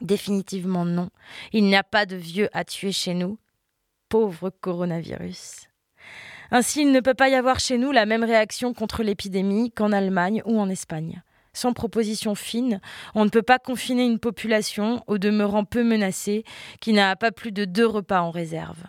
Définitivement 0.01 0.85
non. 0.85 1.09
Il 1.53 1.65
n'y 1.65 1.75
a 1.75 1.83
pas 1.83 2.05
de 2.05 2.15
vieux 2.15 2.49
à 2.53 2.63
tuer 2.63 2.91
chez 2.91 3.13
nous. 3.13 3.37
Pauvre 4.09 4.49
coronavirus. 4.49 5.67
Ainsi, 6.51 6.81
il 6.81 6.91
ne 6.91 7.01
peut 7.01 7.13
pas 7.13 7.29
y 7.29 7.35
avoir 7.35 7.59
chez 7.59 7.77
nous 7.77 7.91
la 7.91 8.05
même 8.05 8.23
réaction 8.23 8.73
contre 8.73 9.03
l'épidémie 9.03 9.71
qu'en 9.71 9.91
Allemagne 9.91 10.41
ou 10.45 10.59
en 10.59 10.69
Espagne. 10.69 11.21
Sans 11.53 11.73
proposition 11.73 12.35
fine, 12.35 12.79
on 13.15 13.25
ne 13.25 13.29
peut 13.29 13.41
pas 13.41 13.59
confiner 13.59 14.05
une 14.05 14.19
population, 14.19 15.03
au 15.07 15.17
demeurant 15.17 15.65
peu 15.65 15.83
menacée, 15.83 16.43
qui 16.79 16.93
n'a 16.93 17.15
pas 17.15 17.31
plus 17.31 17.51
de 17.51 17.65
deux 17.65 17.87
repas 17.87 18.21
en 18.21 18.29
réserve. 18.29 18.83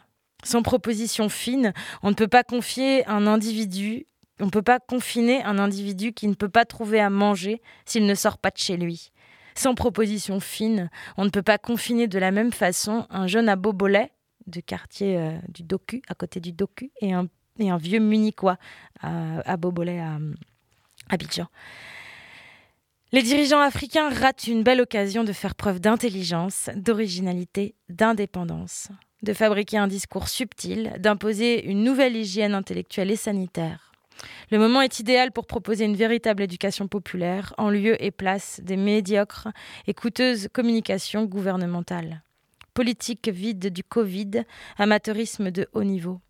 Sans 0.44 0.62
proposition 0.62 1.28
fine, 1.28 1.72
on 2.02 2.10
ne 2.10 2.14
peut 2.14 2.28
pas 2.28 2.44
confier 2.44 3.06
un 3.06 3.26
individu, 3.26 4.06
on 4.38 4.46
ne 4.46 4.50
peut 4.50 4.62
pas 4.62 4.78
confiner 4.78 5.42
un 5.42 5.58
individu 5.58 6.12
qui 6.12 6.28
ne 6.28 6.34
peut 6.34 6.48
pas 6.48 6.64
trouver 6.64 7.00
à 7.00 7.10
manger 7.10 7.60
s'il 7.86 8.06
ne 8.06 8.14
sort 8.14 8.38
pas 8.38 8.50
de 8.50 8.58
chez 8.58 8.76
lui. 8.76 9.10
Sans 9.58 9.74
proposition 9.74 10.38
fine, 10.38 10.88
on 11.16 11.24
ne 11.24 11.30
peut 11.30 11.42
pas 11.42 11.58
confiner 11.58 12.06
de 12.06 12.20
la 12.20 12.30
même 12.30 12.52
façon 12.52 13.08
un 13.10 13.26
jeune 13.26 13.48
à 13.48 13.56
Bobolet, 13.56 14.12
de 14.46 14.60
quartier 14.60 15.18
euh, 15.18 15.36
du 15.48 15.64
Docu, 15.64 16.00
à 16.06 16.14
côté 16.14 16.38
du 16.38 16.52
Docu, 16.52 16.92
et 17.00 17.12
un, 17.12 17.26
vieux 17.58 17.98
munichois 17.98 18.56
à, 19.00 19.40
à 19.40 19.56
Bobolet, 19.56 19.98
à 19.98 20.18
Abidjan. 21.08 21.48
Les 23.10 23.22
dirigeants 23.22 23.58
africains 23.58 24.10
ratent 24.10 24.46
une 24.46 24.62
belle 24.62 24.80
occasion 24.80 25.24
de 25.24 25.32
faire 25.32 25.56
preuve 25.56 25.80
d'intelligence, 25.80 26.70
d'originalité, 26.76 27.74
d'indépendance, 27.88 28.90
de 29.24 29.32
fabriquer 29.32 29.78
un 29.78 29.88
discours 29.88 30.28
subtil, 30.28 30.94
d'imposer 31.00 31.66
une 31.66 31.82
nouvelle 31.82 32.14
hygiène 32.14 32.54
intellectuelle 32.54 33.10
et 33.10 33.16
sanitaire. 33.16 33.87
Le 34.50 34.58
moment 34.58 34.80
est 34.80 35.00
idéal 35.00 35.32
pour 35.32 35.46
proposer 35.46 35.84
une 35.84 35.96
véritable 35.96 36.42
éducation 36.42 36.88
populaire 36.88 37.54
en 37.58 37.70
lieu 37.70 38.02
et 38.02 38.10
place 38.10 38.60
des 38.62 38.76
médiocres 38.76 39.48
et 39.86 39.94
coûteuses 39.94 40.48
communications 40.52 41.24
gouvernementales. 41.24 42.22
Politique 42.74 43.28
vide 43.28 43.72
du 43.72 43.82
Covid, 43.82 44.44
amateurisme 44.76 45.50
de 45.50 45.68
haut 45.72 45.84
niveau. 45.84 46.20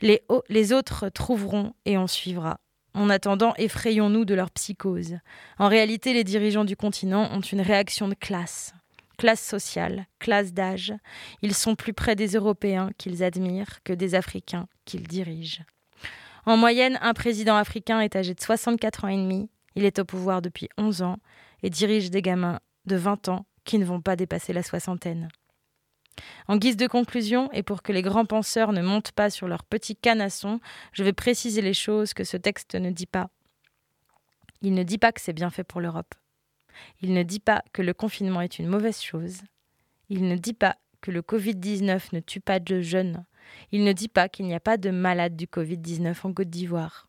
Les, 0.00 0.72
autres 0.72 1.08
trouveront 1.08 1.74
et 1.84 1.98
on 1.98 2.06
suivra. 2.06 2.60
En 2.94 3.10
attendant, 3.10 3.52
effrayons-nous 3.56 4.24
de 4.24 4.34
leur 4.34 4.50
psychose. 4.50 5.18
En 5.58 5.68
réalité, 5.68 6.14
les 6.14 6.24
dirigeants 6.24 6.64
du 6.64 6.76
continent 6.76 7.28
ont 7.32 7.40
une 7.40 7.60
réaction 7.60 8.08
de 8.08 8.14
classe. 8.14 8.74
Classe 9.18 9.42
sociale, 9.42 10.06
classe 10.20 10.52
d'âge. 10.52 10.94
Ils 11.42 11.54
sont 11.54 11.74
plus 11.74 11.92
près 11.92 12.14
des 12.14 12.28
Européens 12.28 12.90
qu'ils 12.96 13.24
admirent 13.24 13.82
que 13.82 13.92
des 13.92 14.14
Africains 14.14 14.68
qu'ils 14.84 15.08
dirigent. 15.08 15.64
En 16.46 16.56
moyenne, 16.56 16.98
un 17.02 17.14
président 17.14 17.56
africain 17.56 18.00
est 18.00 18.16
âgé 18.16 18.34
de 18.34 18.40
64 18.40 19.04
ans 19.04 19.08
et 19.08 19.16
demi. 19.16 19.50
Il 19.74 19.84
est 19.84 19.98
au 19.98 20.04
pouvoir 20.04 20.42
depuis 20.42 20.68
11 20.78 21.02
ans 21.02 21.18
et 21.62 21.70
dirige 21.70 22.10
des 22.10 22.22
gamins 22.22 22.60
de 22.86 22.96
20 22.96 23.28
ans 23.28 23.46
qui 23.64 23.78
ne 23.78 23.84
vont 23.84 24.00
pas 24.00 24.16
dépasser 24.16 24.52
la 24.52 24.62
soixantaine. 24.62 25.28
En 26.48 26.56
guise 26.56 26.76
de 26.76 26.86
conclusion, 26.86 27.50
et 27.52 27.62
pour 27.62 27.82
que 27.82 27.92
les 27.92 28.02
grands 28.02 28.24
penseurs 28.24 28.72
ne 28.72 28.82
montent 28.82 29.12
pas 29.12 29.30
sur 29.30 29.46
leur 29.46 29.62
petit 29.62 29.94
canasson, 29.94 30.60
je 30.92 31.04
vais 31.04 31.12
préciser 31.12 31.62
les 31.62 31.74
choses 31.74 32.14
que 32.14 32.24
ce 32.24 32.36
texte 32.36 32.74
ne 32.74 32.90
dit 32.90 33.06
pas. 33.06 33.28
Il 34.62 34.74
ne 34.74 34.82
dit 34.82 34.98
pas 34.98 35.12
que 35.12 35.20
c'est 35.20 35.32
bien 35.32 35.50
fait 35.50 35.64
pour 35.64 35.80
l'Europe. 35.80 36.14
Il 37.00 37.12
ne 37.12 37.22
dit 37.22 37.40
pas 37.40 37.62
que 37.72 37.82
le 37.82 37.94
confinement 37.94 38.40
est 38.40 38.58
une 38.58 38.66
mauvaise 38.66 39.00
chose. 39.00 39.42
Il 40.08 40.26
ne 40.28 40.36
dit 40.36 40.54
pas 40.54 40.76
que 41.00 41.10
le 41.10 41.22
Covid-19 41.22 42.08
ne 42.12 42.20
tue 42.20 42.40
pas 42.40 42.58
de 42.58 42.80
jeunes. 42.80 43.24
Il 43.72 43.84
ne 43.84 43.92
dit 43.92 44.08
pas 44.08 44.28
qu'il 44.28 44.46
n'y 44.46 44.54
a 44.54 44.60
pas 44.60 44.76
de 44.76 44.90
malades 44.90 45.36
du 45.36 45.46
Covid-19 45.46 46.14
en 46.24 46.32
Côte 46.32 46.50
d'Ivoire. 46.50 47.08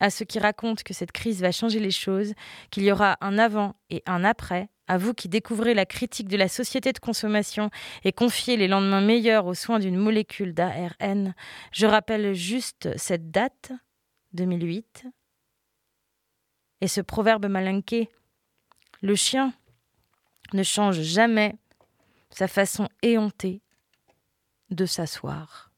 À 0.00 0.10
ceux 0.10 0.24
qui 0.24 0.38
racontent 0.38 0.82
que 0.84 0.94
cette 0.94 1.12
crise 1.12 1.42
va 1.42 1.52
changer 1.52 1.78
les 1.78 1.90
choses, 1.92 2.34
qu'il 2.70 2.82
y 2.82 2.90
aura 2.90 3.16
un 3.20 3.38
avant 3.38 3.76
et 3.88 4.02
un 4.06 4.24
après, 4.24 4.68
à 4.88 4.98
vous 4.98 5.14
qui 5.14 5.28
découvrez 5.28 5.74
la 5.74 5.86
critique 5.86 6.28
de 6.28 6.36
la 6.36 6.48
société 6.48 6.92
de 6.92 6.98
consommation 6.98 7.70
et 8.04 8.12
confiez 8.12 8.56
les 8.56 8.68
lendemains 8.68 9.00
meilleurs 9.00 9.46
aux 9.46 9.54
soins 9.54 9.78
d'une 9.78 9.96
molécule 9.96 10.54
d'ARN, 10.54 11.34
je 11.72 11.86
rappelle 11.86 12.34
juste 12.34 12.88
cette 12.98 13.30
date, 13.30 13.72
2008, 14.32 15.06
et 16.80 16.88
ce 16.88 17.00
proverbe 17.00 17.46
malinqué 17.46 18.08
le 19.02 19.14
chien 19.14 19.52
ne 20.52 20.62
change 20.62 21.00
jamais 21.00 21.54
sa 22.30 22.48
façon 22.48 22.88
éhontée 23.02 23.62
de 24.72 24.86
s'asseoir. 24.86 25.71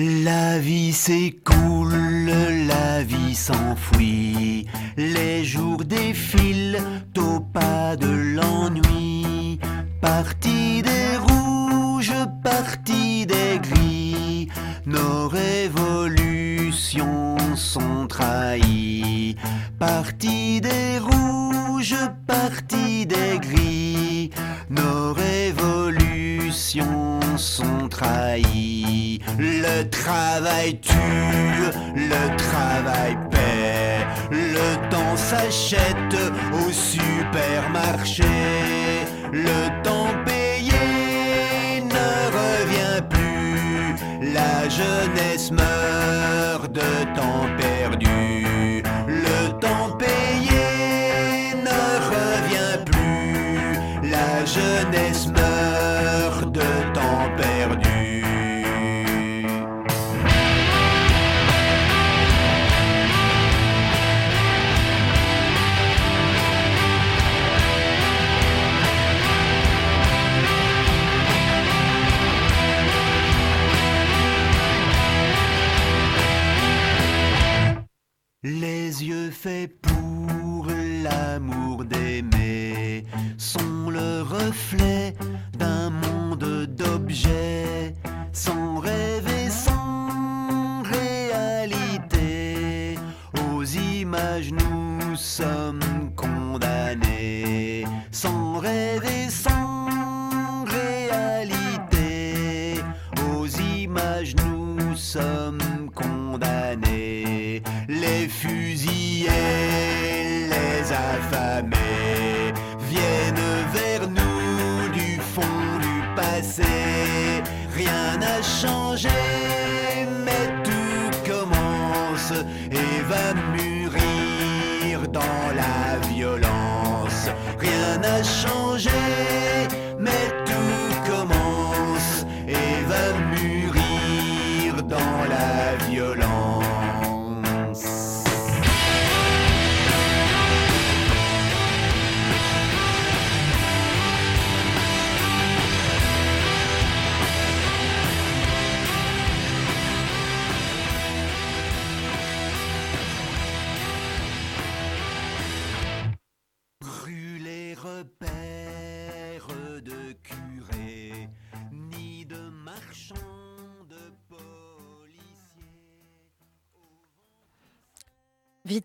La 0.00 0.60
vie 0.60 0.92
s'écoule, 0.92 1.92
la 2.68 3.02
vie 3.02 3.34
s'enfuit, 3.34 4.68
les 4.96 5.44
jours 5.44 5.84
défilent 5.84 6.80
au 7.16 7.40
pas 7.40 7.96
de 7.96 8.06
l'ennui. 8.06 9.58
Parti 10.00 10.82
des 10.82 11.16
rouges, 11.16 12.14
parti 12.44 13.26
des 13.26 13.58
gris, 13.60 14.48
nos 14.86 15.26
révolutions 15.26 17.36
sont 17.56 18.06
trahies. 18.06 19.34
Parti 19.80 20.60
des 20.60 21.00
rouges, 21.00 21.96
parti 22.24 23.04
des 23.04 23.40
gris, 23.40 24.30
nos 24.70 25.12
révolutions 25.12 27.18
sont 27.38 27.88
trahies. 27.88 29.20
Le 29.38 29.88
travail 29.88 30.78
tue, 30.80 30.94
le 31.94 32.36
travail 32.36 33.16
paie. 33.30 34.06
Le 34.30 34.90
temps 34.90 35.16
s'achète 35.16 36.16
au 36.52 36.70
supermarché. 36.72 38.24
Le 39.32 39.82
temps 39.82 40.12
payé 40.26 41.80
ne 41.82 42.10
revient 42.38 43.02
plus. 43.08 44.32
La 44.34 44.68
jeunesse 44.68 45.50
meurt 45.52 46.72
de 46.72 47.04
temps 47.14 47.46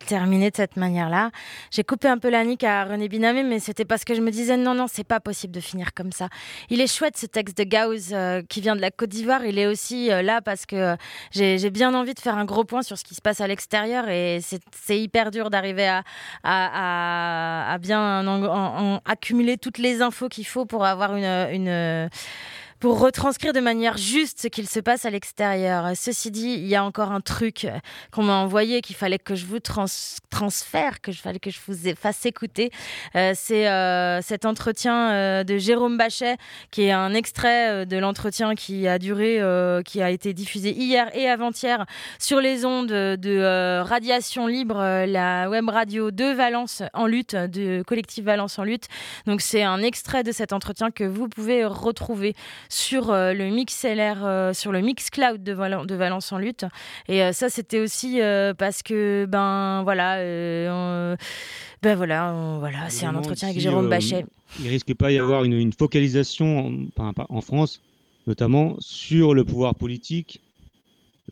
terminé 0.05 0.51
de 0.51 0.55
cette 0.55 0.77
manière-là. 0.77 1.31
J'ai 1.71 1.83
coupé 1.83 2.07
un 2.07 2.17
peu 2.17 2.29
la 2.29 2.43
nique 2.43 2.63
à 2.63 2.83
René 2.85 3.07
Binamé, 3.09 3.43
mais 3.43 3.59
c'était 3.59 3.85
parce 3.85 4.03
que 4.05 4.13
je 4.15 4.21
me 4.21 4.31
disais 4.31 4.57
non, 4.57 4.73
non, 4.73 4.85
c'est 4.87 5.03
pas 5.03 5.19
possible 5.19 5.53
de 5.53 5.59
finir 5.59 5.93
comme 5.93 6.11
ça. 6.11 6.29
Il 6.69 6.81
est 6.81 6.87
chouette 6.93 7.17
ce 7.17 7.25
texte 7.25 7.57
de 7.57 7.63
Gauss 7.63 8.09
euh, 8.11 8.41
qui 8.47 8.61
vient 8.61 8.75
de 8.75 8.81
la 8.81 8.91
Côte 8.91 9.09
d'Ivoire. 9.09 9.45
Il 9.45 9.57
est 9.59 9.65
aussi 9.67 10.11
euh, 10.11 10.21
là 10.21 10.41
parce 10.41 10.65
que 10.65 10.75
euh, 10.75 10.95
j'ai 11.31 11.69
bien 11.69 11.93
envie 11.93 12.13
de 12.13 12.19
faire 12.19 12.37
un 12.37 12.45
gros 12.45 12.63
point 12.63 12.81
sur 12.81 12.97
ce 12.97 13.03
qui 13.03 13.15
se 13.15 13.21
passe 13.21 13.41
à 13.41 13.47
l'extérieur 13.47 14.09
et 14.09 14.39
c'est 14.41 14.99
hyper 14.99 15.31
dur 15.31 15.49
d'arriver 15.49 15.99
à, 16.43 17.77
bien 17.81 18.27
en- 18.27 18.27
en- 18.43 18.95
en- 18.95 18.99
accumuler 19.05 19.57
toutes 19.57 19.77
les 19.77 20.01
infos 20.01 20.29
qu'il 20.29 20.45
faut 20.45 20.65
pour 20.65 20.85
avoir 20.85 21.15
une 21.15 22.09
pour 22.83 22.99
retranscrire 22.99 23.53
de 23.53 23.61
manière 23.61 23.95
juste 23.95 24.41
ce 24.41 24.49
qu'il 24.49 24.67
se 24.67 24.81
passe 24.81 25.05
à 25.05 25.09
l'extérieur. 25.09 25.91
Ceci 25.95 26.31
dit, 26.31 26.55
il 26.55 26.67
y 26.67 26.75
a 26.75 26.83
encore 26.83 27.13
un 27.13 27.21
truc 27.21 27.63
euh, 27.63 27.79
qu'on 28.11 28.23
m'a 28.23 28.33
envoyé 28.33 28.81
qu'il 28.81 28.97
fallait 28.97 29.19
que 29.19 29.35
je 29.35 29.45
vous 29.45 29.61
trans- 29.61 29.85
transfère, 30.29 30.99
que 30.99 31.13
je 31.13 31.21
fallait 31.21 31.39
que 31.39 31.49
je 31.49 31.59
vous 31.65 31.95
fasse 31.95 32.25
écouter. 32.25 32.71
Euh, 33.15 33.31
c'est 33.37 33.69
euh, 33.69 34.21
cet 34.21 34.43
entretien 34.43 35.45
de 35.45 35.57
Jérôme 35.57 35.97
Bachet, 35.97 36.35
qui 36.71 36.81
est 36.81 36.91
un 36.91 37.13
extrait 37.13 37.85
de 37.85 37.97
l'entretien 37.97 38.53
qui 38.53 38.85
a 38.85 38.99
duré, 38.99 39.39
qui 39.85 40.01
a 40.01 40.09
été 40.09 40.33
diffusé 40.33 40.71
hier 40.71 41.09
et 41.15 41.29
avant-hier 41.29 41.85
sur 42.19 42.41
les 42.41 42.65
ondes 42.65 42.89
de 42.89 43.79
Radiation 43.81 44.45
Libre, 44.45 45.05
la 45.05 45.49
web 45.49 45.69
radio 45.69 46.11
de 46.11 46.25
Valence 46.33 46.83
en 46.93 47.05
lutte, 47.05 47.35
de 47.35 47.81
collectif 47.83 48.25
Valence 48.25 48.59
en 48.59 48.65
lutte. 48.65 48.87
Donc 49.25 49.39
c'est 49.39 49.63
un 49.63 49.81
extrait 49.81 50.23
de 50.23 50.33
cet 50.33 50.51
entretien 50.51 50.91
que 50.91 51.05
vous 51.05 51.29
pouvez 51.29 51.63
retrouver 51.63 52.35
sur 52.73 53.11
euh, 53.11 53.33
le 53.33 53.45
MixLR, 53.49 54.25
euh, 54.25 54.53
sur 54.53 54.71
le 54.71 54.81
Mixcloud 54.81 55.43
de, 55.43 55.53
Val- 55.53 55.85
de 55.85 55.95
Valence 55.95 56.31
en 56.31 56.37
lutte. 56.37 56.65
Et 57.07 57.21
euh, 57.23 57.31
ça, 57.31 57.49
c'était 57.49 57.79
aussi 57.79 58.21
euh, 58.21 58.53
parce 58.53 58.81
que, 58.83 59.25
ben 59.29 59.83
voilà, 59.83 60.17
euh, 60.17 61.13
on- 61.13 61.17
ben 61.81 61.95
voilà, 61.95 62.33
on- 62.33 62.59
voilà, 62.59 62.89
c'est 62.89 63.05
un 63.05 63.15
entretien 63.15 63.49
avec 63.49 63.59
Jérôme 63.61 63.85
euh, 63.85 63.89
Bachet. 63.89 64.25
Il 64.59 64.67
risque 64.69 64.93
pas 64.95 65.09
d'y 65.09 65.19
avoir 65.19 65.43
une, 65.43 65.53
une 65.53 65.73
focalisation 65.73 66.87
en 66.97 67.41
France, 67.41 67.81
notamment 68.27 68.75
sur 68.79 69.33
le 69.33 69.43
pouvoir 69.43 69.75
politique, 69.75 70.41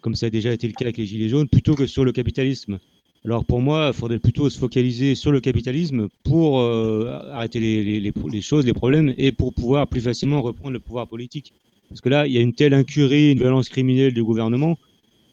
comme 0.01 0.15
ça 0.15 0.27
a 0.27 0.29
déjà 0.29 0.51
été 0.51 0.67
le 0.67 0.73
cas 0.73 0.85
avec 0.85 0.97
les 0.97 1.05
Gilets 1.05 1.29
jaunes, 1.29 1.47
plutôt 1.47 1.75
que 1.75 1.85
sur 1.85 2.03
le 2.05 2.11
capitalisme. 2.11 2.79
Alors 3.23 3.45
pour 3.45 3.61
moi, 3.61 3.91
il 3.93 3.97
faudrait 3.97 4.17
plutôt 4.19 4.49
se 4.49 4.57
focaliser 4.57 5.13
sur 5.15 5.31
le 5.31 5.39
capitalisme 5.39 6.07
pour 6.23 6.59
euh, 6.59 7.19
arrêter 7.31 7.59
les, 7.59 7.83
les- 7.83 7.99
les- 7.99 8.13
les 8.31 8.41
choses, 8.41 8.65
les 8.65 8.73
problèmes, 8.73 9.13
et 9.17 9.31
pour 9.31 9.53
pouvoir 9.53 9.87
plus 9.87 10.01
facilement 10.01 10.41
reprendre 10.41 10.71
le 10.71 10.79
pouvoir 10.79 11.07
politique. 11.07 11.53
Parce 11.89 12.01
que 12.01 12.09
là, 12.09 12.25
il 12.25 12.33
y 12.33 12.37
a 12.37 12.41
une 12.41 12.53
telle 12.53 12.73
incurie, 12.73 13.31
une 13.33 13.37
violence 13.39 13.69
criminelle 13.69 14.13
du 14.13 14.23
gouvernement, 14.23 14.77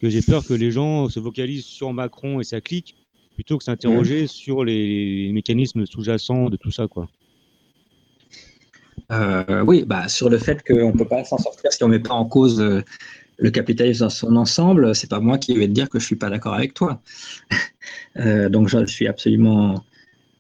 que 0.01 0.11
j'ai 0.11 0.21
peur 0.23 0.45
que 0.45 0.53
les 0.55 0.71
gens 0.71 1.09
se 1.09 1.19
focalisent 1.19 1.65
sur 1.65 1.93
Macron 1.93 2.41
et 2.41 2.45
sa 2.45 2.61
clique, 2.61 2.95
plutôt 3.35 3.57
que 3.57 3.65
s'interroger 3.65 4.27
sur 4.27 4.65
les, 4.65 5.27
les 5.27 5.33
mécanismes 5.33 5.87
sous-jacents 5.87 6.51
de 6.51 6.57
tout 6.57 6.71
ça, 6.71 6.89
quoi. 6.89 7.09
Euh, 9.11 9.63
oui, 9.65 9.85
bah, 9.87 10.09
sur 10.09 10.29
le 10.29 10.37
fait 10.39 10.63
qu'on 10.63 10.93
ne 10.93 10.97
peut 10.99 11.07
pas 11.09 11.25
s'en 11.25 11.39
sortir 11.39 11.73
si 11.73 11.83
on 11.83 11.89
ne 11.89 11.93
met 11.93 12.03
pas 12.03 12.15
en 12.15 12.27
cause 12.27 12.61
euh, 12.61 12.83
le 13.39 13.51
capitalisme 13.51 14.01
dans 14.01 14.11
son 14.11 14.37
ensemble, 14.37 14.95
c'est 14.95 15.09
pas 15.09 15.21
moi 15.21 15.39
qui 15.39 15.57
vais 15.57 15.69
te 15.69 15.73
dire 15.73 15.89
que 15.89 15.99
je 15.99 16.05
suis 16.05 16.17
pas 16.17 16.31
d'accord 16.31 16.55
avec 16.55 16.75
toi. 16.75 17.01
Euh, 18.17 18.49
donc 18.51 18.69
je 18.69 18.85
suis 18.85 19.07
absolument 19.07 19.83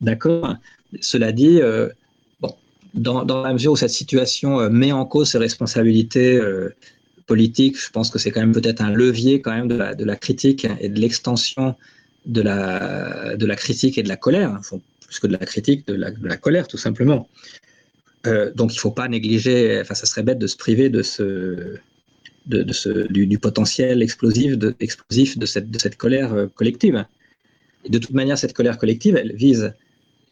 d'accord. 0.02 0.56
Cela 1.00 1.32
dit, 1.32 1.62
euh, 1.62 1.88
bon, 2.40 2.54
dans, 2.92 3.24
la 3.42 3.52
mesure 3.52 3.72
où 3.72 3.76
cette 3.76 3.90
situation 3.90 4.60
euh, 4.60 4.68
met 4.68 4.92
en 4.92 5.06
cause 5.06 5.30
ses 5.30 5.38
responsabilités 5.38 6.40
politiques, 7.26 7.80
je 7.80 7.88
pense 7.90 8.10
que 8.10 8.18
c'est 8.18 8.32
quand 8.32 8.40
même 8.40 8.52
peut-être 8.52 8.82
un 8.82 8.90
levier 8.90 9.40
quand 9.40 9.54
même 9.54 9.68
de 9.68 10.04
la, 10.04 10.16
critique 10.16 10.66
et 10.80 10.88
de 10.88 11.00
l'extension 11.00 11.76
de 12.26 12.42
la, 12.42 13.56
critique 13.56 13.96
et 13.96 14.02
de 14.02 14.08
la 14.08 14.16
colère, 14.16 14.54
Enfin, 14.58 14.78
plus 15.06 15.20
que 15.20 15.26
de 15.26 15.32
la 15.32 15.46
critique, 15.46 15.86
de 15.86 15.94
la, 15.94 16.36
colère 16.36 16.68
tout 16.68 16.78
simplement. 16.78 17.28
Donc 18.24 18.72
il 18.72 18.76
ne 18.76 18.80
faut 18.80 18.90
pas 18.90 19.08
négliger, 19.08 19.80
enfin 19.80 19.94
ça 19.94 20.04
serait 20.04 20.24
bête 20.24 20.38
de 20.38 20.48
se 20.48 20.56
priver 20.56 20.90
de 20.90 21.02
ce, 21.02 21.78
de, 22.48 22.72
ce, 22.72 23.06
du, 23.08 23.38
potentiel 23.38 24.02
explosif 24.02 24.56
de, 24.56 24.74
explosif 24.80 25.38
de, 25.38 25.46
cette, 25.46 25.70
de 25.70 25.78
cette 25.78 25.96
colère 25.96 26.32
euh, 26.32 26.46
collective. 26.54 27.04
De 27.88 27.98
toute 27.98 28.12
manière, 28.12 28.38
cette 28.38 28.54
colère 28.54 28.78
collective, 28.78 29.16
elle 29.16 29.34
vise, 29.34 29.74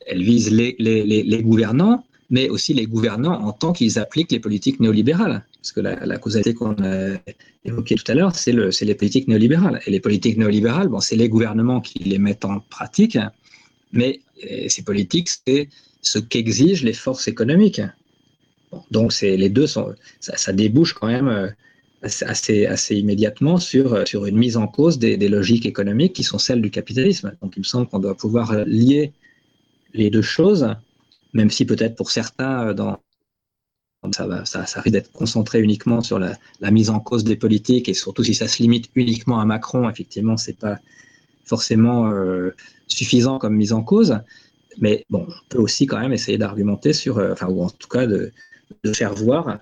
elle 0.06 0.22
vise 0.22 0.50
les, 0.50 0.76
les, 0.78 1.04
les, 1.04 1.22
les 1.22 1.42
gouvernants, 1.42 2.04
mais 2.30 2.48
aussi 2.48 2.74
les 2.74 2.86
gouvernants 2.86 3.40
en 3.40 3.52
tant 3.52 3.72
qu'ils 3.72 3.98
appliquent 3.98 4.32
les 4.32 4.40
politiques 4.40 4.80
néolibérales. 4.80 5.44
Parce 5.60 5.72
que 5.72 5.80
la, 5.80 6.18
causalité 6.18 6.54
qu'on 6.54 6.74
a 6.82 7.16
évoquée 7.64 7.96
tout 7.96 8.10
à 8.10 8.14
l'heure, 8.14 8.34
c'est 8.34 8.52
le, 8.52 8.70
les 8.80 8.94
politiques 8.94 9.28
néolibérales. 9.28 9.80
Et 9.86 9.90
les 9.90 10.00
politiques 10.00 10.38
néolibérales, 10.38 10.88
bon, 10.88 11.00
c'est 11.00 11.16
les 11.16 11.28
gouvernements 11.28 11.80
qui 11.80 11.98
les 12.00 12.18
mettent 12.18 12.44
en 12.44 12.60
pratique, 12.60 13.18
mais 13.92 14.20
euh, 14.44 14.68
ces 14.68 14.82
politiques, 14.82 15.28
c'est 15.28 15.68
ce 16.02 16.18
qu'exigent 16.18 16.84
les 16.84 16.92
forces 16.92 17.28
économiques. 17.28 17.80
Bon, 18.70 18.82
donc 18.90 19.12
les 19.20 19.48
deux 19.48 19.66
sont, 19.66 19.94
ça, 20.20 20.36
ça 20.36 20.52
débouche 20.52 20.94
quand 20.94 21.08
même 21.08 21.28
euh, 21.28 21.48
assez, 22.02 22.94
immédiatement 22.96 23.58
sur, 23.58 24.06
sur 24.06 24.26
une 24.26 24.36
mise 24.36 24.56
en 24.56 24.66
cause 24.66 24.98
des, 24.98 25.16
logiques 25.28 25.66
économiques 25.66 26.12
qui 26.12 26.22
sont 26.22 26.38
celles 26.38 26.62
du 26.62 26.70
capitalisme. 26.70 27.32
Donc 27.42 27.54
il 27.56 27.60
me 27.60 27.64
semble 27.64 27.88
qu'on 27.88 27.98
doit 27.98 28.16
pouvoir 28.16 28.54
lier 28.66 29.12
les 29.94 30.10
deux 30.10 30.22
choses, 30.22 30.68
même 31.32 31.50
si 31.50 31.64
peut-être 31.64 31.96
pour 31.96 32.10
certains, 32.10 32.74
ça, 34.12 34.80
risque 34.80 34.90
d'être 34.90 35.12
concentré 35.12 35.60
uniquement 35.60 36.00
sur 36.00 36.18
la, 36.18 36.36
mise 36.70 36.90
en 36.90 37.00
cause 37.00 37.24
des 37.24 37.36
politiques 37.36 37.88
et 37.88 37.94
surtout 37.94 38.22
si 38.22 38.34
ça 38.34 38.46
se 38.46 38.62
limite 38.62 38.90
uniquement 38.94 39.40
à 39.40 39.44
Macron, 39.44 39.88
effectivement, 39.88 40.36
c'est 40.36 40.58
pas 40.58 40.78
forcément 41.44 42.10
euh, 42.10 42.54
suffisant 42.88 43.38
comme 43.38 43.54
mise 43.56 43.72
en 43.72 43.82
cause. 43.82 44.18
Mais 44.78 45.04
bon, 45.08 45.26
on 45.28 45.48
peut 45.48 45.58
aussi 45.58 45.86
quand 45.86 45.98
même 45.98 46.12
essayer 46.12 46.36
d'argumenter 46.36 46.92
sur, 46.92 47.18
euh, 47.18 47.32
enfin, 47.32 47.46
ou 47.46 47.62
en 47.62 47.70
tout 47.70 47.88
cas 47.88 48.06
de 48.06 48.32
faire 48.92 49.14
voir 49.14 49.60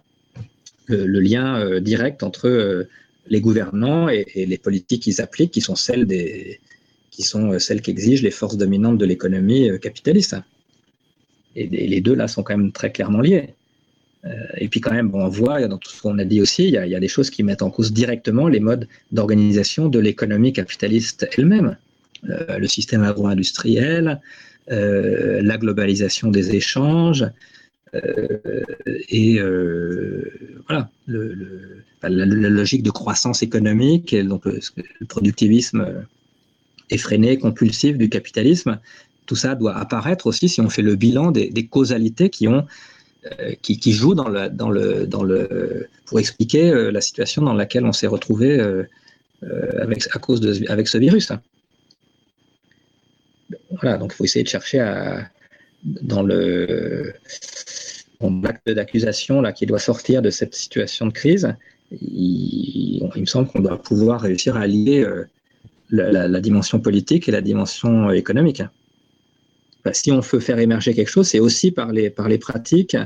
le, 0.86 1.20
lien 1.20 1.58
euh, 1.58 1.80
direct 1.80 2.22
entre 2.22 2.48
euh, 2.48 2.84
les 3.28 3.40
gouvernants 3.40 4.08
et, 4.08 4.26
les 4.34 4.58
politiques 4.58 5.02
qu'ils 5.02 5.20
appliquent, 5.20 5.52
qui 5.52 5.60
sont 5.60 5.76
celles 5.76 6.06
des, 6.06 6.60
qui 7.10 7.22
sont 7.22 7.52
euh, 7.52 7.58
celles 7.58 7.80
qu'exigent 7.80 8.22
les 8.22 8.30
forces 8.30 8.56
dominantes 8.56 8.98
de 8.98 9.04
l'économie 9.04 9.70
capitaliste. 9.80 10.36
Et, 11.56 11.66
les 11.66 12.00
deux 12.00 12.14
là 12.14 12.28
sont 12.28 12.42
quand 12.42 12.56
même 12.56 12.72
très 12.72 12.92
clairement 12.92 13.20
liés. 13.20 13.50
Et 14.56 14.68
puis 14.68 14.80
quand 14.80 14.94
même, 14.94 15.14
on 15.14 15.28
voit 15.28 15.68
dans 15.68 15.76
tout 15.76 15.90
ce 15.90 16.00
qu'on 16.00 16.18
a 16.18 16.24
dit 16.24 16.40
aussi, 16.40 16.64
il 16.64 16.70
y, 16.70 16.78
a, 16.78 17.00
des 17.00 17.08
choses 17.08 17.28
qui 17.28 17.42
mettent 17.42 17.60
en 17.60 17.68
cause 17.68 17.92
directement 17.92 18.48
les 18.48 18.58
modes 18.58 18.88
d'organisation 19.12 19.90
de 19.90 19.98
l'économie 19.98 20.54
capitaliste 20.54 21.28
elle-même. 21.36 21.76
le 22.22 22.66
système 22.66 23.02
agro-industriel, 23.02 24.18
euh, 24.70 25.42
la 25.42 25.58
globalisation 25.58 26.30
des 26.30 26.54
échanges, 26.54 27.26
et 29.08 29.38
voilà, 30.68 30.88
le, 31.06 31.82
la, 32.02 32.26
logique 32.26 32.82
de 32.82 32.90
croissance 32.90 33.42
économique, 33.42 34.14
donc 34.14 34.44
le, 34.46 34.60
le 35.00 35.06
productivisme 35.06 36.04
effréné, 36.90 37.38
compulsif 37.38 37.96
du 37.96 38.08
capitalisme, 38.08 38.78
tout 39.26 39.36
ça 39.36 39.54
doit 39.54 39.76
apparaître 39.76 40.26
aussi 40.26 40.48
si 40.48 40.60
on 40.60 40.68
fait 40.68 40.82
le 40.82 40.96
bilan 40.96 41.30
des, 41.30 41.66
causalités 41.66 42.30
qui 42.30 42.48
ont 42.48 42.66
qui, 43.62 43.78
qui, 43.78 43.92
jouent 43.92 44.14
dans 44.14 44.28
le, 44.28 44.50
dans 44.50 44.68
le, 45.22 45.88
pour 46.04 46.18
expliquer 46.20 46.90
la 46.92 47.00
situation 47.00 47.40
dans 47.42 47.54
laquelle 47.54 47.86
on 47.86 47.92
s'est 47.92 48.06
retrouvé 48.06 48.60
avec, 49.80 50.06
à 50.14 50.18
cause 50.18 50.40
de, 50.40 50.70
avec 50.70 50.88
ce 50.88 50.98
virus. 50.98 51.32
Voilà, 53.70 53.96
donc 53.96 54.12
il 54.12 54.16
faut 54.16 54.24
essayer 54.24 54.42
de 54.42 54.48
chercher 54.48 54.80
à, 54.80 55.28
dans 55.84 56.22
le 56.22 57.14
l'acte 58.20 58.70
d'accusation 58.70 59.40
là 59.40 59.52
qui 59.52 59.66
doit 59.66 59.78
sortir 59.78 60.22
de 60.22 60.30
cette 60.30 60.54
situation 60.54 61.06
de 61.06 61.12
crise. 61.12 61.54
Il, 61.90 63.08
me 63.16 63.26
semble 63.26 63.48
qu'on 63.48 63.60
doit 63.60 63.80
pouvoir 63.80 64.20
réussir 64.20 64.56
à 64.56 64.66
lier 64.66 65.04
euh, 65.04 65.24
la, 65.90 66.40
dimension 66.40 66.80
politique 66.80 67.28
et 67.28 67.32
la 67.32 67.40
dimension 67.40 68.10
économique. 68.10 68.62
Si 69.92 70.10
on 70.10 70.20
veut 70.20 70.40
faire 70.40 70.58
émerger 70.58 70.94
quelque 70.94 71.10
chose, 71.10 71.28
c'est 71.28 71.40
aussi 71.40 71.70
par 71.70 71.92
les, 71.92 72.10
pratiques, 72.38 72.96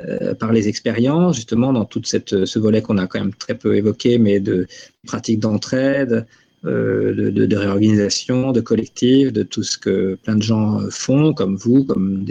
euh, 0.00 0.34
par 0.34 0.52
les 0.52 0.68
expériences, 0.68 1.36
justement, 1.36 1.72
dans 1.72 1.84
tout 1.84 2.00
ce 2.04 2.58
volet 2.58 2.80
qu'on 2.80 2.96
a 2.96 3.06
quand 3.06 3.20
même 3.20 3.34
très 3.34 3.54
peu 3.54 3.76
évoqué, 3.76 4.18
mais 4.18 4.40
de 4.40 4.66
pratiques 5.06 5.40
d'entraide, 5.40 6.26
euh, 6.64 7.30
de, 7.30 7.56
réorganisation, 7.56 8.52
de 8.52 8.62
collectif, 8.62 9.34
de 9.34 9.42
tout 9.42 9.62
ce 9.62 9.76
que 9.76 10.14
plein 10.14 10.36
de 10.36 10.42
gens 10.42 10.80
font, 10.88 11.34
comme 11.34 11.56
vous, 11.56 11.84
comme 11.84 12.24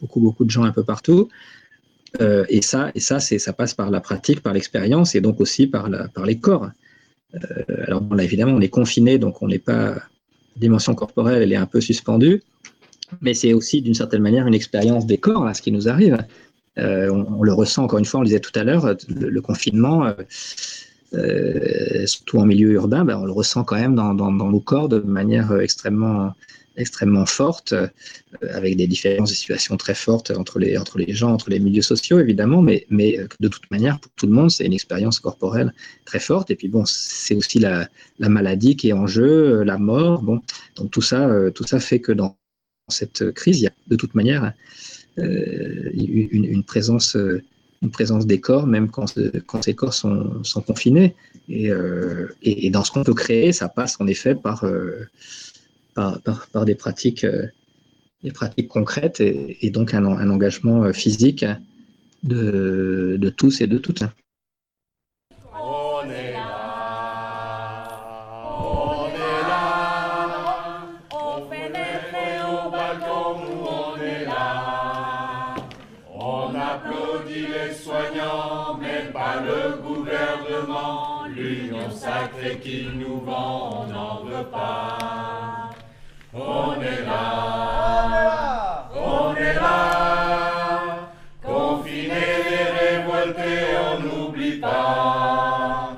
beaucoup, 0.00 0.20
beaucoup 0.20 0.44
de 0.44 0.50
gens 0.50 0.62
un 0.62 0.70
peu 0.70 0.84
partout. 0.84 1.28
Euh, 2.20 2.44
et 2.48 2.62
ça, 2.62 2.90
et 2.94 3.00
ça, 3.00 3.20
ça 3.20 3.52
passe 3.52 3.74
par 3.74 3.90
la 3.90 4.00
pratique, 4.00 4.42
par 4.42 4.52
l'expérience, 4.52 5.14
et 5.14 5.20
donc 5.20 5.40
aussi 5.40 5.66
par, 5.66 5.88
les 6.24 6.38
corps. 6.38 6.68
Euh, 7.34 7.38
alors 7.86 8.02
évidemment, 8.20 8.52
on 8.52 8.60
est 8.60 8.68
confiné, 8.68 9.18
donc 9.18 9.42
on 9.42 9.48
n'est 9.48 9.58
pas. 9.58 9.94
La 10.54 10.60
dimension 10.60 10.94
corporelle, 10.94 11.42
elle 11.42 11.52
est 11.52 11.56
un 11.56 11.64
peu 11.64 11.80
suspendue, 11.80 12.42
mais 13.22 13.32
c'est 13.32 13.54
aussi 13.54 13.80
d'une 13.80 13.94
certaine 13.94 14.20
manière 14.20 14.46
une 14.46 14.54
expérience 14.54 15.06
des 15.06 15.16
corps, 15.16 15.46
là, 15.46 15.54
ce 15.54 15.62
qui 15.62 15.72
nous 15.72 15.88
arrive. 15.88 16.18
Euh, 16.78 17.08
on, 17.08 17.42
le 17.42 17.54
ressent, 17.54 17.84
encore 17.84 17.98
une 17.98 18.04
fois, 18.04 18.20
on 18.20 18.22
le 18.22 18.26
disait 18.26 18.40
tout 18.40 18.52
à 18.54 18.62
l'heure, 18.62 18.94
le, 19.08 19.40
confinement, 19.40 20.12
surtout 22.04 22.36
en 22.36 22.44
milieu 22.44 22.72
urbain, 22.72 23.06
ben, 23.06 23.16
on 23.16 23.24
le 23.24 23.32
ressent 23.32 23.64
quand 23.64 23.76
même 23.76 23.94
dans, 23.94 24.12
nos 24.12 24.60
corps 24.60 24.90
de 24.90 24.98
manière 24.98 25.58
extrêmement, 25.58 26.34
extrêmement 26.76 27.26
forte, 27.26 27.72
euh, 27.72 27.88
avec 28.50 28.76
des 28.76 28.86
différences, 28.86 29.30
des 29.30 29.34
situations 29.34 29.76
très 29.76 29.94
fortes 29.94 30.30
entre 30.30 30.58
les, 30.58 30.76
entre 30.78 30.98
les 30.98 31.12
gens, 31.12 31.32
entre 31.32 31.50
les 31.50 31.58
milieux 31.58 31.82
sociaux, 31.82 32.18
évidemment, 32.18 32.62
mais, 32.62 32.86
mais 32.90 33.18
de 33.40 33.48
toute 33.48 33.70
manière, 33.70 33.98
pour 34.00 34.10
tout 34.12 34.26
le 34.26 34.32
monde, 34.32 34.50
c'est 34.50 34.64
une 34.64 34.72
expérience 34.72 35.20
corporelle 35.20 35.72
très 36.04 36.20
forte. 36.20 36.50
Et 36.50 36.56
puis 36.56 36.68
bon, 36.68 36.84
c'est 36.86 37.34
aussi 37.34 37.58
la, 37.58 37.88
la, 38.18 38.28
maladie 38.28 38.76
qui 38.76 38.88
est 38.88 38.92
en 38.92 39.06
jeu, 39.06 39.62
la 39.62 39.78
mort. 39.78 40.22
Bon, 40.22 40.40
donc 40.76 40.90
tout 40.90 41.02
ça, 41.02 41.28
tout 41.54 41.66
ça 41.66 41.80
fait 41.80 42.00
que 42.00 42.12
dans 42.12 42.36
cette 42.88 43.32
crise, 43.32 43.60
il 43.60 43.64
y 43.64 43.66
a 43.66 43.72
de 43.86 43.96
toute 43.96 44.14
manière 44.14 44.52
euh, 45.18 45.90
une, 45.92 46.64
présence, 46.64 47.16
une 47.82 47.90
présence 47.90 48.26
des 48.26 48.40
corps, 48.40 48.66
même 48.66 48.90
quand, 48.90 49.14
quand 49.46 49.62
ces 49.62 49.74
corps 49.74 49.94
sont, 49.94 50.42
confinés. 50.66 51.14
Et, 51.48 51.70
euh, 51.70 52.28
et, 52.42 52.70
dans 52.70 52.84
ce 52.84 52.92
qu'on 52.92 53.04
peut 53.04 53.14
créer, 53.14 53.52
ça 53.52 53.68
passe 53.68 54.00
en 54.00 54.06
effet 54.06 54.34
par, 54.34 54.64
euh, 54.64 55.08
par, 55.94 56.20
par, 56.52 56.64
des 56.64 56.74
pratiques, 56.74 57.26
des 58.22 58.32
pratiques 58.32 58.68
concrètes 58.68 59.20
et, 59.20 59.70
donc 59.70 59.94
un, 59.94 60.04
engagement 60.04 60.92
physique 60.92 61.44
de, 62.22 63.34
tous 63.36 63.60
et 63.60 63.66
de 63.66 63.78
toutes. 63.78 64.04
sacré 82.02 82.58
qu'il 82.58 82.98
nous 82.98 83.20
vend, 83.20 83.84
on 83.84 83.92
n'en 83.92 84.24
veut 84.24 84.44
pas. 84.50 85.01
On 86.34 86.80
est 86.80 87.04
là, 87.04 88.88
on 88.94 89.36
est 89.36 89.52
là, 89.52 91.10
confinés 91.44 92.14
et 92.50 92.96
révoltés, 92.96 93.76
on 93.86 94.00
n'oublie 94.00 94.58
pas 94.58 95.90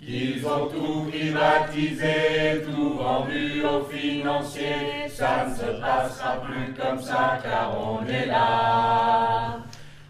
qu'ils 0.00 0.46
ont 0.46 0.66
tout 0.66 1.10
privatisé, 1.10 2.64
tout 2.64 2.94
vendu 2.94 3.62
aux 3.66 3.84
financiers. 3.84 5.08
Ça 5.10 5.46
ne 5.46 5.54
se 5.54 5.78
passera 5.78 6.40
plus 6.40 6.72
comme 6.72 7.02
ça 7.02 7.38
car 7.42 7.76
on 7.78 8.06
est 8.06 8.26
là, 8.26 9.58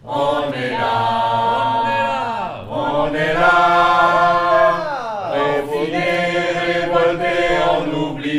on 0.04 0.52
est 0.52 0.70
là, 0.70 2.64
on 2.70 3.12
est 3.12 3.34
là. 3.34 3.82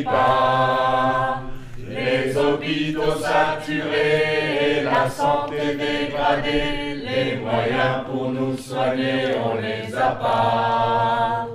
pas. 0.03 0.82
Saturés, 3.73 4.83
la 4.83 5.09
santé 5.09 5.75
dégradée, 5.75 6.95
les 6.95 7.37
moyens 7.37 8.05
pour 8.05 8.29
nous 8.29 8.55
soigner, 8.55 9.35
on 9.43 9.55
les 9.59 9.95
a 9.95 10.11
pas. 10.11 11.47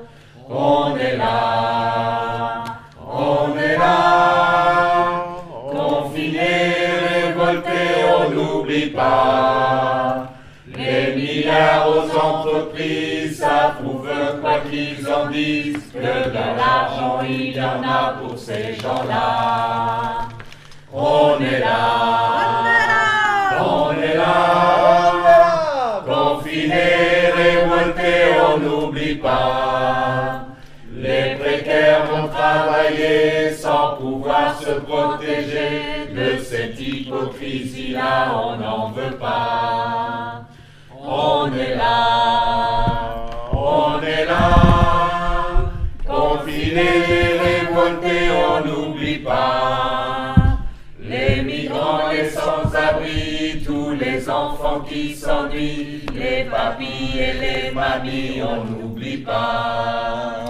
On 0.49 0.97
est 0.97 1.17
là, 1.17 2.65
on 3.07 3.57
est 3.57 3.77
là, 3.77 5.27
confinés, 5.71 6.75
révoltés, 7.09 8.05
on 8.19 8.31
n'oublie 8.31 8.91
pas. 8.91 10.33
Les 10.77 11.15
milliards 11.15 11.89
aux 11.89 12.19
entreprises, 12.19 13.39
ça 13.39 13.77
prouve 13.81 14.09
quoi 14.41 14.61
qu'ils 14.71 15.07
en 15.09 15.31
disent, 15.31 15.93
que 15.93 15.99
de 15.99 16.57
l'argent 16.57 17.21
il 17.29 17.57
y 17.57 17.61
en 17.61 17.83
a 17.83 18.15
pour 18.21 18.39
ces 18.39 18.75
gens-là. 18.75 20.29
On 20.91 21.39
est 21.39 21.61
là, 21.61 22.65
on 23.61 23.93
est 23.93 24.17
là, 24.17 26.03
confinés, 26.07 27.31
révoltés, 27.37 28.25
on 28.41 28.59
n'oublie 28.59 29.17
pas. 29.17 30.47
Les 30.97 31.37
précaires 31.39 32.07
vont 32.07 32.29
travailler 32.29 33.51
sans 33.51 33.97
pouvoir 33.97 34.59
se 34.59 34.71
protéger. 34.81 36.09
De 36.15 36.39
cette 36.39 36.81
hypocrisie-là, 36.81 38.35
on 38.35 38.57
n'en 38.57 38.91
veut 38.91 39.17
pas. 39.19 40.47
On 40.99 41.53
est 41.53 41.77
là, 41.77 43.27
on 43.53 44.01
est 44.03 44.25
là, 44.25 45.71
confinés, 46.07 47.05
révoltés, 47.45 48.31
on 48.33 48.67
n'oublie 48.67 49.19
pas. 49.19 49.88
Qui 54.89 55.15
s'ennuient, 55.15 56.07
les 56.15 56.45
papis 56.45 57.19
et 57.19 57.33
les 57.43 57.71
mamies, 57.71 58.43
on 58.43 58.65
n'oublie 58.65 59.19
pas. 59.19 60.45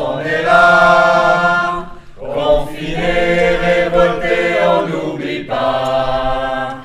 on 0.00 0.20
est 0.20 0.42
là, 0.42 1.86
confinés, 2.18 3.56
révoltés, 3.66 4.56
on 4.72 4.86
n'oublie 4.88 5.44
pas. 5.44 6.78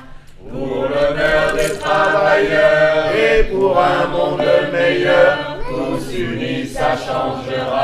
Pour 0.50 0.82
l'honneur 0.82 1.54
des 1.54 1.78
travailleurs 1.78 3.06
et 3.14 3.44
pour 3.44 3.78
un 3.78 4.06
monde 4.08 4.42
meilleur, 4.72 5.58
tous 5.68 6.12
unis 6.14 6.66
ça 6.66 6.96
changera. 6.96 7.78